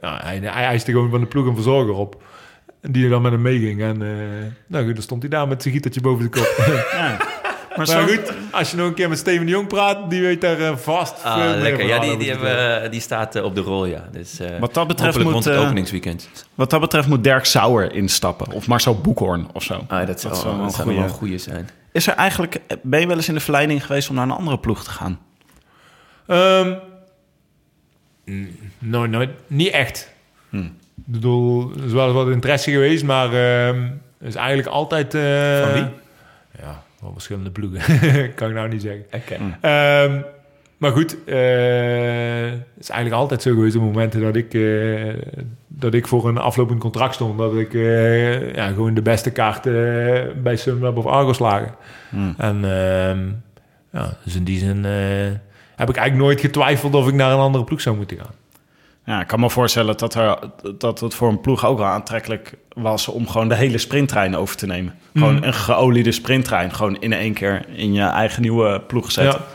nou, 0.00 0.20
hij, 0.22 0.38
hij 0.42 0.64
eiste 0.64 0.92
gewoon 0.92 1.10
van 1.10 1.20
de 1.20 1.26
ploeg 1.26 1.46
een 1.46 1.54
verzorger 1.54 1.94
op. 1.94 2.22
Die 2.80 3.08
dan 3.08 3.22
met 3.22 3.32
hem 3.32 3.42
meeging. 3.42 3.82
En 3.82 3.98
nou 4.66 4.92
dan 4.92 5.02
stond 5.02 5.22
hij 5.22 5.30
daar 5.30 5.48
met 5.48 5.62
zijn 5.62 5.74
gietertje 5.74 6.00
boven 6.00 6.24
de 6.24 6.30
kop. 6.30 6.54
Ja. 6.92 7.18
Maar, 7.88 8.08
goed, 8.08 8.32
als 8.50 8.70
je 8.70 8.76
nog 8.76 8.86
een 8.86 8.94
keer 8.94 9.08
met 9.08 9.18
Steven 9.18 9.46
de 9.46 9.52
Jong 9.52 9.68
praat, 9.68 10.10
die 10.10 10.20
weet 10.20 10.40
daar 10.40 10.58
eh, 10.60 10.76
vast 10.76 11.20
veel 11.20 11.30
Ah, 11.30 11.36
meer 11.38 11.56
lekker. 11.56 11.86
Ja, 11.86 11.98
die, 11.98 12.16
die, 12.16 12.30
hebben, 12.30 12.90
die 12.90 13.00
staat 13.00 13.34
eh, 13.36 13.44
op 13.44 13.54
de 13.54 13.60
rol, 13.60 13.84
ja. 13.84 14.08
Dus, 14.12 14.38
eh, 14.40 14.58
Wat 14.58 14.74
dat 14.74 14.86
betreft 14.86 15.18
moet, 15.22 15.32
rond 15.32 15.44
het 15.44 15.56
openingsweekend. 15.56 16.28
wat 16.54 16.70
dat 16.70 16.80
betreft 16.80 17.08
moet 17.08 17.24
Dirk 17.24 17.44
Sauer 17.44 17.92
instappen. 17.94 18.52
Of 18.52 18.66
Marcel 18.66 18.94
Boekhoorn 19.00 19.48
of 19.52 19.62
zo. 19.62 19.84
Ah, 19.88 20.06
dat 20.06 20.20
zou, 20.20 20.34
zou 20.34 20.46
wel 20.46 20.56
dat 20.56 20.64
een 20.64 20.70
zou 20.70 20.84
wel 20.86 20.94
goeie- 20.96 21.08
een 21.08 21.14
goede 21.14 21.38
zijn. 21.38 21.68
Is 21.92 22.06
er 22.06 22.14
eigenlijk, 22.14 22.60
ben 22.82 23.00
je 23.00 23.06
wel 23.06 23.16
eens 23.16 23.28
in 23.28 23.34
de 23.34 23.40
verleiding 23.40 23.86
geweest 23.86 24.08
om 24.08 24.14
naar 24.14 24.24
een 24.24 24.30
andere 24.30 24.58
ploeg 24.58 24.84
te 24.84 24.90
gaan? 24.90 25.18
Ehm, 26.26 26.74
nooit, 28.78 29.10
nooit. 29.10 29.30
Niet 29.46 29.70
echt. 29.72 30.12
Hmm. 30.48 30.76
Ik 30.96 31.04
bedoel, 31.12 31.70
er 31.78 31.84
is 31.84 31.92
wel 31.92 32.04
eens 32.06 32.14
wat 32.14 32.28
interesse 32.28 32.70
geweest, 32.70 33.04
maar 33.04 33.32
ehm 33.32 33.86
is 34.20 34.34
eigenlijk 34.34 34.68
altijd... 34.68 35.14
eh, 35.14 35.60
Van 35.62 35.72
wie? 35.72 35.86
Ja, 36.62 36.82
wel 37.00 37.12
verschillende 37.12 37.50
ploegen. 37.50 37.80
kan 38.34 38.48
ik 38.48 38.54
nou 38.54 38.68
niet 38.68 38.82
zeggen. 38.82 39.04
Oké. 39.12 39.56
Ehm, 39.60 40.20
maar 40.76 40.92
goed, 40.92 41.16
eh, 41.24 42.50
het 42.50 42.78
is 42.78 42.88
eigenlijk 42.88 43.20
altijd 43.20 43.42
zo 43.42 43.54
geweest 43.54 43.76
op 43.76 43.82
momenten 43.82 44.20
dat 44.20 44.36
ik, 44.36 44.54
eh, 44.54 45.14
dat 45.66 45.94
ik 45.94 46.06
voor 46.06 46.28
een 46.28 46.38
aflopend 46.38 46.80
contract 46.80 47.14
stond. 47.14 47.38
Dat 47.38 47.54
ik 47.54 47.74
eh, 47.74 48.54
ja, 48.54 48.68
gewoon 48.68 48.94
de 48.94 49.02
beste 49.02 49.30
kaart 49.30 49.66
eh, 49.66 49.72
bij 50.42 50.56
Sunweb 50.56 50.96
of 50.96 51.06
Argos 51.06 51.38
lagen. 51.38 51.74
Hmm. 52.10 52.34
En 52.36 52.56
ehm, 52.64 53.28
ja, 53.92 54.16
dus 54.24 54.34
in 54.34 54.44
die 54.44 54.58
zin 54.58 54.84
eh, 54.84 54.92
heb 55.76 55.88
ik 55.88 55.96
eigenlijk 55.96 56.16
nooit 56.16 56.40
getwijfeld 56.40 56.94
of 56.94 57.08
ik 57.08 57.14
naar 57.14 57.32
een 57.32 57.38
andere 57.38 57.64
ploeg 57.64 57.80
zou 57.80 57.96
moeten 57.96 58.16
gaan. 58.16 58.34
Ja, 59.04 59.20
ik 59.20 59.26
kan 59.26 59.40
me 59.40 59.50
voorstellen 59.50 59.96
dat, 59.96 60.14
er, 60.14 60.38
dat 60.78 61.00
het 61.00 61.14
voor 61.14 61.28
een 61.28 61.40
ploeg 61.40 61.66
ook 61.66 61.78
wel 61.78 61.86
aantrekkelijk 61.86 62.54
was 62.74 63.08
om 63.08 63.28
gewoon 63.28 63.48
de 63.48 63.54
hele 63.54 63.78
sprinttrein 63.78 64.36
over 64.36 64.56
te 64.56 64.66
nemen. 64.66 64.94
Gewoon 65.14 65.34
Mhm. 65.34 65.44
een 65.44 65.54
geoliede 65.54 66.12
sprinttrein. 66.12 66.72
Gewoon 66.74 66.96
in 67.00 67.12
één 67.12 67.32
keer 67.32 67.64
in 67.68 67.92
je 67.92 68.02
eigen 68.02 68.42
nieuwe 68.42 68.80
ploeg 68.80 69.12
zetten. 69.12 69.40
Ja. 69.40 69.46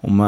Om, 0.00 0.24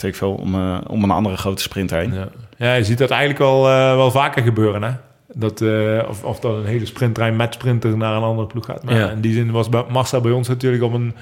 ik 0.00 0.14
veel, 0.14 0.32
om, 0.32 0.54
eh, 0.54 0.78
om 0.86 1.02
een 1.02 1.10
andere 1.10 1.36
grote 1.36 1.62
sprinter 1.62 1.98
heen. 1.98 2.12
Ja. 2.14 2.28
ja, 2.56 2.74
je 2.74 2.84
ziet 2.84 2.98
dat 2.98 3.10
eigenlijk 3.10 3.40
wel, 3.40 3.68
eh, 3.68 3.94
wel 3.94 4.10
vaker 4.10 4.42
gebeuren. 4.42 4.82
Hè? 4.82 4.90
Dat, 5.34 5.62
of, 6.08 6.24
of 6.24 6.40
dat 6.40 6.54
een 6.56 6.64
hele 6.66 6.86
sprinttrein 6.86 7.36
met 7.36 7.54
sprinter 7.54 7.96
naar 7.96 8.16
een 8.16 8.22
andere 8.22 8.46
ploeg 8.46 8.64
gaat. 8.66 8.84
Maar 8.84 8.94
Ja. 8.98 9.10
in 9.10 9.20
die 9.20 9.32
zin 9.34 9.50
was 9.50 9.68
Marcel 9.88 10.20
bij 10.20 10.32
ons 10.32 10.48
natuurlijk 10.48 10.82
op 10.82 10.92
een, 10.92 11.14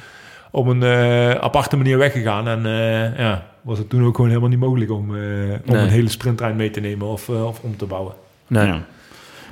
op 0.55 0.66
een 0.66 0.82
eh, 0.82 1.31
aparte 1.31 1.76
manier 1.76 1.98
weggegaan. 1.98 2.48
En 2.48 2.66
eh, 2.66 3.18
ja, 3.18 3.47
was 3.60 3.78
het 3.78 3.89
toen 3.89 4.05
ook 4.05 4.14
gewoon 4.14 4.31
helemaal 4.31 4.51
niet 4.51 4.59
mogelijk 4.59 4.90
om, 4.90 5.14
eh, 5.16 5.22
om 5.22 5.60
Nee. 5.74 5.82
een 5.82 5.89
hele 5.89 6.09
sprinttrein 6.09 6.56
mee 6.56 6.70
te 6.70 6.81
nemen 6.81 7.06
of, 7.06 7.28
of 7.28 7.60
om 7.60 7.76
te 7.76 7.86
bouwen. 7.86 8.14
Nee. 8.47 8.66
Ja. 8.66 8.81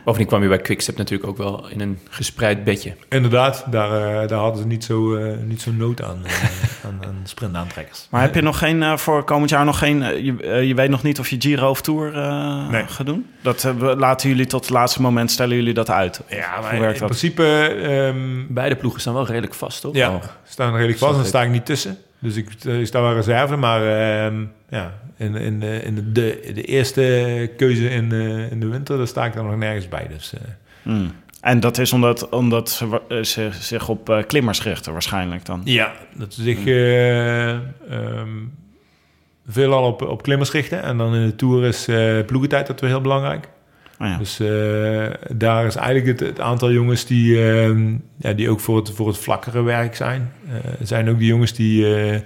Bovendien 0.05 0.29
kwam 0.29 0.43
je 0.43 0.49
bij 0.49 0.59
Quickstep 0.59 0.97
natuurlijk 0.97 1.31
ook 1.31 1.37
wel 1.37 1.69
in 1.69 1.81
een 1.81 1.99
gespreid 2.11 2.65
bedje. 2.65 2.95
Inderdaad, 3.09 3.65
daar, 3.71 4.23
eh, 4.23 4.29
daar 4.29 4.39
hadden 4.39 4.61
ze 4.63 4.67
niet 4.67 4.85
zo, 4.85 5.15
eh, 5.15 5.37
niet 5.45 5.61
zo 5.63 5.71
nood 5.73 6.03
aan, 6.03 6.21
eh, 6.25 6.33
aan, 6.87 6.99
aan 7.07 7.21
sprintaantrekkers. 7.25 8.07
Maar 8.11 8.23
heb 8.23 8.35
je 8.35 8.41
nog 8.43 8.59
geen, 8.59 8.83
eh, 8.83 8.97
voor 8.97 9.25
komend 9.25 9.51
jaar 9.51 9.65
nog 9.65 9.79
geen... 9.79 10.25
je, 10.25 10.67
je 10.67 10.75
weet 10.75 10.91
nog 10.91 11.03
niet 11.03 11.19
of 11.19 11.29
je 11.29 11.37
Giro 11.39 11.69
of 11.71 11.81
Tour 11.83 12.15
eh 12.15 12.69
Nee. 12.69 12.87
gaat 12.87 13.07
doen? 13.07 13.27
Dat 13.43 13.63
we- 13.63 13.97
laten 13.97 14.29
jullie 14.29 14.47
tot 14.47 14.61
het 14.61 14.71
laatste 14.71 15.03
moment, 15.03 15.31
stellen 15.31 15.57
jullie 15.57 15.75
dat 15.75 15.91
uit? 15.91 16.21
Ja, 16.29 16.61
maar 16.61 16.75
in 16.75 16.81
dat? 16.83 16.95
principe 16.99 17.45
ehm, 17.83 18.45
Beide 18.49 18.77
ploegen 18.77 19.01
staan 19.01 19.15
wel 19.15 19.27
redelijk 19.27 19.55
vast, 19.55 19.81
toch? 19.81 19.95
ja, 19.95 20.11
Oh. 20.11 20.23
staan 20.45 20.73
redelijk 20.75 20.99
vast 20.99 21.19
en 21.19 21.25
sta 21.27 21.43
ik 21.43 21.51
niet 21.51 21.67
tussen. 21.67 21.97
Dus 22.23 22.37
ik, 22.37 22.65
ik 22.65 22.87
sta 22.87 23.01
wel 23.01 23.15
reserve, 23.15 23.57
maar 23.57 23.83
ehm, 23.83 24.45
ja, 24.69 24.95
in, 25.17 25.35
in, 25.35 25.61
de, 25.61 25.83
in 25.83 25.95
de, 25.95 26.13
de, 26.13 26.51
de 26.55 26.63
eerste 26.63 27.51
keuze 27.57 27.89
in, 27.89 28.13
eh, 28.13 28.51
in 28.51 28.61
de 28.61 28.67
winter, 28.67 28.97
daar 28.97 29.07
sta 29.07 29.25
ik 29.25 29.35
er 29.35 29.45
nog 29.45 29.57
nergens 29.57 29.89
bij. 29.89 30.09
Dus, 30.09 30.33
eh, 30.33 30.41
Hmm. 30.83 31.11
En 31.41 31.61
dat 31.61 31.79
is 31.79 31.93
omdat, 31.93 32.29
omdat 32.29 32.71
ze, 32.71 33.01
eh, 33.09 33.23
ze 33.23 33.49
zich 33.53 33.89
op 33.89 34.11
eh, 34.11 34.23
klimmers 34.27 34.63
richten 34.63 34.93
waarschijnlijk 34.93 35.45
dan? 35.45 35.61
ja, 35.65 35.93
dat 36.15 36.35
ze 36.35 36.43
zich 36.43 36.67
eh, 36.67 37.51
ehm, 37.53 38.29
veelal 39.47 39.85
op, 39.87 40.03
op 40.03 40.23
klimmers 40.23 40.51
richten. 40.51 40.83
En 40.83 40.97
dan 40.97 41.15
in 41.15 41.27
de 41.27 41.37
Tour 41.37 41.65
is 41.65 41.89
eh 41.89 42.25
ploegentijd 42.27 42.67
dat 42.67 42.81
weer 42.81 42.91
heel 42.91 43.01
belangrijk. 43.01 43.49
Oh 44.03 44.09
ja. 44.09 44.17
Dus 44.19 44.41
eh, 44.41 45.37
daar 45.37 45.67
is 45.67 45.77
eigenlijk 45.77 46.07
het, 46.07 46.29
het 46.29 46.41
aantal 46.41 46.73
jongens 46.73 47.05
die, 47.05 47.51
ehm, 47.53 47.95
ja, 48.17 48.33
die 48.33 48.51
ook 48.51 48.61
voor 48.61 48.77
het, 48.77 48.91
voor 48.91 49.07
het 49.07 49.19
vlakkere 49.19 49.63
werk 49.63 49.97
zijn. 49.97 50.33
Eh, 50.49 50.55
Er 50.55 50.87
zijn 50.87 51.09
ook 51.09 51.19
die 51.19 51.27
jongens 51.27 51.53
die, 51.53 51.85
eh, 51.95 52.21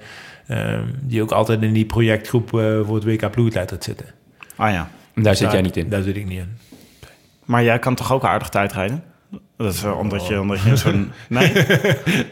ehm, 0.46 0.84
die 1.00 1.22
ook 1.22 1.30
altijd 1.30 1.62
in 1.62 1.72
die 1.72 1.84
projectgroep 1.84 2.48
voor 2.84 2.94
het 2.94 3.04
WK 3.04 3.30
ploegentijdrit 3.30 3.84
zitten. 3.84 4.06
Ah 4.56 4.72
ja. 4.72 4.90
En 5.14 5.22
daar 5.22 5.36
zit 5.36 5.52
jij 5.52 5.60
niet 5.60 5.76
in. 5.76 5.88
Daar 5.88 6.02
zit 6.02 6.16
ik 6.16 6.26
niet 6.26 6.38
in. 6.38 6.56
Maar 7.44 7.62
jij 7.64 7.78
kan 7.78 7.94
toch 7.94 8.12
ook 8.12 8.24
aardig 8.24 8.48
tijdrijden? 8.48 9.02
Dat 9.56 9.72
is 9.72 9.82
wel 9.82 9.94
omdat 9.94 10.26
je, 10.26 10.40
omdat 10.40 10.60
je 10.62 10.68
in 10.68 10.76
zo'n... 10.78 11.12
Nee? 11.28 11.52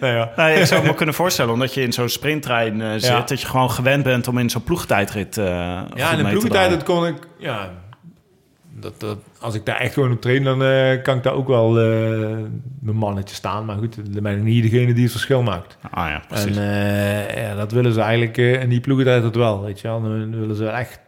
Nou 0.00 0.14
ja, 0.14 0.32
nee, 0.36 0.60
ik 0.60 0.66
zou 0.66 0.86
me 0.86 0.94
kunnen 0.94 1.14
voorstellen, 1.14 1.52
omdat 1.52 1.74
je 1.74 1.82
in 1.82 1.92
zo'n 1.92 2.08
sprinttrein 2.08 2.80
eh, 2.80 2.92
zit... 2.92 3.02
Ja. 3.02 3.20
dat 3.20 3.40
je 3.40 3.46
gewoon 3.46 3.70
gewend 3.70 4.02
bent 4.04 4.28
om 4.28 4.38
in 4.38 4.50
zo'n 4.50 4.62
ploegtijdrit 4.64 5.38
eh 5.38 5.44
ja 5.44 5.80
goed 5.82 5.90
in 5.90 5.96
de 5.96 6.06
mee 6.06 6.16
te 6.16 6.22
ploegentijd 6.22 6.50
draaien. 6.50 6.70
dat 6.78 6.82
kon 6.82 7.06
ik... 7.06 7.16
Ja, 7.38 7.70
dat, 8.84 9.00
dat, 9.00 9.18
als 9.40 9.54
ik 9.54 9.66
daar 9.66 9.76
echt 9.76 9.92
gewoon 9.94 10.12
op 10.12 10.20
train, 10.20 10.44
dan 10.44 10.64
eh, 10.64 11.02
kan 11.02 11.16
ik 11.16 11.22
daar 11.22 11.32
ook 11.34 11.48
wel 11.48 11.80
eh, 11.80 12.36
mijn 12.80 12.96
mannetje 12.96 13.34
staan. 13.34 13.64
Maar 13.64 13.76
goed, 13.76 13.96
dan 14.14 14.22
ben 14.22 14.36
ik 14.36 14.42
niet 14.42 14.62
degene 14.62 14.92
die 14.92 15.02
het 15.02 15.12
verschil 15.12 15.42
maakt. 15.42 15.76
Ah 15.90 16.08
ja, 16.08 16.22
precies. 16.28 16.56
En 16.56 16.62
eh, 17.28 17.42
ja, 17.42 17.54
dat 17.54 17.72
willen 17.72 17.92
ze 17.92 18.00
eigenlijk 18.00 18.36
in 18.62 18.68
die 18.68 18.80
ploegentijd 18.80 19.22
dat 19.22 19.34
wel, 19.34 19.62
weet 19.62 19.80
je 19.80 19.88
wel. 19.88 20.02
Dan 20.02 20.38
willen 20.38 20.56
ze 20.56 20.66
echt 20.66 21.00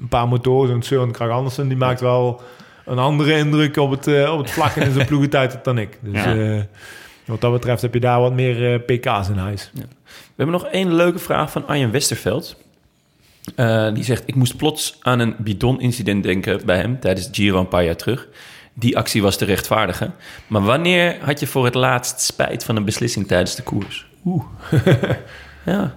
een 0.00 0.08
paar 0.08 0.28
motoren. 0.28 0.68
Zo'n 0.68 0.82
Søren 0.82 1.10
Krag 1.12 1.30
Andersen, 1.30 1.68
die 1.68 1.76
maakt 1.76 2.00
wel 2.00 2.40
een 2.84 2.98
andere 2.98 3.36
indruk 3.36 3.76
op 3.76 3.90
het, 3.90 4.28
op 4.30 4.38
het 4.38 4.50
vlak 4.50 4.74
in 4.74 4.92
zijn 4.92 5.06
ploegentijd 5.12 5.58
dan 5.64 5.78
ik. 5.78 5.98
Dus 6.00 6.24
Ja. 6.24 6.66
wat 7.24 7.40
dat 7.40 7.52
betreft 7.52 7.82
heb 7.82 7.94
je 7.94 8.00
daar 8.00 8.20
wat 8.20 8.32
meer 8.32 8.80
pk's 8.80 9.28
in 9.28 9.36
huis. 9.36 9.70
We 9.74 9.82
hebben 10.42 10.54
nog 10.60 10.66
één 10.66 10.94
leuke 10.94 11.18
vraag 11.18 11.50
van 11.50 11.66
Arjen 11.66 11.90
Westerveld. 11.90 12.63
Eh, 13.54 13.94
die 13.94 14.04
zegt, 14.04 14.22
ik 14.26 14.34
moest 14.34 14.56
plots 14.56 14.96
aan 15.00 15.18
een 15.18 15.34
bidon-incident 15.38 16.22
denken 16.22 16.60
bij 16.66 16.76
hem 16.76 17.00
tijdens 17.00 17.26
het 17.26 17.36
Giro 17.36 17.58
een 17.60 17.68
paar 17.68 17.84
jaar 17.84 17.96
terug. 17.96 18.28
Die 18.74 18.96
actie 18.98 19.22
was 19.22 19.36
te 19.36 19.44
rechtvaardigen. 19.44 20.14
Maar 20.46 20.62
wanneer 20.62 21.16
had 21.20 21.40
je 21.40 21.46
voor 21.46 21.64
het 21.64 21.74
laatst 21.74 22.20
spijt 22.20 22.64
van 22.64 22.76
een 22.76 22.84
beslissing 22.84 23.26
tijdens 23.26 23.54
de 23.54 23.62
koers? 23.62 24.06
Oeh, 24.24 24.44
Ja. 25.64 25.94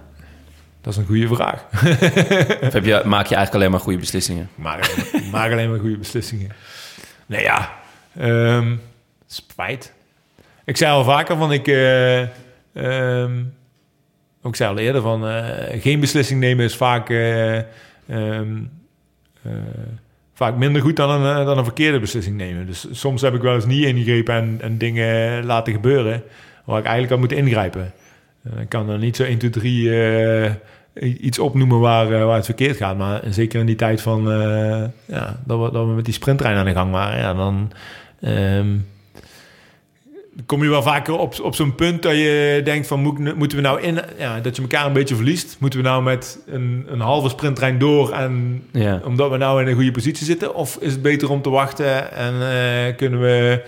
dat 0.80 0.92
is 0.92 0.96
een 0.98 1.06
goede 1.06 1.28
vraag. 1.28 1.64
Of 2.66 2.72
heb 2.72 2.84
je, 2.84 3.02
maak 3.04 3.26
je 3.26 3.34
eigenlijk 3.34 3.54
alleen 3.54 3.70
maar 3.70 3.80
goede 3.80 3.98
beslissingen? 3.98 4.48
Maar 4.54 4.90
maak 5.32 5.52
alleen 5.52 5.70
maar 5.70 5.78
goede 5.78 5.98
beslissingen. 5.98 6.52
Nee, 7.26 7.42
ja. 7.42 7.72
ehm, 8.18 8.76
spijt. 9.26 9.92
Ik 10.64 10.76
zei 10.76 10.92
al 10.92 11.04
vaker 11.04 11.36
van 11.36 11.52
ik... 11.52 11.66
eh, 11.66 12.20
ehm, 12.74 13.32
ook 14.48 14.56
zei 14.56 14.70
al 14.70 14.78
eerder 14.78 15.02
van... 15.02 15.26
eh, 15.28 15.80
geen 15.80 16.00
beslissing 16.00 16.40
nemen 16.40 16.64
is 16.64 16.76
vaak... 16.76 17.10
eh, 17.10 17.56
ehm, 17.56 18.56
eh, 19.42 19.52
vaak 20.34 20.56
minder 20.56 20.82
goed 20.82 20.96
dan 20.96 21.10
een, 21.10 21.44
dan 21.46 21.58
een 21.58 21.64
verkeerde 21.64 22.00
beslissing 22.00 22.36
nemen. 22.36 22.66
Dus 22.66 22.86
soms 22.90 23.22
heb 23.22 23.34
ik 23.34 23.42
wel 23.42 23.54
eens 23.54 23.66
niet 23.66 23.84
ingegrepen 23.84 24.34
en, 24.34 24.58
en 24.60 24.78
dingen 24.78 25.44
laten 25.44 25.72
gebeuren... 25.72 26.22
waar 26.64 26.78
ik 26.78 26.84
eigenlijk 26.84 27.10
had 27.10 27.18
moeten 27.18 27.38
ingrijpen. 27.38 27.92
Ik 28.60 28.68
kan 28.68 28.86
dan 28.86 29.00
niet 29.00 29.16
zo 29.16 29.22
1, 29.24 29.38
2, 29.38 29.50
3 29.50 29.90
eh, 30.02 30.50
i- 31.02 31.16
iets 31.20 31.38
opnoemen 31.38 31.80
waar, 31.80 32.08
waar 32.26 32.36
het 32.36 32.44
verkeerd 32.44 32.76
gaat. 32.76 32.96
Maar 32.96 33.20
zeker 33.30 33.60
in 33.60 33.66
die 33.66 33.76
tijd 33.76 34.00
van 34.02 34.22
ja, 35.06 35.40
dat, 35.46 35.58
we, 35.64 35.70
dat 35.72 35.86
we 35.86 35.92
met 35.92 36.04
die 36.04 36.14
sprinttrein 36.14 36.56
aan 36.56 36.64
de 36.64 36.72
gang 36.72 36.90
waren, 36.92 37.18
ja, 37.18 37.34
dan 37.34 37.72
ehm, 38.20 38.66
kom 40.46 40.62
je 40.62 40.68
wel 40.68 40.82
vaker 40.82 41.18
op, 41.18 41.40
op 41.40 41.54
zo'n 41.54 41.74
punt 41.74 42.02
dat 42.02 42.12
je 42.12 42.60
denkt 42.64 42.86
van 42.86 43.00
moet, 43.00 43.34
moeten 43.36 43.56
we 43.58 43.62
nou 43.64 43.80
in, 43.80 44.00
ja, 44.18 44.40
dat 44.40 44.56
je 44.56 44.62
elkaar 44.62 44.86
een 44.86 44.92
beetje 44.92 45.14
verliest. 45.14 45.56
Moeten 45.60 45.78
we 45.78 45.84
nou 45.84 46.02
met 46.02 46.38
een, 46.46 46.86
een 46.88 47.00
halve 47.00 47.28
sprinttrein 47.28 47.78
door 47.78 48.12
en 48.12 48.62
Ja. 48.72 49.00
omdat 49.04 49.30
we 49.30 49.36
nou 49.36 49.60
in 49.60 49.66
een 49.68 49.74
goede 49.74 49.90
positie 49.90 50.26
zitten? 50.26 50.54
Of 50.54 50.76
is 50.80 50.92
het 50.92 51.02
beter 51.02 51.30
om 51.30 51.42
te 51.42 51.50
wachten 51.50 52.12
en 52.12 52.34
eh, 52.34 52.96
kunnen, 52.96 53.20
we, 53.20 53.62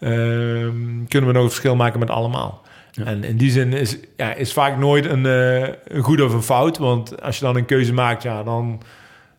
ehm, 0.00 1.04
kunnen 1.08 1.28
we 1.30 1.34
nog 1.34 1.42
een 1.42 1.48
verschil 1.50 1.76
maken 1.76 1.98
met 1.98 2.10
allemaal? 2.10 2.64
En 3.04 3.24
in 3.24 3.36
die 3.36 3.50
zin 3.50 3.72
is, 3.72 3.96
ja, 4.16 4.34
is 4.34 4.52
vaak 4.52 4.78
nooit 4.78 5.04
een, 5.04 5.26
eh, 5.26 5.68
een 5.84 6.02
goed 6.02 6.20
of 6.20 6.32
een 6.32 6.42
fout. 6.42 6.78
Want 6.78 7.22
als 7.22 7.38
je 7.38 7.44
dan 7.44 7.56
een 7.56 7.64
keuze 7.64 7.92
maakt, 7.92 8.22
ja, 8.22 8.42
dan 8.42 8.82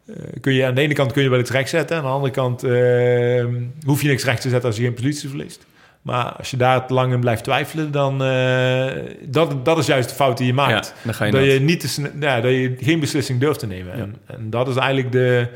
eh, 0.08 0.16
kun 0.42 0.54
je 0.54 0.66
aan 0.66 0.76
de 0.76 0.82
ene 0.82 0.94
kant 0.94 1.12
kun 1.12 1.24
je 1.24 1.30
wel 1.30 1.40
iets 1.40 1.52
recht 1.52 1.70
zetten. 1.70 1.98
Aan 1.98 2.04
de 2.04 2.10
andere 2.10 2.34
kant 2.34 2.64
eh, 2.64 3.46
hoef 3.86 4.02
je 4.02 4.08
niks 4.08 4.24
recht 4.24 4.42
te 4.42 4.50
zetten 4.50 4.68
als 4.70 4.78
je 4.78 4.84
geen 4.84 4.94
positie 4.94 5.30
verliest. 5.30 5.66
Maar 6.08 6.26
als 6.26 6.52
je 6.52 6.58
daar 6.58 6.88
te 6.88 6.94
lang 6.94 7.14
in 7.14 7.20
blijft 7.20 7.44
twijfelen, 7.44 7.92
dan 7.92 8.22
uh, 8.22 8.86
dat, 9.22 9.66
dat 9.66 9.78
is 9.78 9.86
juist 9.86 10.10
de 10.10 10.16
fout 10.16 10.38
die 10.38 10.48
je 10.48 10.54
maakt. 10.54 10.88
Ja, 10.88 11.02
dan 11.04 11.14
ga 11.14 11.26
je 11.26 11.32
dat 11.32 11.44
je 11.44 11.60
niet 11.60 11.96
te 11.96 12.12
ja, 12.20 12.42
dat 12.42 12.52
je 12.52 12.76
geen 12.80 13.00
beslissing 13.00 13.40
durft 13.40 13.60
te 13.60 13.68
nemen. 13.68 13.94
En, 13.94 14.16
en 14.26 14.50
dat 14.50 14.68
is 14.68 14.76
eigenlijk 14.76 15.12
de, 15.12 15.48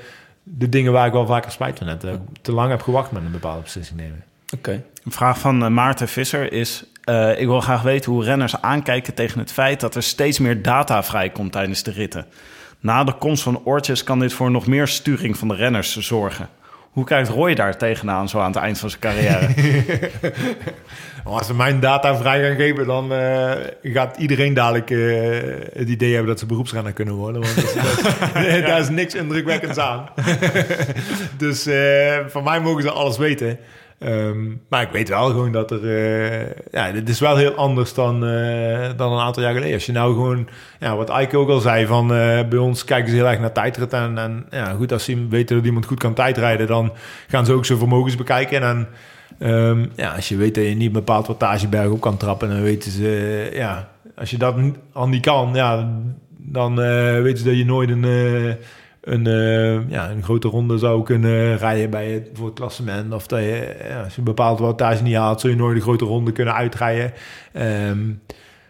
de 0.43 0.69
dingen 0.69 0.91
waar 0.91 1.07
ik 1.07 1.13
wel 1.13 1.25
vaker 1.25 1.51
spijt 1.51 1.77
van 1.77 1.87
heb. 1.87 2.19
Te 2.41 2.51
lang 2.51 2.69
heb 2.69 2.81
gewacht 2.81 3.11
met 3.11 3.23
een 3.23 3.31
bepaalde 3.31 3.61
beslissing 3.61 3.99
nemen. 3.99 4.23
Oké. 4.55 4.83
Een 5.03 5.11
vraag 5.11 5.39
van 5.39 5.63
eh, 5.63 5.69
Maarten 5.69 6.07
Visser 6.07 6.53
is... 6.53 6.83
eh, 7.03 7.39
ik 7.39 7.47
wil 7.47 7.61
graag 7.61 7.81
weten 7.81 8.11
hoe 8.11 8.23
renners 8.23 8.61
aankijken 8.61 9.13
tegen 9.13 9.39
het 9.39 9.51
feit... 9.51 9.79
dat 9.79 9.95
er 9.95 10.03
steeds 10.03 10.39
meer 10.39 10.61
data 10.61 11.03
vrijkomt 11.03 11.51
tijdens 11.51 11.83
de 11.83 11.91
ritten. 11.91 12.25
Na 12.79 13.03
de 13.03 13.13
komst 13.13 13.43
van 13.43 13.61
oortjes 13.63 14.03
kan 14.03 14.19
dit 14.19 14.33
voor 14.33 14.51
nog 14.51 14.67
meer 14.67 14.87
sturing 14.87 15.37
van 15.37 15.47
de 15.47 15.55
renners 15.55 15.97
zorgen. 15.97 16.49
Hoe 16.91 17.05
kijkt 17.05 17.29
Roy 17.29 17.53
daar 17.53 17.77
tegenaan 17.77 18.29
zo 18.29 18.39
aan 18.39 18.51
het 18.51 18.61
eind 18.61 18.79
van 18.79 18.89
zijn 18.89 19.01
carrière? 19.01 19.47
Als 21.23 21.47
ze 21.47 21.53
mijn 21.53 21.79
data 21.79 22.17
vrij 22.17 22.47
gaan 22.47 22.55
geven, 22.55 22.85
dan 22.85 23.13
uh, 23.13 23.51
gaat 23.83 24.17
iedereen 24.17 24.53
dadelijk 24.53 24.89
uh, 24.89 25.39
het 25.73 25.89
idee 25.89 26.09
hebben 26.09 26.29
dat 26.29 26.39
ze 26.39 26.45
beroepsrenner 26.45 26.93
kunnen 26.93 27.13
worden. 27.13 27.41
Want 27.41 27.73
ja. 28.33 28.61
daar 28.67 28.79
is 28.79 28.89
niks 28.89 29.15
indrukwekkends 29.15 29.77
aan. 29.77 30.09
dus 31.37 31.67
uh, 31.67 32.17
van 32.27 32.43
mij 32.43 32.59
mogen 32.59 32.81
ze 32.81 32.91
alles 32.91 33.17
weten. 33.17 33.57
Um, 34.05 34.61
maar 34.69 34.81
ik 34.81 34.91
weet 34.91 35.09
wel 35.09 35.25
gewoon 35.25 35.51
dat 35.51 35.71
er... 35.71 35.83
Uh, 35.83 36.47
ja, 36.71 36.91
dit 36.91 37.09
is 37.09 37.19
wel 37.19 37.35
heel 37.35 37.55
anders 37.55 37.93
dan, 37.93 38.23
uh, 38.23 38.89
dan 38.97 39.11
een 39.11 39.19
aantal 39.19 39.43
jaar 39.43 39.53
geleden. 39.53 39.73
Als 39.73 39.85
je 39.85 39.91
nou 39.91 40.13
gewoon... 40.13 40.47
Ja, 40.79 40.95
wat 40.95 41.19
Ike 41.21 41.37
ook 41.37 41.49
al 41.49 41.59
zei, 41.59 41.85
van 41.85 42.03
uh, 42.13 42.47
bij 42.49 42.59
ons 42.59 42.83
kijken 42.83 43.09
ze 43.09 43.15
heel 43.15 43.27
erg 43.27 43.39
naar 43.39 43.51
tijdrit. 43.51 43.93
En, 43.93 44.17
en 44.17 44.45
ja, 44.49 44.73
goed, 44.73 44.91
als 44.91 45.03
ze 45.03 45.27
weten 45.29 45.55
dat 45.55 45.65
iemand 45.65 45.85
goed 45.85 45.99
kan 45.99 46.13
tijdrijden... 46.13 46.67
dan 46.67 46.91
gaan 47.27 47.45
ze 47.45 47.53
ook 47.53 47.65
zijn 47.65 47.77
vermogens 47.77 48.15
bekijken. 48.15 48.61
En 48.61 48.87
um, 49.39 49.91
ja, 49.95 50.13
als 50.15 50.29
je 50.29 50.37
weet 50.37 50.55
dat 50.55 50.63
je 50.63 50.75
niet 50.75 50.87
een 50.87 50.91
bepaald 50.91 51.27
wattageberg 51.27 51.89
op 51.89 52.01
kan 52.01 52.17
trappen... 52.17 52.49
dan 52.49 52.61
weten 52.61 52.91
ze... 52.91 53.49
ja, 53.53 53.89
als 54.15 54.29
je 54.29 54.37
dat 54.37 54.55
al 54.91 55.07
niet 55.07 55.25
kan, 55.25 55.51
ja, 55.53 55.89
dan 56.37 56.75
weten 57.21 57.37
ze 57.37 57.43
dat 57.43 57.57
je 57.57 57.65
nooit 57.65 57.89
een 57.89 58.05
een, 59.01 59.27
uh, 59.27 59.89
ja, 59.89 60.09
een 60.09 60.23
grote 60.23 60.47
ronde 60.47 60.77
zou 60.77 61.03
kunnen 61.03 61.57
rijden 61.57 61.89
bij 61.89 62.11
het, 62.11 62.29
voor 62.33 62.45
het 62.45 62.55
klassement. 62.55 63.13
Of 63.13 63.27
dat 63.27 63.39
je, 63.39 63.75
als 64.03 64.13
je 64.13 64.17
een 64.17 64.23
bepaald 64.23 64.59
wattage 64.59 65.03
niet 65.03 65.15
haalt, 65.15 65.41
zul 65.41 65.49
je 65.49 65.55
nooit 65.55 65.75
een 65.75 65.81
grote 65.81 66.05
ronde 66.05 66.31
kunnen 66.31 66.53
uitrijden. 66.53 67.13
Um, 67.89 68.21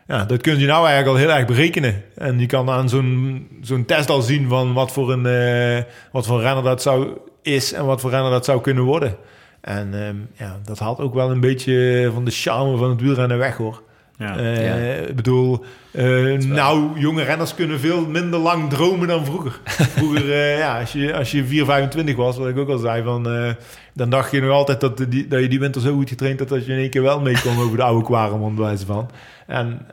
ja, 0.07 0.25
dat 0.25 0.41
kun 0.41 0.59
je 0.59 0.65
nou 0.65 0.85
eigenlijk 0.87 1.07
al 1.07 1.23
heel 1.25 1.37
erg 1.37 1.45
berekenen. 1.45 2.03
En 2.15 2.39
je 2.39 2.45
kan 2.45 2.69
aan 2.69 2.89
zo'n 2.89 3.47
zo'n 3.61 3.85
test 3.85 4.09
al 4.09 4.21
zien 4.21 4.47
van 4.49 4.73
wat 4.73 4.91
voor 4.91 5.11
een 5.11 5.25
uh, 5.25 5.83
wat 6.11 6.25
voor 6.25 6.41
renner 6.41 6.63
dat 6.63 6.81
zou 6.81 7.17
is 7.41 7.73
en 7.73 7.85
wat 7.85 8.01
voor 8.01 8.09
renner 8.09 8.31
dat 8.31 8.45
zou 8.45 8.61
kunnen 8.61 8.83
worden. 8.83 9.15
En 9.61 9.93
um, 9.93 10.29
ja, 10.33 10.59
dat 10.65 10.79
haalt 10.79 10.99
ook 10.99 11.13
wel 11.13 11.31
een 11.31 11.39
beetje 11.39 12.09
van 12.13 12.25
de 12.25 12.31
charme 12.31 12.77
van 12.77 12.89
het 12.89 13.01
wielrennen 13.01 13.37
weg 13.37 13.57
hoor. 13.57 13.81
Ja. 14.21 14.39
Uh, 14.39 14.65
Ja. 14.65 14.75
Ik 15.07 15.15
bedoel, 15.15 15.65
uh, 15.91 16.37
nou, 16.37 16.99
jonge 16.99 17.23
renners 17.23 17.55
kunnen 17.55 17.79
veel 17.79 18.05
minder 18.07 18.39
lang 18.39 18.69
dromen 18.69 19.07
dan 19.07 19.25
vroeger. 19.25 19.59
Vroeger, 19.97 20.25
uh, 20.25 20.57
ja, 20.57 20.79
als 20.79 20.91
je, 20.91 21.15
als 21.15 21.31
je 21.31 21.45
4, 21.45 21.65
25 21.65 22.15
was, 22.15 22.37
wat 22.37 22.47
ik 22.47 22.57
ook 22.57 22.69
al 22.69 22.77
zei, 22.77 23.03
van, 23.03 23.23
dan 23.93 24.09
dacht 24.09 24.31
je 24.31 24.41
nog 24.41 24.51
altijd 24.51 24.79
dat, 24.79 24.97
die, 25.09 25.27
dat 25.27 25.41
je 25.41 25.47
die 25.47 25.59
winter 25.59 25.81
zo 25.81 25.93
goed 25.93 26.09
getraind 26.09 26.39
had 26.39 26.49
dat 26.49 26.65
je 26.65 26.71
in 26.71 26.79
één 26.79 26.89
keer 26.89 27.01
wel 27.01 27.21
mee 27.21 27.41
kon 27.41 27.59
over 27.59 27.77
de 27.77 27.83
oude 27.83 28.05
Quaremont, 28.05 28.55
bij 28.55 28.65
wijze 28.65 28.85
van. 28.85 29.09
En 29.47 29.85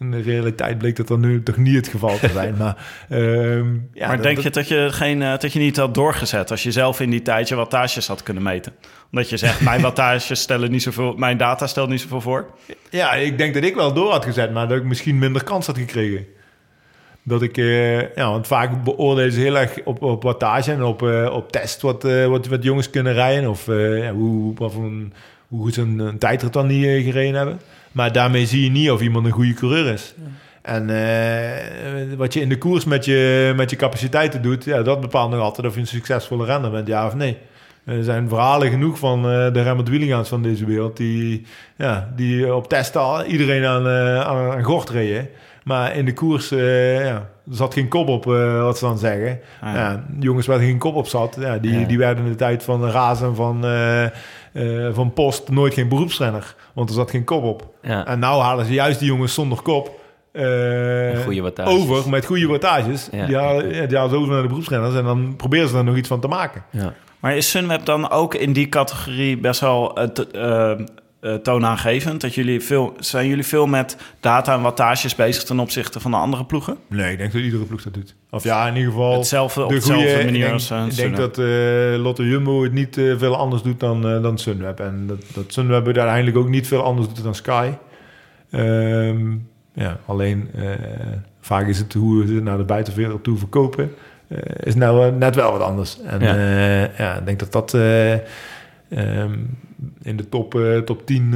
in 0.00 0.10
de 0.10 0.20
realiteit 0.20 0.78
bleek 0.78 0.96
dat 0.96 1.08
dan 1.08 1.20
nu 1.20 1.42
toch 1.42 1.56
niet 1.56 1.74
het 1.76 1.88
geval 1.88 2.18
te 2.18 2.28
zijn. 2.28 2.54
maar 2.58 2.76
ehm, 3.08 3.74
ja, 3.92 4.06
maar 4.06 4.16
dat- 4.16 4.22
denk 4.24 4.34
dat- 4.34 4.44
je 4.44 4.50
dat 4.50 4.68
je, 4.68 4.88
geen, 4.92 5.22
eh, 5.22 5.38
dat 5.38 5.52
je 5.52 5.58
niet 5.58 5.76
had 5.76 5.94
doorgezet 5.94 6.50
als 6.50 6.62
je 6.62 6.70
zelf 6.72 7.00
in 7.00 7.10
die 7.10 7.22
tijd 7.22 7.48
je 7.48 7.54
wattages 7.54 8.06
had 8.06 8.22
kunnen 8.22 8.42
meten? 8.42 8.72
Omdat 9.12 9.30
je 9.30 9.36
zegt, 9.36 9.60
mijn 9.60 9.80
wattages 9.90 10.40
stellen 10.40 10.70
niet 10.70 10.82
zoveel, 10.82 11.14
mijn 11.14 11.36
data 11.36 11.66
stelt 11.66 11.88
niet 11.88 12.00
zoveel 12.00 12.20
voor. 12.20 12.46
Ja, 12.90 13.12
ik 13.14 13.38
denk 13.38 13.54
dat 13.54 13.62
ik 13.62 13.74
wel 13.74 13.92
door 13.92 14.10
had 14.10 14.24
gezet, 14.24 14.52
maar 14.52 14.68
dat 14.68 14.78
ik 14.78 14.84
misschien 14.84 15.18
minder 15.18 15.44
kans 15.44 15.66
had 15.66 15.78
gekregen. 15.78 16.26
Dat 17.22 17.42
ik, 17.42 17.56
eh, 17.56 18.00
ja, 18.00 18.30
want 18.30 18.46
vaak 18.46 18.84
beoordelen 18.84 19.32
ze 19.32 19.40
heel 19.40 19.58
erg 19.58 19.78
op, 19.84 20.02
op 20.02 20.22
wattage 20.22 20.72
en 20.72 20.82
op, 20.82 21.02
eh, 21.02 21.30
op 21.32 21.52
test 21.52 21.80
wat, 21.82 22.02
wat, 22.28 22.46
wat 22.46 22.62
jongens 22.62 22.90
kunnen 22.90 23.12
rijden. 23.12 23.50
Of 23.50 23.66
ja, 23.66 24.12
hoe, 24.12 24.54
wat 24.54 24.72
voor 24.72 24.84
een, 24.84 25.12
hoe 25.48 25.62
goed 25.62 25.74
ze 25.74 25.80
een, 25.80 25.98
een 25.98 26.18
tijdrit 26.18 26.52
dan 26.52 26.66
niet 26.66 26.84
gereden 27.04 27.34
hebben. 27.34 27.60
Maar 27.92 28.12
daarmee 28.12 28.46
zie 28.46 28.62
je 28.64 28.70
niet 28.70 28.90
of 28.90 29.00
iemand 29.00 29.26
een 29.26 29.32
goede 29.32 29.54
coureur 29.54 29.92
is. 29.92 30.14
En 30.62 30.90
eh, 30.90 32.16
wat 32.16 32.32
je 32.32 32.40
in 32.40 32.48
de 32.48 32.58
koers 32.58 32.84
met 32.84 33.04
je, 33.04 33.52
met 33.56 33.70
je 33.70 33.76
capaciteiten 33.76 34.42
doet, 34.42 34.64
ja, 34.64 34.82
dat 34.82 35.00
bepaalt 35.00 35.30
nog 35.30 35.40
altijd 35.40 35.66
of 35.66 35.74
je 35.74 35.80
een 35.80 35.86
succesvolle 35.86 36.44
renner 36.44 36.70
bent, 36.70 36.88
ja 36.88 37.06
of 37.06 37.14
nee. 37.14 37.38
Er 37.84 38.04
zijn 38.04 38.28
verhalen 38.28 38.70
genoeg 38.70 38.98
van 38.98 39.18
eh, 39.18 39.52
de 39.52 39.62
Remmert 39.62 39.88
Wielingaans 39.88 40.28
van 40.28 40.42
deze 40.42 40.64
wereld, 40.64 40.96
die, 40.96 41.46
ja, 41.76 42.12
die 42.16 42.54
op 42.54 42.68
testen 42.68 43.00
al 43.00 43.24
iedereen 43.24 43.64
aan, 43.64 43.86
eh, 43.86 44.20
aan, 44.20 44.52
aan 44.52 44.62
gort 44.62 44.90
reden. 44.90 45.28
Maar 45.70 45.96
in 45.96 46.04
de 46.04 46.12
koers 46.12 46.50
eh, 46.50 47.04
ja, 47.04 47.14
er 47.50 47.56
zat 47.56 47.74
geen 47.74 47.88
kop 47.88 48.08
op, 48.08 48.26
eh, 48.26 48.62
wat 48.62 48.78
ze 48.78 48.84
dan 48.84 48.98
zeggen. 48.98 49.40
Ah, 49.60 49.74
ja. 49.74 49.90
ja. 49.90 50.04
jongens 50.20 50.46
waar 50.46 50.58
geen 50.58 50.78
kop 50.78 50.94
op 50.94 51.06
zat, 51.06 51.36
ja, 51.40 51.58
die, 51.58 51.78
Ja. 51.80 51.86
die 51.86 51.98
werden 51.98 52.24
in 52.24 52.30
de 52.30 52.36
tijd 52.36 52.62
van 52.62 52.90
Razen 52.90 53.34
van, 53.34 53.64
eh, 53.64 54.04
eh, 54.04 54.10
van 54.94 55.12
Post 55.12 55.48
nooit 55.48 55.74
geen 55.74 55.88
beroepsrenner. 55.88 56.54
Want 56.74 56.88
er 56.88 56.94
zat 56.94 57.10
geen 57.10 57.24
kop 57.24 57.44
op. 57.44 57.68
Ja. 57.82 58.06
En 58.06 58.18
nou 58.18 58.42
halen 58.42 58.64
ze 58.64 58.72
juist 58.72 58.98
die 58.98 59.08
jongens 59.08 59.34
zonder 59.34 59.62
kop 59.62 59.98
eh, 60.32 61.18
goede 61.24 61.40
wattages. 61.40 61.74
over 61.74 62.10
met 62.10 62.24
goede 62.26 62.46
wattages. 62.46 63.08
Ja. 63.12 63.26
Die, 63.26 63.36
halen, 63.36 63.74
ja, 63.74 63.86
die 63.86 63.96
halen 63.96 64.12
ze 64.12 64.16
over 64.18 64.32
naar 64.32 64.42
de 64.42 64.48
beroepsrenners 64.48 64.94
en 64.94 65.04
dan 65.04 65.34
proberen 65.36 65.68
ze 65.68 65.76
er 65.76 65.84
nog 65.84 65.96
iets 65.96 66.08
van 66.08 66.20
te 66.20 66.28
maken. 66.28 66.62
Ja. 66.70 66.92
Maar 67.20 67.36
is 67.36 67.50
Sunweb 67.50 67.84
dan 67.84 68.10
ook 68.10 68.34
in 68.34 68.52
die 68.52 68.68
categorie 68.68 69.36
best 69.38 69.60
wel 69.60 69.96
eh, 69.96 70.72
eh, 71.20 71.34
eh, 71.34 71.40
toonaangevend? 71.40 72.20
Dat 72.20 72.34
jullie 72.34 72.60
veel, 72.60 72.94
zijn 72.98 73.26
jullie 73.28 73.46
veel 73.46 73.66
met 73.66 73.96
data 74.20 74.54
en 74.54 74.62
wattages 74.62 75.14
bezig 75.14 75.42
ten 75.44 75.58
opzichte 75.58 76.00
van 76.00 76.10
de 76.10 76.16
andere 76.16 76.44
ploegen? 76.44 76.76
Nee, 76.86 77.12
ik 77.12 77.18
denk 77.18 77.32
dat 77.32 77.42
iedere 77.42 77.64
ploeg 77.64 77.82
dat 77.82 77.94
doet. 77.94 78.14
Of 78.30 78.44
ja, 78.44 78.68
in 78.68 78.76
ieder 78.76 78.90
geval... 78.92 79.12
Hetzelfde, 79.16 79.62
op 79.62 79.68
de 79.68 79.74
dezelfde 79.74 80.04
manier 80.14 80.26
ik 80.26 80.40
denk, 80.40 80.52
als 80.52 80.70
eh, 80.70 80.86
Ik 80.86 80.96
denk 80.96 81.16
dat 81.16 81.38
eh, 81.38 81.44
Lotte 82.02 82.26
Jumbo 82.26 82.62
het 82.62 82.72
niet 82.72 82.98
eh, 82.98 83.18
veel 83.18 83.36
anders 83.36 83.62
doet 83.62 83.80
dan, 83.80 84.08
eh, 84.08 84.22
dan 84.22 84.38
Sunweb. 84.38 84.80
En 84.80 85.04
dat, 85.06 85.22
dat 85.34 85.52
Sunweb 85.52 85.84
uiteindelijk 85.84 86.36
ook 86.36 86.48
niet 86.48 86.66
veel 86.66 86.82
anders 86.82 87.08
doet 87.08 87.22
dan 87.22 87.34
Sky. 87.34 87.70
Ehm, 88.50 89.30
ja, 89.74 89.98
alleen 90.06 90.48
eh, 90.54 90.64
vaak 91.40 91.66
is 91.68 91.78
het 91.78 91.92
hoe 91.92 92.26
ze 92.26 92.34
het 92.34 92.44
naar 92.44 92.56
de 92.58 92.64
buitenwereld 92.64 93.24
toe 93.24 93.38
verkopen. 93.38 93.94
eh, 94.28 94.38
is 94.60 94.74
nou 94.74 95.06
eh, 95.06 95.12
net 95.16 95.34
wel 95.34 95.52
wat 95.52 95.60
anders. 95.60 95.98
En 96.06 96.20
Ja. 96.20 96.34
ja, 96.98 97.16
ik 97.18 97.24
denk 97.26 97.38
dat 97.38 97.52
dat 97.52 97.74
eh, 97.74 98.12
ehm, 98.88 99.38
in 100.02 100.16
de 100.16 100.28
top, 100.28 100.54
eh, 100.54 100.78
top 100.78 101.06
10, 101.06 101.30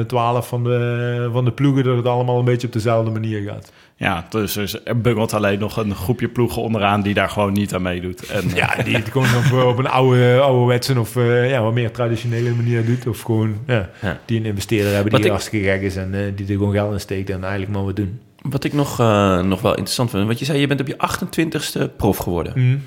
eh 0.00 0.04
12 0.06 0.48
van 0.48 0.64
de, 0.64 1.28
van 1.32 1.44
de 1.44 1.52
ploegen... 1.52 1.84
dat 1.84 1.96
het 1.96 2.06
allemaal 2.06 2.38
een 2.38 2.44
beetje 2.44 2.66
op 2.66 2.72
dezelfde 2.72 3.10
manier 3.10 3.42
gaat. 3.42 3.72
Ja, 3.96 4.26
dus 4.30 4.56
er- 4.56 4.80
er 4.84 5.00
bungelt 5.00 5.34
alleen 5.34 5.58
nog 5.58 5.76
een 5.76 5.94
groepje 5.94 6.28
ploegen 6.28 6.62
onderaan 6.62 7.02
die 7.02 7.14
daar 7.14 7.28
gewoon 7.28 7.52
niet 7.52 7.74
aan 7.74 7.82
meedoet. 7.82 8.26
En, 8.26 8.42
eh, 8.50 8.54
Ja, 8.56 8.82
die 8.84 8.96
het 8.96 9.08
gewoon 9.12 9.28
op, 9.36 9.66
op 9.66 9.78
een 9.78 9.86
oude, 9.88 10.40
ouderwetse 10.40 11.00
of 11.00 11.16
eh, 11.16 11.50
ja, 11.50 11.62
wat 11.62 11.72
meer 11.72 11.90
traditionele 11.90 12.50
manier 12.50 12.84
doet. 12.84 13.06
Of 13.06 13.20
gewoon 13.20 13.56
ja, 13.66 13.90
Ja. 14.02 14.18
die 14.24 14.38
een 14.38 14.46
investeerder 14.46 14.92
hebben 14.92 15.10
Wat 15.12 15.20
die 15.20 15.30
ik- 15.30 15.36
hartstikke 15.36 15.66
gek 15.68 15.80
is 15.82 15.96
en 15.96 16.14
eh, 16.14 16.20
die 16.34 16.46
er 16.46 16.52
gewoon 16.52 16.72
geld 16.72 16.92
in 16.92 17.00
steekt 17.00 17.30
en 17.30 17.40
eigenlijk 17.42 17.72
maar 17.72 17.84
wat 17.84 17.96
doen. 17.96 18.20
Wat 18.42 18.64
ik 18.64 18.72
nog, 18.72 19.00
eh, 19.00 19.40
nog 19.42 19.60
wel 19.60 19.72
interessant 19.74 20.10
vind, 20.10 20.26
want 20.26 20.38
je 20.38 20.44
zei 20.44 20.58
je 20.58 20.66
bent 20.66 20.80
op 20.80 20.86
je 20.86 20.96
28ste 20.96 21.96
prof 21.96 22.16
geworden. 22.16 22.52
Mm. 22.56 22.82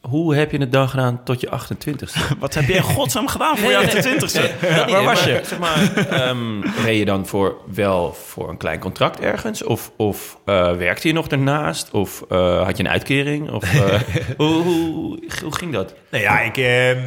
Hoe 0.00 0.34
heb 0.34 0.50
je 0.50 0.58
het 0.58 0.72
dan 0.72 0.88
gedaan 0.88 1.22
tot 1.24 1.40
je 1.40 1.48
28ste? 1.48 2.18
Wat 2.38 2.54
heb 2.54 2.64
je 2.64 2.72
in 2.72 2.82
godsnaam 2.82 3.28
gedaan 3.28 3.58
voor 3.58 3.70
je 3.70 3.76
28e? 3.76 4.18
Dat 4.18 4.90
Waar 4.90 5.04
was 5.04 5.24
je? 5.24 5.40
Zeg 5.44 5.58
maar, 5.58 6.06
ehm, 6.10 6.60
reed 6.84 6.98
je 6.98 7.04
dan 7.04 7.26
voor, 7.26 7.56
wel 7.74 8.12
voor 8.12 8.48
een 8.48 8.56
klein 8.56 8.78
contract 8.78 9.20
ergens? 9.20 9.64
Of, 9.64 9.92
of 9.96 10.38
eh, 10.44 10.76
werkte 10.76 11.08
je 11.08 11.14
nog 11.14 11.26
daarnaast? 11.26 11.90
Of 11.90 12.24
eh, 12.28 12.64
had 12.64 12.76
je 12.76 12.82
een 12.82 12.90
uitkering? 12.90 13.50
Of, 13.50 13.74
eh, 13.74 14.00
hoe, 14.36 14.62
hoe, 14.62 15.18
hoe 15.42 15.54
ging 15.54 15.72
dat? 15.72 15.94
Nou 16.10 16.22
ja, 16.22 16.40
ik, 16.40 16.56
ehm, 16.56 16.98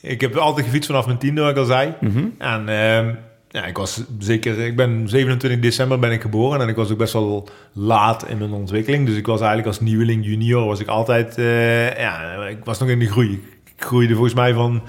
ik 0.00 0.20
heb 0.20 0.36
altijd 0.36 0.66
gefietst 0.66 0.90
vanaf 0.90 1.06
mijn 1.06 1.18
tiende, 1.18 1.40
wat 1.40 1.50
ik 1.50 1.56
al 1.56 1.64
zei. 1.64 1.94
En 2.38 2.68
ehm, 2.68 3.14
ja, 3.54 3.64
ik 3.64 3.76
was 3.76 4.02
zeker, 4.18 4.58
ik 4.58 4.76
ben 4.76 5.08
27 5.08 5.60
december 5.60 5.98
ben 5.98 6.10
ik 6.10 6.20
geboren 6.20 6.60
en 6.60 6.68
ik 6.68 6.76
was 6.76 6.90
ook 6.90 6.98
best 6.98 7.12
wel 7.12 7.48
laat 7.72 8.28
in 8.28 8.38
mijn 8.38 8.52
ontwikkeling. 8.52 9.06
Dus 9.06 9.16
ik 9.16 9.26
was 9.26 9.38
eigenlijk 9.38 9.68
als 9.68 9.80
nieuweling 9.80 10.24
junior, 10.24 10.66
was 10.66 10.80
ik 10.80 10.86
altijd, 10.86 11.38
eh, 11.38 11.98
ja, 11.98 12.46
ik 12.46 12.64
was 12.64 12.78
nog 12.78 12.88
in 12.88 12.98
de 12.98 13.06
groei. 13.06 13.42
Ik 13.64 13.84
groeide 13.84 14.14
volgens 14.14 14.34
mij 14.34 14.52
van, 14.52 14.82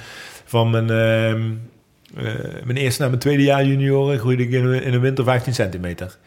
van 0.45 0.69
mijn, 0.69 0.89
ehm, 0.89 1.51
eh, 2.15 2.63
mijn 2.63 2.77
eerste 2.77 3.01
naar 3.01 3.09
mijn 3.09 3.21
tweede 3.21 3.43
jaar 3.43 3.65
junioren, 3.65 4.19
groeide 4.19 4.43
ik 4.43 4.51
in, 4.51 4.83
in 4.83 4.93
een 4.93 5.01
winter 5.01 5.23
15 5.23 5.53
centimeter. 5.53 6.17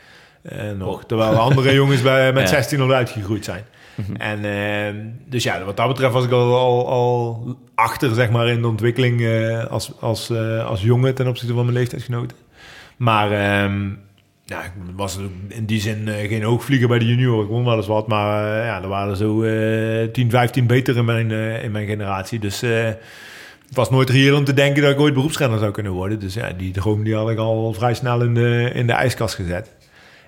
Eh, 0.42 0.70
nog, 0.78 1.04
terwijl 1.04 1.34
andere 1.34 1.74
jongens 1.80 2.02
bij, 2.02 2.32
met 2.32 2.42
Ja. 2.42 2.48
16 2.48 2.80
al 2.80 2.92
uitgegroeid 2.92 3.44
zijn. 3.44 3.64
En 4.18 4.44
ehm, 4.44 4.96
dus 5.26 5.42
ja, 5.42 5.64
wat 5.64 5.76
dat 5.76 5.88
betreft 5.88 6.12
was 6.12 6.24
ik 6.24 6.30
al, 6.30 6.88
al, 6.88 7.56
achter 7.74 8.14
zeg 8.14 8.30
maar, 8.30 8.48
in 8.48 8.60
de 8.60 8.68
ontwikkeling 8.68 9.20
eh, 9.20 9.64
als, 9.64 9.92
als, 10.00 10.30
eh, 10.30 10.66
als 10.66 10.82
jongen 10.82 11.14
ten 11.14 11.28
opzichte 11.28 11.54
van 11.54 11.64
mijn 11.64 11.76
leeftijdsgenoten. 11.76 12.36
Maar 12.96 13.32
ehm, 13.32 13.88
ja, 14.44 14.62
ik 14.62 14.72
was 14.96 15.18
in 15.48 15.64
die 15.64 15.80
zin 15.80 16.08
eh, 16.08 16.28
geen 16.28 16.42
hoogvlieger 16.42 16.88
bij 16.88 16.98
de 16.98 17.06
junioren. 17.06 17.44
Ik 17.44 17.50
won 17.50 17.64
wel 17.64 17.76
eens 17.76 17.86
wat, 17.86 18.08
maar 18.08 18.64
ja, 18.64 18.82
er 18.82 18.88
waren 18.88 19.16
zo 19.16 19.42
eh 19.42 20.08
10, 20.12 20.30
15 20.30 20.66
beter 20.66 20.96
in 20.96 21.04
mijn, 21.04 21.30
in 21.62 21.70
mijn 21.70 21.86
generatie. 21.86 22.38
Dus 22.38 22.60
het 22.60 23.76
was 23.76 23.90
nooit 23.90 24.10
reëel 24.10 24.36
om 24.36 24.44
te 24.44 24.54
denken 24.54 24.82
dat 24.82 24.90
ik 24.90 25.00
ooit 25.00 25.14
beroepsrenner 25.14 25.58
zou 25.58 25.70
kunnen 25.70 25.92
worden. 25.92 26.20
Dus 26.20 26.34
ja, 26.34 26.50
die 26.50 26.72
droom 26.72 27.04
die 27.04 27.14
had 27.14 27.30
ik 27.30 27.38
al 27.38 27.72
vrij 27.72 27.94
snel 27.94 28.22
in 28.22 28.34
de, 28.34 28.70
in 28.74 28.86
de 28.86 28.92
ijskast 28.92 29.34
gezet. 29.34 29.76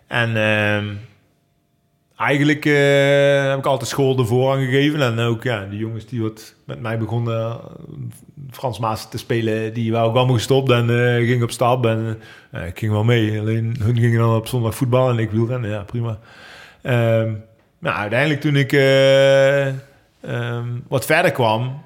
En 0.06 0.36
ehm, 0.36 0.86
eigenlijk 2.20 2.64
eh, 2.64 3.48
heb 3.48 3.58
ik 3.58 3.66
altijd 3.66 3.90
school 3.90 4.16
de 4.16 4.24
voorrang 4.24 4.64
gegeven. 4.64 5.02
En 5.02 5.18
ook 5.18 5.42
ja, 5.42 5.64
de 5.64 5.76
jongens 5.76 6.06
die 6.06 6.22
wat 6.22 6.54
met 6.64 6.80
mij 6.80 6.98
begonnen 6.98 7.40
eh, 7.40 7.56
Frans 8.50 8.78
Maas 8.78 9.10
te 9.10 9.18
spelen, 9.18 9.74
die 9.74 9.92
waren 9.92 10.08
ook 10.08 10.16
allemaal 10.16 10.34
gestopt 10.34 10.70
en 10.70 10.90
eh 10.90 11.26
gingen 11.26 11.42
op 11.42 11.50
stap. 11.50 11.86
En 11.86 12.18
ik 12.66 12.78
ging 12.78 12.92
wel 12.92 13.04
mee. 13.04 13.40
Alleen 13.40 13.76
hun 13.82 13.98
gingen 13.98 14.18
dan 14.18 14.36
op 14.36 14.46
zondag 14.46 14.74
voetbal 14.74 15.10
en 15.10 15.18
ik 15.18 15.30
wielrennen. 15.30 15.70
Ja, 15.70 15.82
prima. 15.82 16.18
Ehm 16.82 17.32
nou, 17.78 17.96
uiteindelijk 17.96 18.40
toen 18.40 18.56
ik 18.56 18.72
eh, 18.72 19.66
ehm, 19.66 20.68
wat 20.88 21.06
verder 21.06 21.32
kwam 21.32 21.82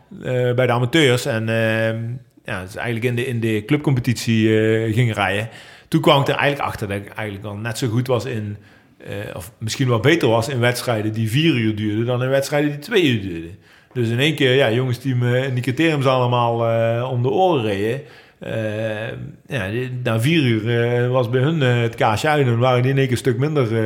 bij 0.54 0.66
de 0.66 0.72
amateurs 0.72 1.26
en 1.26 1.48
ehm, 1.48 2.00
ja, 2.44 2.62
dus 2.62 2.76
eigenlijk 2.76 3.04
in 3.04 3.14
de, 3.16 3.26
in 3.26 3.40
de 3.40 3.62
clubcompetitie 3.66 4.48
ging 4.92 5.14
rijden, 5.14 5.48
toen 5.88 6.00
kwam 6.00 6.20
ik 6.20 6.28
er 6.28 6.34
eigenlijk 6.34 6.68
achter 6.68 6.88
dat 6.88 6.96
ik 6.96 7.08
eigenlijk 7.08 7.46
al 7.46 7.56
net 7.56 7.78
zo 7.78 7.88
goed 7.88 8.06
was 8.06 8.24
in, 8.24 8.56
eh, 9.04 9.36
of 9.36 9.52
misschien 9.58 9.88
wel 9.88 10.00
beter 10.00 10.28
was 10.28 10.48
in 10.48 10.58
wedstrijden 10.58 11.12
die 11.12 11.30
vier 11.30 11.54
uur 11.54 11.74
duurden 11.74 12.06
dan 12.06 12.22
in 12.22 12.28
wedstrijden 12.28 12.70
die 12.70 12.78
twee 12.78 13.04
uur 13.04 13.20
duurden. 13.20 13.58
Dus 13.92 14.08
in 14.08 14.18
één 14.18 14.34
keer, 14.34 14.54
ja, 14.54 14.70
jongens 14.70 15.00
die 15.00 15.14
me 15.14 15.46
in 15.46 15.54
die 15.54 15.62
criteriums 15.62 16.06
allemaal 16.06 16.68
eh, 16.68 17.10
om 17.10 17.22
de 17.22 17.30
oren 17.30 17.62
reden. 17.62 18.00
eh, 18.38 19.08
ja, 19.46 19.88
na 20.02 20.20
vier 20.20 20.42
uur 20.42 21.08
was 21.08 21.30
bij 21.30 21.40
hun 21.40 21.60
het 21.60 21.94
kaasje 21.94 22.28
uit 22.28 22.46
en 22.46 22.58
waren 22.58 22.82
die 22.82 22.90
in 22.90 22.96
één 22.96 23.06
keer 23.06 23.16
een 23.16 23.22
stuk 23.22 23.38
minder. 23.38 23.76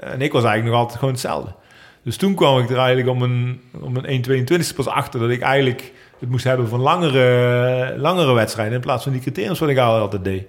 en 0.00 0.20
ik 0.20 0.32
was 0.32 0.44
eigenlijk 0.44 0.64
nog 0.64 0.74
altijd 0.74 0.98
gewoon 0.98 1.14
hetzelfde. 1.14 1.54
Dus 2.02 2.16
toen 2.16 2.34
kwam 2.34 2.58
ik 2.58 2.70
er 2.70 2.76
eigenlijk 2.76 3.08
om 3.08 3.22
een, 3.22 3.60
om 3.80 3.96
een 3.96 4.46
1,22 4.70 4.74
pas 4.74 4.86
achter 4.86 5.20
dat 5.20 5.30
ik 5.30 5.40
eigenlijk 5.40 5.92
het 6.20 6.30
moest 6.30 6.44
hebben 6.44 6.68
van 6.68 6.80
langere, 6.80 7.94
langere 7.96 8.32
wedstrijden 8.32 8.74
in 8.74 8.80
plaats 8.80 9.02
van 9.02 9.12
die 9.12 9.20
criteriums 9.20 9.58
wat 9.58 9.68
ik 9.68 9.78
al 9.78 9.98
altijd 9.98 10.24
deed. 10.24 10.46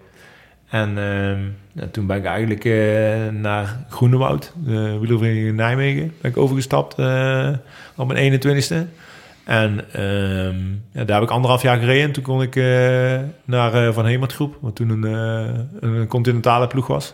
En 0.72 0.98
ehm, 0.98 1.90
toen 1.92 2.06
ben 2.06 2.18
ik 2.18 2.26
eigenlijk 2.26 2.66
eh, 2.66 3.28
naar 3.28 3.86
Groenewoud, 3.90 4.54
de 4.66 5.18
in 5.22 5.56
Nijmegen, 5.56 6.14
ben 6.22 6.32
ik 6.32 6.38
overgestapt 6.38 6.96
eh, 7.00 7.50
op 7.96 8.08
mijn 8.08 8.42
21ste. 8.42 8.76
En 9.44 9.94
ehm, 9.94 10.58
ja, 10.92 11.04
daar 11.04 11.16
heb 11.16 11.24
ik 11.24 11.30
anderhalf 11.30 11.62
jaar 11.62 11.78
gereden. 11.78 12.04
En 12.04 12.12
toen 12.12 12.24
kon 12.24 12.42
ik 12.42 12.56
eh, 12.56 13.20
naar 13.46 13.94
Van 13.94 14.06
Hemert 14.06 14.34
groep, 14.34 14.58
wat 14.60 14.76
toen 14.76 14.90
een, 14.90 15.04
een 15.80 16.08
continentale 16.08 16.68
ploeg 16.68 16.88
was. 16.88 17.14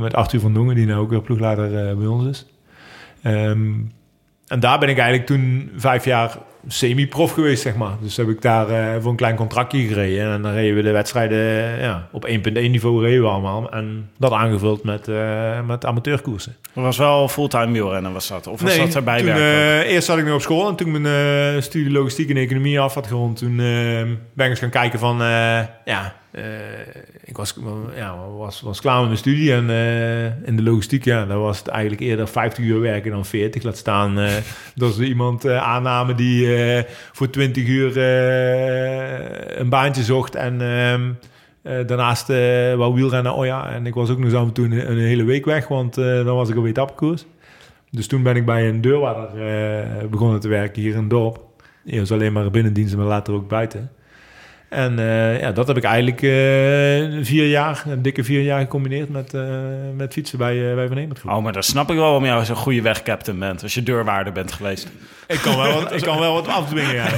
Met 0.00 0.14
Arthur 0.14 0.40
van 0.40 0.54
Dongen, 0.54 0.74
die 0.74 0.86
nu 0.86 0.94
ook 0.94 1.10
weer 1.10 1.22
ploegleider 1.22 1.96
bij 1.96 2.06
ons 2.06 2.26
is. 2.26 2.46
Ehm, 3.22 3.72
en 4.46 4.60
daar 4.60 4.78
ben 4.78 4.88
ik 4.88 4.98
eigenlijk 4.98 5.26
toen 5.26 5.70
vijf 5.76 6.04
jaar 6.04 6.38
semi-prof 6.66 7.32
geweest, 7.32 7.62
zeg 7.62 7.74
maar. 7.74 7.92
Dus 8.00 8.16
heb 8.16 8.28
ik 8.28 8.42
daar 8.42 8.68
eh, 8.68 9.00
voor 9.00 9.10
een 9.10 9.16
klein 9.16 9.36
contractje 9.36 9.86
gereden. 9.86 10.32
En 10.32 10.42
dan 10.42 10.52
reden 10.52 10.76
we 10.76 10.82
de 10.82 10.90
wedstrijden 10.90 11.38
eh, 11.38 11.82
ja, 11.82 12.08
op 12.10 12.28
1.1 12.28 12.52
niveau 12.52 13.02
reden 13.02 13.22
we 13.22 13.28
allemaal. 13.28 13.70
En 13.72 14.10
dat 14.16 14.32
aangevuld 14.32 14.84
met, 14.84 15.08
eh, 15.08 15.66
met 15.66 15.86
amateurkoersen. 15.86 16.56
Dat 16.74 16.84
was 16.84 16.98
wel 16.98 17.28
fulltime 17.28 17.72
wielrennen, 17.72 18.12
was 18.12 18.28
dat? 18.28 18.46
Of 18.46 18.60
was 18.60 18.76
dat 18.76 18.94
erbij 18.94 19.18
toen, 19.18 19.28
eh, 19.28 19.78
eerst 19.80 20.06
zat 20.06 20.18
ik 20.18 20.24
nog 20.24 20.34
op 20.34 20.40
school 20.40 20.68
en 20.68 20.74
toen 20.76 20.94
ik 20.94 21.00
mijn 21.00 21.62
studie 21.62 21.90
logistiek 21.90 22.30
en 22.30 22.36
economie 22.36 22.80
af 22.80 22.94
had 22.94 23.06
gerond, 23.06 23.36
toen 23.36 23.56
ben 23.56 24.18
ik 24.34 24.50
eens 24.50 24.58
gaan 24.58 24.70
kijken 24.70 24.98
van, 24.98 25.18
ja, 25.84 26.14
ik 27.30 27.36
was, 27.36 27.54
ja, 27.96 28.16
was, 28.36 28.60
was 28.60 28.80
klaar 28.80 28.98
met 28.98 29.06
mijn 29.06 29.18
studie 29.18 29.52
en 29.52 29.70
eh, 29.70 30.48
in 30.48 30.56
de 30.56 30.62
logistiek, 30.62 31.04
ja, 31.04 31.26
dan 31.26 31.40
was 31.40 31.58
het 31.58 31.68
eigenlijk 31.68 32.02
eerder 32.02 32.28
50 32.28 32.64
uur 32.64 32.80
werken 32.80 33.10
dan 33.10 33.24
40. 33.24 33.62
Laat 33.62 33.76
staan 33.76 34.18
eh, 34.18 34.32
dat 34.74 34.94
ze 34.94 35.04
iemand 35.04 35.44
eh, 35.44 35.56
aannamen 35.56 36.16
die 36.16 36.48
voor 37.12 37.30
20 37.30 37.66
uur 37.66 37.98
een 39.58 39.68
baantje 39.68 40.02
zocht 40.02 40.34
en 40.34 40.60
ehm, 40.60 41.10
eh, 41.62 41.86
daarnaast 41.86 42.28
wou 42.76 42.94
wielrennen. 42.94 43.34
Oh 43.34 43.44
ja, 43.44 43.72
en 43.72 43.86
ik 43.86 43.94
was 43.94 44.10
ook 44.10 44.16
nog 44.16 44.26
eens 44.26 44.34
af 44.34 44.46
en 44.46 44.52
toe 44.52 44.64
een, 44.64 44.90
een 44.90 44.98
hele 44.98 45.24
week 45.24 45.44
weg, 45.44 45.68
want 45.68 45.94
dan 45.94 46.34
was 46.34 46.48
ik 46.48 46.56
alweer 46.56 46.70
etappekoers. 46.70 47.26
Dus 47.90 48.06
toen 48.06 48.22
ben 48.22 48.36
ik 48.36 48.46
bij 48.46 48.68
een 48.68 48.80
deurwaarder 48.80 50.08
begonnen 50.08 50.40
te 50.40 50.48
werken 50.48 50.82
hier 50.82 50.94
in 50.94 51.00
het 51.00 51.10
dorp. 51.10 51.40
Eerst 51.84 52.12
alleen 52.12 52.32
maar 52.32 52.50
binnendienst, 52.50 52.96
maar 52.96 53.06
later 53.06 53.34
ook 53.34 53.48
buiten. 53.48 53.90
En 54.70 54.98
eh, 54.98 55.40
ja, 55.40 55.52
dat 55.52 55.66
heb 55.66 55.76
ik 55.76 55.84
eigenlijk 55.84 56.22
eh, 56.22 57.24
vier 57.24 57.48
jaar, 57.48 57.82
een 57.86 58.02
dikke 58.02 58.24
vier 58.24 58.42
jaar 58.42 58.60
gecombineerd 58.60 59.08
met, 59.08 59.34
eh, 59.34 59.42
met 59.96 60.12
fietsen 60.12 60.38
bij, 60.38 60.68
eh 60.68 60.74
bij 60.74 60.88
Van 60.88 60.96
Hemert 60.96 61.18
Groep. 61.18 61.32
Oh, 61.32 61.42
maar 61.42 61.52
dan 61.52 61.62
snap 61.62 61.90
ik 61.90 61.96
wel 61.96 62.04
waarom 62.04 62.24
jij 62.24 62.44
zo'n 62.44 62.56
goede 62.56 62.82
wegcaptain 62.82 63.38
bent. 63.38 63.62
Als 63.62 63.74
je 63.74 63.82
deurwaarder 63.82 64.32
bent 64.32 64.52
geweest. 64.52 64.88
Ik, 65.26 65.38
kan 65.38 65.56
wel 65.56 65.72
wat, 65.72 65.92
ik 65.92 66.02
kan 66.02 66.18
wel 66.18 66.34
wat 66.34 66.48
afdwingen, 66.48 66.94
ja. 66.94 67.08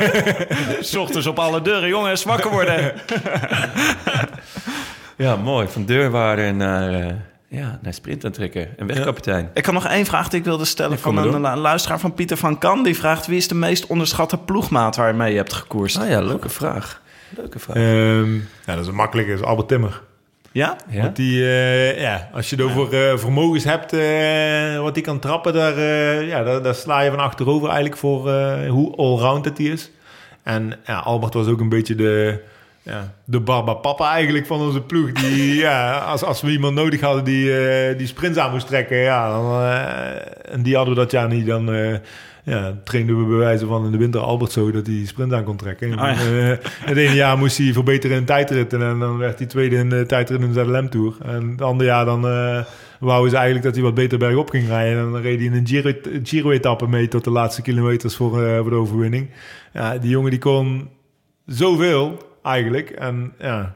S 0.80 0.96
ochtends 0.96 1.26
op 1.26 1.38
alle 1.38 1.62
deuren. 1.62 1.88
Jongens, 1.88 2.24
wakker 2.24 2.50
worden. 2.50 2.92
Ja, 5.16 5.36
mooi. 5.36 5.68
Van 5.68 5.84
deurwaarder 5.84 6.54
naar, 6.54 6.92
eh 6.92 7.12
ja, 7.50 7.78
naar 7.82 7.94
sprintentrekker 7.94 8.68
en 8.76 8.86
wegkapitein. 8.86 9.50
Ik 9.54 9.64
had 9.64 9.74
nog 9.74 9.86
één 9.86 10.04
vraag 10.06 10.28
die 10.28 10.38
ik 10.38 10.44
wilde 10.44 10.64
stellen 10.64 10.98
van 10.98 11.16
een, 11.16 11.30
door. 11.30 11.40
lu- 11.40 11.60
luisteraar 11.60 12.00
van 12.00 12.14
Pieter 12.14 12.36
van 12.36 12.58
Kan. 12.58 12.82
Die 12.82 12.96
vraagt, 12.96 13.26
wie 13.26 13.36
is 13.36 13.48
de 13.48 13.54
meest 13.54 13.86
onderschatte 13.86 14.38
ploegmaat 14.38 14.96
waarmee 14.96 15.30
je 15.30 15.36
hebt 15.36 15.52
gekoerst? 15.52 15.98
Ah 15.98 16.08
ja, 16.08 16.20
leuke 16.20 16.48
vraag. 16.48 17.02
Leuke 17.36 17.58
vraag. 17.58 17.76
Ehm, 17.76 18.34
ja, 18.34 18.40
dat 18.74 18.78
is 18.78 18.86
een 18.86 18.94
makkelijke, 18.94 19.32
is 19.32 19.42
Albert 19.42 19.68
Timmer. 19.68 20.02
Ja? 20.52 20.76
ja? 20.88 21.02
Want 21.02 21.16
die, 21.16 21.42
eh, 21.42 22.00
ja, 22.00 22.28
als 22.32 22.50
je 22.50 22.56
het 22.56 22.64
over 22.64 23.10
eh, 23.10 23.18
vermogens 23.18 23.64
hebt, 23.64 23.92
eh, 23.92 24.80
wat 24.82 24.94
die 24.94 25.02
kan 25.02 25.18
trappen, 25.18 25.52
daar, 25.52 25.76
eh, 25.76 26.28
ja, 26.28 26.42
daar, 26.42 26.62
daar 26.62 26.74
sla 26.74 27.00
je 27.00 27.10
van 27.10 27.18
achterover 27.20 27.66
eigenlijk 27.68 27.96
voor 27.96 28.30
eh, 28.30 28.70
hoe 28.70 28.96
allround 28.96 29.44
het 29.44 29.56
die 29.56 29.72
is. 29.72 29.90
En 30.42 30.72
ja, 30.86 30.98
Albert 30.98 31.34
was 31.34 31.46
ook 31.46 31.60
een 31.60 31.68
beetje 31.68 31.94
de, 31.94 32.40
ja, 32.82 33.14
de 33.24 33.40
barbapapa 33.40 34.12
eigenlijk 34.12 34.46
van 34.46 34.60
onze 34.60 34.80
ploeg. 34.80 35.12
Die, 35.12 35.54
ja, 35.66 35.98
als, 35.98 36.22
als 36.22 36.40
we 36.40 36.50
iemand 36.50 36.74
nodig 36.74 37.00
hadden 37.00 37.24
die, 37.24 37.58
eh, 37.58 37.98
die 37.98 38.06
sprints 38.06 38.38
aan 38.38 38.50
moest 38.50 38.66
trekken, 38.66 38.96
ja, 38.96 39.30
dan, 39.30 39.62
eh, 39.62 40.54
en 40.54 40.62
die 40.62 40.76
hadden 40.76 40.94
we 40.94 41.00
dat 41.00 41.10
jaar 41.10 41.28
niet, 41.28 41.46
dan... 41.46 41.72
eh, 41.72 41.94
ja, 42.44 42.74
trainden 42.84 43.18
we 43.18 43.24
bewijzen 43.24 43.68
van 43.68 43.84
in 43.84 43.90
de 43.90 43.98
winter 43.98 44.20
Albert 44.20 44.52
zo 44.52 44.70
dat 44.70 44.86
hij 44.86 45.02
sprint 45.06 45.32
aan 45.32 45.44
kon 45.44 45.56
trekken. 45.56 45.98
Ah, 45.98 46.20
ja. 46.20 46.58
Het 46.84 46.96
ene 46.96 47.14
jaar 47.14 47.38
moest 47.38 47.58
hij 47.58 47.72
verbeteren 47.72 48.16
in 48.16 48.24
tijdritten 48.24 48.82
en 48.82 48.98
dan 48.98 49.18
werd 49.18 49.38
hij 49.38 49.46
tweede 49.46 49.76
in 49.76 49.88
de 49.88 50.06
tijdrit 50.06 50.40
in 50.40 50.52
de 50.52 50.64
ZLM 50.64 50.90
Tour. 50.90 51.14
En 51.24 51.50
het 51.50 51.62
andere 51.62 51.90
jaar 51.90 52.04
dan 52.04 52.20
wouden 52.98 53.30
ze 53.30 53.36
eigenlijk 53.36 53.64
dat 53.64 53.74
hij 53.74 53.82
wat 53.82 53.94
beter 53.94 54.18
bergop 54.18 54.50
ging 54.50 54.66
rijden. 54.66 54.98
En 54.98 55.12
dan 55.12 55.20
reed 55.20 55.38
hij 55.38 55.46
in 55.46 55.54
een 55.54 55.66
Giro, 55.66 55.92
Giro-etappe 56.22 56.88
mee 56.88 57.08
tot 57.08 57.24
de 57.24 57.30
laatste 57.30 57.62
kilometers 57.62 58.16
voor, 58.16 58.30
voor 58.30 58.70
de 58.70 58.76
overwinning. 58.76 59.30
Ja, 59.72 59.98
die 59.98 60.10
jongen 60.10 60.30
die 60.30 60.40
kon 60.40 60.88
zoveel 61.46 62.29
eigenlijk. 62.42 62.90
En 62.90 63.32
ja, 63.38 63.74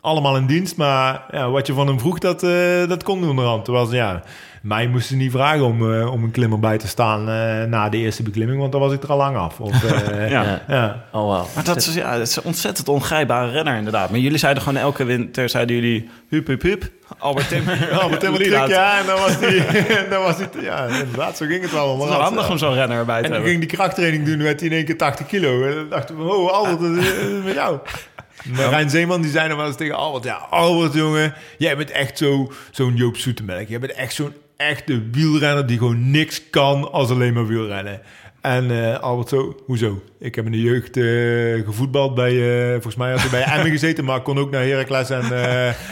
allemaal 0.00 0.36
in 0.36 0.46
dienst. 0.46 0.76
Maar 0.76 1.24
ja, 1.30 1.50
wat 1.50 1.66
je 1.66 1.72
van 1.72 1.86
hem 1.86 1.98
vroeg, 1.98 2.18
dat, 2.18 2.42
eh, 2.42 2.88
dat 2.88 3.02
kon 3.02 3.28
onderhand. 3.28 3.64
Terwijl 3.64 3.86
ze, 3.86 3.96
ja, 3.96 4.22
mij 4.68 4.86
moesten 4.86 5.16
ze 5.16 5.22
niet 5.22 5.32
vragen 5.32 5.64
om, 5.64 5.94
eh, 5.94 6.12
om 6.12 6.22
een 6.24 6.30
klimmer 6.30 6.58
bij 6.58 6.78
te 6.78 6.88
staan 6.88 7.28
eh, 7.28 7.64
na 7.64 7.88
de 7.88 7.96
eerste 7.96 8.22
beklimming. 8.22 8.60
Want 8.60 8.72
dan 8.72 8.80
was 8.80 8.92
ik 8.92 9.02
er 9.02 9.10
al 9.10 9.16
lang 9.16 9.36
af. 9.36 9.60
Of, 9.60 9.84
eh, 9.84 10.30
Ja. 10.30 10.42
Ja. 10.42 10.62
ja. 10.68 11.04
Oh, 11.12 11.22
wow. 11.22 11.46
Maar 11.54 11.64
dat 11.64 11.76
is, 11.76 11.94
ja, 11.94 12.18
dat 12.18 12.26
is 12.28 12.36
een 12.36 12.42
ontzettend 12.44 12.88
ongrijpbare 12.88 13.50
renner 13.50 13.76
inderdaad. 13.76 14.10
Maar 14.10 14.18
jullie 14.18 14.38
zeiden 14.38 14.62
gewoon 14.62 14.82
elke 14.82 15.04
winter, 15.04 15.48
zeiden 15.48 15.74
jullie... 15.76 16.08
Hup, 16.28 16.46
hup, 16.46 16.62
hup. 16.62 16.90
Albert 17.18 17.48
Timmer. 17.48 17.90
Albert 18.00 18.20
Timmer 18.20 18.48
ja. 18.68 18.98
En 19.00 19.06
dan 19.06 19.18
was 19.18 19.38
die, 19.38 19.62
dan 20.10 20.22
was 20.22 20.36
die, 20.36 20.62
ja, 20.62 20.86
inderdaad, 20.86 21.36
zo 21.36 21.46
ging 21.46 21.62
het 21.62 21.72
wel. 21.72 21.94
Het 21.94 22.02
is 22.02 22.08
wel 22.08 22.20
handig 22.20 22.50
om 22.50 22.58
zo'n 22.58 22.74
renner 22.74 22.98
erbij 22.98 23.18
te 23.18 23.24
En 23.24 23.32
dan 23.32 23.32
hebben. 23.32 23.50
ging 23.50 23.60
die 23.68 23.76
krachttraining 23.78 24.24
doen, 24.24 24.42
werd 24.42 24.60
hij 24.60 24.68
in 24.68 24.74
één 24.74 24.84
keer 24.84 24.96
80 24.96 25.26
kilo. 25.26 25.62
En 25.64 25.74
dan 25.74 25.88
dachten 25.88 26.16
we, 26.16 26.22
oh, 26.32 26.52
Albert, 26.52 26.80
dat 26.80 27.04
is, 27.04 27.14
dat 27.14 27.28
is 27.28 27.44
met 27.44 27.54
jou. 27.54 27.78
Maar 28.44 28.68
Rijn 28.68 28.90
Zeeman, 28.90 29.20
die 29.20 29.30
zei 29.30 29.48
dan 29.48 29.56
wel 29.56 29.66
eens 29.66 29.76
tegen 29.76 29.96
Albert... 29.96 30.24
Ja, 30.24 30.46
Albert, 30.50 30.94
jongen, 30.94 31.34
jij 31.58 31.76
bent 31.76 31.90
echt 31.90 32.18
zo, 32.18 32.52
zo'n 32.70 32.96
Joop 32.96 33.16
Zoetemelk. 33.16 33.68
Jij 33.68 33.78
bent 33.78 33.92
echt 33.92 34.14
zo'n 34.14 34.32
echte 34.58 35.02
wielrenner 35.10 35.66
die 35.66 35.78
gewoon 35.78 36.10
niks 36.10 36.50
kan 36.50 36.92
als 36.92 37.10
alleen 37.10 37.32
maar 37.32 37.46
wielrennen. 37.46 38.00
En 38.40 38.70
eh, 38.70 38.98
Albert 38.98 39.28
zo, 39.28 39.56
hoezo? 39.64 40.02
Ik 40.18 40.34
heb 40.34 40.44
in 40.44 40.52
de 40.52 40.60
jeugd 40.60 40.96
eh, 40.96 41.66
gevoetbald 41.66 42.14
bij, 42.14 42.64
eh, 42.64 42.72
volgens 42.72 42.96
mij 42.96 43.10
had 43.10 43.20
hij 43.20 43.30
bij 43.30 43.42
Emmen 43.42 43.70
gezeten, 43.70 44.04
maar 44.04 44.16
ik 44.16 44.22
kon 44.22 44.38
ook 44.38 44.50
naar 44.50 44.62
Heracles 44.62 45.10
en, 45.10 45.22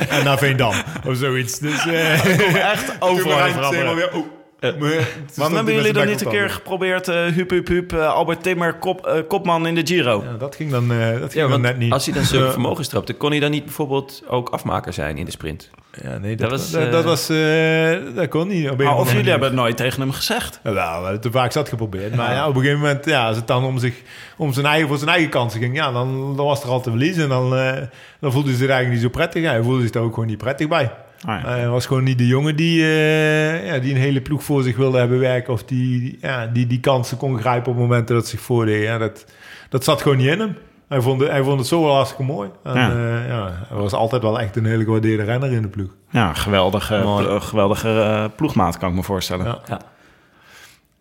en 0.08 0.24
naar 0.24 0.38
Veendam 0.38 0.74
of 1.06 1.16
zoiets. 1.16 1.58
Dus 1.58 1.86
Echt 2.72 2.96
overal 3.00 3.48
veranderen. 3.48 3.94
Weer, 3.94 4.14
oh, 4.14 4.26
maar 4.60 4.72
Waarom 4.80 4.88
hij 4.88 5.06
hebben 5.36 5.64
jullie 5.64 5.82
zijn 5.82 5.94
dan 5.94 6.06
niet 6.06 6.20
een 6.20 6.28
keer 6.30 6.50
geprobeerd... 6.50 7.08
eh 7.08 7.24
hup, 7.24 7.50
hup, 7.50 7.68
hup, 7.68 7.92
eh, 7.92 8.08
Albert 8.12 8.42
Timmer, 8.42 8.74
kop, 8.74 9.06
eh, 9.06 9.20
kopman 9.28 9.66
in 9.66 9.74
de 9.74 9.86
Giro? 9.86 10.22
Ja, 10.24 10.36
dat 10.38 10.54
ging 10.56 10.70
dan, 10.70 10.92
eh, 10.92 10.98
dat 10.98 11.18
ging 11.18 11.32
Ja, 11.32 11.40
dan 11.40 11.50
want 11.50 11.62
net 11.62 11.78
niet. 11.78 11.92
als 11.92 12.04
hij 12.04 12.14
dan 12.14 12.24
zulke 12.24 12.44
Ja. 12.46 12.50
vermogens 12.52 12.88
trapte, 12.88 13.12
kon 13.14 13.30
hij 13.30 13.40
dan 13.40 13.50
niet 13.50 13.64
bijvoorbeeld 13.64 14.22
ook 14.28 14.48
afmaker 14.48 14.92
zijn 14.92 15.18
in 15.18 15.24
de 15.24 15.30
sprint? 15.30 15.70
Ja, 16.02 16.18
nee, 16.18 16.36
Dat 16.36 16.50
dat, 16.50 16.60
was, 16.60 16.70
dat, 16.70 16.82
eh, 16.86 16.90
dat 16.92 17.04
was, 17.04 17.28
eh, 17.28 17.98
dat 18.14 18.28
kon 18.28 18.48
niet. 18.48 18.70
Op 18.70 18.78
een 18.78 18.84
Maar 18.86 18.96
of 18.96 19.12
jullie 19.12 19.30
hebben 19.30 19.48
het 19.48 19.56
nooit 19.58 19.76
tegen 19.76 20.00
hem 20.00 20.12
gezegd? 20.12 20.60
Ja, 20.64 20.72
Wel, 20.72 20.84
we 20.84 20.90
hebben 20.92 21.12
het 21.12 21.22
te 21.22 21.30
vaak 21.30 21.52
zat 21.52 21.68
geprobeerd. 21.68 22.14
Maar 22.14 22.32
ja, 22.32 22.48
op 22.48 22.54
een 22.54 22.60
gegeven 22.60 22.80
moment, 22.80 23.04
ja, 23.04 23.26
als 23.26 23.36
het 23.36 23.46
dan 23.46 23.64
om, 23.64 23.78
zich, 23.78 23.94
om 24.36 24.52
zijn 24.52 24.66
eigen, 24.66 24.88
voor 24.88 24.98
zijn 24.98 25.10
eigen 25.10 25.30
kansen 25.30 25.60
ging, 25.60 25.76
ja, 25.76 25.92
dan, 25.92 26.36
dan 26.36 26.46
was 26.46 26.62
er 26.62 26.68
al 26.68 26.80
te 26.80 26.90
verliezen. 26.90 27.22
En 27.22 27.28
dan, 27.28 27.56
eh, 27.56 27.72
dan 28.20 28.32
voelde 28.32 28.48
hij 28.48 28.58
zich 28.58 28.68
eigenlijk 28.68 29.02
niet 29.02 29.12
zo 29.12 29.18
prettig. 29.18 29.42
Ja, 29.42 29.50
hij 29.50 29.62
voelde 29.62 29.82
zich 29.82 29.90
daar 29.90 30.02
ook 30.02 30.14
gewoon 30.14 30.28
niet 30.28 30.38
prettig 30.38 30.68
bij. 30.68 30.90
Ah, 31.24 31.40
ja. 31.42 31.48
Hij 31.48 31.68
was 31.68 31.86
gewoon 31.86 32.04
niet 32.04 32.18
de 32.18 32.26
jongen 32.26 32.56
die, 32.56 32.82
eh, 32.82 33.66
ja, 33.66 33.78
die 33.78 33.94
een 33.94 34.00
hele 34.00 34.20
ploeg 34.20 34.44
voor 34.44 34.62
zich 34.62 34.76
wilde 34.76 34.98
hebben 34.98 35.18
werken. 35.18 35.52
Of 35.52 35.64
die, 35.64 36.18
ja, 36.20 36.46
die 36.46 36.66
die 36.66 36.80
kansen 36.80 37.16
kon 37.16 37.38
grijpen 37.38 37.72
op 37.72 37.78
momenten 37.78 38.14
dat 38.14 38.16
het 38.24 38.32
zich 38.32 38.40
voordeed. 38.40 38.82
Ja, 38.82 38.98
dat, 38.98 39.24
dat 39.68 39.84
zat 39.84 40.02
gewoon 40.02 40.16
niet 40.16 40.26
in 40.26 40.40
hem. 40.40 40.56
Hij 40.88 41.00
vond, 41.00 41.20
het- 41.20 41.30
hij 41.30 41.42
vond 41.42 41.58
het 41.58 41.68
zo 41.68 41.82
wel 41.82 41.94
hartstikke 41.94 42.24
mooi. 42.32 42.50
En, 42.64 42.74
Ja. 42.74 42.88
ja. 42.90 43.24
ja, 43.26 43.64
hij 43.68 43.76
was 43.76 43.92
altijd 43.92 44.22
wel 44.22 44.40
echt 44.40 44.56
een 44.56 44.66
hele 44.66 44.84
gewaardeerde 44.84 45.22
renner 45.24 45.52
in 45.52 45.62
de 45.62 45.68
ploeg. 45.68 45.90
Ja, 46.10 46.32
geweldige, 46.34 47.02
geweldige 47.40 47.88
eh, 47.88 48.24
ploegmaat 48.36 48.78
kan 48.78 48.88
ik 48.90 48.94
me 48.94 49.02
voorstellen. 49.02 49.46
Ja. 49.46 49.58
Ja. 49.68 49.80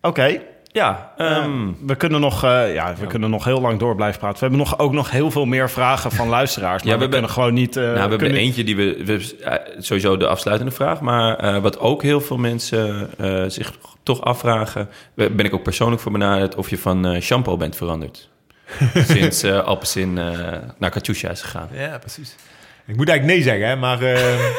Oké, 0.02 0.42
Ja, 0.76 1.12
ehm, 1.18 1.72
we, 1.86 1.96
kunnen 1.96 2.22
nog, 2.22 2.44
eh, 2.44 2.74
ja, 2.74 2.96
we 3.00 3.08
kunnen 3.08 3.30
nog 3.30 3.44
heel 3.46 3.62
lang 3.62 3.80
door 3.80 3.96
blijven 3.96 4.20
praten. 4.20 4.40
We 4.40 4.46
hebben 4.46 4.60
nog, 4.60 4.80
ook 4.80 4.94
nog 4.94 5.12
heel 5.12 5.32
veel 5.32 5.46
meer 5.46 5.70
vragen 5.70 6.12
van 6.12 6.28
luisteraars. 6.38 6.84
Maar 6.84 6.92
Ja, 6.94 7.00
we, 7.00 7.06
we 7.06 7.12
kunnen 7.12 7.30
gewoon 7.30 7.54
niet... 7.54 7.76
eh, 7.76 7.84
nou, 7.84 7.94
we 7.94 8.00
hebben 8.00 8.18
kunnen 8.18 8.38
eentje 8.38 8.64
die 8.64 8.76
we, 8.76 9.02
we 9.06 9.36
eh, 9.44 9.54
sowieso 9.80 10.18
de 10.18 10.28
afsluitende 10.28 10.72
vraag, 10.72 11.02
maar 11.02 11.36
eh, 11.38 11.58
wat 11.58 11.80
ook 11.80 12.02
heel 12.02 12.22
veel 12.22 12.38
mensen 12.38 13.10
eh, 13.18 13.44
zich 13.48 13.74
toch 14.04 14.22
afvragen, 14.22 14.90
ben 15.14 15.40
ik 15.46 15.54
ook 15.54 15.64
persoonlijk 15.64 16.02
voor 16.02 16.12
benaderd 16.12 16.56
of 16.56 16.70
je 16.70 16.78
van 16.78 17.06
eh, 17.06 17.22
shampoo 17.22 17.58
bent 17.58 17.76
veranderd. 17.76 18.30
Sinds 19.08 19.44
eh 19.44 19.60
Alpecin 19.64 20.18
eh, 20.18 20.34
naar 20.78 20.90
Katusha 20.90 21.30
is 21.30 21.42
gegaan. 21.42 21.70
Ja, 21.72 21.98
precies. 21.98 22.36
Ik 22.88 22.96
moet 22.96 23.10
eigenlijk 23.10 23.38
nee 23.38 23.48
zeggen, 23.48 23.68
hè, 23.68 23.76
maar 23.76 24.02
eh, 24.02 24.34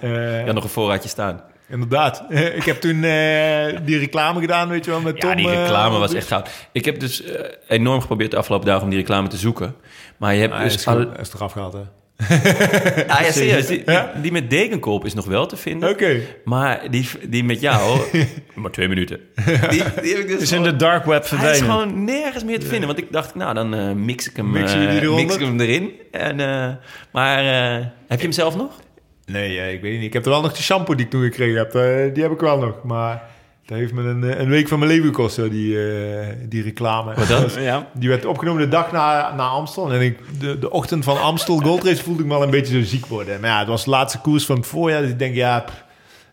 eh, 0.00 0.46
Ja, 0.46 0.52
nog 0.52 0.64
een 0.64 0.70
voorraadje 0.70 1.08
staan. 1.08 1.40
Inderdaad. 1.68 2.24
ik 2.60 2.62
heb 2.64 2.80
toen 2.80 3.04
eh, 3.04 3.76
die 3.84 3.98
reclame 3.98 4.40
gedaan, 4.40 4.68
weet 4.68 4.84
je 4.84 4.90
wel, 4.90 5.00
met 5.00 5.20
Tom. 5.20 5.30
Ja, 5.30 5.36
die 5.36 5.48
eh, 5.50 5.60
reclame 5.62 5.98
was 5.98 6.14
echt 6.14 6.26
goud. 6.26 6.48
Ik 6.72 6.84
heb 6.84 7.00
dus 7.00 7.22
eh, 7.22 7.40
enorm 7.68 8.00
geprobeerd 8.00 8.30
de 8.30 8.36
afgelopen 8.36 8.66
dagen 8.66 8.82
om 8.82 8.88
die 8.90 8.98
reclame 8.98 9.28
te 9.28 9.36
zoeken. 9.36 9.74
Maar 10.16 10.34
je 10.34 10.40
hebt 10.40 10.52
Ah, 10.52 10.58
hij 10.58 10.68
dus... 10.68 10.86
is, 10.86 11.04
is 11.20 11.34
eraf 11.34 11.52
gehaald, 11.52 11.72
hè. 11.72 11.80
Ah, 13.06 13.20
ja, 13.20 13.32
serieus. 13.32 13.66
Die, 13.66 13.82
Ja? 13.86 14.12
die 14.22 14.32
met 14.32 14.50
dekenkolp 14.50 15.04
is 15.04 15.14
nog 15.14 15.24
wel 15.24 15.46
te 15.46 15.56
vinden. 15.56 15.88
Oké. 15.90 16.20
Maar 16.44 16.90
die, 16.90 17.08
die 17.28 17.44
met 17.44 17.60
jou... 17.60 18.00
maar 18.54 18.70
twee 18.70 18.88
minuten. 18.88 19.20
Die, 19.44 19.82
die 20.02 20.14
heb 20.14 20.20
ik 20.20 20.28
dus 20.28 20.40
is 20.40 20.52
in 20.52 20.62
de 20.62 20.76
dark 20.76 21.04
web 21.04 21.28
Hij 21.28 21.38
is 21.50 21.58
verdwenen. 21.58 21.70
gewoon 21.70 22.04
nergens 22.04 22.44
meer 22.44 22.60
te 22.60 22.66
vinden. 22.66 22.86
Want 22.86 22.98
ik 22.98 23.12
dacht, 23.12 23.34
nou, 23.34 23.54
dan 23.54 23.74
eh, 23.74 23.92
mix 23.92 24.28
ik 24.30 24.36
hem, 24.36 24.50
Mix 24.50 24.72
je 24.72 24.78
die 24.78 24.88
eronder? 25.00 25.24
mix 25.24 25.34
ik 25.34 25.40
hem 25.40 25.60
erin. 25.60 25.92
En, 26.10 26.40
eh, 26.40 26.74
maar 27.12 27.38
eh, 27.38 27.84
heb 28.08 28.18
je 28.18 28.24
hem 28.24 28.32
zelf 28.32 28.56
nog? 28.56 28.70
Nee, 29.26 29.72
ik 29.72 29.80
weet 29.80 29.92
niet. 29.92 30.02
Ik 30.02 30.12
heb 30.12 30.24
er 30.24 30.30
wel 30.30 30.40
nog 30.42 30.52
de 30.52 30.62
shampoo 30.62 30.94
die 30.94 31.04
ik 31.04 31.10
toen 31.10 31.22
gekregen 31.22 31.56
heb. 31.58 31.74
eh, 31.74 32.14
die 32.14 32.22
heb 32.22 32.32
ik 32.32 32.40
wel 32.40 32.58
nog. 32.58 32.82
Maar 32.82 33.22
dat 33.66 33.78
heeft 33.78 33.92
me 33.92 34.02
een, 34.02 34.24
eh, 34.24 34.40
een 34.40 34.48
week 34.48 34.68
van 34.68 34.78
mijn 34.78 34.90
leven 34.90 35.06
gekost, 35.06 35.36
die, 35.50 35.90
eh, 35.90 36.26
die 36.48 36.62
reclame. 36.62 37.14
Wat 37.14 37.28
dan? 37.28 37.44
Ja. 37.62 37.88
Die 37.94 38.08
werd 38.08 38.24
opgenomen 38.24 38.62
de 38.62 38.68
dag 38.68 38.92
na, 38.92 39.34
na 39.34 39.46
Amstel. 39.46 39.92
En 39.92 40.00
ik, 40.00 40.18
de, 40.40 40.58
de 40.58 40.70
ochtend 40.70 41.04
van 41.04 41.20
Amstel 41.20 41.58
Gold 41.58 41.84
Race 41.84 42.02
voelde 42.02 42.22
ik 42.22 42.28
me 42.28 42.34
al 42.34 42.42
een 42.42 42.50
beetje 42.50 42.80
zo 42.80 42.88
ziek 42.88 43.06
worden. 43.06 43.40
Maar 43.40 43.50
ja, 43.50 43.58
het 43.58 43.68
was 43.68 43.84
de 43.84 43.90
laatste 43.90 44.20
koers 44.20 44.46
van 44.46 44.56
het 44.56 44.66
voorjaar. 44.66 45.00
Dus 45.02 45.10
ik 45.10 45.18
denk, 45.18 45.34
ja, 45.34 45.60
pff, 45.60 45.84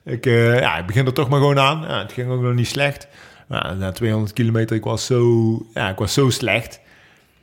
ik, 0.05 0.25
ja, 0.25 0.77
ik 0.77 0.85
begin 0.85 1.05
er 1.05 1.13
toch 1.13 1.29
maar 1.29 1.39
gewoon 1.39 1.59
aan. 1.59 1.81
Ja, 1.87 2.01
het 2.01 2.11
ging 2.13 2.29
ook 2.29 2.41
nog 2.41 2.53
niet 2.53 2.67
slecht. 2.67 3.07
Maar 3.47 3.75
na 3.75 3.91
200 3.91 4.33
kilometer, 4.33 4.75
ik 4.75 4.83
was 4.83 5.05
zo, 5.05 5.57
ja, 5.73 5.89
ik 5.89 5.97
was 5.97 6.13
zo 6.13 6.29
slecht. 6.29 6.79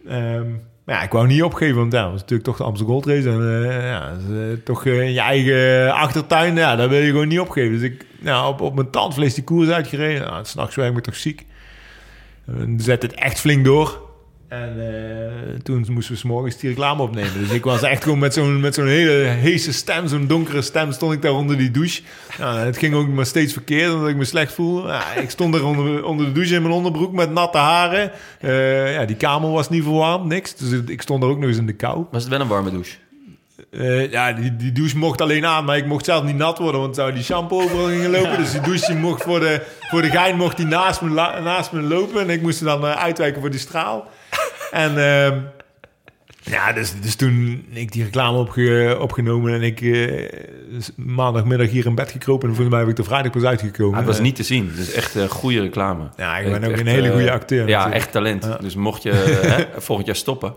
Ehm, 0.09 0.47
ja, 0.91 1.03
ik 1.03 1.12
wou 1.12 1.27
niet 1.27 1.43
opgeven, 1.43 1.77
want 1.77 1.93
ja, 1.93 2.03
dat 2.03 2.11
was 2.11 2.21
natuurlijk 2.21 2.49
toch 2.49 2.57
de 2.57 2.65
Amstel 2.65 2.87
Gold 2.87 3.07
Race. 3.07 3.31
En 3.31 3.65
eh, 3.65 3.89
ja, 3.89 4.11
eh, 4.11 4.57
toch 4.65 4.87
eh, 4.87 5.01
in 5.01 5.12
je 5.12 5.21
eigen 5.21 5.93
achtertuin, 5.93 6.57
ja, 6.57 6.77
daar 6.77 6.89
wil 6.89 7.01
je 7.01 7.11
gewoon 7.11 7.29
niet 7.29 7.41
opgeven. 7.41 7.73
Dus 7.73 7.83
ik, 7.83 8.07
ja, 8.21 8.49
op, 8.49 8.61
op 8.61 8.75
mijn 8.75 8.91
tandvlees 8.91 9.35
die 9.35 9.45
koers 9.45 9.69
uitgereden. 9.69 10.27
Nou, 10.27 10.45
s'nachts 10.45 10.75
werd 10.75 10.89
ik 10.89 10.95
me 10.95 11.01
toch 11.01 11.17
ziek. 11.17 11.47
En 12.47 12.81
zet 12.81 13.03
het 13.03 13.15
echt 13.15 13.41
flink 13.41 13.65
door. 13.65 14.10
En 14.51 14.75
eh, 14.79 15.61
toen 15.63 15.87
moesten 15.89 16.15
we 16.15 16.19
's 16.19 16.23
morgens 16.23 16.57
die 16.57 16.69
reclame 16.69 17.03
opnemen. 17.03 17.39
Dus 17.39 17.51
ik 17.51 17.65
was 17.65 17.83
echt 17.83 18.03
gewoon 18.03 18.19
met 18.19 18.35
zo'n, 18.35 18.61
met 18.61 18.75
zo'n 18.75 18.87
hele 18.87 19.13
heese 19.13 19.73
stem, 19.73 20.09
zo'n 20.09 20.27
donkere 20.27 20.63
stem, 20.63 20.93
stond 20.93 21.13
ik 21.13 21.23
daar 21.23 21.33
onder 21.33 21.59
die 21.59 21.71
douche. 21.71 22.03
Nou, 22.39 22.59
het 22.59 22.79
ging 22.79 22.95
ook 22.95 23.09
maar 23.09 23.27
steeds 23.27 23.53
verkeerd, 23.53 23.93
omdat 23.93 24.09
ik 24.09 24.17
me 24.17 24.25
slecht 24.25 24.53
voel. 24.53 24.89
Ja, 24.89 25.15
ik 25.15 25.31
stond 25.31 25.55
er 25.55 25.65
onder, 25.65 26.05
onder 26.05 26.27
de 26.27 26.33
douche 26.33 26.55
in 26.55 26.63
mijn 26.63 26.75
onderbroek 26.75 27.13
met 27.13 27.31
natte 27.31 27.59
haren. 27.59 28.11
Eh, 28.41 28.95
ja, 28.95 29.05
die 29.05 29.17
kamer 29.17 29.51
was 29.51 29.69
niet 29.69 29.83
verwarmd, 29.83 30.25
niks. 30.25 30.55
Dus 30.55 30.81
ik 30.87 31.03
stond 31.03 31.23
er 31.23 31.29
ook 31.29 31.39
nog 31.39 31.49
eens 31.49 31.59
in 31.59 31.67
de 31.67 31.73
kou. 31.73 32.05
Was 32.11 32.23
het 32.23 32.31
wel 32.31 32.41
een 32.41 32.49
warme 32.49 32.71
douche? 32.71 32.97
Eh, 33.71 34.11
ja, 34.11 34.33
die, 34.33 34.57
die 34.57 34.73
douche 34.73 34.99
mocht 34.99 35.21
alleen 35.21 35.47
aan, 35.47 35.65
maar 35.65 35.77
ik 35.77 35.87
mocht 35.87 36.05
zelf 36.05 36.25
niet 36.25 36.37
nat 36.37 36.59
worden, 36.59 36.81
want 36.81 36.95
zou 36.95 37.13
die 37.13 37.23
shampoo 37.23 37.63
overal 37.63 37.87
gingen 37.87 38.11
lopen. 38.11 38.37
Dus 38.37 38.51
die 38.53 38.61
douche 38.61 38.87
die 38.87 38.97
mocht 38.97 39.23
voor 39.23 39.41
de, 39.41 39.63
voor 39.81 40.03
de 40.03 40.11
gein 40.11 40.37
mocht 40.37 40.57
die 40.57 40.67
naast 40.67 41.01
me, 41.01 41.11
naast 41.43 41.73
me 41.73 41.81
lopen. 41.81 42.21
En 42.21 42.31
ik 42.31 42.43
moest 42.43 42.61
er 42.61 42.67
dan 42.67 42.85
uitwijken 42.85 43.41
voor 43.41 43.51
die 43.51 43.61
straal. 43.61 44.09
En 44.71 44.99
ehm, 44.99 45.39
ja, 46.43 46.73
dus, 46.73 46.93
dus 47.01 47.15
toen 47.15 47.65
ik 47.73 47.93
die 47.93 48.05
reclame 48.05 48.39
opge, 48.39 48.97
opgenomen 49.01 49.55
en 49.55 49.63
ik 49.63 49.81
eh, 49.81 50.29
dus 50.71 50.91
maandagmiddag 50.97 51.69
hier 51.69 51.87
in 51.87 51.95
bed 51.95 52.11
gekropen. 52.11 52.49
En 52.49 52.55
volgens 52.55 52.75
mij 52.77 52.85
heb 52.85 52.93
ik 52.93 52.99
er 52.99 53.05
vrijdag 53.05 53.33
pas 53.33 53.45
uitgekomen. 53.45 53.93
Ah, 53.93 53.99
het 53.99 54.07
was 54.07 54.17
Eh, 54.17 54.23
niet 54.23 54.37
te 54.37 54.43
zien. 54.43 54.69
Het 54.69 54.79
is 54.79 54.93
echt 54.93 55.15
een 55.15 55.29
goede 55.29 55.61
reclame. 55.61 56.09
Ja, 56.17 56.39
ik 56.39 56.45
ben 56.53 56.63
Echt, 56.63 56.73
ook 56.73 56.79
een 56.79 56.87
hele 56.87 57.07
eh, 57.09 57.13
goede 57.13 57.31
acteur 57.31 57.69
Ja, 57.69 57.77
natuurlijk. 57.77 57.95
echt 58.03 58.13
talent. 58.13 58.49
Dus 58.61 58.75
mocht 58.75 59.03
je 59.03 59.11
hè, 59.57 59.81
volgend 59.81 60.07
jaar 60.07 60.17
stoppen, 60.17 60.55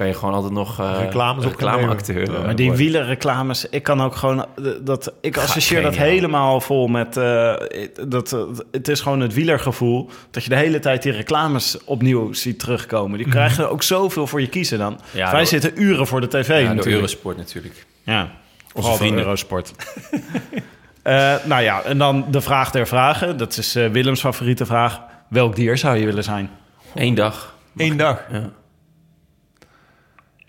kan 0.00 0.08
je 0.08 0.14
gewoon 0.14 0.34
altijd 0.34 0.52
nog 0.52 0.80
eh 0.80 0.96
Reclames 1.00 1.44
reclameacteur 1.44 2.14
nemen. 2.16 2.36
eh, 2.36 2.44
Maar 2.44 2.54
die 2.56 2.66
worden. 2.66 2.84
wielerreclames, 2.84 3.68
ik 3.68 3.82
kan 3.82 4.00
ook 4.02 4.14
gewoon... 4.16 4.38
eh, 4.38 4.64
Dat, 4.80 5.12
ik 5.20 5.36
associeer 5.38 5.82
dat 5.82 5.96
helemaal 5.96 6.60
vol 6.60 6.86
met... 6.88 7.16
eh, 7.16 7.54
dat, 8.08 8.36
het 8.72 8.88
is 8.88 9.00
gewoon 9.00 9.20
het 9.20 9.34
wielergevoel... 9.34 10.10
dat 10.30 10.42
je 10.44 10.48
de 10.50 10.56
hele 10.56 10.78
tijd 10.78 11.02
die 11.02 11.12
reclames 11.12 11.84
opnieuw 11.84 12.32
ziet 12.32 12.58
terugkomen. 12.58 13.18
Die 13.18 13.28
krijgen 13.28 13.70
ook 13.70 13.82
zoveel 13.82 14.26
voor 14.26 14.40
je 14.40 14.48
kiezen 14.48 14.78
dan. 14.78 14.92
Mhm. 14.92 15.16
Ja, 15.18 15.30
Wij 15.30 15.38
door- 15.40 15.48
zitten 15.48 15.82
uren 15.82 16.06
voor 16.06 16.20
de 16.20 16.28
tv 16.28 16.48
Ja, 16.48 16.54
door 16.56 16.64
natuurlijk. 16.64 16.94
Eurosport 16.94 17.36
natuurlijk. 17.36 17.86
Ja, 18.02 18.30
Onze 18.74 18.92
vrienden. 18.92 19.24
Eurosport. 19.24 19.72
Eh, 21.02 21.34
nou 21.44 21.62
ja, 21.62 21.82
en 21.82 21.98
dan 21.98 22.24
de 22.30 22.40
vraag 22.40 22.70
der 22.70 22.86
vragen. 22.86 23.36
Dat 23.36 23.56
is 23.56 23.74
eh, 23.74 23.88
Willems 23.88 24.20
favoriete 24.20 24.66
vraag. 24.66 25.00
Welk 25.28 25.56
dier 25.56 25.78
zou 25.78 25.96
je 25.96 26.06
willen 26.06 26.24
zijn? 26.24 26.50
Eén 26.94 27.14
dag. 27.14 27.54
Eén 27.76 27.96
dag. 27.96 28.22
Ja. 28.32 28.50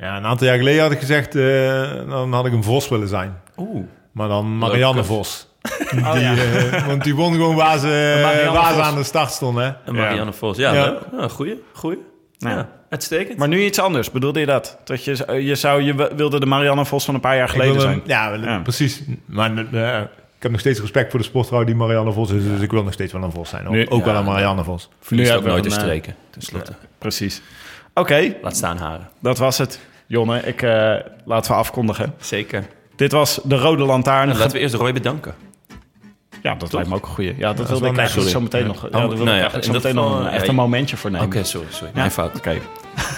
Ja, 0.01 0.17
een 0.17 0.25
aantal 0.25 0.47
jaar 0.47 0.57
geleden 0.57 0.81
had 0.81 0.91
ik 0.91 0.99
gezegd, 0.99 1.35
eh, 1.35 2.09
dan 2.09 2.33
had 2.33 2.45
ik 2.45 2.53
een 2.53 2.63
vos 2.63 2.89
willen 2.89 3.07
zijn. 3.07 3.33
Oeh. 3.57 3.83
Maar 4.11 4.27
dan 4.27 4.57
Marianne 4.57 4.95
Leuk. 4.95 5.05
Vos. 5.05 5.47
Oh, 5.95 6.13
die, 6.13 6.21
ja. 6.21 6.35
eh, 6.35 6.85
want 6.87 7.03
die 7.03 7.15
won 7.15 7.33
gewoon 7.33 7.55
waar 7.55 7.77
ze, 7.77 8.19
Marianne 8.23 8.59
waar 8.59 8.73
ze 8.73 8.81
aan 8.81 8.95
de 8.95 9.03
start 9.03 9.31
stonden. 9.31 9.63
Hè? 9.63 9.71
En 9.85 9.95
Marianne 9.95 10.33
Vos. 10.33 10.57
Ja, 10.57 10.73
Ja. 10.73 10.97
ja 11.19 11.27
goeie. 11.27 11.63
Goeie. 11.73 11.97
Ja. 12.37 12.49
Ja. 12.49 12.69
uitstekend. 12.89 13.37
Maar 13.37 13.47
nu 13.47 13.63
iets 13.63 13.79
anders. 13.79 14.11
Bedoelde 14.11 14.39
je 14.39 14.45
dat? 14.45 14.77
Dat 14.83 15.03
je, 15.03 15.41
je, 15.43 15.55
zou, 15.55 15.81
je 15.81 16.09
wilde 16.15 16.39
de 16.39 16.45
Marianne 16.45 16.85
Vos 16.85 17.05
van 17.05 17.13
een 17.15 17.19
paar 17.21 17.35
jaar 17.35 17.49
geleden 17.49 17.81
zijn? 17.81 18.01
ja, 18.05 18.33
Ja. 18.33 18.59
precies. 18.59 19.01
Maar 19.25 19.57
eh, 19.57 19.99
ik 20.35 20.41
heb 20.43 20.51
nog 20.51 20.59
steeds 20.59 20.79
respect 20.79 21.09
voor 21.11 21.19
de 21.19 21.25
sportvrouw 21.25 21.63
die 21.63 21.75
Marianne 21.75 22.11
Vos 22.11 22.31
is. 22.31 22.43
Dus 22.43 22.61
ik 22.61 22.71
wil 22.71 22.83
nog 22.83 22.93
steeds 22.93 23.13
wel 23.13 23.23
een 23.23 23.31
Vos 23.31 23.49
zijn. 23.49 23.67
Ook, 23.67 23.73
Nu- 23.73 23.89
ook 23.89 24.05
wel 24.05 24.15
een 24.15 24.25
Marianne 24.25 24.63
Vos. 24.63 24.89
Verlies 25.01 25.29
Nu 25.29 25.35
ook 25.35 25.43
nooit 25.43 25.63
te 25.63 25.69
een, 25.69 25.75
eh, 25.75 25.81
streken, 25.81 26.15
tenslotte. 26.29 26.73
Precies. 26.97 27.41
Oké, 27.93 28.33
Laat 28.41 28.55
staan 28.55 28.77
haren. 28.77 29.09
dat 29.19 29.37
was 29.37 29.57
het. 29.57 29.79
Jonne, 30.11 30.39
ik, 30.41 30.61
eh, 30.61 30.93
laten 31.25 31.51
we 31.51 31.57
afkondigen. 31.57 32.13
Zeker. 32.19 32.65
Dit 32.95 33.11
was 33.11 33.39
de 33.43 33.55
Rode 33.55 33.83
Lantaarn. 33.83 34.27
Nou, 34.27 34.39
laten 34.39 34.53
we 34.53 34.59
eerst 34.59 34.75
Roy 34.75 34.93
bedanken. 34.93 35.33
Ja, 36.41 36.55
dat 36.55 36.73
lijkt 36.73 36.89
me 36.89 36.95
ook 36.95 37.05
een 37.05 37.11
goeie. 37.13 37.33
Ja, 37.37 37.53
dat, 37.53 37.59
is 37.65 37.69
wilde 37.71 37.87
ik 37.87 37.97
eigenlijk 37.97 38.29
zo 38.29 38.39
sorry. 38.39 38.43
meteen 38.43 38.67
nog. 38.67 38.81
Ja, 38.81 38.87
Oh, 38.87 38.91
daar 38.91 39.07
wilde 39.07 39.15
nou 39.23 39.27
ik 39.37 39.43
ja, 39.43 39.51
eigenlijk 39.51 39.65
zo 39.65 39.71
dat 39.71 39.83
meteen 39.83 39.95
nog 39.95 40.23
ja, 40.23 40.31
echt 40.31 40.47
een 40.47 40.55
momentje 40.55 40.97
voor 40.97 41.09
Oké, 41.09 41.19
nemen. 41.19 41.45
sorry, 41.45 41.67
sorry. 41.69 41.87
Ja, 41.93 41.99
Mijn 41.99 42.11
fout. 42.11 42.35
Oké. 42.35 42.57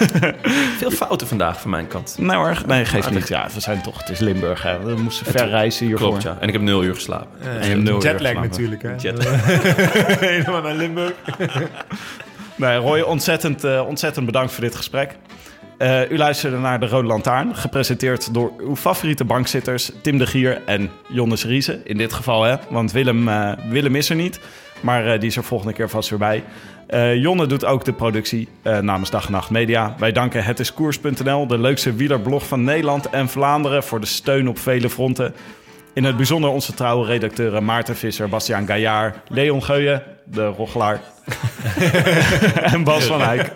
Veel 0.80 0.91
fouten 0.91 1.28
vandaag 1.28 1.61
van 1.61 1.70
mijn 1.70 1.88
kant. 1.88 2.15
Nou 2.20 2.45
hoor, 2.45 2.61
nee, 2.68 2.86
geeft 2.86 3.10
niet. 3.11 3.28
Ja, 3.28 3.48
we 3.53 3.60
zijn 3.60 3.82
toch, 3.82 3.98
het 3.99 4.10
is 4.10 4.20
Limburg. 4.20 4.64
Hè. 4.64 4.80
We 4.80 4.95
moesten 5.02 5.26
ver 5.26 5.48
reizen 5.48 5.86
hiervoor. 5.86 6.07
Klopt, 6.07 6.24
ja. 6.24 6.38
En 6.40 6.48
ik 6.48 6.53
heb 6.53 6.61
nul 6.61 6.84
uur 6.84 6.94
geslapen. 6.95 7.41
En 7.41 7.53
je 7.53 7.70
hebt 7.70 7.84
nul 7.84 7.95
uur 7.95 8.02
Jetlag 8.02 8.32
geslapen. 8.32 8.49
natuurlijk. 8.49 8.82
Hè? 8.82 8.95
Jetlag. 8.98 9.45
Helemaal 10.20 10.61
naar 10.61 10.76
Limburg. 10.76 11.14
Nee, 12.56 12.78
Roy, 12.78 12.99
ontzettend, 13.02 13.64
eh, 13.64 13.88
ontzettend 13.88 14.26
bedankt 14.26 14.52
voor 14.52 14.64
dit 14.64 14.76
gesprek. 14.76 15.15
Eh, 15.78 16.12
u 16.12 16.18
luisterde 16.18 16.58
naar 16.58 16.80
De 16.80 16.88
Rode 16.88 17.08
Lantaarn, 17.08 17.56
gepresenteerd 17.56 18.34
door 18.34 18.52
uw 18.58 18.76
favoriete 18.76 19.26
bankzitters 19.26 19.91
Tim 20.02 20.18
de 20.18 20.26
Gier 20.26 20.62
en 20.66 20.90
Jonnes 21.10 21.45
Riese. 21.45 21.82
In 21.84 21.98
dit 21.98 22.14
geval, 22.14 22.44
hè, 22.44 22.56
want 22.70 22.91
Willem, 22.91 23.28
eh, 23.28 23.52
Willem 23.70 23.95
is 23.95 24.10
er 24.10 24.16
niet, 24.16 24.40
maar 24.82 25.06
eh, 25.06 25.20
die 25.20 25.30
is 25.30 25.36
er 25.36 25.44
volgende 25.44 25.74
keer 25.74 25.90
vast 25.90 26.10
weer 26.10 26.20
bij. 26.20 26.44
Jonne 27.16 27.45
doet 27.45 27.66
ook 27.66 27.86
de 27.86 27.94
productie 27.94 28.48
namens 28.82 29.10
Dag 29.10 29.26
en 29.26 29.32
Nacht 29.32 29.50
Media. 29.50 29.95
Wij 29.98 30.12
danken 30.12 30.44
hetiskoers.nl, 30.44 31.48
de 31.48 31.58
leukste 31.58 31.94
wielerblog 31.94 32.48
van 32.48 32.64
Nederland 32.64 33.10
en 33.10 33.30
Vlaanderen, 33.30 33.84
voor 33.84 34.00
de 34.00 34.06
steun 34.06 34.50
op 34.50 34.60
vele 34.60 34.90
fronten. 34.90 35.34
In 35.94 36.04
het 36.04 36.18
bijzonder 36.18 36.50
onze 36.50 36.74
trouwe 36.74 37.06
redacteuren 37.06 37.66
Maarten 37.66 37.95
Visser, 37.95 38.30
Bastiaan 38.30 38.68
Gaillard, 38.68 39.18
Leon 39.30 39.64
Geuyen, 39.64 40.04
de 40.26 40.45
roggelaar, 40.45 41.02
en 42.74 42.84
Bas 42.84 43.04
van 43.04 43.22
Eyck. 43.22 43.52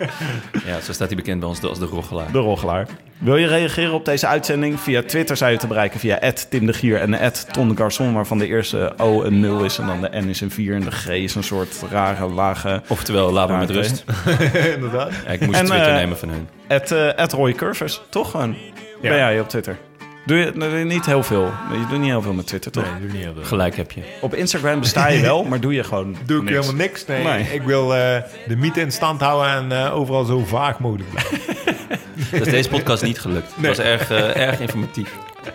Ja, 0.64 0.80
zo 0.80 0.92
staat 0.92 1.06
hij 1.06 1.16
bekend 1.16 1.40
bij 1.40 1.48
ons 1.48 1.62
als 1.62 1.78
de 1.78 1.84
roggelaar. 1.84 2.32
De 2.32 2.38
Roggelaar. 2.38 2.86
Wil 3.18 3.36
je 3.36 3.46
reageren 3.46 3.92
op 3.92 4.04
deze 4.04 4.26
uitzending? 4.26 4.80
Via 4.80 5.02
Twitter 5.02 5.36
zijn 5.36 5.52
je 5.52 5.58
te 5.58 5.66
bereiken 5.66 6.00
via 6.00 6.32
Tim 6.48 6.66
de 6.66 6.72
Gier 6.72 7.00
en 7.00 7.32
Ton 7.50 7.68
de 7.68 7.74
Garçon, 7.74 8.12
waarvan 8.12 8.38
de 8.38 8.46
eerste 8.46 8.92
O 8.96 9.22
een 9.22 9.40
0 9.40 9.64
is 9.64 9.78
en 9.78 9.86
dan 9.86 10.00
de 10.00 10.10
N 10.20 10.28
is 10.28 10.40
een 10.40 10.50
4 10.50 10.74
en 10.74 10.80
de 10.80 10.90
G 10.90 11.08
is 11.08 11.34
een 11.34 11.42
soort 11.42 11.82
rare, 11.90 12.26
lage... 12.26 12.82
Oftewel, 12.88 13.32
laat 13.32 13.48
me 13.48 13.52
Ja, 13.54 13.58
met 13.58 13.70
rust. 13.70 14.04
Inderdaad. 14.74 15.12
Ja, 15.26 15.30
ik 15.30 15.40
moest 15.40 15.58
En, 15.58 15.64
Twitter 15.64 15.88
eh, 15.88 15.94
nemen 15.94 16.18
van 16.18 16.28
hun. 16.28 16.48
Eh 16.68 17.16
het 17.16 17.32
Roy 17.32 17.52
Curvers, 17.52 18.00
toch 18.08 18.30
gewoon? 18.30 18.56
Ja. 19.00 19.08
Ben 19.08 19.16
jij 19.16 19.40
op 19.40 19.48
Twitter? 19.48 19.78
Doe 20.28 20.38
je 20.38 20.52
doe 20.52 20.68
je 20.78 20.84
niet 20.84 21.06
heel 21.06 21.22
veel? 21.22 21.52
Je 21.72 21.86
doet 21.88 21.98
niet 21.98 22.08
heel 22.08 22.22
veel 22.22 22.32
met 22.32 22.46
Twitter, 22.46 22.70
toch? 22.70 22.84
Nee, 22.84 23.00
doe 23.00 23.10
niet 23.10 23.22
heel 23.22 23.32
veel. 23.34 23.44
Gelijk 23.44 23.76
heb 23.76 23.90
je. 23.90 24.00
Op 24.20 24.34
Instagram 24.34 24.80
besta 24.80 25.08
je 25.08 25.20
wel, 25.20 25.44
maar 25.44 25.60
doe 25.60 25.74
je 25.74 25.84
gewoon 25.84 26.16
Doe 26.26 26.36
ik 26.36 26.42
niks. 26.42 26.54
helemaal 26.56 26.86
niks. 26.86 27.06
Nee, 27.06 27.24
Nee. 27.24 27.42
ik 27.52 27.62
wil 27.62 27.94
eh, 27.94 28.22
de 28.46 28.56
mythe 28.56 28.80
in 28.80 28.92
stand 28.92 29.20
houden 29.20 29.52
en 29.72 29.84
eh, 29.84 29.94
overal 29.96 30.24
zo 30.24 30.44
vaag 30.44 30.78
mogelijk 30.78 31.10
blijven. 31.10 31.38
Dat 32.38 32.46
is 32.46 32.52
deze 32.52 32.68
podcast 32.68 33.02
niet 33.02 33.20
gelukt. 33.20 33.52
Het 33.56 33.66
was 33.66 33.78
erg, 33.78 34.10
eh, 34.10 34.36
erg 34.36 34.60
informatief. 34.60 35.12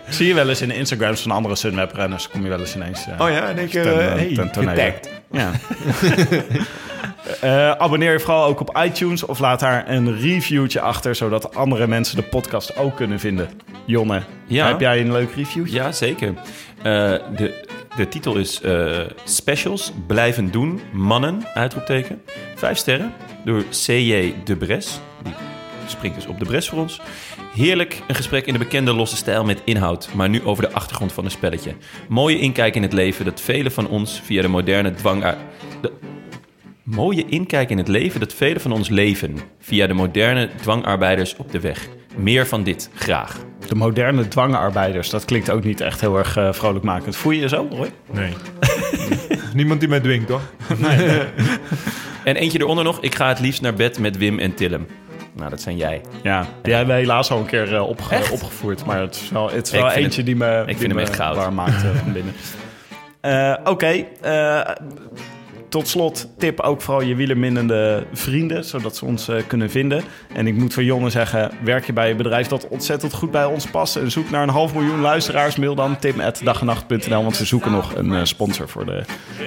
Zie 0.08 0.26
je 0.26 0.34
wel 0.34 0.48
eens 0.48 0.60
in 0.60 0.68
de 0.68 0.76
Instagrams 0.76 1.22
van 1.22 1.30
andere 1.30 1.56
Sunweb-renners, 1.56 2.28
kom 2.28 2.42
je 2.42 2.48
wel 2.48 2.60
eens 2.60 2.74
ineens... 2.74 3.06
Oh 3.18 3.30
ja, 3.30 3.48
en 3.48 3.58
ik 3.58 3.70
ten, 3.70 3.98
hey, 3.98 4.50
ten. 4.52 4.94
Ja. 5.30 5.50
Eh, 7.40 7.70
abonneer 7.70 8.12
je 8.12 8.20
vooral 8.20 8.44
ook 8.44 8.60
op 8.60 8.78
iTunes 8.84 9.24
of 9.24 9.38
laat 9.38 9.60
daar 9.60 9.88
een 9.88 10.18
reviewtje 10.20 10.80
achter, 10.80 11.14
zodat 11.14 11.54
andere 11.54 11.86
mensen 11.86 12.16
de 12.16 12.22
podcast 12.22 12.76
ook 12.76 12.96
kunnen 12.96 13.20
vinden. 13.20 13.48
Jonne, 13.84 14.22
Ja. 14.46 14.66
heb 14.66 14.80
jij 14.80 15.00
een 15.00 15.12
leuk 15.12 15.34
reviewtje? 15.34 15.74
Ja, 15.74 15.92
zeker. 15.92 16.28
Eh, 16.78 16.84
de, 17.36 17.64
de 17.96 18.08
titel 18.08 18.36
is 18.36 18.60
eh, 18.60 19.00
Specials 19.24 19.92
blijven 20.06 20.50
doen, 20.50 20.80
mannen, 20.92 21.42
uitroepteken. 21.54 22.22
Vijf 22.54 22.76
sterren 22.78 23.12
door 23.44 23.62
C.J. 23.86 24.34
de 24.44 24.56
Bres. 24.56 25.00
Die 25.22 25.32
springt 25.86 26.16
dus 26.16 26.26
op 26.26 26.38
de 26.38 26.44
Bres 26.44 26.68
voor 26.68 26.78
ons. 26.78 27.00
Heerlijk, 27.54 28.02
een 28.06 28.14
gesprek 28.14 28.46
in 28.46 28.52
de 28.52 28.58
bekende 28.58 28.92
losse 28.92 29.16
stijl 29.16 29.44
met 29.44 29.60
inhoud, 29.64 30.08
maar 30.14 30.28
nu 30.28 30.44
over 30.44 30.62
de 30.68 30.72
achtergrond 30.72 31.12
van 31.12 31.24
een 31.24 31.30
spelletje. 31.30 31.74
Mooie 32.08 32.38
inkijk 32.38 32.74
in 32.74 32.82
het 32.82 32.92
leven 32.92 33.24
dat 33.24 33.40
velen 33.40 33.72
van 33.72 33.88
ons 33.88 34.20
via 34.24 34.42
de 34.42 34.48
moderne 34.48 34.94
dwang... 34.94 35.24
De, 35.80 35.92
mooie 36.84 37.24
inkijk 37.28 37.70
in 37.70 37.78
het 37.78 37.88
leven 37.88 38.20
dat 38.20 38.32
velen 38.34 38.60
van 38.60 38.72
ons 38.72 38.88
leven 38.88 39.36
via 39.60 39.86
de 39.86 39.92
moderne 39.94 40.48
dwangarbeiders 40.60 41.36
op 41.36 41.50
de 41.52 41.60
weg. 41.60 41.88
Meer 42.16 42.46
van 42.46 42.62
dit, 42.62 42.90
graag. 42.94 43.38
De 43.68 43.74
moderne 43.74 44.28
dwangarbeiders, 44.28 45.10
dat 45.10 45.24
klinkt 45.24 45.50
ook 45.50 45.64
niet 45.64 45.80
echt 45.80 46.00
heel 46.00 46.18
erg 46.18 46.36
eh, 46.36 46.52
vrolijkmakend. 46.52 47.16
Voel 47.16 47.32
je 47.32 47.40
je 47.40 47.48
zo, 47.48 47.66
Roy? 47.70 47.90
Nee. 48.12 48.32
Niemand 49.54 49.80
die 49.80 49.88
mij 49.88 50.00
dwingt, 50.00 50.26
toch? 50.26 50.42
En 52.24 52.36
eentje 52.36 52.58
eronder 52.60 52.84
nog. 52.84 53.00
Ik 53.00 53.14
ga 53.14 53.28
het 53.28 53.40
liefst 53.40 53.60
naar 53.62 53.74
bed 53.74 53.98
met 53.98 54.16
Wim 54.18 54.38
en 54.38 54.54
Tillem. 54.54 54.86
Nou, 55.36 55.50
dat 55.50 55.60
zijn 55.60 55.76
jij. 55.76 56.00
Ja, 56.22 56.46
die 56.62 56.74
hebben 56.74 56.94
we 56.94 57.00
helaas 57.00 57.30
al 57.30 57.38
een 57.38 57.46
keer 57.46 57.74
eh, 57.74 57.88
opge- 57.88 58.32
opgevoerd. 58.32 58.84
Maar 58.84 59.00
het 59.00 59.14
is 59.14 59.28
wel, 59.30 59.50
het 59.50 59.66
is 59.66 59.72
Ik 59.72 59.80
wel 59.80 59.90
vind 59.90 60.04
eentje 60.04 60.16
hem- 60.16 60.24
die 60.24 60.36
me, 60.36 60.62
die 60.66 60.76
vind 60.76 60.86
hem 60.86 60.94
me 60.96 61.00
echt 61.02 61.14
goud. 61.14 61.36
warm 61.36 61.54
maakt 61.54 61.82
eh, 61.84 61.90
van 62.02 62.12
binnen. 62.12 62.34
Eh, 63.20 63.54
Oké, 63.64 64.04
eh, 64.20 64.60
tot 65.74 65.88
slot 65.88 66.28
tip 66.38 66.60
ook 66.60 66.82
vooral 66.82 67.02
je 67.02 67.14
wielerminnende 67.14 68.06
vrienden, 68.12 68.64
zodat 68.64 68.96
ze 68.96 69.04
ons 69.04 69.28
eh, 69.28 69.36
kunnen 69.46 69.70
vinden. 69.70 70.02
En 70.32 70.46
ik 70.46 70.54
moet 70.54 70.74
voor 70.74 70.82
Jonne 70.82 71.10
zeggen, 71.10 71.50
werk 71.64 71.86
je 71.86 71.92
bij 71.92 72.10
een 72.10 72.16
bedrijf 72.16 72.46
dat 72.46 72.68
ontzettend 72.68 73.12
goed 73.12 73.30
bij 73.30 73.44
ons 73.44 73.66
past... 73.66 73.96
en 73.96 74.10
zoek 74.10 74.30
naar 74.30 74.42
een 74.42 74.48
half 74.48 74.74
miljoen 74.74 75.00
luisteraars, 75.00 75.56
mail 75.56 75.74
dan 75.74 75.98
tim.dagenacht.nl... 75.98 77.22
want 77.22 77.38
we 77.38 77.44
zoeken 77.44 77.72
nog 77.72 77.94
een 77.94 78.12
eh, 78.12 78.24
sponsor 78.24 78.68
voor 78.68 78.86
de, 78.86 79.02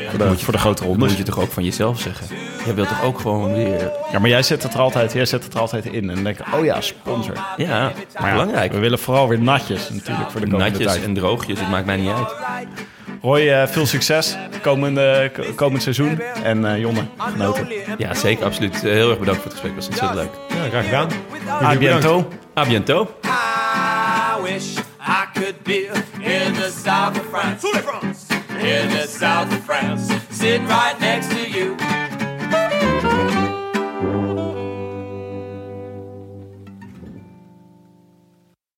voor 0.09 0.19
de, 0.19 0.37
voor 0.37 0.53
de 0.53 0.59
grote 0.59 0.81
Dat 0.81 0.89
rondes. 0.91 1.09
moet 1.09 1.17
je 1.17 1.23
toch 1.23 1.39
ook 1.39 1.51
van 1.51 1.63
jezelf 1.63 1.99
zeggen? 1.99 2.27
Jij 2.65 2.75
wilt 2.75 2.87
toch 2.87 3.03
ook 3.03 3.19
gewoon 3.19 3.53
weer... 3.53 3.91
Ja, 4.11 4.19
maar 4.19 4.29
jij 4.29 4.43
zet 4.43 4.63
het 4.63 4.73
er 4.73 4.79
altijd, 4.79 5.13
jij 5.13 5.25
zet 5.25 5.43
het 5.43 5.53
er 5.53 5.59
altijd 5.59 5.85
in 5.85 6.09
en 6.09 6.15
dan 6.15 6.23
denk 6.23 6.39
oh 6.53 6.65
ja, 6.65 6.81
sponsor. 6.81 7.35
Ja, 7.57 7.91
Maar 8.13 8.27
ja, 8.27 8.31
belangrijk. 8.31 8.71
We 8.71 8.79
willen 8.79 8.99
vooral 8.99 9.27
weer 9.27 9.41
natjes 9.41 9.89
natuurlijk 9.89 10.31
voor 10.31 10.41
de 10.41 10.47
komende 10.47 10.71
Natjes 10.71 10.91
tijd. 10.91 11.03
en 11.03 11.13
droogjes, 11.13 11.59
het 11.59 11.69
maakt 11.69 11.85
mij 11.85 11.97
niet 11.97 12.11
uit. 12.11 12.35
Roy, 13.21 13.49
eh, 13.49 13.67
veel 13.67 13.85
succes 13.85 14.35
komende, 14.61 15.31
komend 15.55 15.83
seizoen. 15.83 16.21
En 16.43 16.65
eh 16.65 16.79
Jonne, 16.79 17.01
genoten. 17.17 17.67
Ja, 17.97 18.13
zeker, 18.13 18.45
absoluut. 18.45 18.81
Heel 18.81 19.09
erg 19.09 19.19
bedankt 19.19 19.41
voor 19.41 19.51
het 19.51 19.59
gesprek. 19.59 19.75
Was 19.75 19.87
ontzettend 19.87 20.19
leuk. 20.19 20.31
graag 20.69 20.83
gedaan. 20.83 21.09
A 21.63 21.77
biento. 21.77 22.27
A 22.57 22.65
biento. 22.65 23.09
I 23.23 24.41
wish 24.43 24.77
I 25.07 25.25
could 25.33 25.63
be 25.63 25.89
in 26.19 26.53
the 26.53 26.71
south 26.83 27.19
of 27.19 27.25
France. 27.31 27.67
In 28.59 28.89
the 28.89 29.07
south 29.19 29.51
of 29.51 29.63
France, 29.65 30.13
sitting 30.31 30.67
right 30.67 30.99
next 30.99 31.29
to 31.29 31.49
you. 31.49 31.96